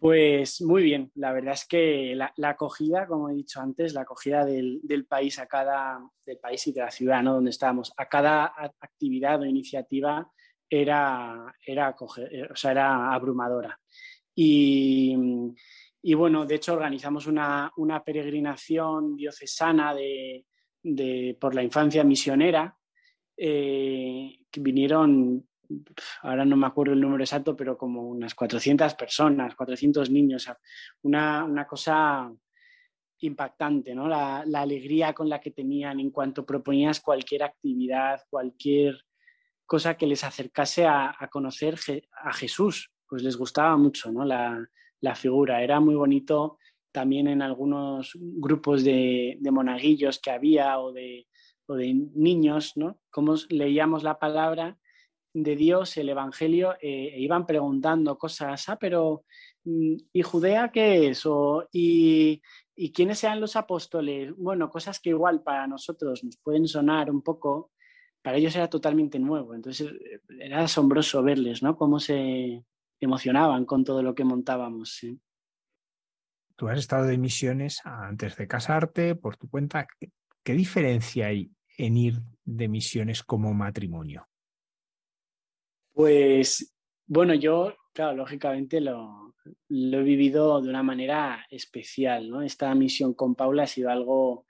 Pues 0.02 0.62
muy 0.64 0.82
bien, 0.82 1.12
la 1.14 1.32
verdad 1.32 1.54
es 1.54 1.68
que 1.68 2.16
la, 2.16 2.34
acogida, 2.50 3.06
como 3.06 3.30
he 3.30 3.36
dicho 3.36 3.62
antes, 3.62 3.94
la 3.94 4.02
acogida 4.02 4.44
del, 4.44 5.06
país 5.08 5.38
a 5.38 5.46
cada, 5.46 6.00
del 6.26 6.40
país 6.40 6.66
y 6.66 6.72
de 6.72 6.82
la 6.82 6.90
ciudad 6.90 7.22
¿no? 7.22 7.36
donde 7.36 7.52
estábamos, 7.52 7.94
a 7.96 8.08
cada 8.08 8.46
actividad 8.80 9.40
o 9.40 9.46
iniciativa 9.46 10.28
era, 10.68 11.54
era, 11.64 11.96
o 12.00 12.56
sea, 12.56 12.72
era 12.72 13.14
abrumadora. 13.14 13.80
Y, 14.34 15.16
bueno, 16.16 16.48
de 16.48 16.56
hecho 16.56 16.74
organizamos 16.74 17.28
una, 17.28 17.72
una 17.78 18.04
peregrinación 18.04 19.16
diocesana 19.16 19.94
de, 19.94 21.38
por 21.40 21.54
la 21.54 21.62
infancia 21.62 22.04
misionera, 22.04 22.76
eh, 23.38 24.40
que 24.50 24.62
vinieron 24.62 25.48
ahora 26.22 26.46
no 26.46 26.56
me 26.56 26.68
acuerdo 26.68 26.94
el 26.94 27.02
número 27.02 27.24
exacto, 27.24 27.56
pero 27.56 27.78
como 27.78 28.04
unas 28.08 28.36
400 28.36 28.94
personas, 28.96 29.56
400 29.56 30.10
niños, 30.10 30.50
una, 31.02 31.44
una 31.46 31.66
cosa 31.66 32.32
impactante, 33.22 33.94
¿no? 33.96 34.08
La, 34.08 34.44
alegría 34.56 35.14
con 35.14 35.30
la 35.30 35.40
que 35.40 35.52
tenían 35.52 36.00
en 36.00 36.12
cuanto 36.12 36.46
proponías 36.46 37.00
cualquier 37.00 37.44
actividad, 37.44 38.22
cualquier 38.30 39.00
cosa 39.66 39.96
que 39.96 40.08
les 40.08 40.24
acercase 40.24 40.86
a, 40.86 41.16
conocer 41.32 41.80
a 42.24 42.34
Jesús, 42.34 42.92
pues 43.08 43.24
les 43.24 43.38
gustaba 43.38 43.78
mucho, 43.78 44.12
¿no? 44.12 44.26
La, 44.26 44.68
figura, 45.16 45.64
era 45.64 45.80
muy 45.80 45.96
bonito 45.96 46.58
también 46.92 47.28
en 47.28 47.42
algunos 47.42 48.12
grupos 48.16 48.84
de, 48.84 49.38
de 49.40 49.52
monaguillos 49.52 50.20
que 50.20 50.30
había 50.30 50.78
o 50.80 50.92
de, 50.92 51.28
o 51.68 51.76
de 51.76 51.94
niños, 52.14 52.74
¿no? 52.76 53.00
Cómo 53.10 53.36
leíamos 53.50 54.04
la 54.04 54.20
palabra 54.20 54.78
de 55.34 55.56
Dios, 55.56 55.98
el 55.98 56.10
Evangelio, 56.10 56.74
eh, 56.82 57.14
e 57.14 57.20
iban 57.22 57.46
preguntando 57.46 58.18
cosas, 58.18 58.68
ah, 58.70 58.78
pero 58.78 59.26
mm, 59.64 59.96
¿y 60.14 60.22
Judea 60.22 60.72
qué 60.72 61.10
es? 61.10 61.26
O, 61.26 61.68
¿y, 61.72 62.42
quiénes 62.94 63.20
sean 63.20 63.40
los 63.40 63.56
apóstoles? 63.56 64.34
Bueno, 64.36 64.70
cosas 64.70 65.00
que 65.00 65.12
igual 65.12 65.44
para 65.44 65.68
nosotros 65.68 66.24
nos 66.24 66.38
pueden 66.38 66.68
sonar 66.68 67.12
un 67.12 67.22
poco, 67.22 67.72
para 68.22 68.38
ellos 68.38 68.56
era 68.56 68.70
totalmente 68.70 69.20
nuevo. 69.20 69.54
Entonces 69.54 69.92
eh, 69.92 70.20
era 70.40 70.64
asombroso 70.64 71.24
verles, 71.24 71.64
¿no? 71.64 71.78
Cómo 71.78 72.00
se 72.00 72.64
emocionaban 73.00 73.66
con 73.66 73.84
todo 73.84 74.04
lo 74.04 74.14
que 74.14 74.24
montábamos. 74.24 75.00
Tú 76.56 76.68
has 76.68 76.78
estado 76.78 77.06
de 77.06 77.18
misiones 77.18 77.82
antes 77.86 78.36
de 78.36 78.48
casarte, 78.48 79.16
por 79.16 79.38
tu 79.38 79.50
cuenta. 79.50 79.88
¿Qué 80.44 80.54
diferencia 80.54 81.28
hay 81.28 81.52
en 81.78 81.98
ir 81.98 82.22
de 82.44 82.68
misiones 82.68 83.24
como 83.24 83.54
matrimonio? 83.54 84.28
Pues 85.94 86.74
bueno, 87.06 87.34
yo, 87.34 87.76
claro, 87.94 88.18
lógicamente 88.18 88.80
lo, 88.80 89.34
he 89.70 90.04
vivido 90.04 90.62
de 90.62 90.70
una 90.70 90.84
manera 90.84 91.46
especial, 91.50 92.30
¿no? 92.30 92.42
Esta 92.42 92.74
misión 92.76 93.14
con 93.14 93.36
Paula 93.36 93.64
ha 93.64 93.68
sido 93.68 93.90
algo 93.90 94.46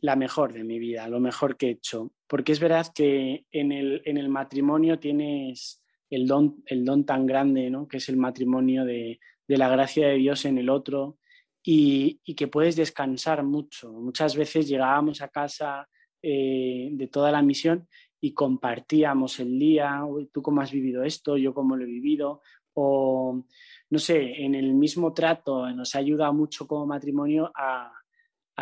la 0.00 0.14
mejor 0.14 0.52
de 0.52 0.62
mi 0.62 0.78
vida, 0.78 1.08
lo 1.08 1.18
mejor 1.18 1.56
que 1.56 1.66
he 1.66 1.70
hecho. 1.70 2.12
Porque 2.28 2.52
es 2.52 2.60
verdad 2.60 2.86
que 2.94 3.46
en 3.50 3.72
el, 3.72 4.02
en 4.04 4.16
el 4.16 4.28
matrimonio 4.28 4.98
tienes 4.98 5.82
el 6.10 6.26
don, 6.26 6.62
el 6.66 6.84
don 6.84 7.04
tan 7.04 7.26
grande, 7.26 7.70
¿no? 7.70 7.88
Que 7.88 7.96
es 7.96 8.08
el 8.08 8.16
matrimonio 8.16 8.84
de, 8.84 9.18
la 9.48 9.68
gracia 9.68 10.08
de 10.08 10.16
Dios 10.16 10.44
en 10.44 10.58
el 10.58 10.70
otro 10.70 11.18
y, 11.62 12.20
que 12.36 12.48
puedes 12.48 12.76
descansar 12.76 13.42
mucho. 13.42 13.92
Muchas 13.92 14.36
veces 14.36 14.68
llegábamos 14.68 15.20
a 15.22 15.28
casa 15.28 15.88
eh, 16.22 16.90
de 16.92 17.08
toda 17.08 17.32
la 17.32 17.42
misión 17.42 17.88
y 18.20 18.32
compartíamos 18.32 19.38
el 19.40 19.58
día, 19.58 20.02
tú 20.32 20.42
cómo 20.42 20.60
has 20.60 20.72
vivido 20.72 21.04
esto, 21.04 21.36
yo 21.36 21.54
cómo 21.54 21.76
lo 21.76 21.84
he 21.84 21.86
vivido, 21.86 22.42
o 22.74 23.44
no 23.90 23.98
sé, 23.98 24.44
en 24.44 24.54
el 24.54 24.74
mismo 24.74 25.12
trato 25.12 25.70
nos 25.72 25.94
ayuda 25.94 26.30
mucho 26.32 26.66
como 26.66 26.86
matrimonio 26.86 27.50
a, 27.54 27.92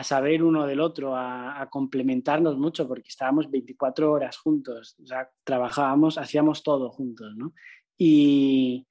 saber 0.03 0.43
uno 0.43 0.67
del 0.67 0.81
otro, 0.81 1.17
a, 1.17 1.67
complementarnos 1.71 2.59
mucho, 2.59 2.87
porque 2.87 3.09
estábamos 3.09 3.51
24 3.51 4.13
horas 4.13 4.37
juntos, 4.37 4.95
o 5.03 5.07
sea, 5.07 5.31
trabajábamos, 5.43 6.19
hacíamos 6.19 6.63
todo 6.63 6.91
juntos, 6.91 7.35
¿no? 7.35 7.55
Y, 7.97 8.87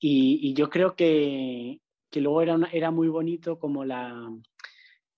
y, 0.00 0.54
yo 0.54 0.70
creo 0.70 0.96
que, 0.96 1.80
que 2.10 2.20
luego 2.22 2.40
era, 2.40 2.58
era 2.72 2.90
muy 2.90 3.08
bonito 3.08 3.58
como 3.58 3.84
la, 3.84 4.32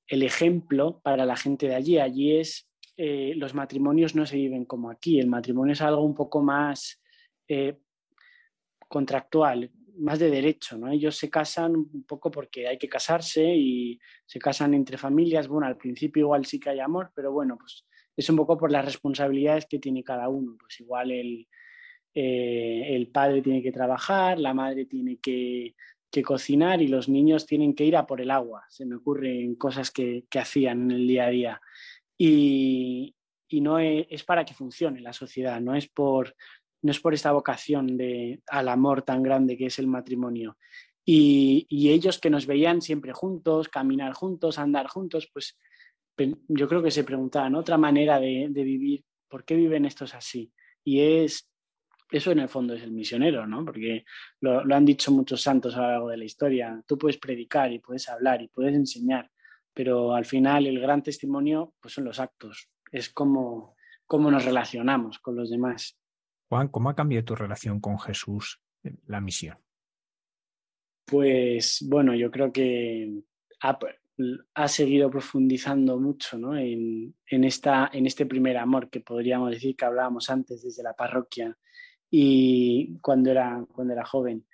el 0.09 0.23
ejemplo 0.23 1.01
para 1.03 1.27
la 1.27 1.37
gente 1.37 1.69
de 1.69 1.75
allí. 1.75 1.99
Allí 1.99 2.37
es 2.37 2.69
eh, 2.97 3.35
los 3.37 3.55
matrimonios 3.55 4.15
no 4.15 4.25
se 4.25 4.37
viven 4.37 4.65
como 4.65 4.91
aquí. 4.91 5.19
El 5.19 5.27
matrimonio 5.27 5.73
es 5.73 5.83
algo 5.83 6.03
un 6.03 6.15
poco 6.15 6.43
más 6.43 7.03
eh, 7.49 7.79
contractual, 8.89 9.71
más 9.97 10.19
de 10.19 10.31
derecho, 10.31 10.79
¿no? 10.79 10.91
Ellos 10.91 11.17
se 11.17 11.29
casan 11.29 11.75
un 11.75 12.05
poco 12.07 12.31
porque 12.31 12.69
hay 12.69 12.79
que 12.79 12.89
casarse 12.89 13.45
y 13.45 13.99
se 14.27 14.39
casan 14.39 14.75
entre 14.75 14.99
familias. 14.99 15.49
Bueno, 15.49 15.67
al 15.67 15.77
principio 15.77 16.21
igual 16.21 16.47
sí 16.47 16.61
que 16.61 16.71
hay 16.71 16.81
amor, 16.81 17.11
pero 17.15 17.33
bueno, 17.33 17.57
pues 17.59 17.85
es 18.17 18.29
un 18.31 18.37
poco 18.37 18.57
por 18.57 18.71
las 18.71 18.85
responsabilidades 18.85 19.67
que 19.67 19.81
tiene 19.81 20.05
cada 20.05 20.29
uno. 20.29 20.57
Pues 20.59 20.79
igual 20.81 21.11
el, 21.11 21.49
eh, 22.15 22.95
el 22.95 23.09
padre 23.09 23.43
tiene 23.43 23.63
que 23.63 23.73
trabajar, 23.73 24.39
la 24.39 24.55
madre 24.55 24.87
tiene 24.87 25.19
que, 25.19 25.75
cocinar 26.25 26.81
y 26.81 26.87
los 26.87 27.09
niños 27.09 27.45
tienen 27.45 27.75
que 27.75 27.85
ir 27.85 27.97
a 27.97 28.07
por 28.07 28.21
el 28.21 28.31
agua. 28.31 28.63
Se 28.69 28.87
me 28.87 28.95
ocurren 28.95 29.57
cosas 29.57 29.91
que, 29.91 30.27
que 30.31 30.39
hacían 30.39 30.83
en 30.83 30.91
el 30.93 31.09
día 31.09 31.27
a 31.27 31.31
día 31.31 31.61
y, 32.17 33.15
no 33.61 33.79
es, 33.79 34.25
para 34.25 34.45
que 34.45 34.55
funcione 34.55 35.01
la 35.01 35.13
sociedad, 35.13 35.61
no 35.61 35.75
es 35.75 35.89
por, 35.89 36.35
no 36.83 36.91
es 36.91 37.01
por 37.01 37.15
esta 37.15 37.33
vocación 37.33 37.97
de, 37.97 38.43
al 38.49 38.69
amor 38.69 39.03
tan 39.03 39.23
grande 39.23 39.57
que 39.57 39.67
es 39.67 39.79
el 39.79 39.87
matrimonio. 39.87 40.59
Y, 41.05 41.67
ellos 41.91 42.19
que 42.19 42.31
nos 42.31 42.47
veían 42.47 42.83
siempre 42.83 43.13
juntos, 43.13 43.69
caminar 43.69 44.13
juntos, 44.15 44.59
andar 44.59 44.87
juntos, 44.89 45.29
pues 45.33 45.59
yo 46.49 46.69
creo 46.69 46.83
que 46.83 46.91
se 46.91 47.05
preguntaban 47.05 47.55
otra 47.55 47.77
manera 47.77 48.21
de, 48.21 48.49
vivir, 48.49 49.05
¿por 49.29 49.45
qué 49.45 49.55
viven 49.55 49.85
estos 49.85 50.15
así? 50.15 50.53
Y 50.83 51.01
es, 51.01 51.49
eso 52.11 52.33
en 52.33 52.41
el 52.41 52.49
fondo 52.49 52.75
es 52.75 52.83
el 52.83 52.93
misionero, 52.93 53.47
¿no? 53.47 53.65
Porque 53.65 54.05
lo 54.41 54.75
han 54.75 54.85
dicho 54.85 55.13
muchos 55.13 55.43
santos 55.43 55.77
a 55.77 55.83
lo 55.83 55.89
largo 55.89 56.09
de 56.11 56.17
la 56.17 56.25
historia, 56.25 56.83
tú 56.87 56.97
puedes 56.97 57.19
predicar 57.19 57.73
y 57.73 57.81
puedes 57.81 58.09
hablar 58.09 58.43
y 58.43 58.49
puedes 58.49 58.75
enseñar, 58.75 59.31
pero 59.75 60.15
al 60.15 60.25
final 60.25 60.67
el 60.67 60.81
gran 60.81 61.03
testimonio 61.03 61.75
pues 61.81 61.93
son 61.95 62.05
los 62.05 62.21
actos, 62.21 62.71
es 62.91 63.11
como 63.11 63.75
cómo 64.07 64.31
nos 64.31 64.45
relacionamos 64.45 65.19
con 65.19 65.37
los 65.37 65.51
demás. 65.51 65.99
Juan, 66.49 66.69
¿cómo 66.69 66.89
ha 66.89 66.95
cambiado 66.95 67.25
tu 67.25 67.35
relación 67.35 67.81
con 67.81 67.99
Jesús, 67.99 68.61
la 69.07 69.21
misión? 69.21 69.59
Pues 71.05 71.85
bueno, 71.89 72.15
yo 72.15 72.31
creo 72.31 72.53
que 72.53 73.23
ha, 73.61 74.69
seguido 74.69 75.11
profundizando 75.11 75.99
mucho 75.99 76.39
¿no? 76.39 76.57
en, 76.57 77.15
esta, 77.27 77.91
en 77.93 78.07
este 78.07 78.27
primer 78.27 78.57
amor 78.57 78.89
que 78.89 79.01
podríamos 79.01 79.51
decir 79.51 79.75
que 79.77 79.85
hablábamos 79.85 80.31
antes 80.31 80.63
desde 80.63 80.83
la 80.83 80.95
parroquia 80.95 81.57
y 82.11 82.99
cuando 83.01 83.31
era, 83.31 83.65
cuando 83.75 83.93
era 83.93 84.05
joven. 84.05 84.47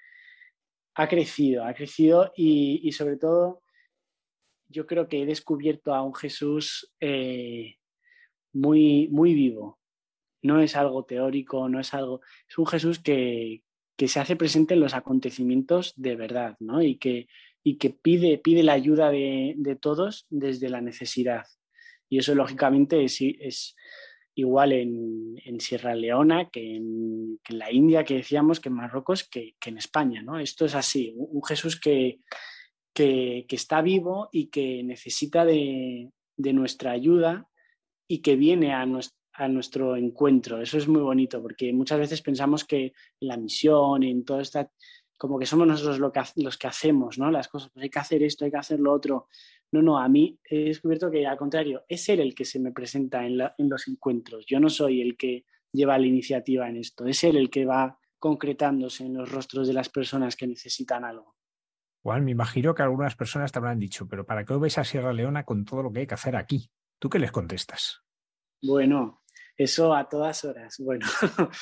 Ha 0.94 1.08
crecido, 1.08 1.64
ha 1.64 1.74
crecido 1.74 2.32
y, 2.34 2.80
y 2.82 2.92
sobre 2.92 3.16
todo 3.16 3.62
yo 4.70 4.86
creo 4.86 5.08
que 5.08 5.22
he 5.22 5.26
descubierto 5.26 5.94
a 5.94 6.02
un 6.02 6.14
Jesús 6.14 6.92
eh, 7.00 7.76
muy, 8.52 9.08
muy 9.08 9.34
vivo. 9.34 9.78
No 10.42 10.60
es 10.60 10.76
algo 10.76 11.04
teórico, 11.04 11.68
no 11.68 11.80
es 11.80 11.92
algo. 11.92 12.20
Es 12.48 12.56
un 12.56 12.66
Jesús 12.66 12.98
que, 13.00 13.62
se 13.98 14.20
hace 14.20 14.36
presente 14.36 14.72
en 14.72 14.80
los 14.80 14.94
acontecimientos 14.94 15.92
de 15.96 16.16
verdad, 16.16 16.56
¿no? 16.58 16.82
Y 16.82 16.96
que, 16.96 17.26
y 17.62 17.76
que 17.76 17.90
pide, 17.90 18.38
pide 18.38 18.62
la 18.62 18.72
ayuda 18.72 19.10
de, 19.10 19.78
todos 19.78 20.26
desde 20.30 20.70
la 20.70 20.80
necesidad. 20.80 21.44
Y 22.08 22.18
eso, 22.18 22.34
lógicamente, 22.34 23.04
es, 23.04 23.18
es 23.20 23.76
igual 24.34 24.72
en, 24.72 25.60
Sierra 25.60 25.94
Leona 25.94 26.48
que 26.48 26.76
en, 26.76 27.38
la 27.48 27.70
India, 27.70 28.04
que 28.04 28.14
decíamos, 28.14 28.60
que 28.60 28.70
en 28.70 28.76
Marruecos, 28.76 29.28
que, 29.28 29.56
que 29.60 29.68
en 29.68 29.76
España, 29.76 30.22
¿no? 30.22 30.38
Esto 30.38 30.64
es 30.64 30.74
así. 30.74 31.12
Un 31.14 31.42
Jesús 31.42 31.78
que, 31.78 32.20
que, 32.92 33.46
está 33.48 33.82
vivo 33.82 34.28
y 34.32 34.46
que 34.46 34.82
necesita 34.82 35.44
de, 35.44 36.10
nuestra 36.36 36.92
ayuda 36.92 37.48
y 38.08 38.18
que 38.18 38.36
viene 38.36 38.72
a 38.72 38.86
nuestro, 38.86 39.96
encuentro. 39.96 40.60
Eso 40.60 40.78
es 40.78 40.88
muy 40.88 41.00
bonito 41.00 41.40
porque 41.42 41.72
muchas 41.72 41.98
veces 41.98 42.22
pensamos 42.22 42.64
que 42.64 42.92
la 43.20 43.36
misión, 43.36 44.02
en 44.02 44.24
todo 44.24 44.40
esto, 44.40 44.70
como 45.18 45.38
que 45.38 45.46
somos 45.46 45.66
nosotros 45.66 45.98
los 46.36 46.56
que 46.56 46.66
hacemos, 46.66 47.18
¿no? 47.18 47.30
Las 47.30 47.48
cosas, 47.48 47.70
pues 47.72 47.84
hay 47.84 47.90
que 47.90 47.98
hacer 47.98 48.22
esto, 48.22 48.44
hay 48.44 48.50
que 48.50 48.56
hacer 48.56 48.80
lo 48.80 48.92
otro. 48.92 49.28
No, 49.72 49.82
no, 49.82 49.98
a 49.98 50.08
mí 50.08 50.38
he 50.44 50.64
descubierto 50.64 51.10
que 51.10 51.26
al 51.26 51.36
contrario, 51.36 51.84
es 51.88 52.08
él 52.08 52.20
el 52.20 52.34
que 52.34 52.44
se 52.44 52.58
me 52.58 52.72
presenta 52.72 53.24
en, 53.24 53.40
en 53.40 53.68
los 53.68 53.86
encuentros. 53.86 54.44
Yo 54.46 54.58
no 54.58 54.68
soy 54.68 55.00
el 55.00 55.16
que 55.16 55.44
lleva 55.72 55.98
la 55.98 56.06
iniciativa 56.06 56.68
en 56.68 56.78
esto, 56.78 57.06
es 57.06 57.22
él 57.22 57.36
el 57.36 57.50
que 57.50 57.64
va 57.64 57.98
concretándose 58.18 59.04
en 59.04 59.14
los 59.14 59.30
rostros 59.30 59.68
de 59.68 59.74
las 59.74 59.88
personas 59.88 60.36
que 60.36 60.46
necesitan 60.46 61.04
algo. 61.04 61.36
Juan, 62.02 62.24
me 62.24 62.30
imagino 62.30 62.74
que 62.74 62.82
algunas 62.82 63.14
personas 63.14 63.52
te 63.52 63.58
habrán 63.58 63.78
dicho, 63.78 64.08
pero 64.08 64.24
¿para 64.24 64.44
qué 64.44 64.54
vais 64.54 64.78
a 64.78 64.84
Sierra 64.84 65.12
Leona 65.12 65.44
con 65.44 65.64
todo 65.64 65.82
lo 65.82 65.92
que 65.92 66.00
hay 66.00 66.06
que 66.06 66.14
hacer 66.14 66.34
aquí? 66.34 66.70
¿Tú 66.98 67.10
qué 67.10 67.18
les 67.18 67.30
contestas? 67.30 68.02
Bueno, 68.62 69.22
eso 69.56 69.94
a 69.94 70.08
todas 70.08 70.44
horas. 70.44 70.76
Bueno, 70.78 71.06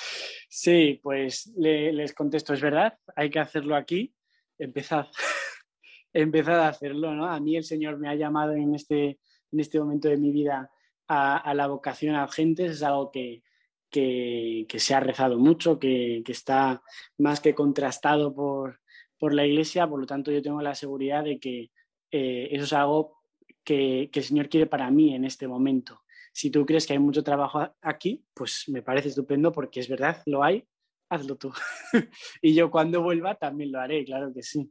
sí, 0.48 1.00
pues 1.02 1.52
les 1.56 2.14
contesto, 2.14 2.54
es 2.54 2.60
verdad, 2.60 2.96
hay 3.16 3.30
que 3.30 3.40
hacerlo 3.40 3.74
aquí, 3.74 4.14
empezad, 4.58 5.06
empezad 6.12 6.60
a 6.60 6.68
hacerlo, 6.68 7.14
¿no? 7.14 7.26
A 7.26 7.40
mí 7.40 7.56
el 7.56 7.64
Señor 7.64 7.98
me 7.98 8.08
ha 8.08 8.14
llamado 8.14 8.52
en 8.52 8.76
este, 8.76 9.18
en 9.50 9.60
este 9.60 9.80
momento 9.80 10.08
de 10.08 10.18
mi 10.18 10.30
vida 10.30 10.70
a, 11.08 11.52
la 11.54 11.66
vocación 11.66 12.14
a 12.14 12.28
gentes, 12.28 12.70
es 12.72 12.82
algo 12.84 13.10
que, 13.10 13.42
que, 13.90 14.66
se 14.76 14.94
ha 14.94 15.00
rezado 15.00 15.38
mucho, 15.38 15.80
que, 15.80 16.22
que, 16.24 16.32
está 16.32 16.82
más 17.16 17.40
que 17.40 17.54
contrastado 17.54 18.34
por, 18.34 18.80
por 19.18 19.34
la 19.34 19.46
Iglesia, 19.46 19.86
por 19.86 20.00
lo 20.00 20.06
tanto 20.06 20.30
yo 20.30 20.42
tengo 20.42 20.62
la 20.62 20.74
seguridad 20.74 21.24
de 21.24 21.38
que 21.38 21.70
eh, 22.10 22.48
eso 22.50 22.64
es 22.64 22.72
algo 22.72 23.18
que, 23.64 24.10
el 24.12 24.24
Señor 24.24 24.48
quiere 24.48 24.66
para 24.66 24.90
mí 24.90 25.14
en 25.14 25.24
este 25.24 25.46
momento. 25.46 26.02
Si 26.32 26.50
tú 26.50 26.64
crees 26.64 26.86
que 26.86 26.92
hay 26.94 26.98
mucho 26.98 27.22
trabajo 27.22 27.74
aquí, 27.82 28.24
pues 28.32 28.64
me 28.68 28.82
parece 28.82 29.08
estupendo 29.08 29.52
porque 29.52 29.80
es 29.80 29.88
verdad, 29.88 30.22
lo 30.26 30.42
hay, 30.42 30.66
hazlo 31.10 31.36
tú. 31.36 31.52
y 32.42 32.54
yo 32.54 32.70
cuando 32.70 33.02
vuelva 33.02 33.34
también 33.34 33.72
lo 33.72 33.80
haré, 33.80 34.04
claro 34.04 34.32
que 34.32 34.42
sí. 34.42 34.70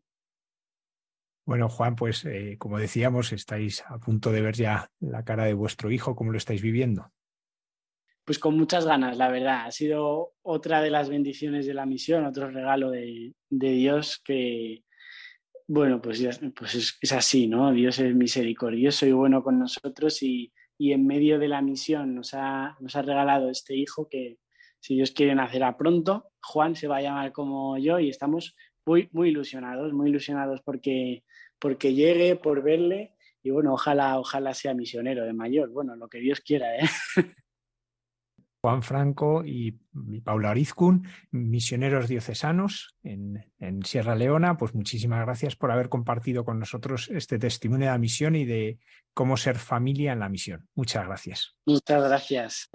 Bueno, 1.46 1.70
Juan, 1.70 1.96
pues 1.96 2.26
eh, 2.26 2.58
como 2.58 2.78
decíamos, 2.78 3.32
estáis 3.32 3.84
a 3.88 4.00
punto 4.00 4.32
de 4.32 4.42
ver 4.42 4.56
ya 4.56 4.90
la 5.00 5.24
cara 5.24 5.46
de 5.46 5.54
vuestro 5.54 5.92
hijo, 5.92 6.16
¿cómo 6.16 6.32
lo 6.32 6.38
estáis 6.38 6.62
viviendo? 6.62 7.12
Pues 8.28 8.40
con 8.40 8.58
muchas 8.58 8.86
ganas, 8.86 9.16
la 9.18 9.30
verdad. 9.30 9.68
Ha 9.68 9.72
sido 9.72 10.34
otra 10.42 10.82
de 10.82 10.90
las 10.90 11.08
bendiciones 11.08 11.66
de 11.66 11.74
la 11.74 11.86
misión, 11.86 12.26
otro 12.26 12.52
regalo 12.52 12.92
de, 12.92 13.34
Dios 13.50 14.22
que, 14.22 14.84
bueno, 15.66 16.02
pues, 16.02 16.22
pues 16.54 16.98
es, 17.02 17.14
así, 17.14 17.48
¿no? 17.48 17.72
Dios 17.72 18.00
es 18.00 18.14
misericordioso 18.14 19.06
y 19.06 19.14
bueno 19.14 19.42
con 19.42 19.58
nosotros 19.60 20.22
y, 20.24 20.52
en 20.78 21.08
medio 21.08 21.40
de 21.40 21.48
la 21.48 21.62
misión 21.62 22.16
nos 22.16 22.34
ha, 22.34 22.76
nos 22.82 22.98
ha 22.98 23.02
regalado 23.02 23.50
este 23.50 23.78
hijo 23.78 24.10
que, 24.10 24.40
si 24.82 24.96
Dios 24.96 25.12
quiere, 25.12 25.34
nacerá 25.34 25.78
pronto. 25.78 26.32
Juan 26.42 26.76
se 26.76 26.90
va 26.90 26.98
a 26.98 27.02
llamar 27.02 27.32
como 27.32 27.78
yo 27.78 27.98
y 27.98 28.10
estamos 28.10 28.58
muy, 28.86 29.08
muy 29.14 29.30
ilusionados, 29.30 29.94
muy 29.94 30.10
ilusionados 30.10 30.62
porque, 30.64 31.24
porque 31.60 31.94
llegue, 31.94 32.36
por 32.36 32.62
verle 32.62 33.16
y 33.42 33.52
bueno, 33.52 33.74
ojalá, 33.74 34.20
ojalá 34.20 34.54
sea 34.54 34.74
misionero 34.74 35.24
de 35.24 35.32
mayor. 35.32 35.70
Bueno, 35.70 35.96
lo 35.96 36.10
que 36.10 36.20
Dios 36.20 36.42
quiera, 36.42 36.76
¿eh? 36.76 36.90
Juan 38.62 38.84
Franco 38.84 39.44
y 39.46 39.80
Paula 40.24 40.52
Arizcun, 40.52 41.08
misioneros 41.32 42.08
diocesanos 42.08 42.96
en, 43.04 43.44
Sierra 43.84 44.16
Leona. 44.16 44.58
Pues 44.58 44.74
muchísimas 44.74 45.22
gracias 45.22 45.56
por 45.56 45.72
haber 45.72 45.90
compartido 45.90 46.44
con 46.44 46.60
nosotros 46.60 47.10
este 47.10 47.40
testimonio 47.40 47.88
de 47.88 47.92
la 47.92 47.98
misión 47.98 48.36
y 48.36 48.46
de 48.46 48.80
cómo 49.14 49.38
ser 49.38 49.58
familia 49.58 50.14
en 50.14 50.20
la 50.20 50.30
misión. 50.30 50.68
Muchas 50.76 51.06
gracias. 51.06 51.56
Muchas 51.66 52.04
gracias. 52.04 52.70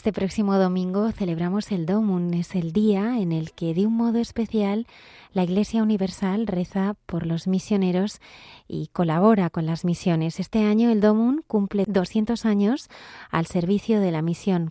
Este 0.00 0.14
próximo 0.14 0.56
domingo 0.56 1.12
celebramos 1.12 1.70
el 1.72 1.84
Domun, 1.84 2.32
es 2.32 2.54
el 2.54 2.72
día 2.72 3.18
en 3.20 3.32
el 3.32 3.52
que 3.52 3.74
de 3.74 3.86
un 3.86 3.98
modo 3.98 4.18
especial 4.18 4.86
la 5.34 5.42
Iglesia 5.42 5.82
Universal 5.82 6.46
reza 6.46 6.94
por 7.04 7.26
los 7.26 7.46
misioneros 7.46 8.18
y 8.66 8.86
colabora 8.94 9.50
con 9.50 9.66
las 9.66 9.84
misiones. 9.84 10.40
Este 10.40 10.60
año 10.60 10.88
el 10.90 11.02
Domun 11.02 11.44
cumple 11.46 11.84
200 11.86 12.46
años 12.46 12.88
al 13.30 13.44
servicio 13.44 14.00
de 14.00 14.10
la 14.10 14.22
misión. 14.22 14.70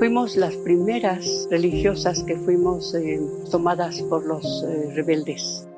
Fuimos 0.00 0.34
las 0.34 0.56
primeras 0.56 1.46
religiosas 1.48 2.24
que 2.24 2.34
fuimos 2.34 2.92
eh, 2.96 3.20
tomadas 3.52 4.02
por 4.02 4.26
los 4.26 4.64
eh, 4.64 4.90
rebeldes. 4.96 5.68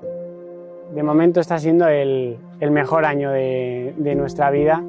De 0.95 1.03
momento 1.03 1.41
está 1.41 1.59
siendo 1.59 1.87
el, 1.89 2.39
mejor 2.59 3.05
año 3.05 3.33
de, 3.33 3.93
de 3.99 4.15
nuestra 4.15 4.51
vida 4.51 4.83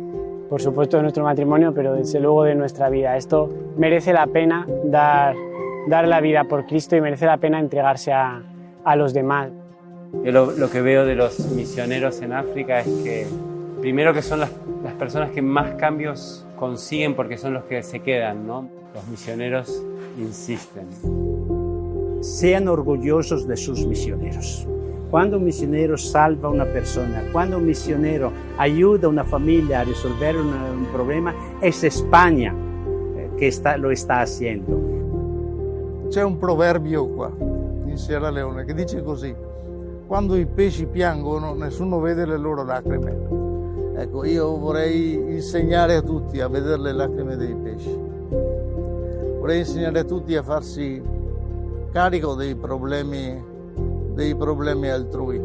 por 0.49 0.61
supuesto 0.61 0.97
de 0.97 1.03
nuestro 1.03 1.23
matrimonio, 1.23 1.73
pero 1.73 1.93
desde 1.93 2.19
luego 2.19 2.43
de 2.43 2.55
nuestra 2.55 2.89
vida. 2.89 3.15
Esto 3.15 3.49
merece 3.77 4.13
la 4.13 4.27
pena 4.27 4.65
dar, 4.85 5.35
dar 5.87 6.07
la 6.07 6.19
vida 6.21 6.45
por 6.45 6.65
Cristo 6.65 6.95
y 6.95 7.01
merece 7.01 7.25
la 7.25 7.37
pena 7.37 7.59
entregarse 7.59 8.11
a, 8.11 8.41
a 8.83 8.95
los 8.95 9.13
demás. 9.13 9.51
Yo 10.23 10.31
lo, 10.31 10.51
lo, 10.51 10.71
que 10.71 10.81
veo 10.81 11.05
de 11.05 11.13
los 11.13 11.39
misioneros 11.51 12.21
en 12.21 12.33
África 12.33 12.79
es 12.79 12.87
que 13.03 13.27
primero 13.79 14.11
que 14.11 14.23
son 14.23 14.39
las, 14.39 14.51
las, 14.83 14.93
personas 14.93 15.29
que 15.29 15.43
más 15.43 15.75
cambios 15.75 16.47
consiguen 16.57 17.15
porque 17.15 17.37
son 17.37 17.53
los 17.53 17.65
que 17.65 17.83
se 17.83 17.99
quedan, 17.99 18.47
¿no? 18.47 18.67
Los 18.95 19.07
misioneros 19.07 19.83
insisten. 20.17 20.87
Sean 22.21 22.67
orgullosos 22.67 23.47
de 23.47 23.55
sus 23.55 23.85
misioneros. 23.85 24.67
Cuando 25.09 25.37
un 25.37 25.43
misionero 25.43 25.97
salva 25.97 26.49
una 26.49 26.65
persona, 26.65 27.23
cuando 27.31 27.57
un 27.57 27.65
misionero 27.65 28.31
ayuda 28.57 29.07
a 29.07 29.09
una 29.09 29.23
familia 29.23 29.79
a 29.79 29.83
resolver 29.83 30.35
un, 30.35 30.53
un 30.53 30.85
problema, 30.91 31.33
es 31.61 31.83
España 31.83 32.53
eh, 33.15 33.31
che 33.35 33.49
sta, 33.49 33.75
lo 33.75 33.93
sta 33.95 34.17
facendo. 34.17 36.07
C'è 36.09 36.23
un 36.23 36.37
proverbio 36.37 37.07
qua 37.07 37.31
in 37.85 37.97
Sierra 37.97 38.29
Leone 38.29 38.65
che 38.65 38.75
dice 38.75 39.01
così, 39.01 39.35
quando 40.05 40.35
i 40.35 40.45
pesci 40.45 40.85
piangono 40.85 41.55
nessuno 41.55 41.99
vede 41.99 42.27
le 42.27 42.37
loro 42.37 42.63
lacrime. 42.63 43.17
Ecco, 43.95 44.23
io 44.25 44.57
vorrei 44.57 45.13
insegnare 45.33 45.95
a 45.95 46.01
tutti 46.03 46.39
a 46.39 46.47
vedere 46.47 46.77
le 46.77 46.93
lacrime 46.93 47.35
dei 47.35 47.55
pesci. 47.55 47.97
Vorrei 49.39 49.59
insegnare 49.59 49.99
a 49.99 50.03
tutti 50.03 50.35
a 50.35 50.43
farsi 50.43 51.01
carico 51.91 52.35
dei 52.35 52.53
problemi 52.53 53.48
dei 54.15 54.35
problemi 54.35 54.89
altrui. 54.89 55.39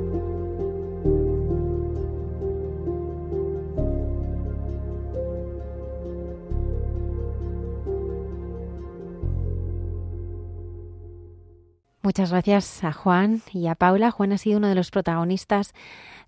Muchas 12.04 12.30
gracias 12.30 12.84
a 12.84 12.92
Juan 12.92 13.40
y 13.50 13.66
a 13.66 13.74
Paula. 13.74 14.10
Juan 14.10 14.32
ha 14.32 14.38
sido 14.38 14.58
uno 14.58 14.68
de 14.68 14.74
los 14.74 14.90
protagonistas 14.90 15.72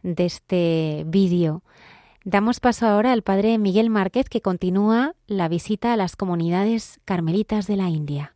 de 0.03 0.24
este 0.24 1.05
vídeo. 1.07 1.62
Damos 2.24 2.61
paso 2.61 2.87
ahora 2.87 3.12
al 3.12 3.22
padre 3.22 3.59
Miguel 3.59 3.91
Márquez, 3.91 4.28
que 4.28 4.41
continúa 4.41 5.14
la 5.26 5.49
visita 5.49 5.93
a 5.93 5.97
las 5.97 6.16
comunidades 6.16 6.99
carmelitas 7.05 7.66
de 7.66 7.76
la 7.76 7.91
India. 7.91 8.36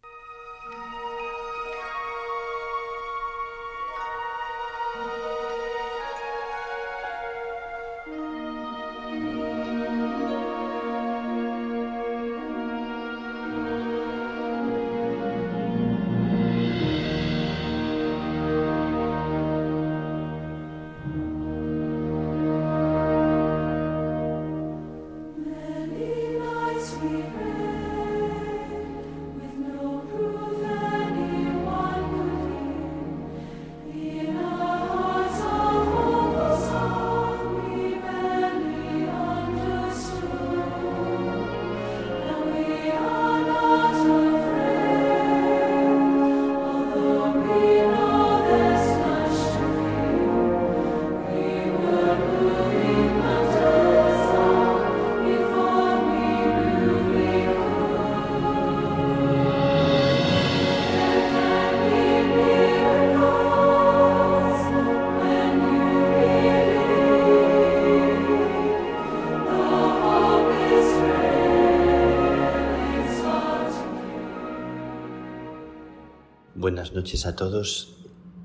Noches 76.93 77.26
a 77.26 77.36
todos 77.36 77.97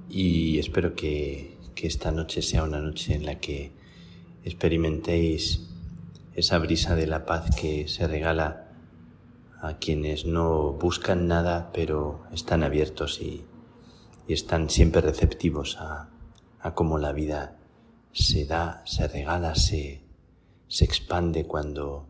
y 0.10 0.60
espero 0.60 0.96
que, 0.96 1.58
que 1.76 1.88
esta 1.88 2.12
noche 2.12 2.42
sea 2.42 2.64
una 2.64 2.80
noche 2.80 3.14
en 3.14 3.26
la 3.26 3.40
que 3.40 3.72
experimentéis 4.44 5.68
esa 6.34 6.58
brisa 6.60 6.96
de 6.96 7.08
la 7.08 7.26
paz 7.26 7.56
que 7.56 7.88
se 7.88 8.08
regala 8.08 8.72
a 9.62 9.78
quienes 9.78 10.26
no 10.26 10.74
buscan 10.74 11.28
nada 11.28 11.72
pero 11.74 12.24
están 12.32 12.64
abiertos 12.64 13.20
y, 13.22 13.46
y 14.28 14.34
están 14.34 14.70
siempre 14.70 15.02
receptivos 15.02 15.78
a, 15.78 16.10
a 16.60 16.74
cómo 16.74 16.98
la 16.98 17.14
vida 17.14 17.58
se 18.12 18.46
da, 18.46 18.82
se 18.86 19.08
regala, 19.08 19.56
se, 19.56 20.02
se 20.68 20.86
expande 20.86 21.46
cuando, 21.46 22.08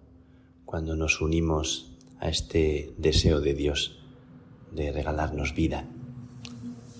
cuando 0.65 0.95
nos 0.95 1.19
unimos 1.19 1.91
a 2.19 2.29
este 2.29 2.93
deseo 2.97 3.41
de 3.41 3.53
Dios 3.53 3.99
de 4.71 4.91
regalarnos 4.91 5.55
vida. 5.55 5.87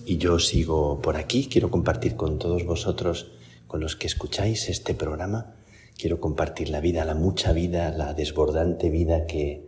Y 0.08 0.18
yo 0.18 0.38
sigo 0.38 1.00
por 1.02 1.16
aquí, 1.16 1.48
quiero 1.48 1.68
compartir 1.68 2.14
con 2.14 2.38
todos 2.38 2.64
vosotros, 2.64 3.32
con 3.66 3.80
los 3.80 3.96
que 3.96 4.06
escucháis 4.06 4.68
este 4.68 4.94
programa, 4.94 5.56
quiero 5.98 6.20
compartir 6.20 6.68
la 6.68 6.80
vida, 6.80 7.04
la 7.04 7.16
mucha 7.16 7.52
vida, 7.52 7.90
la 7.90 8.14
desbordante 8.14 8.88
vida 8.88 9.26
que, 9.26 9.66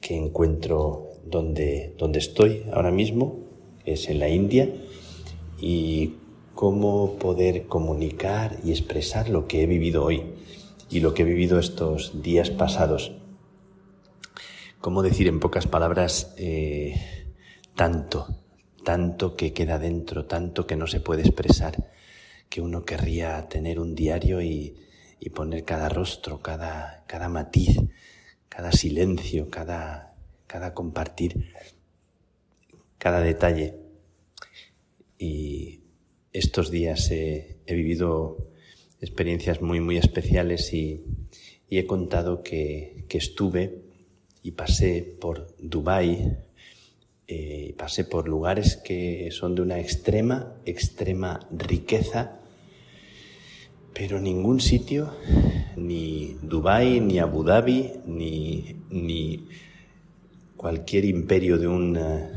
que 0.00 0.16
encuentro 0.16 1.10
donde, 1.26 1.94
donde 1.98 2.18
estoy 2.18 2.64
ahora 2.72 2.90
mismo, 2.90 3.40
es 3.84 4.08
en 4.08 4.20
la 4.20 4.30
India, 4.30 4.70
y 5.60 6.14
cómo 6.54 7.16
poder 7.18 7.66
comunicar 7.66 8.56
y 8.64 8.70
expresar 8.70 9.28
lo 9.28 9.46
que 9.46 9.64
he 9.64 9.66
vivido 9.66 10.02
hoy 10.02 10.22
y 10.88 11.00
lo 11.00 11.12
que 11.12 11.24
he 11.24 11.26
vivido 11.26 11.58
estos 11.58 12.22
días 12.22 12.48
pasados. 12.48 13.12
Cómo 14.80 15.02
decir 15.02 15.28
en 15.28 15.40
pocas 15.40 15.66
palabras 15.66 16.34
eh, 16.38 16.94
tanto, 17.74 18.43
tanto 18.84 19.34
que 19.34 19.52
queda 19.52 19.78
dentro, 19.78 20.26
tanto 20.26 20.66
que 20.66 20.76
no 20.76 20.86
se 20.86 21.00
puede 21.00 21.22
expresar, 21.22 21.90
que 22.48 22.60
uno 22.60 22.84
querría 22.84 23.48
tener 23.48 23.80
un 23.80 23.94
diario 23.94 24.40
y, 24.40 24.76
poner 25.34 25.64
cada 25.64 25.88
rostro, 25.88 26.42
cada, 26.42 27.02
cada 27.06 27.30
matiz, 27.30 27.80
cada 28.50 28.70
silencio, 28.72 29.48
cada, 29.48 30.14
cada 30.46 30.74
compartir, 30.74 31.50
cada 32.98 33.20
detalle. 33.20 33.74
Y 35.18 35.80
estos 36.30 36.70
días 36.70 37.10
he, 37.10 37.56
vivido 37.66 38.50
experiencias 39.00 39.62
muy, 39.62 39.80
muy 39.80 39.96
especiales 39.96 40.74
y, 40.74 41.04
y 41.70 41.78
he 41.78 41.86
contado 41.86 42.42
que, 42.42 43.06
que, 43.08 43.16
estuve 43.16 43.82
y 44.42 44.50
pasé 44.52 45.16
por 45.18 45.56
Dubái, 45.58 46.36
eh, 47.26 47.74
pasé 47.78 48.04
por 48.04 48.28
lugares 48.28 48.76
que 48.76 49.30
son 49.30 49.54
de 49.54 49.62
una 49.62 49.78
extrema, 49.78 50.54
extrema 50.66 51.40
riqueza, 51.50 52.40
pero 53.94 54.20
ningún 54.20 54.60
sitio, 54.60 55.12
ni 55.76 56.36
Dubái, 56.42 57.00
ni 57.00 57.18
Abu 57.18 57.44
Dhabi, 57.44 57.92
ni, 58.06 58.76
ni 58.90 59.46
cualquier 60.56 61.04
imperio 61.04 61.58
de 61.58 61.68
un 61.68 61.96
uh, 61.96 62.28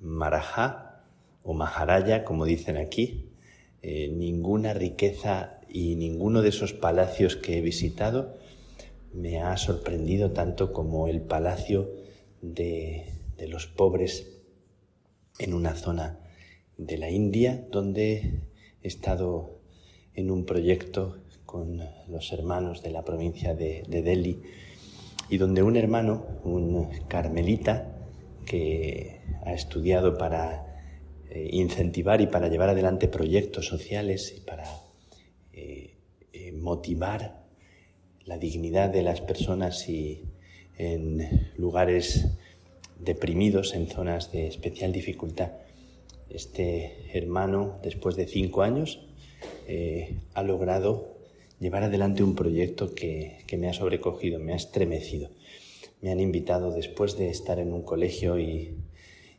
Marajá 0.00 1.02
o 1.42 1.52
Maharaya, 1.52 2.24
como 2.24 2.44
dicen 2.44 2.76
aquí, 2.76 3.30
eh, 3.82 4.08
ninguna 4.08 4.72
riqueza 4.72 5.60
y 5.68 5.96
ninguno 5.96 6.42
de 6.42 6.50
esos 6.50 6.72
palacios 6.72 7.36
que 7.36 7.58
he 7.58 7.60
visitado 7.60 8.38
me 9.12 9.40
ha 9.40 9.56
sorprendido 9.56 10.32
tanto 10.32 10.72
como 10.72 11.08
el 11.08 11.20
palacio 11.20 11.90
de, 12.42 13.19
de 13.40 13.48
los 13.48 13.66
pobres 13.66 14.38
en 15.38 15.54
una 15.54 15.74
zona 15.74 16.20
de 16.76 16.98
la 16.98 17.10
India 17.10 17.66
donde 17.72 18.42
he 18.82 18.86
estado 18.86 19.58
en 20.14 20.30
un 20.30 20.44
proyecto 20.44 21.16
con 21.46 21.82
los 22.08 22.32
hermanos 22.32 22.82
de 22.82 22.90
la 22.90 23.04
provincia 23.04 23.54
de, 23.54 23.82
de 23.88 24.02
Delhi 24.02 24.42
y 25.30 25.38
donde 25.38 25.62
un 25.62 25.76
hermano, 25.76 26.26
un 26.44 26.88
carmelita, 27.08 27.96
que 28.44 29.20
ha 29.44 29.52
estudiado 29.52 30.18
para 30.18 30.66
eh, 31.30 31.48
incentivar 31.52 32.20
y 32.20 32.26
para 32.26 32.48
llevar 32.48 32.70
adelante 32.70 33.06
proyectos 33.06 33.66
sociales 33.66 34.34
y 34.36 34.40
para 34.40 34.64
eh, 35.52 35.94
eh, 36.32 36.52
motivar 36.52 37.44
la 38.24 38.38
dignidad 38.38 38.90
de 38.90 39.02
las 39.02 39.20
personas 39.20 39.88
y 39.88 40.24
en 40.76 41.52
lugares 41.56 42.26
deprimidos, 43.02 43.74
en 43.74 43.86
zonas 43.86 44.32
de 44.32 44.46
especial 44.46 44.92
dificultad. 44.92 45.52
Este 46.28 47.10
hermano, 47.12 47.78
después 47.82 48.16
de 48.16 48.26
cinco 48.26 48.62
años, 48.62 49.00
eh, 49.66 50.18
ha 50.34 50.42
logrado 50.42 51.16
llevar 51.58 51.82
adelante 51.82 52.22
un 52.22 52.34
proyecto 52.34 52.94
que, 52.94 53.38
que, 53.46 53.56
me 53.56 53.68
ha 53.68 53.72
sobrecogido, 53.72 54.38
me 54.38 54.52
ha 54.52 54.56
estremecido. 54.56 55.30
Me 56.00 56.10
han 56.10 56.20
invitado 56.20 56.70
después 56.72 57.16
de 57.18 57.30
estar 57.30 57.58
en 57.58 57.72
un 57.72 57.82
colegio 57.82 58.38
y, 58.38 58.76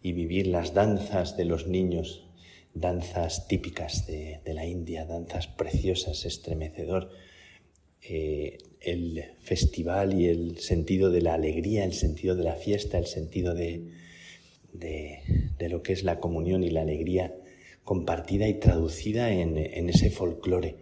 y 0.03 0.14
vivir 0.14 0.47
las 0.47 0.74
danzas 0.74 1.38
de 1.38 1.45
los 1.45 1.68
niños, 1.68 2.26
danzas 2.74 3.47
típicas 3.47 4.05
de, 4.07 4.41
de 4.45 4.53
la 4.53 4.66
India, 4.66 5.05
danzas 5.05 5.47
preciosas, 5.47 6.26
estremecedor, 6.26 7.09
eh, 8.01 8.57
el 8.79 9.23
festival 9.41 10.19
y 10.19 10.27
el 10.27 10.57
sentido 10.57 11.11
de 11.11 11.21
la 11.21 11.35
alegría, 11.35 11.83
el 11.83 11.93
sentido 11.93 12.35
de 12.35 12.43
la 12.43 12.55
fiesta, 12.55 12.97
el 12.97 13.05
sentido 13.05 13.53
de, 13.53 13.91
de, 14.73 15.69
lo 15.69 15.83
que 15.83 15.93
es 15.93 16.03
la 16.03 16.19
comunión 16.19 16.63
y 16.63 16.71
la 16.71 16.81
alegría 16.81 17.35
compartida 17.83 18.47
y 18.47 18.55
traducida 18.55 19.31
en, 19.31 19.57
en 19.57 19.89
ese 19.89 20.09
folclore. 20.09 20.77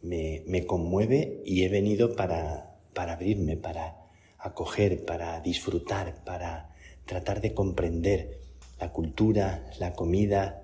Me, 0.00 0.42
me, 0.46 0.66
conmueve 0.66 1.42
y 1.44 1.62
he 1.62 1.68
venido 1.68 2.16
para, 2.16 2.78
para 2.94 3.12
abrirme, 3.12 3.56
para 3.56 4.08
acoger, 4.38 5.04
para 5.04 5.40
disfrutar, 5.40 6.24
para 6.24 6.74
tratar 7.04 7.40
de 7.40 7.54
comprender 7.54 8.40
la 8.80 8.92
cultura, 8.92 9.70
la 9.78 9.92
comida, 9.92 10.62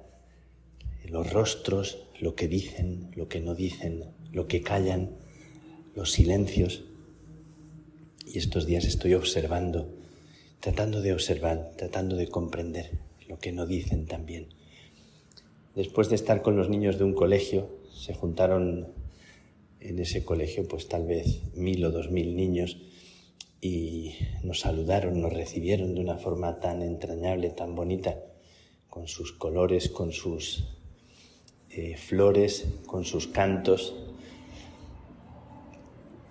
los 1.04 1.32
rostros, 1.32 2.08
lo 2.18 2.34
que 2.34 2.48
dicen, 2.48 3.10
lo 3.14 3.28
que 3.28 3.40
no 3.40 3.54
dicen, 3.54 4.04
lo 4.32 4.48
que 4.48 4.62
callan, 4.62 5.16
los 5.98 6.12
silencios. 6.12 6.84
Y 8.24 8.38
estos 8.38 8.66
días 8.66 8.84
estoy 8.84 9.14
observando, 9.14 9.88
tratando 10.60 11.02
de 11.02 11.12
observar, 11.12 11.72
tratando 11.76 12.14
de 12.14 12.28
comprender 12.28 12.92
lo 13.26 13.40
que 13.40 13.50
no 13.50 13.66
dicen 13.66 14.06
también. 14.06 14.46
Después 15.74 16.08
de 16.08 16.14
estar 16.14 16.40
con 16.40 16.56
los 16.56 16.68
niños 16.68 16.98
de 16.98 17.04
un 17.04 17.14
colegio, 17.14 17.68
se 17.92 18.14
juntaron 18.14 18.92
en 19.80 19.98
ese 19.98 20.24
colegio 20.24 20.68
pues 20.68 20.86
tal 20.86 21.04
vez 21.04 21.40
mil 21.54 21.84
o 21.84 21.90
dos 21.90 22.12
mil 22.12 22.36
niños 22.36 22.78
y 23.60 24.14
nos 24.44 24.60
saludaron, 24.60 25.20
nos 25.20 25.32
recibieron 25.32 25.96
de 25.96 26.00
una 26.00 26.16
forma 26.16 26.60
tan 26.60 26.82
entrañable, 26.82 27.50
tan 27.50 27.74
bonita, 27.74 28.22
con 28.88 29.08
sus 29.08 29.32
colores, 29.32 29.88
con 29.88 30.12
sus 30.12 30.64
eh, 31.70 31.96
flores, 31.96 32.66
con 32.86 33.04
sus 33.04 33.26
cantos. 33.26 33.96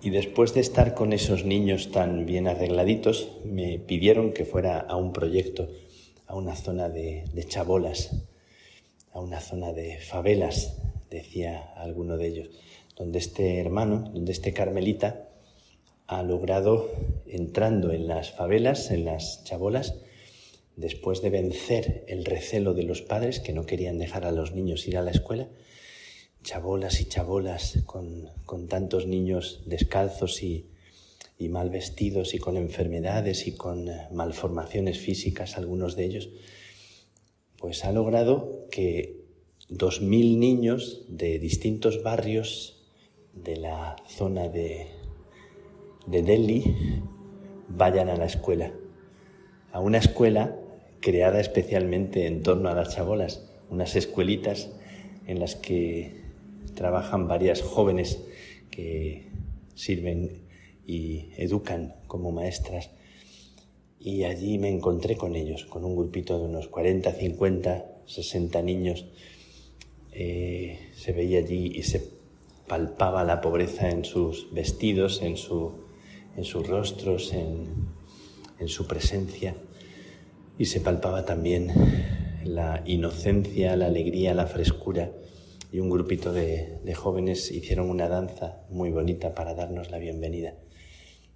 Y 0.00 0.10
después 0.10 0.54
de 0.54 0.60
estar 0.60 0.94
con 0.94 1.12
esos 1.12 1.44
niños 1.44 1.90
tan 1.90 2.24
bien 2.24 2.46
arregladitos, 2.46 3.30
me 3.44 3.80
pidieron 3.80 4.32
que 4.32 4.44
fuera 4.44 4.78
a 4.78 4.94
un 4.94 5.12
proyecto, 5.12 5.68
a 6.28 6.36
una 6.36 6.54
zona 6.54 6.88
de, 6.88 7.24
chabolas, 7.48 8.14
a 9.12 9.20
una 9.20 9.40
zona 9.40 9.72
de 9.72 9.98
favelas, 9.98 10.76
decía 11.10 11.72
alguno 11.74 12.16
de 12.16 12.28
ellos, 12.28 12.50
donde 12.96 13.18
este 13.18 13.58
hermano, 13.58 14.08
donde 14.14 14.30
este 14.30 14.52
carmelita 14.52 15.30
ha 16.06 16.22
logrado, 16.22 16.90
entrando 17.26 17.90
en 17.90 18.06
las 18.06 18.30
favelas, 18.30 18.92
en 18.92 19.04
las 19.04 19.42
chabolas, 19.42 19.96
después 20.76 21.22
de 21.22 21.30
vencer 21.30 22.04
el 22.06 22.24
recelo 22.24 22.72
de 22.72 22.84
los 22.84 23.02
padres 23.02 23.40
que 23.40 23.52
no 23.52 23.66
querían 23.66 23.98
dejar 23.98 24.24
a 24.26 24.30
los 24.30 24.54
niños 24.54 24.86
ir 24.86 24.96
a 24.96 25.02
la 25.02 25.10
escuela, 25.10 25.48
chabolas 26.48 27.02
y 27.02 27.04
chabolas 27.04 27.82
con, 27.84 28.30
con 28.46 28.68
tantos 28.68 29.06
niños 29.06 29.60
descalzos 29.66 30.42
y, 30.42 30.64
y, 31.38 31.50
mal 31.50 31.68
vestidos 31.68 32.32
y 32.32 32.38
con 32.38 32.56
enfermedades 32.56 33.46
y 33.46 33.52
con 33.52 33.90
malformaciones 34.12 34.98
físicas, 34.98 35.58
algunos 35.58 35.94
de 35.94 36.06
ellos, 36.06 36.30
pues 37.58 37.84
ha 37.84 37.92
logrado 37.92 38.66
que 38.70 39.26
dos 39.68 40.00
mil 40.00 40.40
niños 40.40 41.04
de 41.08 41.38
distintos 41.38 42.02
barrios 42.02 42.80
de 43.34 43.58
la 43.58 43.96
zona 44.08 44.48
de, 44.48 44.86
de 46.06 46.22
Delhi 46.22 46.64
vayan 47.68 48.08
a 48.08 48.16
la 48.16 48.24
escuela, 48.24 48.72
a 49.70 49.80
una 49.80 49.98
escuela 49.98 50.56
creada 51.00 51.40
especialmente 51.40 52.26
en 52.26 52.42
torno 52.42 52.70
a 52.70 52.74
las 52.74 52.94
chabolas, 52.94 53.46
unas 53.68 53.96
escuelitas 53.96 54.70
en 55.26 55.40
las 55.40 55.54
que 55.54 56.17
trabajan 56.78 57.26
varias 57.26 57.60
jóvenes 57.60 58.20
que 58.70 59.26
sirven 59.74 60.46
y 60.86 61.30
educan 61.36 61.96
como 62.06 62.30
maestras. 62.30 62.90
Y 63.98 64.22
allí 64.22 64.58
me 64.58 64.68
encontré 64.68 65.16
con 65.16 65.34
ellos, 65.34 65.64
con 65.64 65.84
un 65.84 65.96
grupito 65.96 66.38
de 66.38 66.44
unos 66.44 66.68
40, 66.68 67.10
50 67.12 67.84
60 68.06 68.62
niños, 68.62 69.06
eh, 70.12 70.78
se 70.96 71.12
veía 71.12 71.40
allí 71.40 71.72
y 71.74 71.82
se 71.82 72.02
palpaba 72.68 73.24
la 73.24 73.40
pobreza 73.40 73.90
en 73.90 74.04
sus 74.04 74.52
vestidos, 74.52 75.20
en, 75.20 75.36
su, 75.36 75.72
en 76.36 76.44
sus 76.44 76.66
rostros, 76.66 77.32
en, 77.32 77.66
en 78.60 78.68
su 78.68 78.86
presencia, 78.86 79.56
y 80.58 80.66
se 80.66 80.80
palpaba 80.80 81.24
también 81.24 81.72
la 82.44 82.82
inocencia, 82.86 83.76
la 83.76 83.86
alegría, 83.86 84.32
la 84.32 84.46
frescura, 84.46 85.10
y 85.70 85.80
un 85.80 85.90
grupito 85.90 86.32
de, 86.32 86.78
de 86.82 86.94
jóvenes 86.94 87.50
hicieron 87.50 87.90
una 87.90 88.08
danza 88.08 88.62
muy 88.70 88.90
bonita 88.90 89.34
para 89.34 89.54
darnos 89.54 89.90
la 89.90 89.98
bienvenida. 89.98 90.54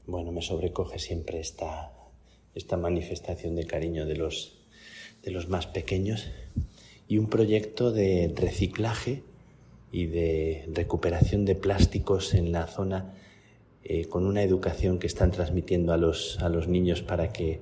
Bueno, 0.06 0.32
me 0.32 0.42
sobrecoge 0.42 0.98
siempre 0.98 1.40
esta, 1.40 1.92
esta 2.54 2.76
manifestación 2.76 3.54
de 3.54 3.66
cariño 3.66 4.06
de 4.06 4.16
los, 4.16 4.58
de 5.22 5.30
los 5.30 5.48
más 5.48 5.66
pequeños 5.66 6.28
y 7.08 7.18
un 7.18 7.28
proyecto 7.28 7.92
de 7.92 8.32
reciclaje 8.34 9.22
y 9.90 10.06
de 10.06 10.68
recuperación 10.72 11.44
de 11.44 11.54
plásticos 11.54 12.34
en 12.34 12.52
la 12.52 12.66
zona 12.66 13.14
eh, 13.84 14.06
con 14.06 14.26
una 14.26 14.42
educación 14.42 14.98
que 14.98 15.06
están 15.06 15.30
transmitiendo 15.30 15.92
a 15.92 15.98
los, 15.98 16.38
a 16.40 16.48
los 16.48 16.68
niños 16.68 17.02
para 17.02 17.32
que 17.32 17.60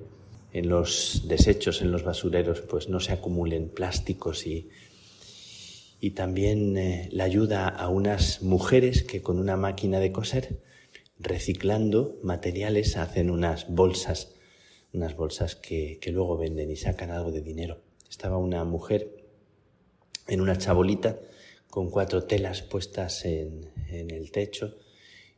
en 0.53 0.69
los 0.69 1.23
desechos, 1.27 1.81
en 1.81 1.91
los 1.91 2.03
basureros, 2.03 2.61
pues 2.61 2.89
no 2.89 2.99
se 2.99 3.13
acumulen 3.13 3.69
plásticos 3.69 4.45
y, 4.47 4.69
y 6.01 6.11
también 6.11 6.75
eh, 6.75 7.07
la 7.13 7.23
ayuda 7.23 7.69
a 7.69 7.87
unas 7.87 8.41
mujeres 8.41 9.03
que 9.03 9.21
con 9.21 9.39
una 9.39 9.55
máquina 9.55 9.99
de 9.99 10.11
coser, 10.11 10.59
reciclando 11.17 12.19
materiales, 12.23 12.97
hacen 12.97 13.29
unas 13.29 13.69
bolsas 13.69 14.35
unas 14.93 15.15
bolsas 15.15 15.55
que, 15.55 15.99
luego 16.07 16.37
venden 16.37 16.69
y 16.69 16.75
sacan 16.75 17.11
algo 17.11 17.31
de 17.31 17.41
dinero. 17.41 17.81
Estaba 18.09 18.37
una 18.37 18.63
mujer 18.65 19.09
en 20.27 20.41
una 20.41 20.57
chabolita 20.57 21.19
con 21.69 21.89
cuatro 21.89 22.25
telas 22.25 22.61
puestas 22.61 23.25
en, 23.25 23.71
el 23.89 24.31
techo. 24.31 24.77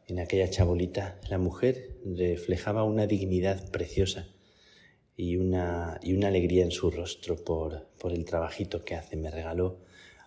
En 0.07 0.19
aquella 0.19 0.49
chabolita 0.49 1.19
la 1.29 1.37
mujer 1.37 1.97
reflejaba 2.05 2.83
una 2.83 3.05
dignidad 3.05 3.69
preciosa 3.69 4.27
y 5.15 5.37
una, 5.37 5.99
y 6.01 6.13
una 6.13 6.29
alegría 6.29 6.63
en 6.63 6.71
su 6.71 6.89
rostro 6.89 7.35
por, 7.43 7.87
por, 7.99 8.11
el 8.11 8.25
trabajito 8.25 8.83
que 8.83 8.95
hace. 8.95 9.15
Me 9.15 9.29
regaló 9.29 9.81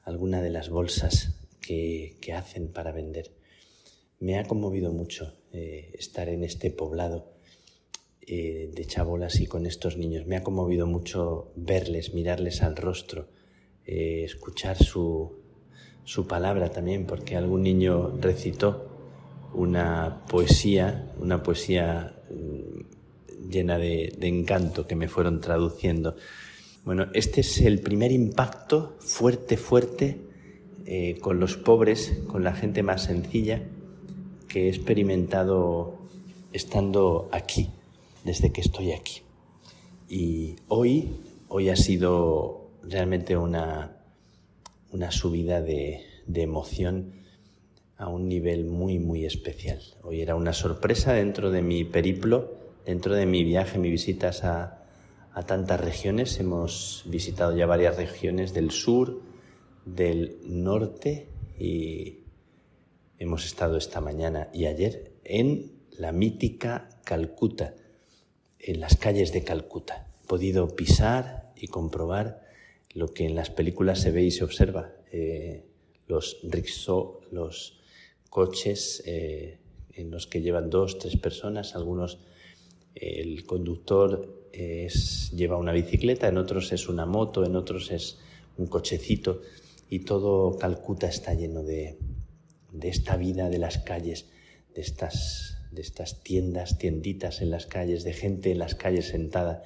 alguna 0.06 0.40
de 0.40 0.48
las 0.48 0.70
bolsas 0.70 1.34
que, 1.60 2.16
hacen 2.34 2.68
para 2.68 2.92
vender. 2.92 3.32
Me 4.18 4.38
ha 4.38 4.44
conmovido 4.44 4.92
mucho 4.92 5.34
eh, 5.52 5.92
estar 5.98 6.28
en 6.28 6.42
este 6.42 6.70
poblado 6.70 7.34
eh, 8.22 8.70
de 8.74 8.84
chabolas 8.86 9.40
y 9.40 9.46
con 9.46 9.66
estos 9.66 9.96
niños. 9.98 10.26
Me 10.26 10.36
ha 10.36 10.42
conmovido 10.42 10.86
mucho 10.86 11.52
verles, 11.54 12.14
mirarles 12.14 12.62
al 12.62 12.76
rostro, 12.76 13.28
eh, 13.84 14.22
escuchar 14.24 14.76
su, 14.82 15.40
su 16.04 16.26
palabra 16.26 16.70
también, 16.70 17.04
porque 17.06 17.36
algún 17.36 17.62
niño 17.62 18.16
recitó 18.20 18.88
una 19.54 20.24
poesía, 20.28 21.12
una 21.18 21.42
poesía 21.42 22.14
mm, 22.30 23.48
llena 23.50 23.78
de, 23.78 24.16
encanto 24.20 24.86
que 24.86 24.96
me 24.96 25.08
fueron 25.08 25.40
traduciendo. 25.40 26.16
Bueno, 26.86 27.08
este 27.14 27.40
es 27.40 27.60
el 27.62 27.80
primer 27.80 28.12
impacto 28.12 28.94
fuerte, 29.00 29.56
fuerte 29.56 30.20
eh, 30.84 31.18
con 31.20 31.40
los 31.40 31.56
pobres, 31.56 32.20
con 32.28 32.44
la 32.44 32.54
gente 32.54 32.84
más 32.84 33.02
sencilla 33.02 33.60
que 34.46 34.66
he 34.66 34.68
experimentado 34.68 35.98
estando 36.52 37.28
aquí 37.32 37.70
desde 38.22 38.52
que 38.52 38.60
estoy 38.60 38.92
aquí. 38.92 39.22
Y 40.08 40.54
hoy, 40.68 41.10
hoy 41.48 41.70
ha 41.70 41.76
sido 41.76 42.70
realmente 42.84 43.36
una, 43.36 43.96
una 44.92 45.10
subida 45.10 45.60
de, 45.60 46.04
de 46.28 46.42
emoción 46.42 47.14
a 47.96 48.08
un 48.08 48.28
nivel 48.28 48.64
muy, 48.64 49.00
muy 49.00 49.24
especial. 49.24 49.80
Hoy 50.04 50.20
era 50.20 50.36
una 50.36 50.52
sorpresa 50.52 51.14
dentro 51.14 51.50
de 51.50 51.62
mi 51.62 51.82
periplo, 51.82 52.54
dentro 52.84 53.16
de 53.16 53.26
mi 53.26 53.42
viaje, 53.42 53.76
mis 53.76 53.90
visitas 53.90 54.44
a, 54.44 54.75
a 55.36 55.42
tantas 55.42 55.78
regiones. 55.78 56.40
Hemos 56.40 57.04
visitado 57.04 57.54
ya 57.54 57.66
varias 57.66 57.96
regiones 57.98 58.54
del 58.54 58.70
sur, 58.70 59.20
del 59.84 60.38
norte 60.44 61.28
y 61.58 62.20
hemos 63.18 63.44
estado 63.44 63.76
esta 63.76 64.00
mañana 64.00 64.48
y 64.54 64.64
ayer 64.64 65.12
en 65.24 65.72
la 65.98 66.10
mítica 66.12 66.88
Calcuta 67.04 67.74
en 68.58 68.80
las 68.80 68.96
calles 68.96 69.30
de 69.34 69.44
Calcuta. 69.44 70.08
He 70.24 70.26
podido 70.26 70.74
pisar 70.74 71.52
y 71.54 71.66
comprobar 71.66 72.42
lo 72.94 73.12
que 73.12 73.26
en 73.26 73.34
las 73.34 73.50
películas 73.50 74.00
se 74.00 74.12
ve 74.12 74.24
y 74.24 74.30
se 74.30 74.42
observa. 74.42 74.94
Eh, 75.12 75.66
los 76.08 76.38
rickshaw, 76.44 77.20
los 77.30 77.78
coches 78.30 79.02
eh, 79.04 79.58
en 79.92 80.10
los 80.10 80.26
que 80.26 80.40
llevan 80.40 80.70
dos, 80.70 80.98
tres 80.98 81.18
personas, 81.18 81.76
algunos 81.76 82.20
el 82.94 83.44
conductor 83.44 84.35
lleva 85.32 85.56
una 85.56 85.72
bicicleta, 85.72 86.28
en 86.28 86.38
otros 86.38 86.72
es 86.72 86.88
una 86.88 87.06
moto, 87.06 87.44
en 87.44 87.56
otros 87.56 87.90
es 87.90 88.18
un 88.56 88.66
cochecito 88.66 89.42
y 89.88 90.00
todo 90.00 90.56
Calcuta 90.58 91.08
está 91.08 91.34
lleno 91.34 91.62
de, 91.62 91.98
de 92.72 92.88
esta 92.88 93.16
vida 93.16 93.50
de 93.50 93.58
las 93.58 93.78
calles, 93.78 94.26
de 94.74 94.80
estas 94.82 95.52
de 95.72 95.82
estas 95.82 96.22
tiendas, 96.22 96.78
tienditas 96.78 97.42
en 97.42 97.50
las 97.50 97.66
calles, 97.66 98.02
de 98.02 98.14
gente 98.14 98.50
en 98.50 98.58
las 98.58 98.74
calles 98.74 99.08
sentada, 99.08 99.62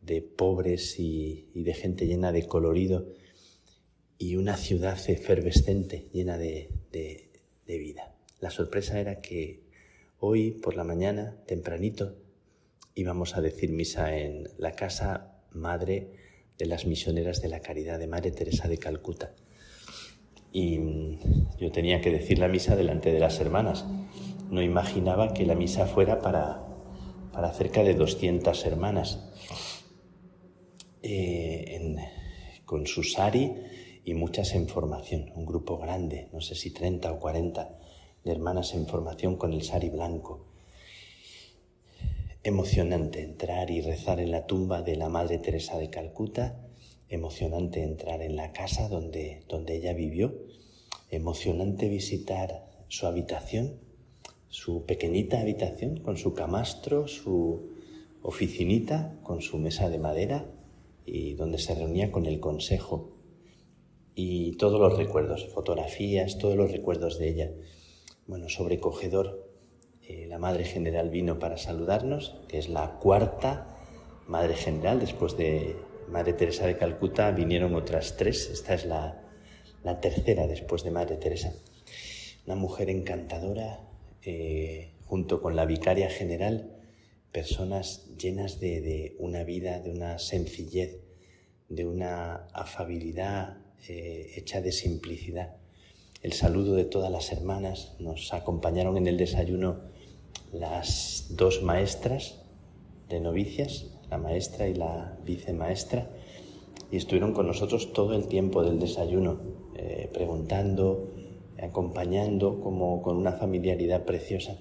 de 0.00 0.22
pobres 0.22 0.98
y, 0.98 1.50
de 1.54 1.74
gente 1.74 2.06
llena 2.06 2.32
de 2.32 2.46
colorido 2.46 3.12
y 4.16 4.36
una 4.36 4.56
ciudad 4.56 4.98
efervescente, 5.10 6.08
llena 6.12 6.38
de, 6.38 6.70
de 6.90 7.78
vida. 7.78 8.14
La 8.40 8.50
sorpresa 8.50 8.98
era 8.98 9.20
que 9.20 9.64
hoy 10.18 10.52
por 10.52 10.76
la 10.76 10.84
mañana, 10.84 11.36
tempranito, 11.46 12.16
íbamos 12.94 13.36
a 13.36 13.40
decir 13.40 13.72
misa 13.72 14.16
en 14.16 14.48
la 14.58 14.72
casa 14.72 15.42
madre 15.50 16.12
de 16.58 16.66
las 16.66 16.86
misioneras 16.86 17.42
de 17.42 17.48
la 17.48 17.60
caridad 17.60 17.98
de 17.98 18.06
Madre 18.06 18.30
Teresa 18.30 18.68
de 18.68 18.78
Calcuta. 18.78 19.34
Y 20.52 20.78
yo 21.58 21.72
tenía 21.72 22.00
que 22.00 22.10
decir 22.10 22.38
la 22.38 22.48
misa 22.48 22.76
delante 22.76 23.12
de 23.12 23.18
las 23.18 23.40
hermanas 23.40 23.84
no 24.50 24.62
imaginaba 24.62 25.34
que 25.34 25.46
la 25.46 25.54
misa 25.54 25.86
fuera 25.86 26.20
para, 26.20 26.64
para 27.32 27.52
cerca 27.52 27.82
de 27.82 27.94
200 27.94 28.64
hermanas, 28.66 29.18
eh, 31.02 31.96
con 32.64 32.86
su 32.86 33.02
sari 33.02 33.52
y 34.04 34.14
muchas 34.14 34.54
en 34.54 34.68
formación, 34.68 35.32
un 35.34 35.44
grupo 35.44 35.78
grande, 35.78 36.28
no 36.32 36.40
sé 36.40 36.54
si 36.54 36.72
30 36.72 37.12
o 37.12 37.18
40 37.18 37.78
de 38.24 38.32
hermanas 38.32 38.74
en 38.74 38.86
formación 38.86 39.36
con 39.36 39.52
el 39.52 39.62
sari 39.62 39.90
blanco. 39.90 40.53
Emocionante 42.44 43.22
entrar 43.22 43.70
y 43.70 43.80
rezar 43.80 44.20
en 44.20 44.30
la 44.30 44.46
tumba 44.46 44.82
de 44.82 44.94
la 44.94 45.08
Madre 45.08 45.38
Teresa 45.38 45.76
de 45.78 45.90
Calcuta, 45.90 46.60
emocionante 47.08 47.82
entrar 47.82 48.22
en 48.22 48.36
la 48.36 48.52
casa 48.52 48.88
donde, 48.88 49.42
donde 49.48 49.76
ella 49.76 49.92
vivió, 49.92 50.32
emocionante 51.10 51.88
visitar 51.88 52.70
su 52.88 53.06
habitación 53.06 53.82
su 54.54 54.84
pequeñita 54.86 55.40
habitación 55.40 55.96
con 55.96 56.16
su 56.16 56.32
camastro, 56.32 57.08
su 57.08 57.72
oficinita 58.22 59.18
con 59.24 59.42
su 59.42 59.58
mesa 59.58 59.90
de 59.90 59.98
madera 59.98 60.46
y 61.04 61.34
donde 61.34 61.58
se 61.58 61.74
reunía 61.74 62.12
con 62.12 62.26
el 62.26 62.38
consejo 62.38 63.10
y 64.14 64.52
todos 64.52 64.80
los 64.80 64.96
recuerdos, 64.96 65.48
fotografías, 65.52 66.38
todos 66.38 66.54
los 66.54 66.70
recuerdos 66.70 67.18
de 67.18 67.30
ella. 67.30 67.50
Bueno, 68.28 68.48
sobrecogedor. 68.48 69.43
Eh, 70.06 70.26
la 70.28 70.38
Madre 70.38 70.64
General 70.64 71.08
vino 71.08 71.38
para 71.38 71.56
saludarnos, 71.56 72.36
que 72.48 72.58
es 72.58 72.68
la 72.68 72.98
cuarta 72.98 73.66
Madre 74.26 74.54
General. 74.54 75.00
Después 75.00 75.36
de 75.36 75.76
Madre 76.08 76.34
Teresa 76.34 76.66
de 76.66 76.76
Calcuta 76.76 77.30
vinieron 77.30 77.74
otras 77.74 78.16
tres. 78.16 78.50
Esta 78.50 78.74
es 78.74 78.84
la, 78.84 79.22
tercera 80.00 80.46
después 80.46 80.82
de 80.84 80.90
Madre 80.90 81.16
Teresa. 81.16 81.54
Una 82.46 82.56
mujer 82.56 82.90
encantadora, 82.90 83.80
eh, 84.22 84.92
junto 85.06 85.40
con 85.40 85.56
la 85.56 85.64
vicaria 85.64 86.10
general, 86.10 86.76
personas 87.32 88.06
llenas 88.18 88.60
de, 88.60 89.16
una 89.18 89.42
vida, 89.42 89.80
de 89.80 89.90
una 89.90 90.18
sencillez, 90.18 91.00
de 91.70 91.86
una 91.86 92.46
afabilidad 92.52 93.56
eh, 93.88 94.32
hecha 94.36 94.60
de 94.60 94.70
simplicidad. 94.70 95.56
El 96.24 96.32
saludo 96.32 96.74
de 96.74 96.86
todas 96.86 97.12
las 97.12 97.30
hermanas, 97.32 97.92
nos 97.98 98.32
acompañaron 98.32 98.96
en 98.96 99.06
el 99.08 99.18
desayuno 99.18 99.80
las 100.54 101.26
dos 101.36 101.62
maestras 101.62 102.40
de 103.10 103.20
novicias, 103.20 103.90
la 104.08 104.16
maestra 104.16 104.66
y 104.66 104.72
la 104.72 105.18
vicemaestra, 105.26 106.08
y 106.90 106.96
estuvieron 106.96 107.34
con 107.34 107.46
nosotros 107.46 107.92
todo 107.92 108.14
el 108.14 108.26
tiempo 108.26 108.62
del 108.62 108.80
desayuno, 108.80 109.38
eh, 109.76 110.08
preguntando, 110.14 111.12
acompañando 111.62 112.58
como 112.58 113.02
con 113.02 113.18
una 113.18 113.32
familiaridad 113.32 114.06
preciosa. 114.06 114.56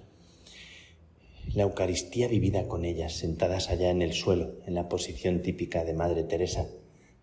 La 1.54 1.64
Eucaristía 1.64 2.28
vivida 2.28 2.68
con 2.68 2.84
ellas, 2.84 3.14
sentadas 3.14 3.70
allá 3.70 3.90
en 3.90 4.02
el 4.02 4.12
suelo, 4.12 4.56
en 4.66 4.76
la 4.76 4.90
posición 4.90 5.42
típica 5.42 5.86
de 5.86 5.94
Madre 5.94 6.24
Teresa, 6.24 6.68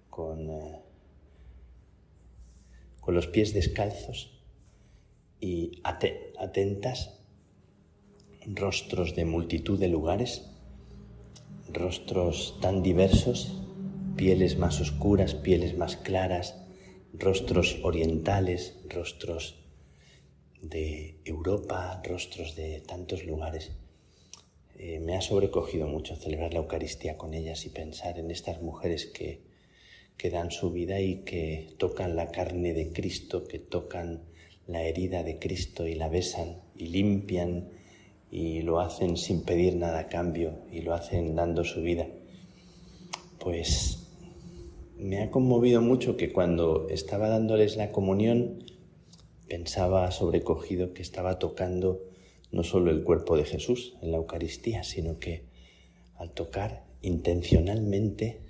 con, 0.09 0.49
eh, 0.49 0.81
con 3.01 3.15
los 3.15 3.27
pies 3.27 3.55
descalzos 3.55 4.41
y 5.41 5.81
atentas, 5.85 7.19
rostros 8.47 9.15
de 9.15 9.25
multitud 9.25 9.79
de 9.79 9.89
lugares, 9.89 10.51
rostros 11.73 12.59
tan 12.61 12.83
diversos, 12.83 13.53
pieles 14.17 14.59
más 14.59 14.81
oscuras, 14.81 15.35
pieles 15.35 15.77
más 15.77 15.97
claras, 15.97 16.63
rostros 17.13 17.79
orientales, 17.83 18.79
rostros 18.89 19.57
de 20.61 21.21
Europa, 21.25 22.03
rostros 22.05 22.55
de 22.55 22.81
tantos 22.81 23.25
lugares. 23.25 23.73
Eh, 24.77 25.01
me 25.01 25.17
ha 25.17 25.21
sobrecogido 25.21 25.87
mucho 25.87 26.17
celebrar 26.17 26.53
la 26.55 26.61
Eucaristía 26.61 27.17
con 27.17 27.35
ellas 27.35 27.65
y 27.67 27.71
pensar 27.71 28.19
en 28.19 28.31
estas 28.31 28.63
mujeres 28.63 29.07
que, 29.07 29.50
que 30.21 30.29
dan 30.29 30.51
su 30.51 30.71
vida 30.71 31.01
y 31.01 31.23
que 31.25 31.75
tocan 31.79 32.15
la 32.15 32.31
carne 32.31 32.75
de 32.75 32.93
Cristo, 32.93 33.45
que 33.49 33.59
tocan 33.59 34.21
la 34.67 34.83
herida 34.83 35.23
de 35.23 35.39
Cristo 35.39 35.87
y 35.87 35.95
la 35.95 36.11
besan 36.11 36.61
y 36.77 36.89
limpian 36.89 37.71
y 38.31 38.61
lo 38.61 38.81
hacen 38.81 39.17
sin 39.17 39.45
pedir 39.45 39.77
nada 39.77 40.01
a 40.01 40.09
cambio 40.09 40.59
y 40.71 40.83
lo 40.83 40.93
hacen 40.93 41.35
dando 41.37 41.65
su 41.65 41.81
vida. 41.81 42.07
Pues 43.39 44.11
me 44.99 45.23
ha 45.23 45.31
conmovido 45.31 45.81
mucho 45.81 46.19
que 46.19 46.35
cuando 46.35 46.91
estaba 46.91 47.31
dándoles 47.31 47.79
la 47.79 47.91
comunión 47.91 48.63
pensaba 49.49 50.11
sobrecogido 50.11 50.93
que 50.93 51.01
estaba 51.01 51.39
tocando 51.39 52.03
no 52.53 52.63
solo 52.63 52.91
el 52.91 53.05
cuerpo 53.05 53.39
de 53.39 53.47
Jesús 53.47 53.97
en 54.03 54.11
la 54.11 54.19
Eucaristía, 54.19 54.85
sino 54.85 55.19
que 55.19 55.47
al 56.17 56.33
tocar 56.33 56.85
intencionalmente 57.01 58.50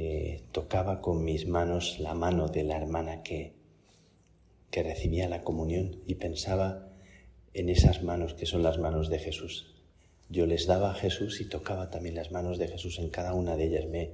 eh, 0.00 0.44
tocaba 0.52 1.00
con 1.00 1.24
mis 1.24 1.48
manos 1.48 1.98
la 1.98 2.14
mano 2.14 2.46
de 2.46 2.62
la 2.62 2.76
hermana 2.76 3.24
que, 3.24 3.54
que 4.70 4.84
recibía 4.84 5.28
la 5.28 5.42
comunión 5.42 6.00
y 6.06 6.14
pensaba 6.14 6.88
en 7.52 7.68
esas 7.68 8.04
manos 8.04 8.34
que 8.34 8.46
son 8.46 8.62
las 8.62 8.78
manos 8.78 9.10
de 9.10 9.18
Jesús. 9.18 9.74
Yo 10.28 10.46
les 10.46 10.68
daba 10.68 10.92
a 10.92 10.94
Jesús 10.94 11.40
y 11.40 11.46
tocaba 11.46 11.90
también 11.90 12.14
las 12.14 12.30
manos 12.30 12.58
de 12.58 12.68
Jesús 12.68 13.00
en 13.00 13.10
cada 13.10 13.34
una 13.34 13.56
de 13.56 13.64
ellas. 13.64 13.86
Me, 13.86 14.12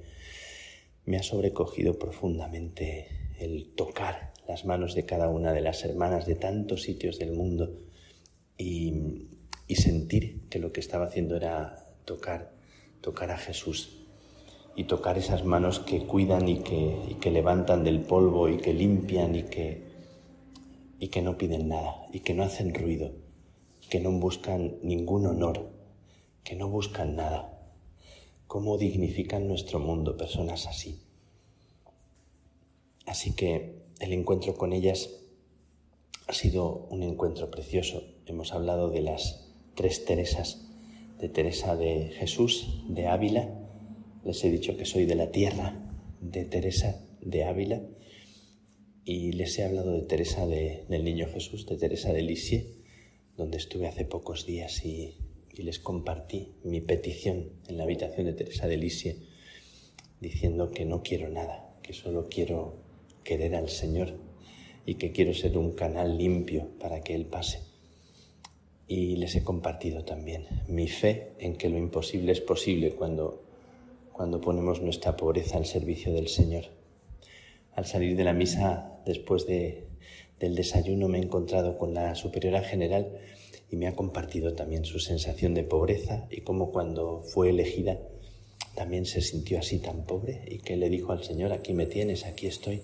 me 1.05 1.17
ha 1.17 1.23
sobrecogido 1.23 1.99
profundamente 1.99 3.07
el 3.37 3.75
tocar 3.75 4.33
las 4.47 4.65
manos 4.65 4.95
de 4.95 5.05
cada 5.05 5.29
una 5.29 5.53
de 5.53 5.61
las 5.61 5.85
hermanas 5.85 6.25
de 6.25 6.33
tantos 6.33 6.81
sitios 6.81 7.19
del 7.19 7.31
mundo 7.31 7.77
y, 8.57 9.27
sentir 9.75 10.47
que 10.49 10.57
lo 10.57 10.71
que 10.71 10.79
estaba 10.79 11.05
haciendo 11.05 11.35
era 11.35 11.85
tocar, 12.05 12.53
tocar 13.01 13.29
a 13.29 13.37
Jesús 13.37 14.04
y 14.75 14.85
tocar 14.85 15.17
esas 15.17 15.45
manos 15.45 15.79
que 15.79 16.05
cuidan 16.05 16.47
y 16.49 16.59
que, 16.59 17.17
que 17.21 17.31
levantan 17.31 17.83
del 17.83 18.01
polvo 18.01 18.49
y 18.49 18.57
que 18.57 18.73
limpian 18.73 19.35
y 19.35 19.43
que, 19.43 19.83
y 20.99 21.07
que 21.07 21.21
no 21.21 21.37
piden 21.37 21.69
nada 21.69 22.07
y 22.11 22.19
que 22.19 22.33
no 22.33 22.43
hacen 22.43 22.73
ruido, 22.73 23.11
que 23.89 23.99
no 23.99 24.11
buscan 24.11 24.75
ningún 24.83 25.25
honor, 25.27 25.69
que 26.43 26.55
no 26.55 26.69
buscan 26.69 27.15
nada. 27.15 27.51
¿Cómo 28.47 28.77
dignifican 28.77 29.47
nuestro 29.47 29.79
mundo 29.79 30.17
personas 30.17 30.67
así? 30.67 31.01
Así 33.05 33.33
que 33.33 33.83
el 33.99 34.13
encuentro 34.13 34.55
con 34.55 34.73
ellas 34.73 35.09
ha 36.27 36.33
sido 36.33 36.87
un 36.89 37.03
encuentro 37.03 37.51
precioso. 37.51 38.03
Hemos 38.25 38.51
hablado 38.53 38.89
de 38.89 39.01
las 39.01 39.51
tres 39.75 40.05
Teresas, 40.05 40.61
de 41.19 41.29
Teresa 41.29 41.75
de 41.75 42.11
Jesús, 42.17 42.83
de 42.87 43.07
Ávila. 43.07 43.64
Les 44.25 44.43
he 44.43 44.49
dicho 44.49 44.75
que 44.75 44.85
soy 44.85 45.05
de 45.05 45.13
la 45.13 45.29
tierra 45.29 45.79
de 46.19 46.45
Teresa 46.45 46.99
de 47.21 47.43
Ávila. 47.43 47.83
Y 49.05 49.33
les 49.33 49.59
he 49.59 49.63
hablado 49.63 49.93
de 49.93 50.01
Teresa 50.01 50.47
del 50.47 51.03
Niño 51.03 51.27
Jesús, 51.31 51.67
de 51.67 51.77
Teresa 51.77 52.11
de 52.11 52.23
Lisieux, 52.23 52.65
donde 53.37 53.57
estuve 53.57 53.87
hace 53.87 54.03
pocos 54.03 54.47
días 54.47 54.83
y, 54.83 55.17
les 55.57 55.79
compartí 55.79 56.55
mi 56.63 56.81
petición 56.81 57.51
en 57.67 57.77
la 57.77 57.83
habitación 57.83 58.25
de 58.25 58.33
Teresa 58.33 58.67
de 58.67 58.75
Lisieux, 58.75 59.19
diciendo 60.19 60.71
que 60.71 60.85
no 60.85 61.01
quiero 61.01 61.29
nada, 61.29 61.77
que 61.81 61.93
solo 61.93 62.27
quiero 62.27 62.81
querer 63.23 63.55
al 63.55 63.69
Señor 63.69 64.19
y 64.85 64.95
que 64.95 65.13
quiero 65.13 65.33
ser 65.33 65.57
un 65.57 65.71
canal 65.71 66.17
limpio 66.17 66.67
para 66.77 66.99
que 67.01 67.15
Él 67.15 67.25
pase. 67.27 67.59
Y 68.87 69.15
les 69.15 69.35
he 69.35 69.43
compartido 69.43 70.03
también 70.03 70.45
mi 70.67 70.87
fe 70.87 71.31
en 71.39 71.55
que 71.55 71.69
lo 71.69 71.77
imposible 71.77 72.33
es 72.33 72.41
posible 72.41 72.91
cuando, 72.91 73.44
cuando 74.15 74.39
ponemos 74.39 74.81
nuestra 74.81 75.17
pobreza 75.17 75.57
al 75.57 75.65
servicio 75.65 76.13
del 76.13 76.27
Señor. 76.27 76.65
Al 77.73 77.85
salir 77.85 78.15
de 78.15 78.23
la 78.23 78.33
misa 78.33 79.01
después 79.05 79.45
de, 79.45 79.87
del 80.39 80.55
desayuno 80.55 81.09
me 81.09 81.19
he 81.19 81.23
encontrado 81.23 81.77
con 81.77 81.93
la 81.93 82.15
superiora 82.15 82.61
general 82.61 83.19
y 83.69 83.75
me 83.75 83.87
ha 83.87 83.95
compartido 83.95 84.53
también 84.53 84.85
su 84.85 84.99
sensación 84.99 85.53
de 85.53 85.63
pobreza 85.63 86.27
y 86.31 86.41
cómo 86.41 86.71
cuando 86.71 87.23
fue 87.23 87.49
elegida 87.49 87.99
también 88.75 89.05
se 89.05 89.21
sintió 89.21 89.59
así 89.59 89.79
tan 89.79 90.05
pobre 90.05 90.45
y 90.47 90.59
que 90.59 90.77
le 90.77 90.89
dijo 90.89 91.11
al 91.11 91.23
Señor, 91.23 91.51
aquí 91.51 91.73
me 91.73 91.85
tienes, 91.85 92.25
aquí 92.25 92.47
estoy 92.47 92.83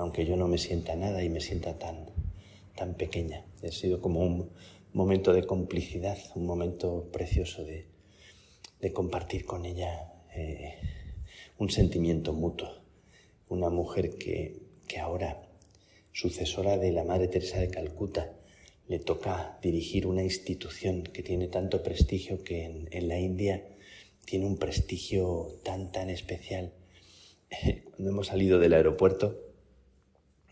aunque 0.00 0.24
yo 0.24 0.34
no 0.34 0.48
me 0.48 0.56
sienta 0.56 0.96
nada 0.96 1.22
y 1.22 1.28
me 1.28 1.40
sienta 1.40 1.78
tan, 1.78 2.06
tan 2.74 2.94
pequeña. 2.94 3.44
Ha 3.62 3.70
sido 3.70 4.00
como 4.00 4.20
un 4.20 4.48
momento 4.94 5.34
de 5.34 5.44
complicidad, 5.44 6.16
un 6.34 6.46
momento 6.46 7.10
precioso 7.12 7.64
de, 7.64 7.86
compartir 8.94 9.44
con 9.44 9.66
ella 9.66 10.09
eh, 10.34 10.74
un 11.58 11.70
sentimiento 11.70 12.32
mutuo. 12.32 12.82
Una 13.48 13.70
mujer 13.70 14.16
que, 14.16 14.60
ahora, 15.00 15.42
sucesora 16.12 16.76
de 16.78 16.92
la 16.92 17.04
Madre 17.04 17.28
Teresa 17.28 17.58
de 17.58 17.70
Calcuta, 17.70 18.32
le 18.88 18.98
toca 18.98 19.58
dirigir 19.62 20.06
una 20.06 20.22
institución 20.22 21.02
que 21.02 21.22
tiene 21.22 21.46
tanto 21.48 21.82
prestigio 21.82 22.42
que 22.42 22.64
en, 22.64 22.88
en 22.90 23.08
la 23.08 23.18
India 23.18 23.64
tiene 24.24 24.46
un 24.46 24.58
prestigio 24.58 25.48
tan, 25.62 25.92
tan 25.92 26.10
especial. 26.10 26.72
Cuando 27.90 28.10
hemos 28.10 28.28
salido 28.28 28.58
del 28.58 28.74
aeropuerto, 28.74 29.50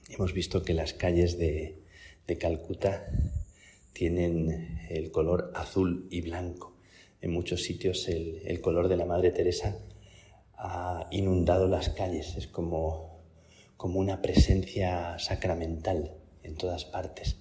Hemos 0.09 0.33
visto 0.33 0.63
que 0.63 0.73
las 0.73 0.95
calles 0.95 1.39
de, 1.39 1.85
Calcuta 2.41 3.09
tienen 3.93 4.81
el 4.91 5.11
color 5.11 5.51
azul 5.55 6.07
y 6.11 6.23
blanco. 6.23 6.78
En 7.20 7.32
muchos 7.32 7.62
sitios 7.62 8.09
el, 8.09 8.61
color 8.61 8.89
de 8.89 8.97
la 8.97 9.05
Madre 9.05 9.31
Teresa 9.31 9.77
ha 10.55 11.07
inundado 11.11 11.69
las 11.69 11.89
calles. 11.89 12.36
Es 12.36 12.47
como, 12.47 13.20
como 13.77 14.01
una 14.01 14.23
presencia 14.23 15.19
sacramental 15.19 16.12
en 16.43 16.57
todas 16.57 16.85
partes. 16.85 17.36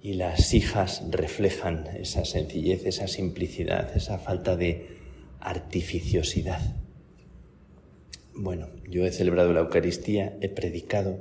Y 0.00 0.14
las 0.14 0.52
hijas 0.54 1.02
reflejan 1.10 1.86
esa 1.96 2.24
sencillez, 2.24 2.86
esa 2.86 3.06
simplicidad, 3.06 3.96
esa 3.96 4.18
falta 4.18 4.56
de 4.56 4.98
artificiosidad 5.38 6.82
bueno, 8.34 8.68
yo 8.88 9.04
he 9.04 9.12
celebrado 9.12 9.52
la 9.52 9.60
Eucaristía, 9.60 10.36
he 10.40 10.48
predicado, 10.48 11.18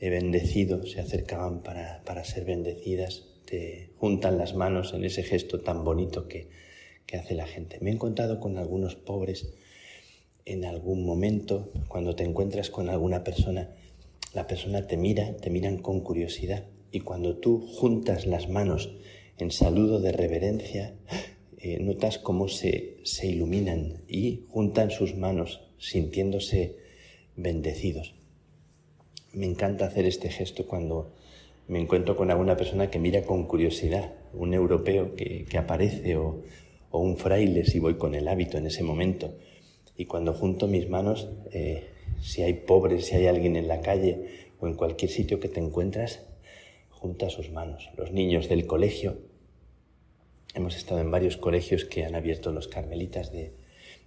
he 0.00 0.10
bendecido, 0.10 0.84
se 0.86 1.00
acercaban 1.00 1.62
para, 1.62 2.24
ser 2.24 2.44
bendecidas, 2.44 3.24
juntan 3.96 4.38
las 4.38 4.54
manos 4.54 4.94
en 4.94 5.04
ese 5.04 5.22
gesto 5.22 5.60
tan 5.60 5.84
bonito 5.84 6.28
que, 6.28 6.48
que 7.06 7.16
hace 7.16 7.34
la 7.34 7.46
gente. 7.46 7.78
Me 7.80 7.90
he 7.90 7.94
encontrado 7.94 8.40
con 8.40 8.58
algunos 8.58 8.94
pobres 8.94 9.54
en 10.44 10.64
algún 10.64 11.04
momento, 11.04 11.70
cuando 11.88 12.16
te 12.16 12.24
encuentras 12.24 12.70
con 12.70 12.88
alguna 12.88 13.22
persona, 13.22 13.70
la 14.34 14.46
persona 14.46 14.86
te 14.86 14.96
mira, 14.96 15.36
te 15.36 15.50
miran 15.50 15.78
con 15.78 16.00
curiosidad 16.00 16.64
y 16.90 17.00
cuando 17.00 17.36
tú 17.36 17.60
juntas 17.60 18.26
las 18.26 18.48
manos 18.48 18.94
en 19.38 19.50
saludo 19.50 20.00
de 20.00 20.12
reverencia, 20.12 20.94
eh, 21.58 21.78
notas 21.80 22.18
cómo 22.18 22.48
se, 22.48 22.96
se 23.04 23.26
iluminan 23.26 24.02
y 24.08 24.44
juntan 24.48 24.90
sus 24.90 25.16
manos 25.16 25.60
sintiéndose 25.78 26.76
bendecidos. 27.36 28.14
Me 29.32 29.46
encanta 29.46 29.86
hacer 29.86 30.06
este 30.06 30.28
gesto 30.28 30.66
cuando 30.66 31.14
me 31.72 31.80
encuentro 31.80 32.16
con 32.16 32.30
alguna 32.30 32.54
persona 32.54 32.90
que 32.90 32.98
mira 32.98 33.22
con 33.22 33.46
curiosidad, 33.46 34.12
un 34.34 34.52
europeo 34.52 35.16
que, 35.16 35.46
aparece 35.56 36.16
o, 36.16 36.42
un 36.90 37.16
fraile 37.16 37.64
si 37.64 37.78
voy 37.78 37.94
con 37.94 38.14
el 38.14 38.28
hábito 38.28 38.58
en 38.58 38.66
ese 38.66 38.82
momento. 38.82 39.34
Y 39.96 40.04
cuando 40.04 40.34
junto 40.34 40.68
mis 40.68 40.90
manos, 40.90 41.30
eh, 41.50 41.88
si 42.20 42.42
hay 42.42 42.52
pobres, 42.52 43.06
si 43.06 43.16
hay 43.16 43.26
alguien 43.26 43.56
en 43.56 43.68
la 43.68 43.80
calle 43.80 44.50
o 44.60 44.66
en 44.66 44.74
cualquier 44.74 45.10
sitio 45.10 45.40
que 45.40 45.48
te 45.48 45.60
encuentras, 45.60 46.26
junta 46.90 47.30
sus 47.30 47.50
manos. 47.50 47.88
Los 47.96 48.12
niños 48.12 48.50
del 48.50 48.66
colegio, 48.66 49.16
hemos 50.54 50.76
estado 50.76 51.00
en 51.00 51.10
varios 51.10 51.38
colegios 51.38 51.86
que 51.86 52.04
han 52.04 52.14
abierto 52.14 52.52
los 52.52 52.68
carmelitas 52.68 53.32
de, 53.32 53.54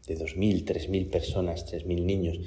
de 0.05 0.15
2.000, 0.15 0.65
3.000 0.65 1.09
personas, 1.09 1.65
3.000 1.73 2.05
niños. 2.05 2.37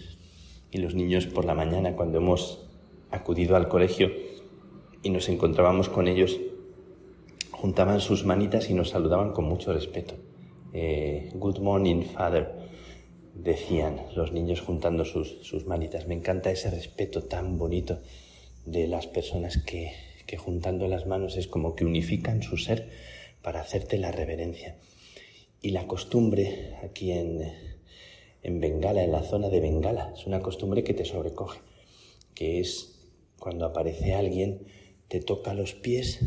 Y 0.71 0.79
los 0.79 0.95
niños 0.95 1.27
por 1.27 1.45
la 1.45 1.55
mañana, 1.55 1.97
cuando 1.97 2.19
hemos 2.19 2.69
acudido 3.11 3.57
al 3.57 3.67
colegio 3.67 4.28
y 5.03 5.11
nos 5.11 5.29
encontrábamos 5.29 5.89
con 5.89 6.09
ellos, 6.09 6.39
juntaban 7.51 8.01
sus 8.01 8.25
manitas 8.25 8.71
y 8.71 8.75
nos 8.75 8.91
saludaban 8.91 9.33
con 9.33 9.45
mucho 9.45 9.73
respeto. 9.73 10.15
Eh, 10.73 11.31
Good 11.35 11.59
morning, 11.59 12.03
Father, 12.03 12.53
decían 13.35 14.03
los 14.15 14.33
niños 14.33 14.61
juntando 14.61 15.05
sus, 15.05 15.39
sus 15.43 15.67
manitas. 15.67 16.07
Me 16.07 16.15
encanta 16.15 16.51
ese 16.51 16.71
respeto 16.71 17.25
tan 17.25 17.59
bonito 17.59 18.01
de 18.67 18.87
las 18.87 19.07
personas 19.07 19.59
que, 19.59 19.93
que 20.27 20.37
juntando 20.37 20.89
las 20.89 21.07
manos 21.07 21.37
es 21.37 21.49
como 21.49 21.75
que 21.75 21.85
unifican 21.85 22.43
su 22.43 22.57
ser 22.57 22.91
para 23.43 23.61
hacerte 23.61 23.99
la 23.99 24.13
reverencia. 24.13 24.77
Y 25.63 25.71
la 25.71 25.87
costumbre 25.87 26.77
aquí 26.85 27.13
en, 27.13 27.51
en 28.43 28.61
Bengala, 28.61 29.03
en 29.03 29.13
la 29.13 29.23
zona 29.23 29.49
de 29.49 29.61
Bengala, 29.61 30.13
es 30.17 30.27
una 30.27 30.41
costumbre 30.41 30.85
que 30.85 30.95
te 30.95 31.05
sobrecoge, 31.05 31.61
que 32.35 32.61
es 32.61 33.09
cuando 33.39 33.65
aparece 33.67 34.15
alguien, 34.15 34.67
te 35.09 35.21
toca 35.21 35.55
los 35.55 35.75
pies 35.75 36.21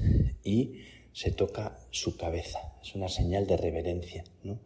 y 0.43 0.81
se 1.13 1.31
toca 1.31 1.77
su 1.91 2.17
cabeza. 2.17 2.73
Es 2.81 2.95
una 2.95 3.09
señal 3.09 3.47
de 3.47 3.57
reverencia, 3.57 4.23
¿no? 4.43 4.59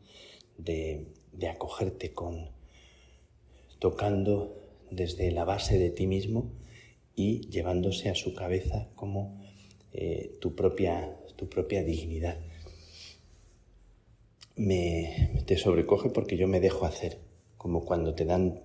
de, 0.57 1.07
de 1.31 1.47
acogerte 1.47 2.13
con, 2.13 2.49
tocando 3.79 4.61
desde 4.91 5.31
la 5.31 5.43
base 5.43 5.77
de 5.77 5.89
ti 5.89 6.07
mismo 6.07 6.51
y 7.15 7.47
llevándose 7.49 8.09
a 8.09 8.15
su 8.15 8.33
cabeza 8.33 8.89
como 8.95 9.41
eh, 9.93 10.37
tu, 10.41 10.55
propia, 10.55 11.15
tu 11.35 11.47
propia 11.47 11.83
dignidad. 11.83 12.37
Me, 14.55 15.43
te 15.45 15.57
sobrecoge 15.57 16.09
porque 16.09 16.37
yo 16.37 16.47
me 16.47 16.59
dejo 16.59 16.85
hacer, 16.85 17.19
como 17.57 17.85
cuando 17.85 18.13
te 18.13 18.25
dan 18.25 18.61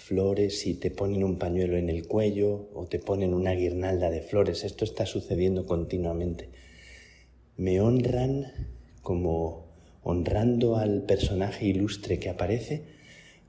flores 0.00 0.66
y 0.66 0.74
te 0.74 0.90
ponen 0.90 1.22
un 1.22 1.38
pañuelo 1.38 1.76
en 1.76 1.88
el 1.88 2.06
cuello 2.06 2.68
o 2.74 2.86
te 2.86 2.98
ponen 2.98 3.34
una 3.34 3.52
guirnalda 3.52 4.10
de 4.10 4.22
flores. 4.22 4.64
Esto 4.64 4.84
está 4.84 5.06
sucediendo 5.06 5.66
continuamente. 5.66 6.48
Me 7.56 7.80
honran 7.80 8.68
como 9.02 9.68
honrando 10.02 10.76
al 10.76 11.02
personaje 11.02 11.66
ilustre 11.66 12.18
que 12.18 12.30
aparece 12.30 12.84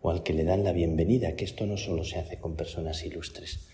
o 0.02 0.10
al 0.10 0.24
que 0.24 0.34
le 0.34 0.44
dan 0.44 0.64
la 0.64 0.74
bienvenida, 0.74 1.36
que 1.36 1.46
esto 1.46 1.66
no 1.66 1.78
solo 1.78 2.04
se 2.04 2.20
hace 2.20 2.38
con 2.38 2.56
personas 2.56 3.04
ilustres 3.06 3.72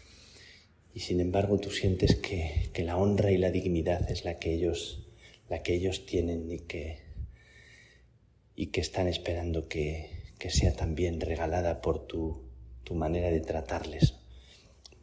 y 0.98 1.02
sin 1.02 1.20
embargo 1.20 1.60
tú 1.60 1.70
sientes 1.70 2.16
que, 2.16 2.72
la 2.84 2.98
honra 2.98 3.32
y 3.32 3.38
la 3.38 3.52
dignidad 3.52 4.10
es 4.10 4.26
la 4.26 4.40
que 4.40 4.56
ellos, 4.56 5.06
la 5.48 5.62
que 5.62 5.76
ellos 5.76 6.08
tienen 6.08 6.52
y 6.52 6.62
que, 6.62 7.04
y 8.56 8.72
que 8.72 8.82
están 8.82 9.08
esperando 9.08 9.68
que, 9.68 10.10
sea 10.50 10.74
también 10.74 11.22
regalada 11.22 11.82
por 11.84 12.08
tu, 12.08 12.47
tu 12.88 12.96
manera 12.96 13.30
de 13.30 13.42
tratarles. 13.42 14.14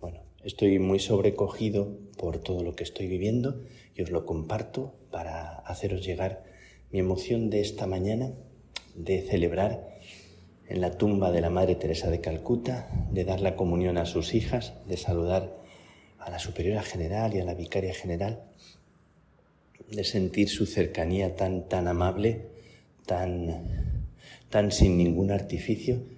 Bueno, 0.00 0.22
estoy 0.42 0.78
muy 0.78 0.98
sobrecogido 0.98 1.98
por 2.16 2.38
todo 2.38 2.62
lo 2.62 2.74
que 2.74 2.82
estoy 2.82 3.08
viviendo 3.08 3.60
y 3.94 4.00
os 4.00 4.10
lo 4.10 4.24
comparto 4.24 4.94
para 5.10 5.58
haceros 5.58 6.02
llegar 6.02 6.44
mi 6.90 7.00
emoción 7.00 7.50
de 7.50 7.60
esta 7.60 7.86
mañana 7.86 8.32
de 8.94 9.20
celebrar 9.20 9.98
en 10.66 10.80
la 10.80 10.96
tumba 10.96 11.30
de 11.30 11.42
la 11.42 11.50
Madre 11.50 11.74
Teresa 11.74 12.08
de 12.08 12.22
Calcuta, 12.22 12.88
de 13.12 13.24
dar 13.24 13.42
la 13.42 13.54
comunión 13.54 13.98
a 13.98 14.06
sus 14.06 14.32
hijas, 14.32 14.72
de 14.88 14.96
saludar 14.96 15.54
a 16.18 16.30
la 16.30 16.38
superiora 16.38 16.82
general 16.82 17.34
y 17.34 17.40
a 17.40 17.44
la 17.44 17.52
vicaria 17.52 17.92
general, 17.92 18.44
de 19.90 20.04
sentir 20.04 20.48
su 20.48 20.64
cercanía 20.64 21.36
tan, 21.36 21.68
tan 21.68 21.86
amable, 21.86 22.46
tan, 23.04 24.06
tan 24.48 24.72
sin 24.72 24.96
ningún 24.96 25.30
artificio 25.30 26.13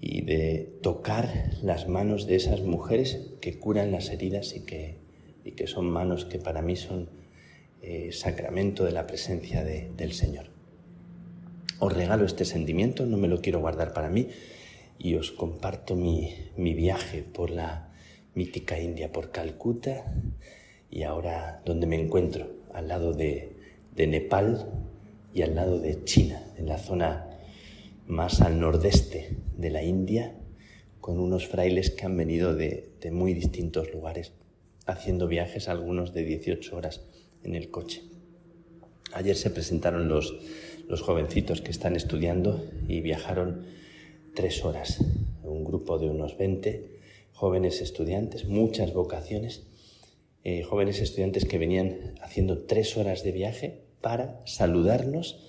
y 0.00 0.22
de 0.22 0.78
tocar 0.82 1.50
las 1.62 1.88
manos 1.88 2.26
de 2.26 2.36
esas 2.36 2.62
mujeres 2.62 3.20
que 3.40 3.58
curan 3.58 3.90
las 3.90 4.10
heridas 4.10 4.54
y 4.54 4.60
que, 4.60 4.98
y 5.44 5.52
que 5.52 5.66
son 5.66 5.90
manos 5.90 6.24
que 6.24 6.38
para 6.38 6.62
mí 6.62 6.76
son 6.76 7.10
eh, 7.82 8.10
sacramento 8.12 8.84
de 8.84 8.92
la 8.92 9.06
presencia 9.06 9.64
del 9.64 10.12
Señor. 10.12 10.46
Os 11.80 11.92
regalo 11.92 12.24
este 12.26 12.44
sentimiento, 12.44 13.06
no 13.06 13.16
me 13.16 13.28
lo 13.28 13.40
quiero 13.40 13.60
guardar 13.60 13.92
para 13.92 14.10
mí 14.10 14.28
y 14.98 15.14
os 15.14 15.30
comparto 15.30 15.94
mi, 15.94 16.34
mi 16.56 16.74
viaje 16.74 17.22
por 17.22 17.50
la 17.50 17.92
mítica 18.34 18.80
India 18.80 19.12
por 19.12 19.30
Calcuta 19.30 20.04
y 20.90 21.02
ahora 21.02 21.60
donde 21.64 21.86
me 21.86 22.00
encuentro, 22.00 22.48
al 22.72 22.88
lado 22.88 23.12
de, 23.12 23.56
Nepal 23.96 24.70
y 25.34 25.42
al 25.42 25.56
lado 25.56 25.80
de 25.80 26.04
China, 26.04 26.40
en 26.56 26.66
la 26.66 26.78
zona 26.78 27.27
más 28.08 28.40
al 28.40 28.58
nordeste 28.58 29.36
de 29.56 29.70
la 29.70 29.84
India, 29.84 30.34
con 31.00 31.20
unos 31.20 31.46
frailes 31.46 31.90
que 31.90 32.06
han 32.06 32.16
venido 32.16 32.54
de, 32.54 32.90
muy 33.12 33.34
distintos 33.34 33.92
lugares, 33.92 34.32
haciendo 34.86 35.28
viajes, 35.28 35.68
algunos 35.68 36.14
de 36.14 36.24
18 36.24 36.74
horas 36.74 37.02
en 37.44 37.54
el 37.54 37.70
coche. 37.70 38.02
Ayer 39.12 39.36
se 39.36 39.50
presentaron 39.50 40.08
los, 40.08 40.34
los 40.88 41.02
jovencitos 41.02 41.60
que 41.60 41.70
están 41.70 41.96
estudiando 41.96 42.64
y 42.88 43.00
viajaron 43.02 43.66
tres 44.34 44.64
horas, 44.64 45.04
un 45.42 45.64
grupo 45.64 45.98
de 45.98 46.08
unos 46.08 46.36
20 46.38 46.98
jóvenes 47.32 47.82
estudiantes, 47.82 48.46
muchas 48.46 48.94
vocaciones, 48.94 49.66
eh, 50.44 50.62
jóvenes 50.62 51.00
estudiantes 51.00 51.44
que 51.44 51.58
venían 51.58 52.14
haciendo 52.22 52.64
tres 52.64 52.96
horas 52.96 53.22
de 53.22 53.32
viaje 53.32 53.82
para 54.00 54.40
saludarnos 54.46 55.47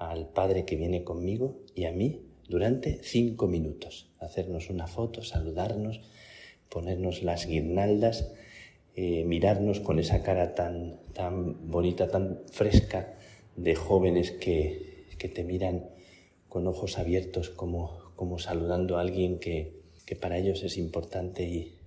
al 0.00 0.28
padre 0.28 0.64
que 0.64 0.74
viene 0.74 1.04
conmigo 1.04 1.60
y 1.76 1.84
a 1.84 1.92
mí 1.92 2.22
durante 2.48 3.00
cinco 3.04 3.46
minutos, 3.46 4.10
hacernos 4.18 4.70
una 4.70 4.88
foto, 4.88 5.22
saludarnos, 5.22 6.00
ponernos 6.68 7.22
las 7.22 7.46
guirnaldas, 7.46 8.32
eh, 8.96 9.24
mirarnos 9.24 9.78
con 9.78 10.00
esa 10.00 10.24
cara 10.24 10.56
tan, 10.56 10.98
tan 11.12 11.70
bonita, 11.70 12.08
tan 12.08 12.40
fresca 12.50 13.14
de 13.54 13.76
jóvenes 13.76 14.32
que, 14.32 15.06
que 15.16 15.28
te 15.28 15.44
miran 15.44 15.90
con 16.48 16.66
ojos 16.66 16.98
abiertos 16.98 17.50
como, 17.50 18.12
como 18.16 18.40
saludando 18.40 18.98
a 18.98 19.02
alguien 19.02 19.38
que, 19.38 19.80
que 20.06 20.16
para 20.16 20.38
ellos 20.38 20.64
es 20.64 20.76
importante 20.76 21.44
y, 21.44 21.78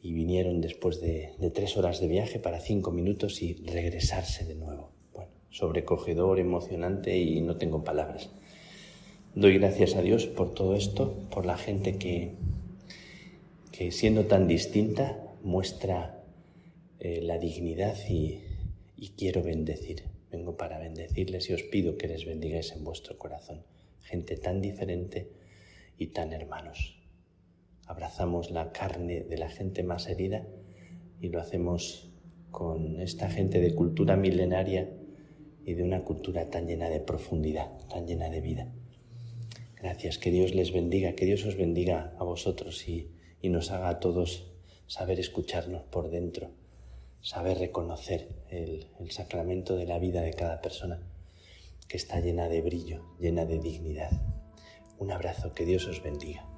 y 0.00 0.12
vinieron 0.12 0.60
después 0.60 1.00
de, 1.00 1.34
tres 1.54 1.76
horas 1.76 2.00
de 2.00 2.08
viaje 2.08 2.38
para 2.38 2.60
cinco 2.60 2.90
minutos 2.90 3.42
y 3.42 3.54
regresarse 3.54 4.44
de 4.44 4.54
nuevo. 4.54 4.97
Sobrecogedor, 5.50 6.38
emocionante 6.38 7.18
y 7.18 7.40
no 7.40 7.56
tengo 7.56 7.84
palabras. 7.84 8.30
Doy 9.34 9.58
gracias 9.58 9.94
a 9.94 10.02
Dios 10.02 10.26
por 10.26 10.54
todo 10.54 10.74
esto, 10.74 11.14
por 11.30 11.46
la 11.46 11.56
gente 11.56 11.96
que, 11.96 12.34
que 13.72 13.90
siendo 13.92 14.26
tan 14.26 14.48
distinta 14.48 15.18
muestra 15.42 16.22
eh, 17.00 17.20
la 17.22 17.38
dignidad 17.38 17.96
y 18.08 18.40
quiero 19.16 19.42
bendecir. 19.42 20.04
Vengo 20.30 20.56
para 20.56 20.78
bendecirles 20.78 21.48
y 21.48 21.54
os 21.54 21.62
pido 21.62 21.96
que 21.96 22.08
les 22.08 22.26
bendigáis 22.26 22.72
en 22.72 22.84
vuestro 22.84 23.16
corazón. 23.16 23.62
Gente 24.02 24.36
tan 24.36 24.60
diferente 24.60 25.30
y 25.96 26.08
tan 26.08 26.32
hermanos. 26.32 26.98
Abrazamos 27.86 28.50
la 28.50 28.70
carne 28.72 29.22
de 29.22 29.38
la 29.38 29.48
gente 29.48 29.82
más 29.82 30.08
herida 30.08 30.46
y 31.20 31.30
lo 31.30 31.40
hacemos 31.40 32.10
con 32.50 33.00
esta 33.00 33.30
gente 33.30 33.60
de 33.60 33.74
cultura 33.74 34.16
milenaria 34.16 34.90
y 35.68 35.74
de 35.74 35.82
una 35.82 36.02
cultura 36.02 36.48
tan 36.48 36.66
llena 36.66 36.88
de 36.88 36.98
profundidad, 36.98 37.68
tan 37.88 38.06
llena 38.06 38.30
de 38.30 38.40
vida. 38.40 38.72
Gracias, 39.76 40.16
que 40.16 40.30
Dios 40.30 40.54
les 40.54 40.72
bendiga, 40.72 41.12
que 41.12 41.26
Dios 41.26 41.44
os 41.44 41.56
bendiga 41.56 42.14
a 42.18 42.24
vosotros 42.24 42.88
y, 42.88 43.10
nos 43.42 43.70
haga 43.70 43.90
a 43.90 44.00
todos 44.00 44.50
saber 44.86 45.20
escucharnos 45.20 45.82
por 45.82 46.08
dentro, 46.08 46.50
saber 47.20 47.58
reconocer 47.58 48.28
el, 48.50 48.86
el 48.98 49.10
sacramento 49.10 49.76
de 49.76 49.84
la 49.84 49.98
vida 49.98 50.22
de 50.22 50.32
cada 50.32 50.62
persona 50.62 51.02
que 51.86 51.98
está 51.98 52.20
llena 52.20 52.48
de 52.48 52.62
brillo, 52.62 53.04
llena 53.20 53.44
de 53.44 53.58
dignidad. 53.58 54.10
Un 54.98 55.12
abrazo, 55.12 55.52
que 55.52 55.66
Dios 55.66 55.86
os 55.86 56.02
bendiga. 56.02 56.57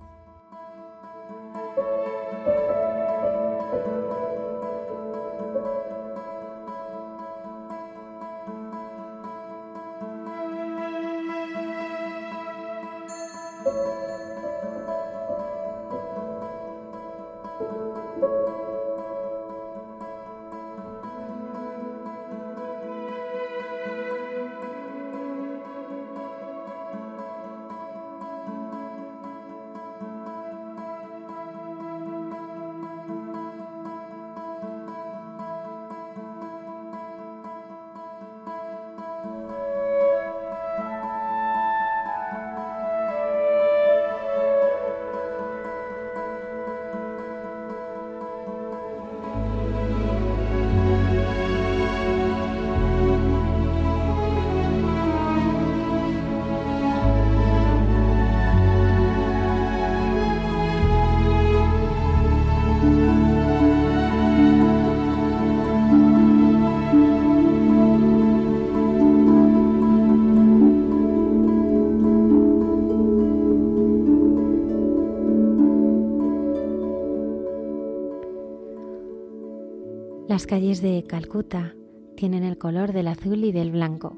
Las 80.41 80.47
calles 80.47 80.81
de 80.81 81.05
Calcuta 81.07 81.75
tienen 82.17 82.45
el 82.45 82.57
color 82.57 82.95
del 82.95 83.09
azul 83.09 83.45
y 83.45 83.53
del 83.53 83.73
blanco. 83.73 84.17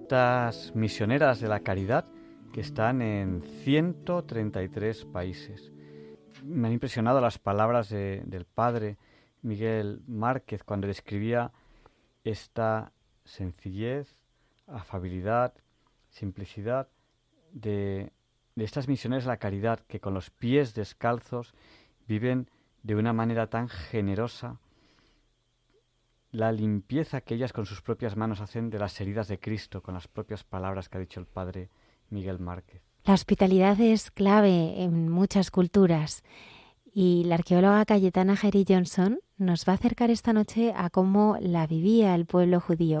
Estas 0.00 0.74
misioneras 0.74 1.38
de 1.38 1.48
la 1.48 1.60
caridad 1.60 2.06
que 2.50 2.62
están 2.62 3.02
en 3.02 3.42
133 3.42 5.04
países. 5.04 5.70
Me 6.42 6.66
han 6.66 6.72
impresionado 6.72 7.20
las 7.20 7.38
palabras 7.38 7.90
del 7.90 8.46
padre 8.46 8.96
Miguel 9.42 10.00
Márquez 10.06 10.64
cuando 10.64 10.86
describía 10.86 11.52
esta 12.24 12.92
sencillez, 13.26 14.16
afabilidad, 14.66 15.52
simplicidad 16.08 16.88
de, 17.52 18.14
de 18.54 18.64
estas 18.64 18.88
misioneras 18.88 19.24
de 19.24 19.28
la 19.28 19.36
caridad 19.36 19.80
que 19.80 20.00
con 20.00 20.14
los 20.14 20.30
pies 20.30 20.72
descalzos 20.72 21.52
viven 22.08 22.48
de 22.82 22.94
una 22.94 23.12
manera 23.12 23.48
tan 23.48 23.68
generosa 23.68 24.58
la 26.32 26.52
limpieza 26.52 27.20
que 27.20 27.34
ellas 27.34 27.52
con 27.52 27.66
sus 27.66 27.82
propias 27.82 28.16
manos 28.16 28.40
hacen 28.40 28.70
de 28.70 28.78
las 28.78 29.00
heridas 29.00 29.28
de 29.28 29.38
Cristo, 29.38 29.82
con 29.82 29.94
las 29.94 30.08
propias 30.08 30.44
palabras 30.44 30.88
que 30.88 30.98
ha 30.98 31.00
dicho 31.00 31.20
el 31.20 31.26
Padre 31.26 31.70
Miguel 32.08 32.38
Márquez. 32.38 32.82
La 33.04 33.14
hospitalidad 33.14 33.80
es 33.80 34.10
clave 34.10 34.82
en 34.82 35.08
muchas 35.08 35.50
culturas 35.50 36.22
y 36.92 37.24
la 37.24 37.36
arqueóloga 37.36 37.84
Cayetana 37.84 38.36
Jerry 38.36 38.64
Johnson 38.68 39.20
nos 39.38 39.64
va 39.66 39.72
a 39.72 39.76
acercar 39.76 40.10
esta 40.10 40.32
noche 40.32 40.72
a 40.76 40.90
cómo 40.90 41.36
la 41.40 41.66
vivía 41.66 42.14
el 42.14 42.26
pueblo 42.26 42.60
judío. 42.60 43.00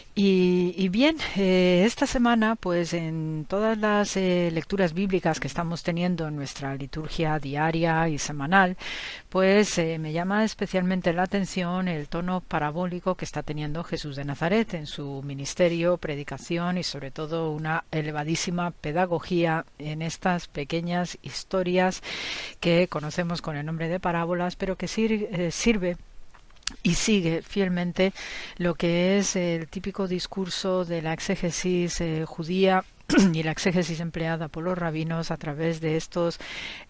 Y, 0.13 0.89
bien, 0.89 1.15
eh, 1.37 1.83
esta 1.85 2.05
semana, 2.05 2.57
pues 2.57 2.93
en 2.93 3.45
todas 3.47 3.77
las 3.77 4.17
eh, 4.17 4.49
lecturas 4.51 4.93
bíblicas 4.93 5.39
que 5.39 5.47
estamos 5.47 5.83
teniendo 5.83 6.27
en 6.27 6.35
nuestra 6.35 6.75
liturgia 6.75 7.39
diaria 7.39 8.09
y 8.09 8.17
semanal, 8.17 8.75
pues 9.29 9.77
eh, 9.77 9.99
me 9.99 10.11
llama 10.11 10.43
especialmente 10.43 11.13
la 11.13 11.23
atención 11.23 11.87
el 11.87 12.09
tono 12.09 12.41
parabólico 12.41 13.15
que 13.15 13.23
está 13.23 13.41
teniendo 13.41 13.85
Jesús 13.85 14.17
de 14.17 14.25
Nazaret 14.25 14.73
en 14.73 14.85
su 14.85 15.23
ministerio, 15.23 15.95
predicación 15.95 16.77
y 16.77 16.83
sobre 16.83 17.11
todo 17.11 17.51
una 17.51 17.85
elevadísima 17.91 18.71
pedagogía 18.71 19.65
en 19.79 20.01
estas 20.01 20.49
pequeñas 20.49 21.17
historias 21.21 22.03
que 22.59 22.89
conocemos 22.89 23.41
con 23.41 23.55
el 23.55 23.65
nombre 23.65 23.87
de 23.87 24.01
parábolas, 24.01 24.57
pero 24.57 24.75
que 24.75 24.89
sirve 24.89 25.95
y 26.83 26.95
sigue 26.95 27.41
fielmente 27.41 28.13
lo 28.57 28.75
que 28.75 29.17
es 29.17 29.35
el 29.35 29.67
típico 29.67 30.07
discurso 30.07 30.85
de 30.85 31.01
la 31.01 31.13
exégesis 31.13 32.01
eh, 32.01 32.25
judía 32.25 32.83
y 33.33 33.43
la 33.43 33.51
exégesis 33.51 33.99
empleada 33.99 34.47
por 34.47 34.63
los 34.63 34.77
rabinos 34.77 35.31
a 35.31 35.37
través 35.37 35.81
de 35.81 35.97
estos 35.97 36.39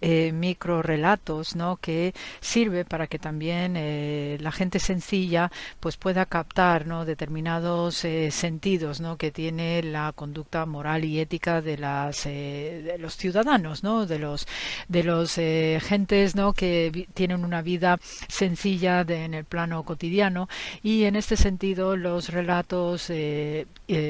eh, 0.02 0.32
micro 0.32 0.82
relatos 0.82 1.56
¿no? 1.56 1.78
que 1.78 2.14
sirve 2.40 2.86
para 2.86 3.08
que 3.08 3.20
también 3.20 3.76
eh, 3.78 4.38
la 4.40 4.52
gente 4.52 4.80
sencilla 4.80 5.52
pues 5.80 5.98
pueda 5.98 6.26
captar 6.26 6.86
¿no? 6.86 7.06
determinados 7.06 8.04
eh, 8.06 8.32
sentidos 8.32 9.02
¿no? 9.02 9.18
que 9.18 9.32
tiene 9.32 9.84
la 9.84 10.12
conducta 10.14 10.66
moral 10.66 11.06
y 11.06 11.20
ética 11.20 11.62
de 11.62 11.78
las 11.78 12.24
de 12.24 12.98
los 13.00 13.18
ciudadanos 13.18 13.84
¿no? 13.84 14.06
de 14.06 14.20
los 14.20 14.48
de 14.88 15.04
los 15.04 15.36
gentes 15.36 16.36
¿no? 16.36 16.54
que 16.54 17.08
tienen 17.14 17.44
una 17.44 17.62
vida 17.62 18.00
sencilla 18.28 19.02
en 19.02 19.34
el 19.34 19.46
plano 19.46 19.84
cotidiano 19.84 20.48
y 20.84 21.04
en 21.04 21.16
este 21.16 21.36
sentido 21.36 21.96
los 21.96 22.30
relatos 22.30 23.12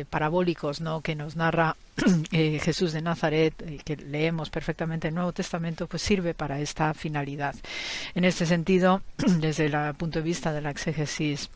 parabólicos 0.10 0.82
¿no? 0.82 1.02
que 1.02 1.16
nos 1.16 1.36
narra 1.36 1.76
Eh, 2.32 2.60
Jesús 2.60 2.94
de 2.94 3.02
Nazaret, 3.02 3.54
eh, 3.62 3.80
que 3.84 3.96
leemos 3.96 4.50
perfectamente 4.50 5.08
el 5.10 5.16
Nuevo 5.16 5.34
Testamento, 5.34 5.88
pues 5.88 6.02
sirve 6.02 6.34
para 6.34 6.60
esta 6.60 6.94
finalidad. 6.94 7.56
En 8.16 8.26
este 8.26 8.46
sentido, 8.46 9.02
desde 9.40 9.66
el 9.66 9.96
punto 9.96 10.20
de 10.20 10.24
vista 10.24 10.54
de 10.54 10.62
la 10.62 10.72
exégesis 10.72 11.50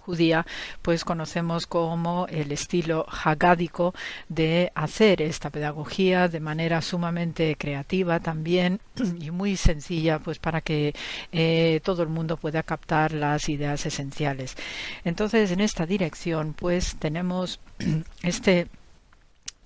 judía, 0.00 0.46
pues 0.82 1.04
conocemos 1.04 1.66
como 1.66 2.26
el 2.28 2.52
estilo 2.52 3.06
hagádico 3.24 3.94
de 4.28 4.72
hacer 4.74 5.22
esta 5.22 5.50
pedagogía 5.50 6.28
de 6.28 6.40
manera 6.40 6.82
sumamente 6.82 7.56
creativa 7.56 8.20
también 8.20 8.80
y 9.20 9.30
muy 9.30 9.56
sencilla, 9.56 10.18
pues 10.18 10.38
para 10.38 10.60
que 10.60 10.94
eh, 11.32 11.80
todo 11.84 12.02
el 12.02 12.08
mundo 12.08 12.36
pueda 12.36 12.62
captar 12.62 13.12
las 13.12 13.48
ideas 13.48 13.86
esenciales. 13.86 14.56
Entonces, 15.04 15.50
en 15.50 15.60
esta 15.60 15.86
dirección, 15.86 16.54
pues 16.54 16.96
tenemos 16.98 17.60
este 18.22 18.68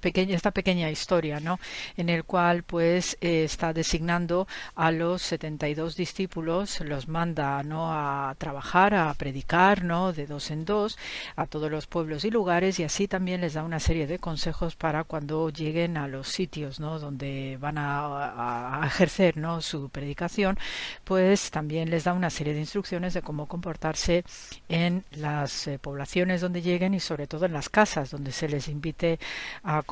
esta 0.04 0.50
pequeña 0.50 0.90
historia, 0.90 1.40
¿no? 1.40 1.58
En 1.96 2.08
el 2.08 2.24
cual 2.24 2.62
pues 2.62 3.16
eh, 3.20 3.44
está 3.44 3.72
designando 3.72 4.46
a 4.74 4.90
los 4.90 5.22
72 5.22 5.96
discípulos, 5.96 6.80
los 6.80 7.08
manda, 7.08 7.62
¿no? 7.62 7.92
A 7.92 8.34
trabajar, 8.38 8.94
a 8.94 9.12
predicar, 9.14 9.84
¿no? 9.84 10.12
De 10.12 10.26
dos 10.26 10.50
en 10.50 10.64
dos 10.64 10.98
a 11.36 11.46
todos 11.46 11.70
los 11.70 11.86
pueblos 11.86 12.24
y 12.24 12.30
lugares 12.30 12.78
y 12.78 12.84
así 12.84 13.08
también 13.08 13.40
les 13.40 13.54
da 13.54 13.62
una 13.62 13.80
serie 13.80 14.06
de 14.06 14.18
consejos 14.18 14.76
para 14.76 15.04
cuando 15.04 15.50
lleguen 15.50 15.96
a 15.96 16.08
los 16.08 16.28
sitios, 16.28 16.80
¿no? 16.80 16.98
Donde 16.98 17.58
van 17.60 17.76
a, 17.78 18.82
ejercer, 18.86 19.36
¿no? 19.36 19.60
Su 19.60 19.88
predicación, 19.88 20.58
pues 21.04 21.50
también 21.50 21.90
les 21.90 22.04
da 22.04 22.12
una 22.12 22.30
serie 22.30 22.54
de 22.54 22.60
instrucciones 22.60 23.14
de 23.14 23.22
cómo 23.22 23.46
comportarse 23.46 24.24
en 24.68 25.04
las 25.12 25.66
eh, 25.66 25.78
poblaciones 25.78 26.40
donde 26.40 26.62
lleguen 26.62 26.94
y 26.94 27.00
sobre 27.00 27.26
todo 27.26 27.46
en 27.46 27.52
las 27.52 27.68
casas 27.68 28.10
donde 28.10 28.32
se 28.32 28.48
les 28.48 28.68
invite 28.68 29.18
a 29.62 29.82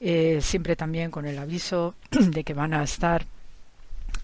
Eh, 0.00 0.38
siempre 0.40 0.76
también 0.76 1.10
con 1.10 1.26
el 1.26 1.38
aviso 1.38 1.94
de 2.10 2.44
que 2.44 2.54
van 2.54 2.74
a 2.74 2.82
estar 2.82 3.24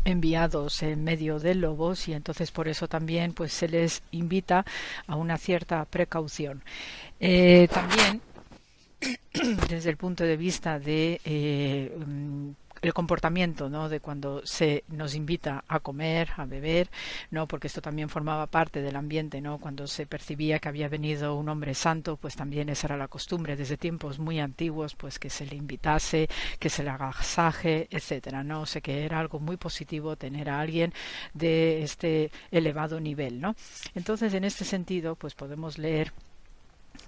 enviados 0.04 0.82
en 0.82 1.02
medio 1.04 1.38
de 1.38 1.54
lobos 1.54 2.08
y 2.08 2.12
entonces 2.12 2.50
por 2.52 2.68
eso 2.68 2.88
también 2.88 3.32
pues 3.32 3.52
se 3.52 3.68
les 3.68 4.02
invita 4.12 4.64
a 5.06 5.16
una 5.16 5.36
cierta 5.36 5.84
precaución. 5.84 6.62
Eh, 7.18 7.68
también 7.72 8.20
desde 9.68 9.90
el 9.90 9.96
punto 9.96 10.24
de 10.24 10.36
vista 10.36 10.78
de 10.78 11.20
eh, 11.24 11.96
mm, 12.06 12.50
el 12.86 12.94
comportamiento 12.94 13.68
¿no? 13.68 13.88
de 13.88 14.00
cuando 14.00 14.44
se 14.46 14.84
nos 14.88 15.14
invita 15.14 15.64
a 15.68 15.80
comer, 15.80 16.30
a 16.36 16.44
beber, 16.44 16.88
no 17.30 17.46
porque 17.46 17.66
esto 17.66 17.80
también 17.80 18.08
formaba 18.08 18.46
parte 18.46 18.80
del 18.80 18.96
ambiente, 18.96 19.40
¿no? 19.40 19.58
cuando 19.58 19.86
se 19.86 20.06
percibía 20.06 20.58
que 20.58 20.68
había 20.68 20.88
venido 20.88 21.34
un 21.34 21.48
hombre 21.48 21.74
santo, 21.74 22.16
pues 22.16 22.36
también 22.36 22.68
esa 22.68 22.88
era 22.88 22.96
la 22.96 23.08
costumbre 23.08 23.56
desde 23.56 23.76
tiempos 23.76 24.18
muy 24.18 24.40
antiguos, 24.40 24.94
pues 24.94 25.18
que 25.18 25.30
se 25.30 25.46
le 25.46 25.56
invitase, 25.56 26.28
que 26.58 26.70
se 26.70 26.82
le 26.82 26.90
agasaje, 26.90 27.88
etcétera, 27.90 28.44
no 28.44 28.62
o 28.62 28.66
sé 28.66 28.80
que 28.80 29.04
era 29.04 29.18
algo 29.18 29.40
muy 29.40 29.56
positivo 29.56 30.16
tener 30.16 30.48
a 30.48 30.60
alguien 30.60 30.92
de 31.34 31.82
este 31.82 32.30
elevado 32.50 33.00
nivel, 33.00 33.40
¿no? 33.40 33.54
Entonces, 33.94 34.34
en 34.34 34.44
este 34.44 34.64
sentido, 34.64 35.16
pues 35.16 35.34
podemos 35.34 35.78
leer 35.78 36.12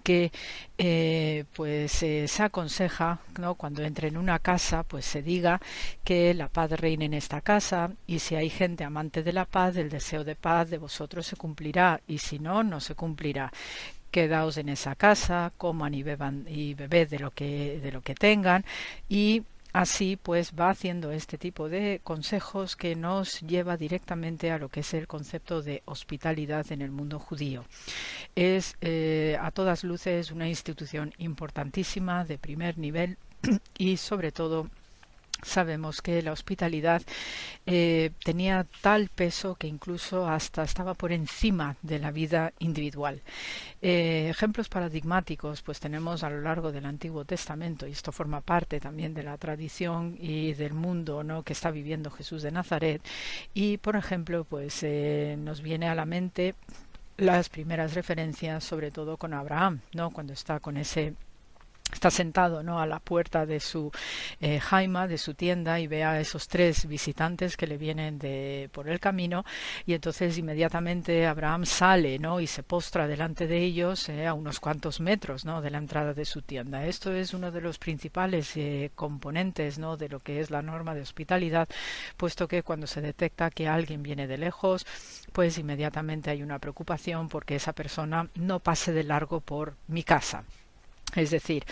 que 0.02 0.32
eh, 0.78 1.44
pues 1.55 1.93
se 1.93 2.28
aconseja 2.43 3.19
¿no? 3.39 3.55
cuando 3.55 3.82
entre 3.82 4.09
en 4.09 4.16
una 4.16 4.39
casa 4.39 4.82
pues 4.82 5.05
se 5.05 5.23
diga 5.23 5.60
que 6.05 6.35
la 6.35 6.48
paz 6.48 6.70
reine 6.73 7.06
en 7.06 7.15
esta 7.15 7.40
casa 7.40 7.90
y 8.06 8.20
si 8.20 8.35
hay 8.35 8.51
gente 8.51 8.85
amante 8.85 9.23
de 9.23 9.32
la 9.32 9.44
paz 9.44 9.77
el 9.77 9.90
deseo 9.90 10.24
de 10.24 10.36
paz 10.36 10.70
de 10.70 10.78
vosotros 10.78 11.27
se 11.27 11.36
cumplirá 11.36 12.01
y 12.06 12.19
si 12.19 12.39
no 12.39 12.62
no 12.62 12.81
se 12.81 12.94
cumplirá 12.94 13.52
quedaos 14.10 14.56
en 14.56 14.69
esa 14.69 14.94
casa 14.94 15.52
coman 15.56 15.94
y 15.94 16.02
beban 16.02 16.47
y 16.48 16.74
bebed 16.74 17.09
de 17.09 17.19
lo 17.19 17.31
que 17.31 17.81
de 17.82 17.93
lo 17.93 18.01
que 18.01 18.15
tengan 18.15 18.65
y 19.09 19.43
Así 19.78 20.16
pues 20.20 20.55
va 20.59 20.70
haciendo 20.70 21.12
este 21.12 21.38
tipo 21.38 21.68
de 21.68 22.00
consejos 22.02 22.74
que 22.74 22.96
nos 22.96 23.42
lleva 23.42 23.76
directamente 23.76 24.50
a 24.50 24.59
lo 24.59 24.70
que 24.70 24.80
es 24.80 24.92
el 24.92 25.06
concepto 25.06 25.62
de 25.62 25.84
hospitalidad 25.84 26.72
en 26.72 26.82
el 26.82 26.90
mundo 26.90 27.20
judío. 27.20 27.64
Es 28.34 28.76
eh, 28.80 29.38
a 29.40 29.52
todas 29.52 29.84
luces 29.84 30.32
una 30.32 30.48
institución 30.48 31.14
importantísima 31.18 32.24
de 32.24 32.38
primer 32.38 32.76
nivel 32.76 33.18
y 33.78 33.98
sobre 33.98 34.32
todo 34.32 34.68
sabemos 35.43 36.02
que 36.02 36.23
la 36.23 36.32
hospitalidad 36.32 37.02
eh, 37.66 38.10
tenía 38.24 38.66
tal 38.81 39.09
peso 39.09 39.55
que 39.55 39.66
incluso 39.66 40.28
hasta 40.28 40.62
estaba 40.62 40.94
por 40.94 41.12
encima 41.12 41.77
de 41.82 41.98
la 41.98 42.10
vida 42.10 42.52
individual. 42.59 43.23
Eh, 43.81 44.28
ejemplos 44.31 44.69
paradigmáticos 44.69 45.62
pues 45.62 45.81
tenemos 45.81 46.24
a 46.24 46.31
lo 46.31 46.40
largo 46.40 46.73
del 46.73 46.86
Antiguo 46.86 47.24
Testamento 47.24 47.86
y 47.86 47.93
esto 47.93 48.12
forma 48.12 48.40
parte 48.40 48.81
también 48.81 49.15
de 49.15 49.23
la 49.23 49.36
tradición 49.39 50.16
y 50.19 50.55
del 50.55 50.74
mundo 50.74 51.23
¿no? 51.23 51.43
que 51.43 51.52
está 51.52 51.70
viviendo 51.70 52.10
Jesús 52.10 52.43
de 52.43 52.51
Nazaret 52.51 53.02
y 53.55 53.77
por 53.78 53.97
ejemplo 53.97 54.44
pues 54.44 54.82
eh, 54.82 55.36
nos 55.39 55.62
viene 55.62 55.89
a 55.89 55.94
la 55.94 56.06
mente 56.06 56.55
las 57.16 57.48
primeras 57.48 57.94
referencias 57.94 58.65
sobre 58.65 58.90
todo 58.90 59.16
con 59.16 59.35
Abraham, 59.35 59.81
¿no? 59.93 60.10
cuando 60.10 60.32
está 60.32 60.60
con 60.60 60.77
ese 60.77 61.15
está 61.93 62.10
sentado 62.10 62.62
¿no? 62.62 62.81
a 62.81 62.86
la 62.86 63.01
puerta 63.01 63.47
de 63.47 63.60
su 63.60 63.90
eh, 64.40 64.60
jaima, 64.60 65.06
de 65.06 65.19
su 65.19 65.35
tienda, 65.35 65.81
y 65.81 65.86
ve 65.86 66.05
a 66.05 66.20
esos 66.20 66.48
tres 66.48 66.86
visitantes 66.86 67.56
que 67.56 67.66
le 67.66 67.78
vienen 67.78 68.19
de, 68.19 68.69
por 68.73 68.89
el 68.89 69.01
camino, 69.01 69.44
y 69.86 69.94
entonces 69.94 70.39
inmediatamente 70.39 71.27
Abraham 71.27 71.66
sale 71.66 72.19
¿no? 72.19 72.40
y 72.40 72.47
se 72.47 72.62
postra 72.62 73.06
delante 73.06 73.47
de 73.47 73.59
ellos 73.62 74.09
eh, 74.09 74.27
a 74.27 74.35
unos 74.35 74.60
cuantos 74.60 75.01
metros 75.01 75.44
¿no? 75.44 75.62
de 75.62 75.70
la 75.70 75.78
entrada 75.78 76.15
de 76.15 76.24
su 76.24 76.43
tienda. 76.43 76.86
Esto 76.86 77.12
es 77.12 77.35
uno 77.35 77.51
de 77.51 77.60
los 77.60 77.78
principales 77.78 78.56
eh, 78.56 78.90
componentes 78.94 79.78
¿no? 79.78 79.97
de 79.97 80.09
lo 80.09 80.20
que 80.20 80.40
es 80.40 80.51
la 80.51 80.62
norma 80.62 80.94
de 80.94 81.02
hospitalidad, 81.02 81.69
puesto 82.16 82.48
que 82.48 82.62
cuando 82.62 82.86
se 82.86 83.01
detecta 83.01 83.51
que 83.51 83.69
alguien 83.69 84.02
viene 84.02 84.27
de 84.27 84.39
lejos, 84.39 84.86
pues 85.32 85.59
inmediatamente 85.59 86.31
hay 86.31 86.43
una 86.43 86.59
preocupación 86.59 87.28
porque 87.28 87.56
esa 87.56 87.73
persona 87.73 88.28
no 88.35 88.60
pase 88.60 88.93
de 88.93 89.05
largo 89.05 89.40
por 89.40 89.77
mi 89.86 90.02
casa. 90.02 90.44
Es 91.14 91.30
decir, 91.30 91.64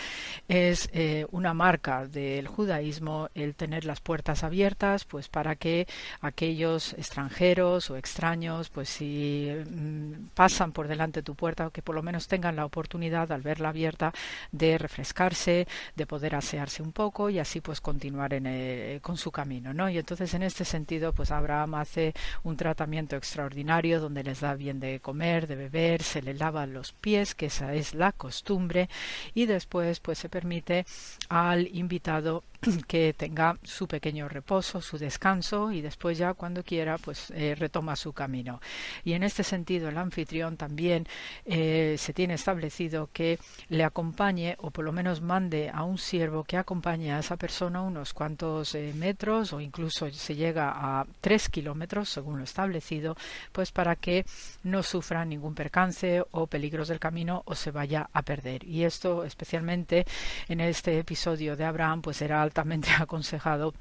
es 0.48 0.88
eh, 0.92 1.26
una 1.30 1.52
marca 1.52 2.06
del 2.06 2.48
judaísmo 2.48 3.28
el 3.34 3.54
tener 3.54 3.84
las 3.84 4.00
puertas 4.00 4.42
abiertas, 4.42 5.04
pues 5.04 5.28
para 5.28 5.56
que 5.56 5.86
aquellos 6.22 6.94
extranjeros 6.94 7.90
o 7.90 7.96
extraños, 7.96 8.70
pues 8.70 8.88
si 8.88 9.50
mm, 9.50 10.28
pasan 10.34 10.72
por 10.72 10.88
delante 10.88 11.20
de 11.20 11.24
tu 11.24 11.34
puerta, 11.34 11.70
que 11.70 11.82
por 11.82 11.94
lo 11.94 12.02
menos 12.02 12.28
tengan 12.28 12.56
la 12.56 12.64
oportunidad 12.64 13.30
al 13.30 13.42
verla 13.42 13.68
abierta 13.68 14.12
de 14.52 14.78
refrescarse, 14.78 15.68
de 15.94 16.06
poder 16.06 16.34
asearse 16.34 16.82
un 16.82 16.92
poco 16.92 17.28
y 17.28 17.38
así 17.38 17.60
pues 17.60 17.80
continuar 17.80 18.32
en 18.32 18.46
eh, 18.46 19.00
con 19.02 19.18
su 19.18 19.30
camino, 19.30 19.74
¿no? 19.74 19.90
Y 19.90 19.98
entonces 19.98 20.32
en 20.32 20.44
este 20.44 20.64
sentido, 20.64 21.12
pues 21.12 21.30
Abraham 21.30 21.74
hace 21.74 22.14
un 22.42 22.56
tratamiento 22.56 23.16
extraordinario 23.16 24.00
donde 24.00 24.24
les 24.24 24.40
da 24.40 24.54
bien 24.54 24.80
de 24.80 25.00
comer, 25.00 25.46
de 25.46 25.56
beber, 25.56 26.02
se 26.02 26.22
le 26.22 26.32
lava 26.32 26.66
los 26.66 26.92
pies, 26.92 27.34
que 27.34 27.46
esa 27.46 27.74
es 27.74 27.94
la 27.94 28.12
costumbre 28.12 28.88
y 29.34 29.46
después 29.46 30.00
pues 30.00 30.18
se 30.18 30.28
permite 30.28 30.86
al 31.28 31.68
invitado 31.74 32.44
que 32.86 33.14
tenga 33.14 33.58
su 33.62 33.86
pequeño 33.86 34.28
reposo, 34.28 34.80
su 34.80 34.98
descanso 34.98 35.72
y 35.72 35.80
después 35.80 36.18
ya 36.18 36.34
cuando 36.34 36.62
quiera 36.62 36.98
pues 36.98 37.30
eh, 37.30 37.54
retoma 37.54 37.96
su 37.96 38.12
camino. 38.12 38.60
Y 39.04 39.12
en 39.12 39.22
este 39.22 39.42
sentido 39.42 39.88
el 39.88 39.98
anfitrión 39.98 40.56
también 40.56 41.06
eh, 41.44 41.96
se 41.98 42.12
tiene 42.12 42.34
establecido 42.34 43.08
que 43.12 43.38
le 43.68 43.84
acompañe 43.84 44.56
o 44.60 44.70
por 44.70 44.84
lo 44.84 44.92
menos 44.92 45.20
mande 45.20 45.70
a 45.72 45.84
un 45.84 45.98
siervo 45.98 46.44
que 46.44 46.56
acompañe 46.56 47.12
a 47.12 47.20
esa 47.20 47.36
persona 47.36 47.82
unos 47.82 48.12
cuantos 48.12 48.74
eh, 48.74 48.92
metros 48.94 49.52
o 49.52 49.60
incluso 49.60 50.10
se 50.10 50.34
llega 50.34 50.72
a 50.74 51.06
tres 51.20 51.48
kilómetros 51.48 52.08
según 52.08 52.38
lo 52.38 52.44
establecido 52.44 53.16
pues 53.52 53.72
para 53.72 53.96
que 53.96 54.24
no 54.64 54.82
sufra 54.82 55.24
ningún 55.24 55.54
percance 55.54 56.22
o 56.30 56.46
peligros 56.46 56.88
del 56.88 56.98
camino 56.98 57.42
o 57.46 57.54
se 57.54 57.70
vaya 57.70 58.08
a 58.12 58.22
perder. 58.22 58.64
Y 58.64 58.84
esto 58.84 59.24
especialmente 59.24 60.06
en 60.48 60.60
este 60.60 60.98
episodio 60.98 61.56
de 61.56 61.64
Abraham 61.64 62.02
pues 62.02 62.22
era 62.22 62.45
altamente 62.46 62.90
aconsejado 62.98 63.74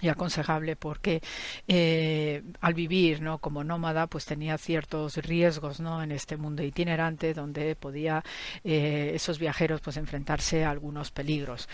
y 0.00 0.08
aconsejable 0.08 0.76
porque 0.76 1.22
eh, 1.68 2.42
al 2.60 2.74
vivir 2.74 3.20
¿no? 3.22 3.38
como 3.38 3.64
nómada 3.64 4.06
pues 4.06 4.24
tenía 4.24 4.58
ciertos 4.58 5.16
riesgos 5.18 5.80
¿no? 5.80 6.02
en 6.02 6.12
este 6.12 6.36
mundo 6.36 6.62
itinerante 6.62 7.32
donde 7.32 7.76
podía 7.76 8.24
eh, 8.64 9.12
esos 9.14 9.38
viajeros 9.38 9.80
pues 9.80 9.96
enfrentarse 9.96 10.64
a 10.64 10.70
algunos 10.70 11.10
peligros 11.10 11.68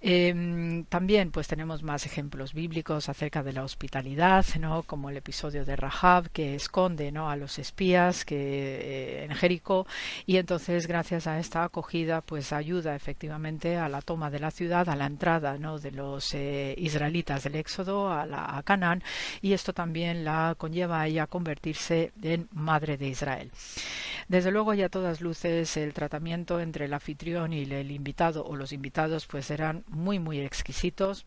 em, 0.00 0.84
también 0.84 1.30
pues 1.30 1.48
tenemos 1.48 1.82
más 1.82 2.06
ejemplos 2.06 2.54
bíblicos 2.54 3.08
acerca 3.08 3.42
de 3.42 3.52
la 3.52 3.64
hospitalidad 3.64 4.44
¿no? 4.60 4.82
como 4.84 5.10
el 5.10 5.16
episodio 5.16 5.64
de 5.64 5.76
Rahab 5.76 6.30
que 6.30 6.54
esconde 6.54 7.10
¿no? 7.10 7.28
a 7.28 7.36
los 7.36 7.58
espías 7.58 8.24
que 8.24 8.36
eh, 8.36 9.24
en 9.24 9.34
Jericó 9.34 9.86
y 10.26 10.36
entonces 10.36 10.86
gracias 10.86 11.26
a 11.26 11.38
esta 11.40 11.64
acogida 11.64 12.20
pues 12.20 12.52
ayuda 12.52 12.94
efectivamente 12.94 13.76
a 13.76 13.88
la 13.88 14.00
toma 14.00 14.30
de 14.30 14.38
la 14.38 14.50
ciudad 14.50 14.88
a 14.88 14.96
la 14.96 15.06
entrada 15.06 15.58
¿no? 15.58 15.78
de 15.78 15.90
los 15.90 16.34
israelitas 16.34 17.44
del 17.44 17.63
éxodo 17.64 18.12
a, 18.12 18.26
la, 18.26 18.62
Canaán 18.64 19.02
y 19.40 19.54
esto 19.54 19.72
también 19.72 20.24
la 20.24 20.54
conlleva 20.56 21.02
a 21.02 21.26
convertirse 21.26 22.12
en 22.22 22.48
madre 22.52 22.96
de 22.96 23.08
Israel. 23.08 23.50
Desde 24.28 24.50
luego 24.50 24.74
ya 24.74 24.86
a 24.86 24.88
todas 24.88 25.20
luces 25.20 25.76
el 25.76 25.92
tratamiento 25.92 26.60
entre 26.60 26.84
el 26.84 26.94
anfitrión 26.94 27.52
y 27.52 27.62
el 27.62 27.90
invitado 27.90 28.44
o 28.44 28.56
los 28.56 28.72
invitados 28.72 29.26
pues 29.26 29.50
eran 29.50 29.84
muy 29.88 30.18
muy 30.18 30.40
exquisitos 30.40 31.24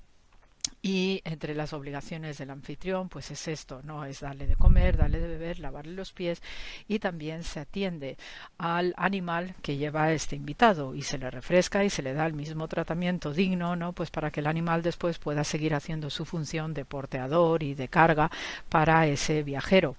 y 0.88 1.22
entre 1.26 1.54
las 1.54 1.74
obligaciones 1.74 2.38
del 2.38 2.50
anfitrión, 2.50 3.10
pues 3.10 3.30
es 3.30 3.50
esto, 3.50 3.82
¿no? 3.84 4.06
Es 4.06 4.22
darle 4.22 4.48
de 4.48 4.56
comer, 4.56 4.96
darle 4.96 5.20
de 5.20 5.28
beber, 5.28 5.60
lavarle 5.60 5.92
los 5.92 6.14
pies 6.14 6.42
y 6.88 7.00
también 7.00 7.44
se 7.44 7.60
atiende 7.60 8.18
al 8.58 8.94
animal 8.96 9.54
que 9.62 9.76
lleva 9.76 10.14
este 10.14 10.38
invitado 10.38 10.96
y 10.96 11.02
se 11.02 11.18
le 11.18 11.30
refresca 11.30 11.84
y 11.84 11.90
se 11.90 12.02
le 12.04 12.14
da 12.14 12.26
el 12.26 12.32
mismo 12.32 12.70
tratamiento 12.70 13.34
digno, 13.34 13.76
¿no? 13.76 13.92
Pues 13.92 14.12
para 14.12 14.32
que 14.32 14.40
el 14.40 14.48
animal 14.48 14.82
después 14.82 15.18
pueda 15.20 15.44
seguir 15.44 15.76
haciendo 15.76 16.10
su 16.10 16.24
función 16.24 16.74
de 16.74 16.86
porteador 16.86 17.64
y 17.64 17.74
de 17.74 17.90
carga 17.90 18.32
para 18.70 19.08
ese 19.08 19.44
viajero. 19.44 19.98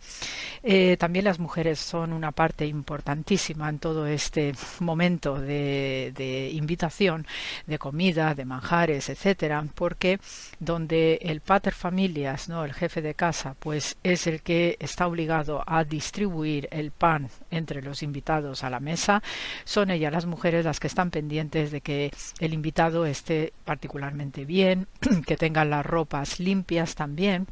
Eh, 0.63 0.97
también 0.97 1.27
las 1.27 1.39
mujeres 1.39 1.81
son 1.81 2.15
una 2.15 2.33
parte 2.33 2.67
importantísima 2.67 3.69
en 3.69 3.79
todo 3.79 4.07
este 4.07 4.55
momento 4.81 5.39
de, 5.39 6.15
de 6.17 6.49
invitación, 6.51 7.27
de 7.67 7.79
comida, 7.79 8.35
de 8.35 8.47
manjares, 8.47 9.11
etcétera, 9.11 9.67
porque 9.75 10.19
donde 10.59 10.78
el 10.89 11.41
pater 11.41 11.75
familias, 11.75 12.49
¿no? 12.49 12.65
el 12.65 12.73
jefe 12.73 13.03
de 13.03 13.15
casa, 13.15 13.57
pues 13.59 13.97
es 14.05 14.27
el 14.27 14.43
que 14.43 14.77
está 14.79 15.07
obligado 15.07 15.65
a 15.67 15.85
distribuir 15.85 16.69
el 16.71 16.93
pan 16.93 17.31
entre 17.51 17.83
los 17.83 18.03
invitados 18.03 18.63
a 18.63 18.71
la 18.71 18.79
mesa, 18.79 19.23
son 19.65 19.91
ellas 19.91 20.13
las 20.13 20.27
mujeres 20.27 20.65
las 20.65 20.79
que 20.79 20.87
están 20.87 21.11
pendientes 21.11 21.73
de 21.73 21.81
que 21.81 22.13
el 22.39 22.55
invitado 22.55 23.07
esté 23.07 23.53
particularmente 23.65 24.45
bien, 24.45 24.87
que 25.27 25.37
tenga 25.37 25.65
las 25.65 25.85
ropas 25.85 26.39
limpias 26.39 26.95
también 26.95 27.47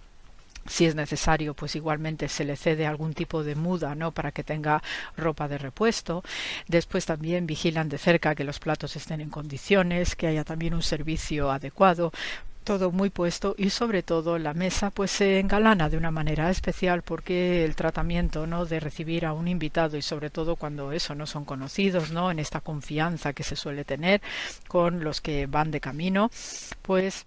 si 0.68 0.84
es 0.84 0.94
necesario, 0.94 1.54
pues 1.54 1.76
igualmente 1.76 2.28
se 2.28 2.44
le 2.44 2.56
cede 2.56 2.86
algún 2.86 3.14
tipo 3.14 3.44
de 3.44 3.54
muda, 3.54 3.94
¿no? 3.94 4.12
Para 4.12 4.32
que 4.32 4.44
tenga 4.44 4.82
ropa 5.16 5.48
de 5.48 5.58
repuesto. 5.58 6.22
Después 6.66 7.06
también 7.06 7.46
vigilan 7.46 7.88
de 7.88 7.98
cerca 7.98 8.34
que 8.34 8.44
los 8.44 8.58
platos 8.58 8.96
estén 8.96 9.20
en 9.20 9.30
condiciones, 9.30 10.16
que 10.16 10.26
haya 10.26 10.44
también 10.44 10.74
un 10.74 10.82
servicio 10.82 11.50
adecuado 11.50 12.12
todo 12.66 12.90
muy 12.90 13.10
puesto 13.10 13.54
y 13.56 13.70
sobre 13.70 14.02
todo 14.02 14.38
la 14.38 14.52
mesa 14.52 14.90
pues 14.90 15.12
se 15.12 15.38
engalana 15.38 15.88
de 15.88 15.96
una 15.96 16.10
manera 16.10 16.50
especial 16.50 17.02
porque 17.02 17.64
el 17.64 17.76
tratamiento 17.76 18.44
no 18.48 18.66
de 18.66 18.80
recibir 18.80 19.24
a 19.24 19.32
un 19.32 19.46
invitado 19.46 19.96
y 19.96 20.02
sobre 20.02 20.30
todo 20.30 20.56
cuando 20.56 20.90
eso 20.90 21.14
no 21.14 21.26
son 21.26 21.44
conocidos 21.44 22.10
no 22.10 22.28
en 22.28 22.40
esta 22.40 22.60
confianza 22.60 23.32
que 23.34 23.44
se 23.44 23.54
suele 23.54 23.84
tener 23.84 24.20
con 24.66 25.04
los 25.04 25.20
que 25.20 25.46
van 25.46 25.70
de 25.70 25.80
camino 25.80 26.28
pues 26.82 27.26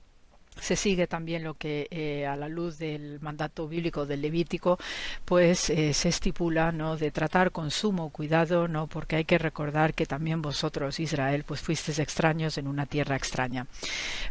se 0.62 0.76
sigue 0.76 1.08
también 1.08 1.44
lo 1.44 1.56
que 1.56 1.88
eh, 1.92 2.26
a 2.26 2.36
la 2.36 2.48
luz 2.48 2.78
del 2.78 3.20
mandato 3.22 3.68
bíblico 3.68 4.06
del 4.06 4.22
Levítico 4.22 4.78
pues 5.26 5.70
eh, 5.70 5.94
se 5.94 6.10
estipula 6.10 6.72
no 6.72 6.98
de 6.98 7.12
tratar 7.12 7.52
con 7.52 7.72
sumo 7.72 8.10
cuidado 8.10 8.68
no 8.68 8.88
porque 8.88 9.18
hay 9.18 9.26
que 9.26 9.38
recordar 9.38 9.94
que 9.94 10.06
también 10.06 10.42
vosotros 10.42 11.00
Israel 11.00 11.44
pues 11.46 11.62
fuisteis 11.62 12.00
extraños 12.00 12.58
en 12.58 12.68
una 12.68 12.86
tierra 12.86 13.16
extraña. 13.16 13.68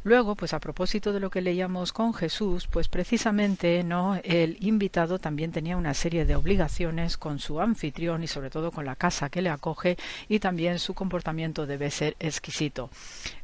Luego 0.05 0.34
pues 0.34 0.55
a 0.55 0.60
propósito 0.60 1.12
de 1.12 1.20
lo 1.20 1.30
que 1.30 1.40
leíamos 1.40 1.92
con 1.92 2.14
Jesús 2.14 2.66
pues 2.66 2.88
precisamente 2.88 3.82
no 3.84 4.20
el 4.22 4.56
invitado 4.60 5.18
también 5.18 5.52
tenía 5.52 5.76
una 5.76 5.94
serie 5.94 6.24
de 6.24 6.36
obligaciones 6.36 7.16
con 7.16 7.38
su 7.38 7.60
anfitrión 7.60 8.22
y 8.22 8.26
sobre 8.26 8.50
todo 8.50 8.70
con 8.70 8.84
la 8.84 8.96
casa 8.96 9.30
que 9.30 9.42
le 9.42 9.50
acoge 9.50 9.96
y 10.28 10.38
también 10.38 10.78
su 10.78 10.94
comportamiento 10.94 11.66
debe 11.66 11.90
ser 11.90 12.16
exquisito. 12.20 12.90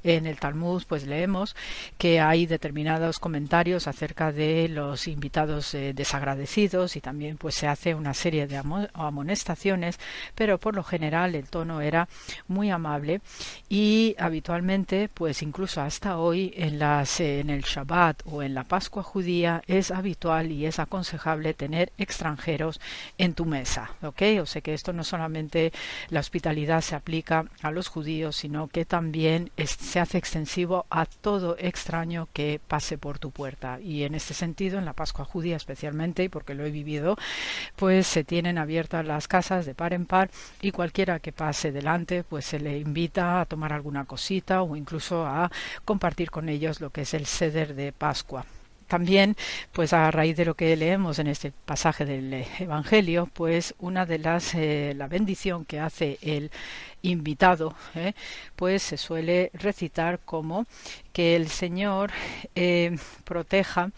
En 0.02 0.26
el 0.26 0.38
Talmud 0.38 0.82
pues 0.86 1.06
leemos 1.06 1.56
que 1.98 2.20
hay 2.20 2.46
determinados 2.46 2.73
comentarios 3.20 3.86
acerca 3.86 4.32
de 4.32 4.68
los 4.68 5.06
invitados 5.06 5.74
eh, 5.74 5.92
desagradecidos 5.94 6.96
y 6.96 7.00
también 7.00 7.36
pues 7.36 7.54
se 7.54 7.68
hace 7.68 7.94
una 7.94 8.14
serie 8.14 8.46
de 8.46 8.60
amonestaciones, 8.94 9.98
pero 10.34 10.58
por 10.58 10.74
lo 10.74 10.82
general 10.82 11.34
el 11.34 11.48
tono 11.48 11.80
era 11.80 12.08
muy 12.48 12.70
amable 12.70 13.20
y 13.68 14.14
habitualmente 14.18 15.08
pues 15.12 15.42
incluso 15.42 15.80
hasta 15.80 16.18
hoy 16.18 16.52
en 16.56 16.78
las 16.78 17.20
en 17.20 17.50
el 17.50 17.62
Shabbat 17.62 18.22
o 18.26 18.42
en 18.42 18.54
la 18.54 18.64
Pascua 18.64 19.02
judía 19.02 19.62
es 19.66 19.90
habitual 19.90 20.50
y 20.50 20.66
es 20.66 20.78
aconsejable 20.78 21.54
tener 21.54 21.92
extranjeros 21.98 22.80
en 23.18 23.34
tu 23.34 23.44
mesa, 23.44 23.90
¿ok? 24.02 24.22
O 24.40 24.46
sea 24.46 24.62
que 24.62 24.74
esto 24.74 24.92
no 24.92 25.04
solamente 25.04 25.72
la 26.10 26.20
hospitalidad 26.20 26.80
se 26.80 26.94
aplica 26.94 27.44
a 27.62 27.70
los 27.70 27.88
judíos, 27.88 28.36
sino 28.36 28.68
que 28.68 28.84
también 28.84 29.50
se 29.64 30.00
hace 30.00 30.18
extensivo 30.18 30.86
a 30.90 31.06
todo 31.06 31.56
extraño 31.58 32.28
que 32.32 32.60
pase 32.64 32.98
por 32.98 33.18
tu 33.18 33.30
puerta. 33.30 33.78
Y 33.80 34.04
en 34.04 34.14
este 34.14 34.34
sentido, 34.34 34.78
en 34.78 34.84
la 34.84 34.92
Pascua 34.92 35.24
judía 35.24 35.56
especialmente, 35.56 36.24
y 36.24 36.28
porque 36.28 36.54
lo 36.54 36.64
he 36.64 36.70
vivido, 36.70 37.16
pues 37.76 38.06
se 38.06 38.24
tienen 38.24 38.58
abiertas 38.58 39.06
las 39.06 39.28
casas 39.28 39.66
de 39.66 39.74
par 39.74 39.92
en 39.92 40.06
par 40.06 40.30
y 40.60 40.70
cualquiera 40.72 41.20
que 41.20 41.32
pase 41.32 41.72
delante, 41.72 42.24
pues 42.24 42.44
se 42.44 42.60
le 42.60 42.78
invita 42.78 43.40
a 43.40 43.46
tomar 43.46 43.72
alguna 43.72 44.04
cosita 44.04 44.62
o 44.62 44.76
incluso 44.76 45.26
a 45.26 45.50
compartir 45.84 46.30
con 46.30 46.48
ellos 46.48 46.80
lo 46.80 46.90
que 46.90 47.02
es 47.02 47.14
el 47.14 47.26
ceder 47.26 47.74
de 47.74 47.92
Pascua 47.92 48.44
también, 48.86 49.36
pues 49.72 49.92
a 49.92 50.10
raíz 50.10 50.36
de 50.36 50.44
lo 50.44 50.54
que 50.54 50.76
leemos 50.76 51.18
en 51.18 51.26
este 51.26 51.52
pasaje 51.64 52.04
del 52.04 52.46
Evangelio, 52.58 53.28
pues 53.32 53.74
una 53.78 54.06
de 54.06 54.18
las 54.18 54.54
eh, 54.54 54.94
la 54.96 55.08
bendición 55.08 55.64
que 55.64 55.80
hace 55.80 56.18
el 56.22 56.50
invitado, 57.04 57.74
¿eh? 57.94 58.14
pues 58.56 58.82
se 58.82 58.96
suele 58.96 59.50
recitar 59.54 60.20
como 60.24 60.66
que 61.12 61.36
el 61.36 61.48
Señor 61.48 62.10
eh, 62.56 62.96
proteja 63.24 63.92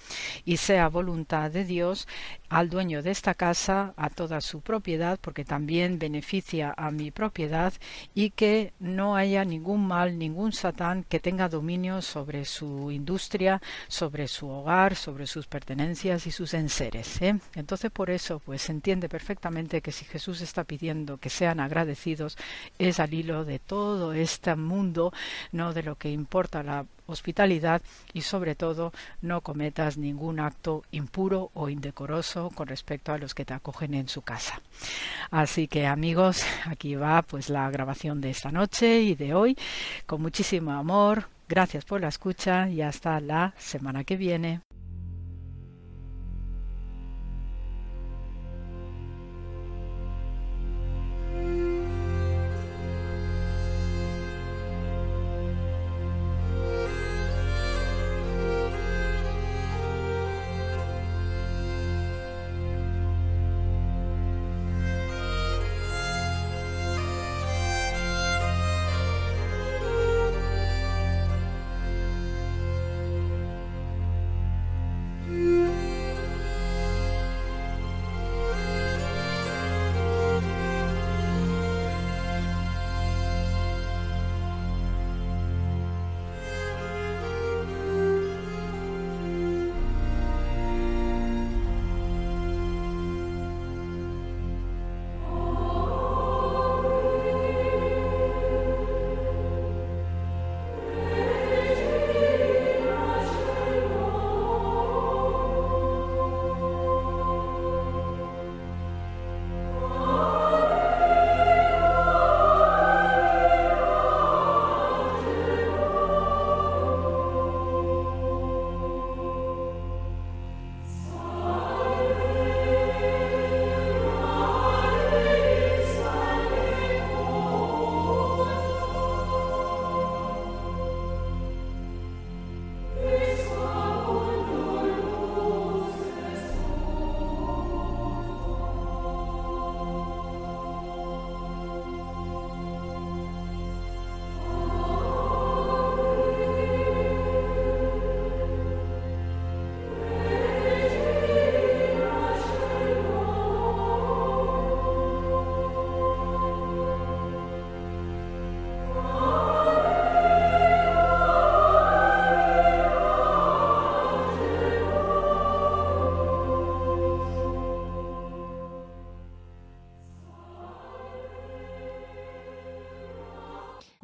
y 0.44 0.58
sea 0.58 0.88
voluntad 0.88 1.50
de 1.50 1.64
Dios 1.64 2.06
al 2.48 2.68
dueño 2.68 3.02
de 3.02 3.10
esta 3.10 3.34
casa, 3.34 3.94
a 3.96 4.10
toda 4.10 4.40
su 4.40 4.60
propiedad, 4.60 5.18
porque 5.20 5.44
también 5.44 5.98
beneficia 5.98 6.74
a 6.76 6.90
mi 6.90 7.10
propiedad, 7.10 7.72
y 8.14 8.30
que 8.30 8.72
no 8.78 9.16
haya 9.16 9.44
ningún 9.44 9.86
mal, 9.86 10.18
ningún 10.18 10.52
satán 10.52 11.04
que 11.04 11.18
tenga 11.18 11.48
dominio 11.48 12.02
sobre 12.02 12.44
su 12.44 12.90
industria, 12.90 13.60
sobre 13.88 14.28
su 14.28 14.48
hogar, 14.48 14.94
sobre 14.94 15.26
sus 15.26 15.46
pertenencias 15.46 16.26
y 16.26 16.30
sus 16.30 16.54
enseres. 16.54 17.20
¿eh? 17.22 17.38
Entonces 17.54 17.90
por 17.90 18.10
eso 18.10 18.40
pues 18.44 18.62
se 18.62 18.72
entiende 18.72 19.08
perfectamente 19.08 19.80
que 19.80 19.92
si 19.92 20.04
Jesús 20.04 20.40
está 20.40 20.64
pidiendo 20.64 21.18
que 21.18 21.30
sean 21.30 21.60
agradecidos, 21.60 22.36
es 22.78 22.95
al 23.00 23.14
hilo 23.14 23.44
de 23.44 23.58
todo 23.58 24.12
este 24.12 24.54
mundo, 24.56 25.12
no 25.52 25.72
de 25.72 25.82
lo 25.82 25.96
que 25.96 26.10
importa 26.10 26.62
la 26.62 26.86
hospitalidad 27.06 27.82
y 28.12 28.22
sobre 28.22 28.54
todo 28.54 28.92
no 29.22 29.40
cometas 29.40 29.96
ningún 29.96 30.40
acto 30.40 30.82
impuro 30.90 31.50
o 31.54 31.68
indecoroso 31.68 32.50
con 32.50 32.68
respecto 32.68 33.12
a 33.12 33.18
los 33.18 33.34
que 33.34 33.44
te 33.44 33.54
acogen 33.54 33.94
en 33.94 34.08
su 34.08 34.22
casa. 34.22 34.60
Así 35.30 35.68
que 35.68 35.86
amigos, 35.86 36.44
aquí 36.66 36.94
va 36.94 37.22
pues 37.22 37.48
la 37.48 37.70
grabación 37.70 38.20
de 38.20 38.30
esta 38.30 38.50
noche 38.50 39.00
y 39.00 39.14
de 39.14 39.34
hoy 39.34 39.56
con 40.06 40.22
muchísimo 40.22 40.72
amor. 40.72 41.28
Gracias 41.48 41.84
por 41.84 42.00
la 42.00 42.08
escucha 42.08 42.68
y 42.68 42.82
hasta 42.82 43.20
la 43.20 43.54
semana 43.56 44.02
que 44.02 44.16
viene. 44.16 44.60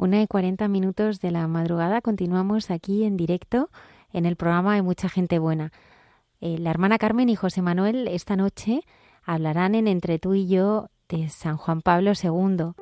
Una 0.02 0.20
y 0.20 0.26
cuarenta 0.26 0.66
minutos 0.66 1.20
de 1.20 1.30
la 1.30 1.46
madrugada 1.46 2.00
continuamos 2.00 2.72
aquí 2.72 3.04
en 3.04 3.16
directo 3.16 3.70
en 4.12 4.26
el 4.26 4.34
programa 4.34 4.72
Hay 4.72 4.82
mucha 4.82 5.08
gente 5.08 5.38
buena. 5.38 5.70
Eh, 6.40 6.58
la 6.58 6.70
hermana 6.70 6.98
Carmen 6.98 7.28
y 7.28 7.36
José 7.36 7.62
Manuel 7.62 8.08
esta 8.08 8.34
noche 8.34 8.80
hablarán 9.22 9.76
en 9.76 9.86
Entre 9.86 10.18
tú 10.18 10.34
y 10.34 10.48
yo 10.48 10.88
de 11.08 11.28
San 11.28 11.56
Juan 11.56 11.82
Pablo 11.82 12.14
II. 12.20 12.72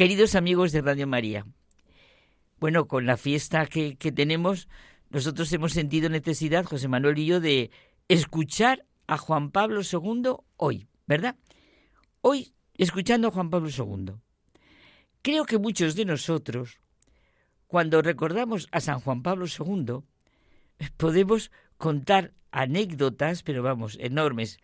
Queridos 0.00 0.34
amigos 0.34 0.72
de 0.72 0.80
Radio 0.80 1.06
María, 1.06 1.44
bueno, 2.58 2.88
con 2.88 3.04
la 3.04 3.18
fiesta 3.18 3.66
que, 3.66 3.96
que 3.96 4.10
tenemos, 4.10 4.66
nosotros 5.10 5.52
hemos 5.52 5.74
sentido 5.74 6.08
necesidad, 6.08 6.64
José 6.64 6.88
Manuel 6.88 7.18
y 7.18 7.26
yo, 7.26 7.38
de 7.38 7.70
escuchar 8.08 8.86
a 9.06 9.18
Juan 9.18 9.50
Pablo 9.50 9.82
II 9.82 10.36
hoy, 10.56 10.86
¿verdad? 11.06 11.36
Hoy, 12.22 12.54
escuchando 12.78 13.28
a 13.28 13.30
Juan 13.30 13.50
Pablo 13.50 13.68
II. 13.68 14.14
Creo 15.20 15.44
que 15.44 15.58
muchos 15.58 15.94
de 15.96 16.06
nosotros, 16.06 16.78
cuando 17.66 18.00
recordamos 18.00 18.68
a 18.72 18.80
San 18.80 19.00
Juan 19.00 19.22
Pablo 19.22 19.44
II, 19.44 19.98
podemos 20.96 21.50
contar 21.76 22.32
anécdotas, 22.52 23.42
pero 23.42 23.62
vamos, 23.62 23.98
enormes. 24.00 24.60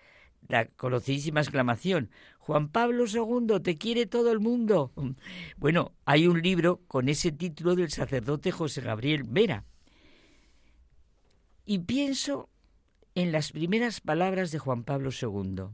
La 0.48 0.66
conocidísima 0.66 1.40
exclamación, 1.40 2.10
Juan 2.39 2.68
Pablo 2.68 3.06
II, 3.06 3.60
te 3.60 3.77
quiere 3.77 4.06
todo 4.06 4.31
el 4.32 4.40
mundo. 4.40 4.93
Bueno, 5.56 5.93
hay 6.05 6.27
un 6.27 6.40
libro 6.43 6.82
con 6.86 7.09
ese 7.09 7.32
título 7.32 7.74
del 7.74 7.90
sacerdote 7.90 8.52
José 8.52 8.81
Gabriel 8.82 9.24
Vera. 9.24 9.64
Y 11.64 11.81
pienso 11.81 12.48
en 13.16 13.32
las 13.32 13.51
primeras 13.51 14.01
palabras 14.01 14.52
de 14.52 14.59
Juan 14.59 14.85
Pablo 14.85 15.10
II. 15.10 15.64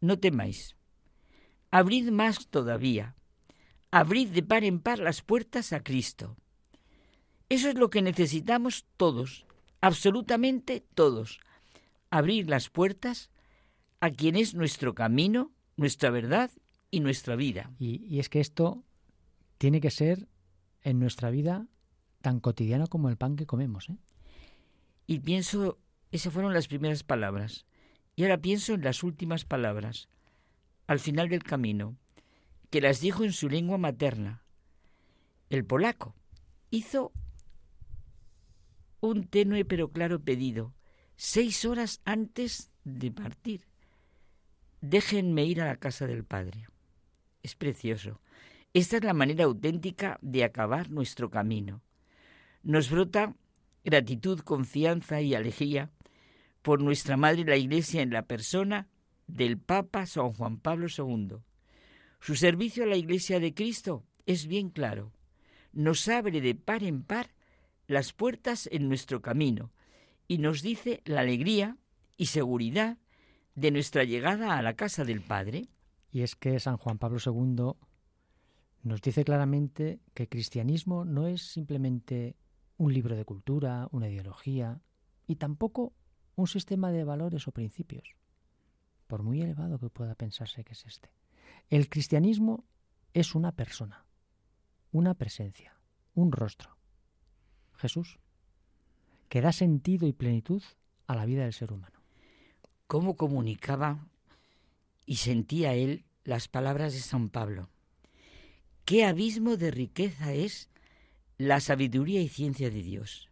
No 0.00 0.18
temáis, 0.18 0.76
abrid 1.70 2.10
más 2.10 2.46
todavía, 2.48 3.16
abrid 3.90 4.28
de 4.28 4.42
par 4.42 4.62
en 4.62 4.78
par 4.78 5.00
las 5.00 5.22
puertas 5.22 5.72
a 5.72 5.82
Cristo. 5.82 6.36
Eso 7.48 7.68
es 7.68 7.74
lo 7.74 7.90
que 7.90 8.02
necesitamos 8.02 8.86
todos, 8.96 9.46
absolutamente 9.80 10.84
todos, 10.94 11.40
abrir 12.10 12.48
las 12.48 12.70
puertas 12.70 13.31
a 14.02 14.10
quien 14.10 14.34
es 14.34 14.52
nuestro 14.54 14.96
camino, 14.96 15.52
nuestra 15.76 16.10
verdad 16.10 16.50
y 16.90 16.98
nuestra 16.98 17.36
vida. 17.36 17.70
Y, 17.78 18.18
es 18.18 18.28
que 18.28 18.40
esto 18.40 18.82
tiene 19.58 19.80
que 19.80 19.92
ser 19.92 20.26
en 20.82 20.98
nuestra 20.98 21.30
vida 21.30 21.68
tan 22.20 22.40
cotidiano 22.40 22.88
como 22.88 23.10
el 23.10 23.16
pan 23.16 23.36
que 23.36 23.46
comemos. 23.46 23.88
¿eh? 23.88 23.96
Y 25.06 25.20
pienso, 25.20 25.78
esas 26.10 26.32
fueron 26.32 26.52
las 26.52 26.66
primeras 26.66 27.04
palabras. 27.04 27.64
Y 28.16 28.24
ahora 28.24 28.38
pienso 28.38 28.74
en 28.74 28.82
las 28.82 29.04
últimas 29.04 29.44
palabras, 29.44 30.08
al 30.88 30.98
final 30.98 31.28
del 31.28 31.44
camino, 31.44 31.96
que 32.70 32.80
las 32.80 33.00
dijo 33.00 33.22
en 33.22 33.32
su 33.32 33.48
lengua 33.48 33.78
materna. 33.78 34.42
El 35.48 35.64
polaco 35.64 36.16
hizo 36.70 37.12
un 38.98 39.28
tenue 39.28 39.64
pero 39.64 39.92
claro 39.92 40.18
pedido, 40.18 40.74
seis 41.14 41.64
horas 41.64 42.00
antes 42.04 42.72
de 42.82 43.12
partir. 43.12 43.71
Déjenme 44.82 45.44
ir 45.44 45.62
a 45.62 45.66
la 45.66 45.76
casa 45.76 46.08
del 46.08 46.24
Padre. 46.24 46.66
Es 47.44 47.54
precioso. 47.54 48.20
Esta 48.74 48.96
es 48.96 49.04
la 49.04 49.14
manera 49.14 49.44
auténtica 49.44 50.18
de 50.22 50.42
acabar 50.42 50.90
nuestro 50.90 51.30
camino. 51.30 51.82
Nos 52.64 52.90
brota 52.90 53.36
gratitud, 53.84 54.40
confianza 54.40 55.20
y 55.20 55.36
alegría 55.36 55.92
por 56.62 56.82
nuestra 56.82 57.16
Madre 57.16 57.44
la 57.44 57.56
Iglesia 57.56 58.02
en 58.02 58.10
la 58.10 58.26
persona 58.26 58.88
del 59.28 59.56
Papa 59.56 60.04
San 60.04 60.32
Juan 60.32 60.58
Pablo 60.58 60.88
II. 60.88 61.36
Su 62.20 62.34
servicio 62.34 62.82
a 62.82 62.88
la 62.88 62.96
Iglesia 62.96 63.38
de 63.38 63.54
Cristo 63.54 64.04
es 64.26 64.48
bien 64.48 64.70
claro. 64.70 65.12
Nos 65.72 66.08
abre 66.08 66.40
de 66.40 66.56
par 66.56 66.82
en 66.82 67.04
par 67.04 67.30
las 67.86 68.12
puertas 68.12 68.68
en 68.72 68.88
nuestro 68.88 69.22
camino 69.22 69.70
y 70.26 70.38
nos 70.38 70.60
dice 70.60 71.02
la 71.04 71.20
alegría 71.20 71.76
y 72.16 72.26
seguridad 72.26 72.98
de 73.54 73.70
nuestra 73.70 74.04
llegada 74.04 74.56
a 74.56 74.62
la 74.62 74.74
casa 74.74 75.04
del 75.04 75.20
Padre. 75.20 75.68
Y 76.10 76.22
es 76.22 76.36
que 76.36 76.60
San 76.60 76.76
Juan 76.76 76.98
Pablo 76.98 77.18
II 77.24 77.72
nos 78.82 79.00
dice 79.00 79.24
claramente 79.24 80.00
que 80.14 80.24
el 80.24 80.28
cristianismo 80.28 81.04
no 81.04 81.26
es 81.26 81.42
simplemente 81.42 82.36
un 82.76 82.92
libro 82.92 83.16
de 83.16 83.24
cultura, 83.24 83.88
una 83.92 84.08
ideología, 84.08 84.80
y 85.26 85.36
tampoco 85.36 85.92
un 86.34 86.46
sistema 86.46 86.90
de 86.90 87.04
valores 87.04 87.46
o 87.46 87.52
principios, 87.52 88.16
por 89.06 89.22
muy 89.22 89.40
elevado 89.40 89.78
que 89.78 89.90
pueda 89.90 90.14
pensarse 90.14 90.64
que 90.64 90.72
es 90.72 90.84
este. 90.84 91.10
El 91.70 91.88
cristianismo 91.88 92.64
es 93.14 93.34
una 93.34 93.52
persona, 93.52 94.06
una 94.90 95.14
presencia, 95.14 95.80
un 96.14 96.32
rostro. 96.32 96.76
Jesús, 97.74 98.18
que 99.28 99.40
da 99.40 99.52
sentido 99.52 100.06
y 100.06 100.12
plenitud 100.12 100.62
a 101.06 101.14
la 101.14 101.24
vida 101.24 101.44
del 101.44 101.52
ser 101.52 101.72
humano. 101.72 101.91
¿Cómo 102.92 103.16
comunicaba 103.16 104.06
y 105.06 105.16
sentía 105.16 105.72
él 105.72 106.04
las 106.24 106.46
palabras 106.46 106.92
de 106.92 107.00
San 107.00 107.30
Pablo? 107.30 107.70
¿Qué 108.84 109.06
abismo 109.06 109.56
de 109.56 109.70
riqueza 109.70 110.34
es 110.34 110.68
la 111.38 111.60
sabiduría 111.60 112.20
y 112.20 112.28
ciencia 112.28 112.68
de 112.68 112.82
Dios? 112.82 113.30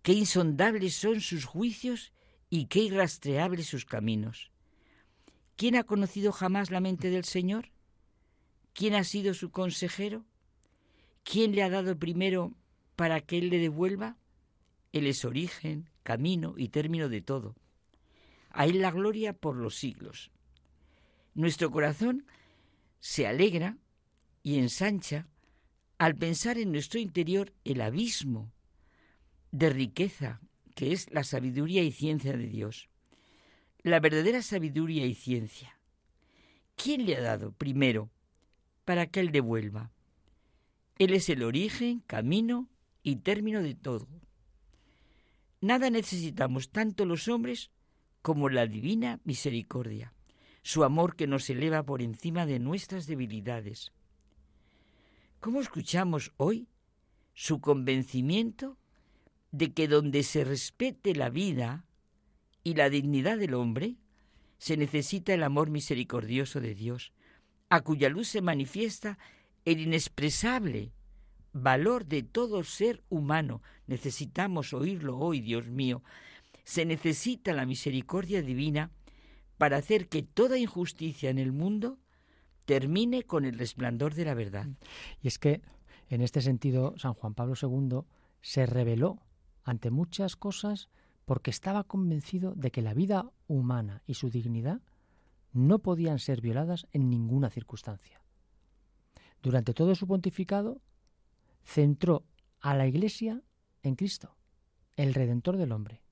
qué 0.00 0.14
insondables 0.14 0.94
son 0.94 1.20
sus 1.20 1.44
juicios 1.44 2.14
y 2.48 2.64
qué 2.64 2.78
irrastreables 2.78 3.66
sus 3.66 3.84
caminos. 3.84 4.50
¿Quién 5.56 5.76
ha 5.76 5.84
conocido 5.84 6.32
jamás 6.32 6.70
la 6.70 6.80
mente 6.80 7.10
del 7.10 7.24
Señor? 7.24 7.72
¿Quién 8.72 8.94
ha 8.94 9.04
sido 9.04 9.34
su 9.34 9.50
consejero? 9.50 10.24
¿Quién 11.24 11.54
le 11.54 11.62
ha 11.62 11.68
dado 11.68 11.98
primero 11.98 12.54
para 12.96 13.20
que 13.20 13.36
Él 13.36 13.50
le 13.50 13.58
devuelva? 13.58 14.16
Él 14.92 15.06
es 15.06 15.26
origen, 15.26 15.90
camino 16.04 16.54
y 16.56 16.68
término 16.68 17.10
de 17.10 17.20
todo. 17.20 17.54
A 18.54 18.66
Él 18.66 18.80
la 18.80 18.90
gloria 18.90 19.32
por 19.32 19.56
los 19.56 19.76
siglos. 19.76 20.30
Nuestro 21.34 21.70
corazón 21.70 22.26
se 23.00 23.26
alegra 23.26 23.78
y 24.42 24.58
ensancha 24.58 25.26
al 25.98 26.16
pensar 26.16 26.58
en 26.58 26.72
nuestro 26.72 27.00
interior 27.00 27.52
el 27.64 27.80
abismo 27.80 28.52
de 29.50 29.70
riqueza, 29.70 30.40
que 30.74 30.92
es 30.92 31.10
la 31.12 31.24
sabiduría 31.24 31.82
y 31.82 31.92
ciencia 31.92 32.36
de 32.36 32.46
Dios. 32.46 32.88
La 33.82 34.00
verdadera 34.00 34.42
sabiduría 34.42 35.06
y 35.06 35.14
ciencia. 35.14 35.78
¿Quién 36.76 37.06
le 37.06 37.16
ha 37.16 37.20
dado 37.20 37.52
primero 37.52 38.10
para 38.84 39.06
que 39.06 39.20
Él 39.20 39.32
devuelva? 39.32 39.90
Él 40.98 41.14
es 41.14 41.28
el 41.28 41.42
origen, 41.42 42.00
camino 42.06 42.68
y 43.02 43.16
término 43.16 43.60
de 43.60 43.74
todo. 43.74 44.08
Nada 45.60 45.90
necesitamos 45.90 46.70
tanto 46.70 47.04
los 47.04 47.26
hombres 47.26 47.71
como 48.22 48.48
la 48.48 48.66
divina 48.66 49.20
misericordia, 49.24 50.12
su 50.62 50.84
amor 50.84 51.16
que 51.16 51.26
nos 51.26 51.50
eleva 51.50 51.82
por 51.82 52.02
encima 52.02 52.46
de 52.46 52.58
nuestras 52.58 53.06
debilidades. 53.06 53.92
¿Cómo 55.40 55.60
escuchamos 55.60 56.32
hoy 56.36 56.68
su 57.34 57.60
convencimiento 57.60 58.78
de 59.50 59.72
que 59.72 59.88
donde 59.88 60.22
se 60.22 60.44
respete 60.44 61.14
la 61.14 61.30
vida 61.30 61.84
y 62.64 62.74
la 62.74 62.90
dignidad 62.90 63.38
del 63.38 63.54
hombre, 63.54 63.96
se 64.58 64.76
necesita 64.76 65.34
el 65.34 65.42
amor 65.42 65.70
misericordioso 65.70 66.60
de 66.60 66.74
Dios, 66.74 67.12
a 67.68 67.80
cuya 67.80 68.08
luz 68.08 68.28
se 68.28 68.40
manifiesta 68.40 69.18
el 69.64 69.80
inexpresable 69.80 70.92
valor 71.52 72.06
de 72.06 72.22
todo 72.22 72.62
ser 72.62 73.02
humano. 73.08 73.62
Necesitamos 73.86 74.72
oírlo 74.72 75.18
hoy, 75.18 75.40
Dios 75.40 75.68
mío. 75.68 76.02
Se 76.64 76.84
necesita 76.84 77.52
la 77.52 77.66
misericordia 77.66 78.42
divina 78.42 78.90
para 79.58 79.76
hacer 79.76 80.08
que 80.08 80.22
toda 80.22 80.58
injusticia 80.58 81.30
en 81.30 81.38
el 81.38 81.52
mundo 81.52 81.98
termine 82.64 83.24
con 83.24 83.44
el 83.44 83.58
resplandor 83.58 84.14
de 84.14 84.24
la 84.24 84.34
verdad. 84.34 84.66
Y 85.20 85.28
es 85.28 85.38
que, 85.38 85.62
en 86.08 86.20
este 86.20 86.40
sentido, 86.40 86.94
San 86.96 87.14
Juan 87.14 87.34
Pablo 87.34 87.54
II 87.60 88.00
se 88.40 88.66
reveló 88.66 89.22
ante 89.64 89.90
muchas 89.90 90.36
cosas 90.36 90.88
porque 91.24 91.50
estaba 91.50 91.84
convencido 91.84 92.54
de 92.54 92.70
que 92.70 92.82
la 92.82 92.94
vida 92.94 93.30
humana 93.46 94.02
y 94.06 94.14
su 94.14 94.30
dignidad 94.30 94.80
no 95.52 95.80
podían 95.80 96.18
ser 96.18 96.40
violadas 96.40 96.86
en 96.92 97.10
ninguna 97.10 97.50
circunstancia. 97.50 98.22
Durante 99.42 99.74
todo 99.74 99.94
su 99.94 100.06
pontificado, 100.06 100.80
centró 101.64 102.24
a 102.60 102.74
la 102.74 102.86
Iglesia 102.86 103.42
en 103.82 103.96
Cristo, 103.96 104.36
el 104.96 105.14
Redentor 105.14 105.56
del 105.56 105.72
hombre, 105.72 106.02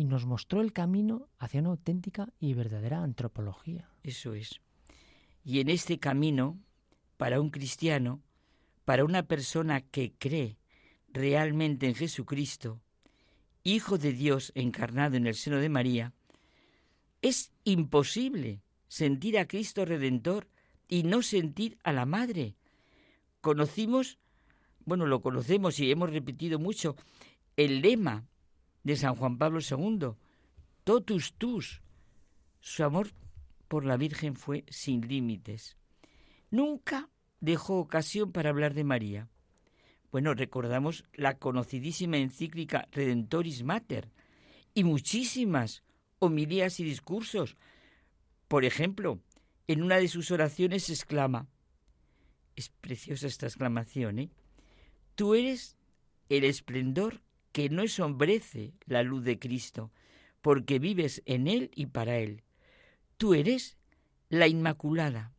y 0.00 0.04
nos 0.04 0.24
mostró 0.24 0.62
el 0.62 0.72
camino 0.72 1.28
hacia 1.38 1.60
una 1.60 1.68
auténtica 1.68 2.32
y 2.40 2.54
verdadera 2.54 3.02
antropología. 3.02 3.90
Eso 4.02 4.32
es. 4.32 4.62
Y 5.44 5.60
en 5.60 5.68
este 5.68 5.98
camino, 5.98 6.58
para 7.18 7.38
un 7.38 7.50
cristiano, 7.50 8.22
para 8.86 9.04
una 9.04 9.24
persona 9.24 9.82
que 9.82 10.14
cree 10.18 10.56
realmente 11.12 11.86
en 11.86 11.94
Jesucristo, 11.94 12.80
Hijo 13.62 13.98
de 13.98 14.14
Dios 14.14 14.52
encarnado 14.54 15.18
en 15.18 15.26
el 15.26 15.34
seno 15.34 15.58
de 15.58 15.68
María, 15.68 16.14
es 17.20 17.52
imposible 17.64 18.62
sentir 18.88 19.38
a 19.38 19.46
Cristo 19.46 19.84
Redentor 19.84 20.48
y 20.88 21.02
no 21.02 21.20
sentir 21.20 21.76
a 21.84 21.92
la 21.92 22.06
Madre. 22.06 22.56
Conocimos, 23.42 24.18
bueno, 24.86 25.04
lo 25.04 25.20
conocemos 25.20 25.78
y 25.78 25.90
hemos 25.90 26.08
repetido 26.08 26.58
mucho, 26.58 26.96
el 27.58 27.82
lema 27.82 28.29
de 28.84 28.96
San 28.96 29.14
Juan 29.14 29.38
Pablo 29.38 29.60
II, 29.60 30.12
totus 30.84 31.34
tus. 31.34 31.82
Su 32.60 32.84
amor 32.84 33.10
por 33.68 33.84
la 33.84 33.96
Virgen 33.96 34.34
fue 34.34 34.64
sin 34.68 35.06
límites. 35.06 35.76
nunca 36.50 37.08
dejó 37.40 37.78
ocasión 37.78 38.32
para 38.32 38.50
hablar 38.50 38.74
de 38.74 38.84
María. 38.84 39.28
Bueno, 40.10 40.34
recordamos 40.34 41.04
la 41.14 41.38
conocidísima 41.38 42.16
encíclica 42.18 42.88
Redentoris 42.90 43.62
Mater 43.62 44.10
y 44.74 44.84
muchísimas 44.84 45.84
homilías 46.18 46.80
y 46.80 46.84
discursos. 46.84 47.56
Por 48.48 48.64
ejemplo, 48.64 49.20
en 49.68 49.82
una 49.82 49.96
de 49.96 50.08
sus 50.08 50.32
oraciones 50.32 50.90
exclama, 50.90 51.46
es 52.56 52.68
preciosa 52.68 53.28
esta 53.28 53.46
exclamación, 53.46 54.18
¿eh? 54.18 54.30
Tú 55.14 55.34
eres 55.34 55.78
el 56.28 56.44
esplendor 56.44 57.22
que 57.52 57.68
no 57.68 57.82
ensombrece 57.82 58.74
la 58.86 59.02
luz 59.02 59.24
de 59.24 59.38
Cristo, 59.38 59.90
porque 60.40 60.78
vives 60.78 61.22
en 61.26 61.48
Él 61.48 61.70
y 61.74 61.86
para 61.86 62.18
Él. 62.18 62.42
Tú 63.16 63.34
eres 63.34 63.76
la 64.28 64.46
Inmaculada. 64.46 65.32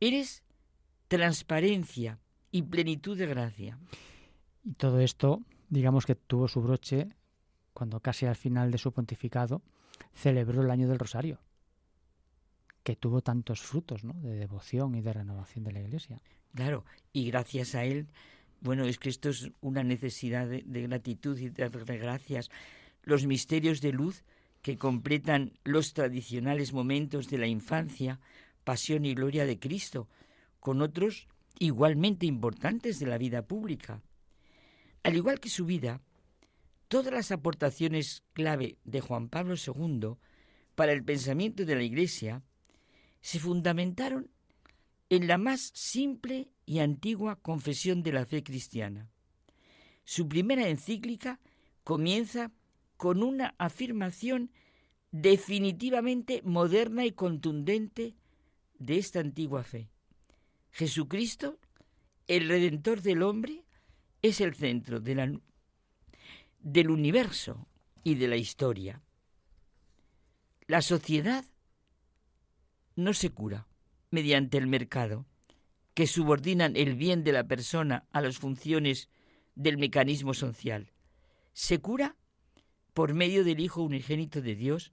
Eres 0.00 0.42
transparencia 1.08 2.18
y 2.50 2.62
plenitud 2.62 3.16
de 3.16 3.26
gracia. 3.26 3.78
Y 4.64 4.72
todo 4.74 5.00
esto, 5.00 5.42
digamos 5.68 6.06
que 6.06 6.14
tuvo 6.14 6.48
su 6.48 6.60
broche 6.62 7.08
cuando 7.72 8.00
casi 8.00 8.26
al 8.26 8.36
final 8.36 8.70
de 8.70 8.78
su 8.78 8.92
pontificado 8.92 9.62
celebró 10.12 10.62
el 10.62 10.70
año 10.70 10.88
del 10.88 10.98
Rosario, 10.98 11.40
que 12.82 12.96
tuvo 12.96 13.20
tantos 13.20 13.60
frutos 13.60 14.04
¿no? 14.04 14.14
de 14.14 14.34
devoción 14.34 14.94
y 14.94 15.00
de 15.00 15.12
renovación 15.12 15.64
de 15.64 15.72
la 15.72 15.80
Iglesia. 15.80 16.20
Claro, 16.54 16.84
y 17.12 17.30
gracias 17.30 17.74
a 17.74 17.84
él, 17.84 18.08
bueno, 18.60 18.84
es 18.84 18.98
que 18.98 19.08
esto 19.08 19.30
es 19.30 19.50
una 19.60 19.82
necesidad 19.82 20.48
de, 20.48 20.62
gratitud 20.62 21.38
y 21.38 21.50
de 21.50 21.98
gracias. 21.98 22.50
Los 23.02 23.26
misterios 23.26 23.80
de 23.80 23.92
luz 23.92 24.24
que 24.62 24.76
completan 24.76 25.52
los 25.64 25.94
tradicionales 25.94 26.72
momentos 26.72 27.28
de 27.28 27.38
la 27.38 27.46
infancia, 27.46 28.20
pasión 28.64 29.04
y 29.04 29.14
gloria 29.14 29.46
de 29.46 29.58
Cristo, 29.58 30.08
con 30.60 30.82
otros 30.82 31.28
igualmente 31.58 32.26
importantes 32.26 32.98
de 32.98 33.06
la 33.06 33.18
vida 33.18 33.42
pública. 33.42 34.02
Al 35.02 35.16
igual 35.16 35.40
que 35.40 35.48
su 35.48 35.64
vida, 35.64 36.00
todas 36.88 37.12
las 37.12 37.30
aportaciones 37.32 38.24
clave 38.32 38.76
de 38.84 39.00
Juan 39.00 39.28
Pablo 39.28 39.54
II 39.54 40.16
para 40.74 40.92
el 40.92 41.04
pensamiento 41.04 41.64
de 41.64 41.76
la 41.76 41.82
Iglesia 41.82 42.42
se 43.20 43.38
fundamentaron 43.38 44.30
en 45.10 45.26
la 45.26 45.38
más 45.38 45.70
simple 45.74 46.48
y 46.66 46.80
antigua 46.80 47.36
confesión 47.36 48.02
de 48.02 48.12
la 48.12 48.26
fe 48.26 48.42
cristiana. 48.42 49.08
Su 50.04 50.28
primera 50.28 50.68
encíclica 50.68 51.40
comienza 51.84 52.52
con 52.96 53.22
una 53.22 53.54
afirmación 53.58 54.50
definitivamente 55.10 56.42
moderna 56.42 57.06
y 57.06 57.12
contundente 57.12 58.14
de 58.78 58.98
esta 58.98 59.20
antigua 59.20 59.62
fe. 59.62 59.90
Jesucristo, 60.70 61.58
el 62.26 62.48
Redentor 62.48 63.00
del 63.00 63.22
hombre, 63.22 63.64
es 64.20 64.40
el 64.40 64.54
centro 64.54 65.00
de 65.00 65.40
del 66.60 66.90
universo 66.90 67.66
y 68.04 68.16
de 68.16 68.28
la 68.28 68.36
historia. 68.36 69.00
La 70.66 70.82
sociedad 70.82 71.44
no 72.96 73.14
se 73.14 73.30
cura 73.30 73.67
mediante 74.10 74.58
el 74.58 74.66
mercado, 74.66 75.26
que 75.94 76.06
subordinan 76.06 76.76
el 76.76 76.94
bien 76.94 77.24
de 77.24 77.32
la 77.32 77.44
persona 77.44 78.06
a 78.12 78.20
las 78.20 78.38
funciones 78.38 79.08
del 79.54 79.78
mecanismo 79.78 80.34
social. 80.34 80.92
Se 81.52 81.80
cura 81.80 82.16
por 82.94 83.14
medio 83.14 83.44
del 83.44 83.60
Hijo 83.60 83.82
unigénito 83.82 84.40
de 84.40 84.54
Dios, 84.54 84.92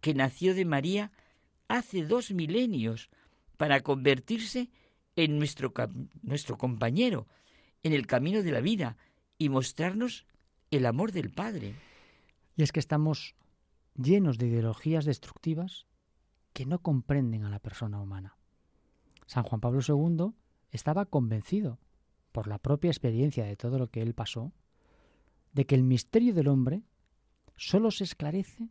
que 0.00 0.14
nació 0.14 0.54
de 0.54 0.64
María 0.64 1.12
hace 1.68 2.04
dos 2.04 2.30
milenios 2.32 3.10
para 3.56 3.80
convertirse 3.80 4.70
en 5.16 5.38
nuestro, 5.38 5.72
nuestro 6.22 6.58
compañero, 6.58 7.26
en 7.82 7.92
el 7.92 8.06
camino 8.06 8.42
de 8.42 8.52
la 8.52 8.60
vida 8.60 8.96
y 9.38 9.48
mostrarnos 9.48 10.26
el 10.70 10.86
amor 10.86 11.12
del 11.12 11.30
Padre. 11.30 11.74
Y 12.56 12.62
es 12.62 12.72
que 12.72 12.80
estamos 12.80 13.34
llenos 13.94 14.38
de 14.38 14.48
ideologías 14.48 15.04
destructivas 15.04 15.86
que 16.52 16.66
no 16.66 16.80
comprenden 16.80 17.44
a 17.44 17.50
la 17.50 17.58
persona 17.58 18.00
humana. 18.00 18.36
San 19.32 19.44
Juan 19.44 19.62
Pablo 19.62 19.80
II 19.80 20.34
estaba 20.72 21.06
convencido, 21.06 21.78
por 22.32 22.48
la 22.48 22.58
propia 22.58 22.90
experiencia 22.90 23.46
de 23.46 23.56
todo 23.56 23.78
lo 23.78 23.90
que 23.90 24.02
él 24.02 24.12
pasó, 24.12 24.52
de 25.54 25.64
que 25.64 25.74
el 25.74 25.84
misterio 25.84 26.34
del 26.34 26.48
hombre 26.48 26.82
sólo 27.56 27.90
se 27.90 28.04
esclarece 28.04 28.68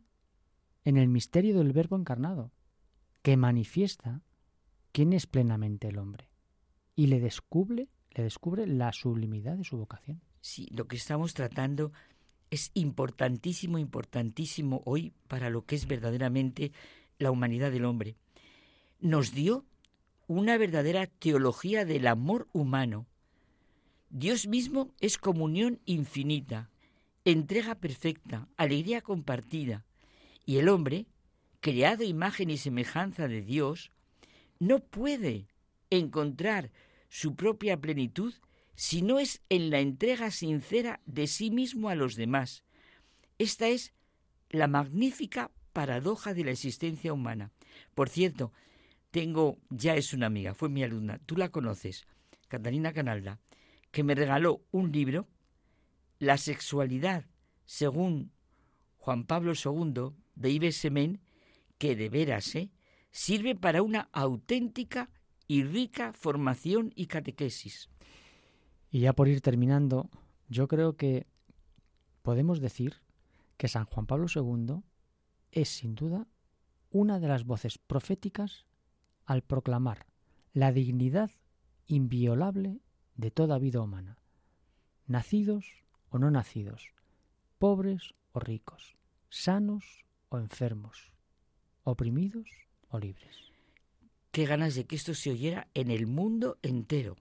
en 0.84 0.98
el 0.98 1.08
misterio 1.08 1.58
del 1.58 1.72
Verbo 1.72 1.96
encarnado, 1.96 2.52
que 3.22 3.36
manifiesta 3.36 4.22
quién 4.92 5.12
es 5.12 5.26
plenamente 5.26 5.88
el 5.88 5.98
hombre 5.98 6.30
y 6.94 7.08
le 7.08 7.18
descubre, 7.18 7.88
le 8.12 8.22
descubre 8.22 8.64
la 8.68 8.92
sublimidad 8.92 9.56
de 9.56 9.64
su 9.64 9.78
vocación. 9.78 10.22
Sí, 10.42 10.68
lo 10.70 10.86
que 10.86 10.94
estamos 10.94 11.34
tratando 11.34 11.90
es 12.50 12.70
importantísimo, 12.74 13.78
importantísimo 13.78 14.80
hoy 14.84 15.12
para 15.26 15.50
lo 15.50 15.66
que 15.66 15.74
es 15.74 15.88
verdaderamente 15.88 16.70
la 17.18 17.32
humanidad 17.32 17.72
del 17.72 17.84
hombre. 17.84 18.14
Nos 19.00 19.32
dio 19.32 19.66
una 20.26 20.56
verdadera 20.58 21.06
teología 21.06 21.84
del 21.84 22.06
amor 22.06 22.48
humano. 22.52 23.06
Dios 24.10 24.46
mismo 24.46 24.94
es 25.00 25.18
comunión 25.18 25.80
infinita, 25.84 26.70
entrega 27.24 27.76
perfecta, 27.76 28.48
alegría 28.56 29.00
compartida, 29.00 29.84
y 30.44 30.58
el 30.58 30.68
hombre, 30.68 31.06
creado 31.60 32.04
imagen 32.04 32.50
y 32.50 32.58
semejanza 32.58 33.28
de 33.28 33.42
Dios, 33.42 33.90
no 34.58 34.80
puede 34.80 35.46
encontrar 35.90 36.70
su 37.08 37.34
propia 37.34 37.80
plenitud 37.80 38.34
si 38.74 39.02
no 39.02 39.18
es 39.18 39.42
en 39.48 39.70
la 39.70 39.80
entrega 39.80 40.30
sincera 40.30 41.00
de 41.06 41.26
sí 41.26 41.50
mismo 41.50 41.88
a 41.88 41.94
los 41.94 42.14
demás. 42.16 42.64
Esta 43.38 43.68
es 43.68 43.92
la 44.50 44.66
magnífica 44.66 45.50
paradoja 45.72 46.34
de 46.34 46.44
la 46.44 46.50
existencia 46.50 47.12
humana. 47.12 47.50
Por 47.94 48.08
cierto, 48.08 48.52
tengo, 49.12 49.58
ya 49.68 49.94
es 49.94 50.12
una 50.14 50.26
amiga, 50.26 50.54
fue 50.54 50.68
mi 50.68 50.82
alumna, 50.82 51.20
tú 51.26 51.36
la 51.36 51.50
conoces, 51.50 52.06
Catalina 52.48 52.92
Canalda, 52.92 53.38
que 53.92 54.02
me 54.02 54.14
regaló 54.14 54.64
un 54.72 54.90
libro, 54.90 55.28
La 56.18 56.38
sexualidad 56.38 57.26
según 57.66 58.32
Juan 58.96 59.24
Pablo 59.24 59.52
II 59.52 60.14
de 60.34 60.50
Ives 60.50 60.76
Semen, 60.76 61.20
que 61.78 61.94
de 61.94 62.08
veras 62.08 62.54
¿eh? 62.54 62.70
sirve 63.10 63.54
para 63.54 63.82
una 63.82 64.08
auténtica 64.12 65.10
y 65.46 65.62
rica 65.62 66.12
formación 66.14 66.92
y 66.96 67.06
catequesis. 67.06 67.90
Y 68.90 69.00
ya 69.00 69.12
por 69.12 69.28
ir 69.28 69.42
terminando, 69.42 70.08
yo 70.48 70.68
creo 70.68 70.96
que 70.96 71.26
podemos 72.22 72.60
decir 72.60 73.02
que 73.58 73.68
San 73.68 73.84
Juan 73.84 74.06
Pablo 74.06 74.26
II 74.34 74.82
es 75.50 75.68
sin 75.68 75.94
duda 75.94 76.26
una 76.90 77.18
de 77.18 77.28
las 77.28 77.44
voces 77.44 77.78
proféticas 77.78 78.66
al 79.32 79.42
proclamar 79.42 80.06
la 80.52 80.72
dignidad 80.72 81.30
inviolable 81.86 82.80
de 83.16 83.30
toda 83.30 83.58
vida 83.58 83.80
humana, 83.80 84.18
nacidos 85.06 85.66
o 86.08 86.18
no 86.18 86.30
nacidos, 86.30 86.92
pobres 87.58 88.14
o 88.32 88.40
ricos, 88.40 88.96
sanos 89.28 90.04
o 90.28 90.38
enfermos, 90.38 91.12
oprimidos 91.84 92.48
o 92.88 92.98
libres 92.98 93.52
qué 94.32 94.46
ganas 94.46 94.74
de 94.74 94.86
que 94.86 94.96
esto 94.96 95.14
se 95.14 95.30
oyera 95.30 95.68
en 95.74 95.90
el 95.90 96.06
mundo 96.06 96.58
entero. 96.62 97.16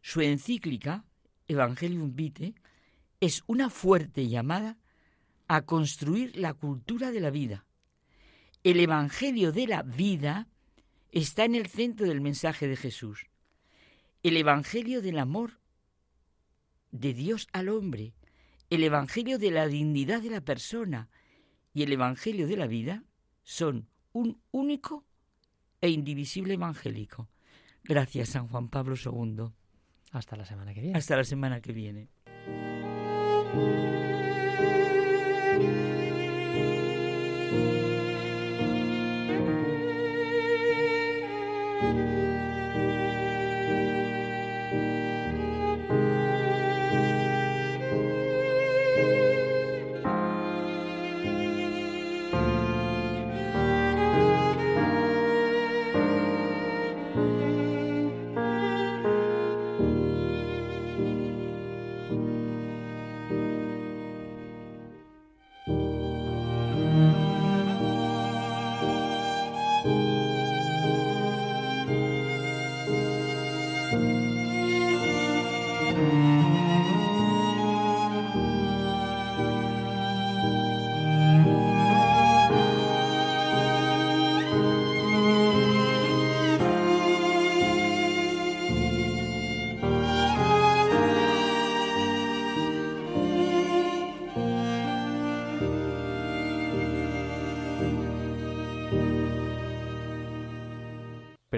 Su 0.00 0.22
encíclica, 0.22 1.04
Evangelium 1.48 2.14
Vitae, 2.14 2.54
es 3.20 3.42
una 3.46 3.68
fuerte 3.68 4.28
llamada 4.28 4.78
a 5.48 5.62
construir 5.62 6.36
la 6.36 6.54
cultura 6.54 7.10
de 7.10 7.20
la 7.20 7.30
vida. 7.30 7.66
El 8.62 8.78
Evangelio 8.78 9.52
de 9.52 9.66
la 9.66 9.82
vida 9.82 10.48
está 11.12 11.44
en 11.44 11.54
el 11.54 11.66
centro 11.66 12.06
del 12.06 12.20
mensaje 12.20 12.68
de 12.68 12.76
Jesús. 12.76 13.26
El 14.22 14.36
Evangelio 14.36 15.02
del 15.02 15.18
amor 15.18 15.60
de 16.90 17.14
Dios 17.14 17.48
al 17.52 17.68
hombre, 17.68 18.14
el 18.68 18.84
Evangelio 18.84 19.38
de 19.38 19.50
la 19.50 19.66
dignidad 19.66 20.22
de 20.22 20.30
la 20.30 20.40
persona 20.40 21.08
y 21.72 21.82
el 21.82 21.92
Evangelio 21.92 22.46
de 22.46 22.56
la 22.56 22.66
vida 22.66 23.04
son 23.42 23.88
un 24.12 24.40
único 24.50 25.04
e 25.80 25.88
indivisible 25.88 26.54
evangélico. 26.54 27.28
Gracias, 27.82 28.30
San 28.30 28.48
Juan 28.48 28.68
Pablo 28.68 28.94
II. 28.96 29.52
Hasta 30.12 30.36
la 30.36 30.44
semana 30.44 30.74
que 30.74 30.80
viene. 30.80 30.98
Hasta 30.98 31.16
la 31.16 31.24
semana 31.24 31.60
que 31.60 31.72
viene. 31.72 32.08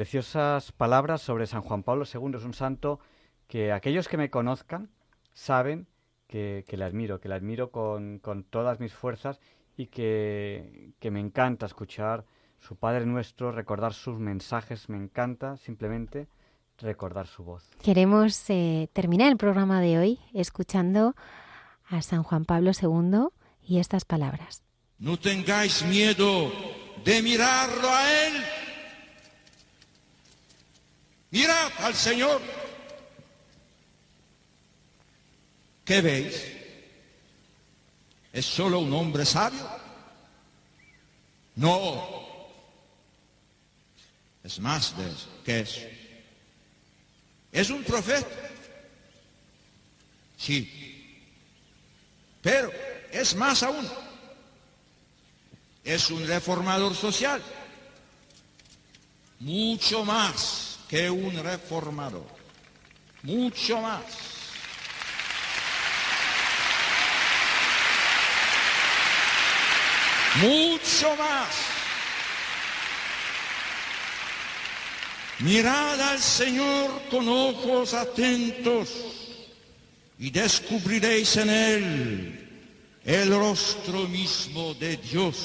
Preciosas 0.02 0.72
palabras 0.72 1.22
sobre 1.22 1.46
San 1.46 1.62
Juan 1.62 1.84
Pablo 1.84 2.04
II. 2.12 2.34
Es 2.34 2.42
un 2.42 2.54
santo 2.54 2.98
que 3.46 3.70
aquellos 3.70 4.08
que 4.08 4.16
me 4.16 4.30
conozcan 4.30 4.90
saben 5.32 5.86
que, 6.26 6.64
le 6.68 6.84
admiro, 6.84 7.20
que 7.20 7.28
le 7.28 7.36
admiro 7.36 7.70
con, 7.70 8.18
con 8.18 8.42
todas 8.42 8.80
mis 8.80 8.92
fuerzas 8.92 9.38
y 9.76 9.86
que, 9.86 10.90
que, 10.98 11.12
me 11.12 11.20
encanta 11.20 11.66
escuchar 11.66 12.24
su 12.58 12.74
Padre 12.74 13.06
Nuestro, 13.06 13.52
recordar 13.52 13.94
sus 13.94 14.18
mensajes, 14.18 14.88
me 14.88 14.96
encanta 14.96 15.56
simplemente 15.56 16.26
recordar 16.78 17.28
su 17.28 17.44
voz. 17.44 17.70
Queremos 17.80 18.50
eh, 18.50 18.88
terminar 18.92 19.30
el 19.30 19.36
programa 19.36 19.80
de 19.80 19.98
hoy 20.00 20.18
escuchando 20.34 21.14
a 21.86 22.02
San 22.02 22.24
Juan 22.24 22.44
Pablo 22.44 22.72
II 22.72 23.28
y 23.62 23.78
estas 23.78 24.04
palabras. 24.04 24.64
No 24.98 25.16
tengáis 25.16 25.84
miedo 25.84 26.50
de 27.04 27.22
mirarlo 27.22 27.88
a 27.88 28.26
Él. 28.26 28.61
Mirad 31.32 31.72
al 31.78 31.94
Señor. 31.94 32.42
¿Qué 35.82 36.00
veis? 36.02 36.44
¿Es 38.34 38.44
solo 38.44 38.80
un 38.80 38.92
hombre 38.92 39.24
sabio? 39.24 39.66
No. 41.56 42.22
Es 44.44 44.60
más 44.60 44.94
de 44.96 45.10
eso. 45.10 45.28
¿Qué 45.42 45.60
es? 45.60 45.86
¿Es 47.50 47.70
un 47.70 47.82
profeta? 47.82 48.28
Sí. 50.36 51.16
Pero 52.42 52.70
es 53.10 53.34
más 53.34 53.62
aún. 53.62 53.88
Es 55.82 56.10
un 56.10 56.26
reformador 56.26 56.94
social. 56.94 57.42
Mucho 59.40 60.04
más 60.04 60.71
que 60.92 61.08
un 61.08 61.42
reformador. 61.42 62.26
Mucho 63.22 63.80
más. 63.80 64.04
Mucho 70.42 71.16
más. 71.16 71.48
Mirad 75.38 75.98
al 75.98 76.18
Señor 76.18 76.90
con 77.10 77.26
ojos 77.26 77.94
atentos 77.94 78.90
y 80.18 80.28
descubriréis 80.30 81.38
en 81.38 81.48
Él 81.48 82.68
el 83.02 83.30
rostro 83.30 84.06
mismo 84.08 84.74
de 84.74 84.98
Dios. 84.98 85.36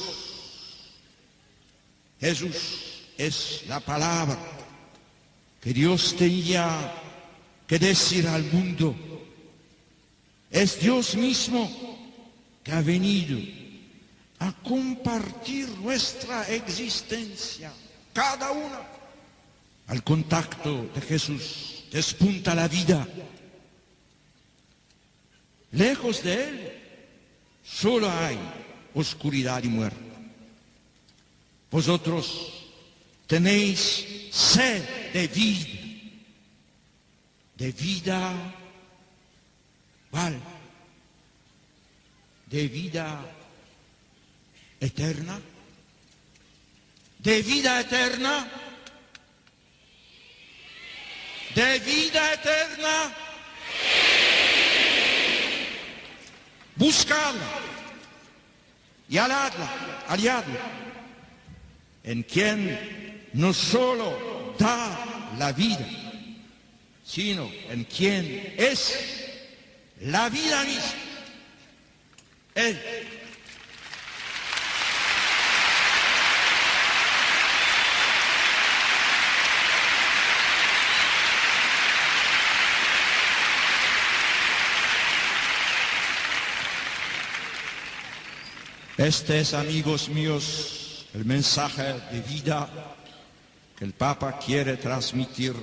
Jesús 2.20 3.06
es 3.18 3.64
la 3.70 3.80
palabra 3.80 4.57
que 5.62 5.74
Dios 5.74 6.16
tenía 6.16 6.94
que 7.68 7.80
decir 7.80 8.28
al 8.28 8.44
mundo. 8.44 8.96
Es 10.50 10.80
Dios 10.80 11.16
mismo 11.16 11.70
que 12.64 12.72
ha 12.72 12.82
venido 12.82 13.38
a 14.40 14.52
compartir 14.64 15.68
nuestra 15.80 16.48
existencia, 16.50 17.72
cada 18.14 18.52
una 18.52 18.98
al 19.88 20.04
contacto 20.04 20.90
de 20.94 21.02
Jesús 21.02 21.86
despunta 21.92 22.54
la 22.54 22.68
vida. 22.68 23.08
Lejos 25.72 26.24
de 26.24 26.34
Él 26.34 26.74
solo 27.64 28.10
hay 28.10 28.38
oscuridad 28.94 29.64
y 29.64 29.70
muerte. 29.70 29.98
Vosotros 31.72 32.66
tenéis 33.28 34.06
sed 34.32 34.84
de 35.14 35.28
vida, 35.28 35.68
de 37.56 37.72
vida, 37.72 38.34
¿cuál? 40.12 40.40
De 42.48 42.68
vida 42.68 43.20
eterna, 44.80 45.40
de 47.20 47.42
vida 47.42 47.82
eterna 47.82 48.48
de 51.58 51.80
vida 51.80 52.34
eterna. 52.34 53.14
Buscadla 56.76 57.48
y 59.10 59.18
aladla, 59.18 60.04
aliadla, 60.08 60.60
en 62.04 62.22
quien 62.22 63.30
no 63.34 63.52
solo 63.54 64.37
da 64.58 65.34
la 65.38 65.52
vida, 65.52 65.86
sino 67.04 67.50
en 67.70 67.84
quien 67.86 68.56
es 68.58 68.98
la 70.02 70.30
vida 70.30 70.64
misma. 70.64 70.94
Él 72.56 72.80
Este 88.98 89.42
es, 89.42 89.54
amigos 89.54 90.10
míos, 90.10 91.06
el 91.14 91.24
mensaje 91.24 91.84
de 92.12 92.20
vida 92.22 92.68
que 93.78 93.86
el 93.86 93.94
Papa 93.94 94.40
quiere 94.40 94.78
transmitir 94.78 95.54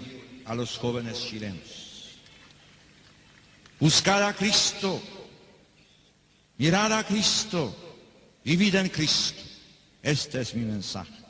a 0.44 0.54
los 0.54 0.78
jóvenes 0.78 1.20
chilenos. 1.20 2.14
Buscar 3.80 4.22
a 4.22 4.32
Cristo, 4.32 5.02
mirar 6.56 6.92
a 6.92 7.02
Cristo, 7.02 7.74
vivir 8.44 8.76
en 8.76 8.88
Cristo. 8.88 9.42
Este 10.00 10.42
es 10.42 10.54
mi 10.54 10.64
mensaje. 10.64 11.23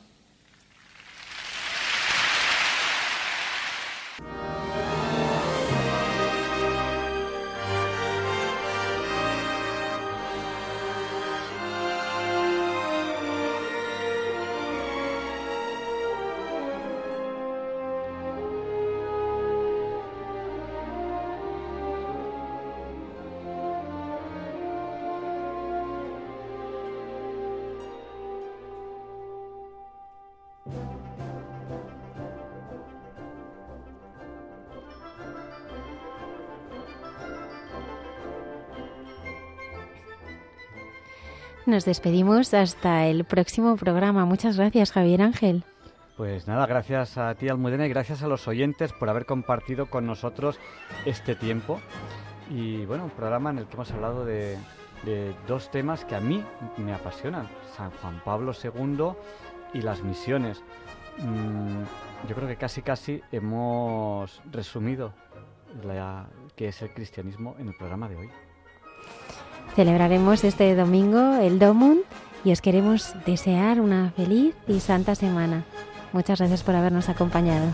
Nos 41.75 41.83
despedimos 41.83 42.53
hasta 42.53 43.05
el 43.07 43.25
próximo 43.25 43.75
programa. 43.75 44.23
Muchas 44.23 44.55
gracias, 44.55 44.93
Javier 44.93 45.21
Ángel. 45.21 45.65
Pues 46.15 46.47
nada, 46.47 46.65
gracias 46.67 47.17
a 47.17 47.35
ti, 47.35 47.49
Almudena, 47.49 47.85
y 47.85 47.89
gracias 47.89 48.23
a 48.23 48.29
los 48.29 48.47
oyentes 48.47 48.93
por 48.93 49.09
haber 49.09 49.25
compartido 49.25 49.89
con 49.89 50.05
nosotros 50.05 50.57
este 51.05 51.35
tiempo. 51.35 51.81
Y 52.49 52.85
bueno, 52.85 53.03
un 53.03 53.09
programa 53.09 53.49
en 53.49 53.57
el 53.57 53.65
que 53.65 53.73
hemos 53.73 53.91
hablado 53.91 54.23
de, 54.23 54.57
dos 55.49 55.69
temas 55.69 56.05
que 56.05 56.15
a 56.15 56.21
mí 56.21 56.41
me 56.77 56.93
apasionan, 56.93 57.49
San 57.75 57.91
Juan 57.91 58.21
Pablo 58.23 58.53
II 58.53 59.09
y 59.73 59.81
las 59.81 60.01
misiones. 60.01 60.63
Mm, 61.17 61.83
yo 62.29 62.35
creo 62.35 62.47
que 62.47 62.55
casi 62.55 62.83
casi 62.83 63.21
hemos 63.33 64.41
resumido 64.49 65.13
la, 65.83 66.29
que 66.55 66.69
es 66.69 66.81
el 66.81 66.93
cristianismo 66.93 67.57
en 67.59 67.67
el 67.67 67.75
programa 67.75 68.07
de 68.07 68.15
hoy. 68.15 68.29
Celebraremos 69.75 70.45
este 70.45 70.73
domingo 70.73 71.35
el 71.35 71.59
Domund 71.59 72.01
y 72.45 72.53
os 72.53 72.61
queremos 72.61 73.13
desear 73.25 73.81
una 73.81 74.11
feliz 74.15 74.55
y 74.69 74.79
santa 74.79 75.15
semana. 75.15 75.65
Muchas 76.13 76.39
gracias 76.39 76.63
por 76.63 76.75
habernos 76.75 77.09
acompañado. 77.09 77.73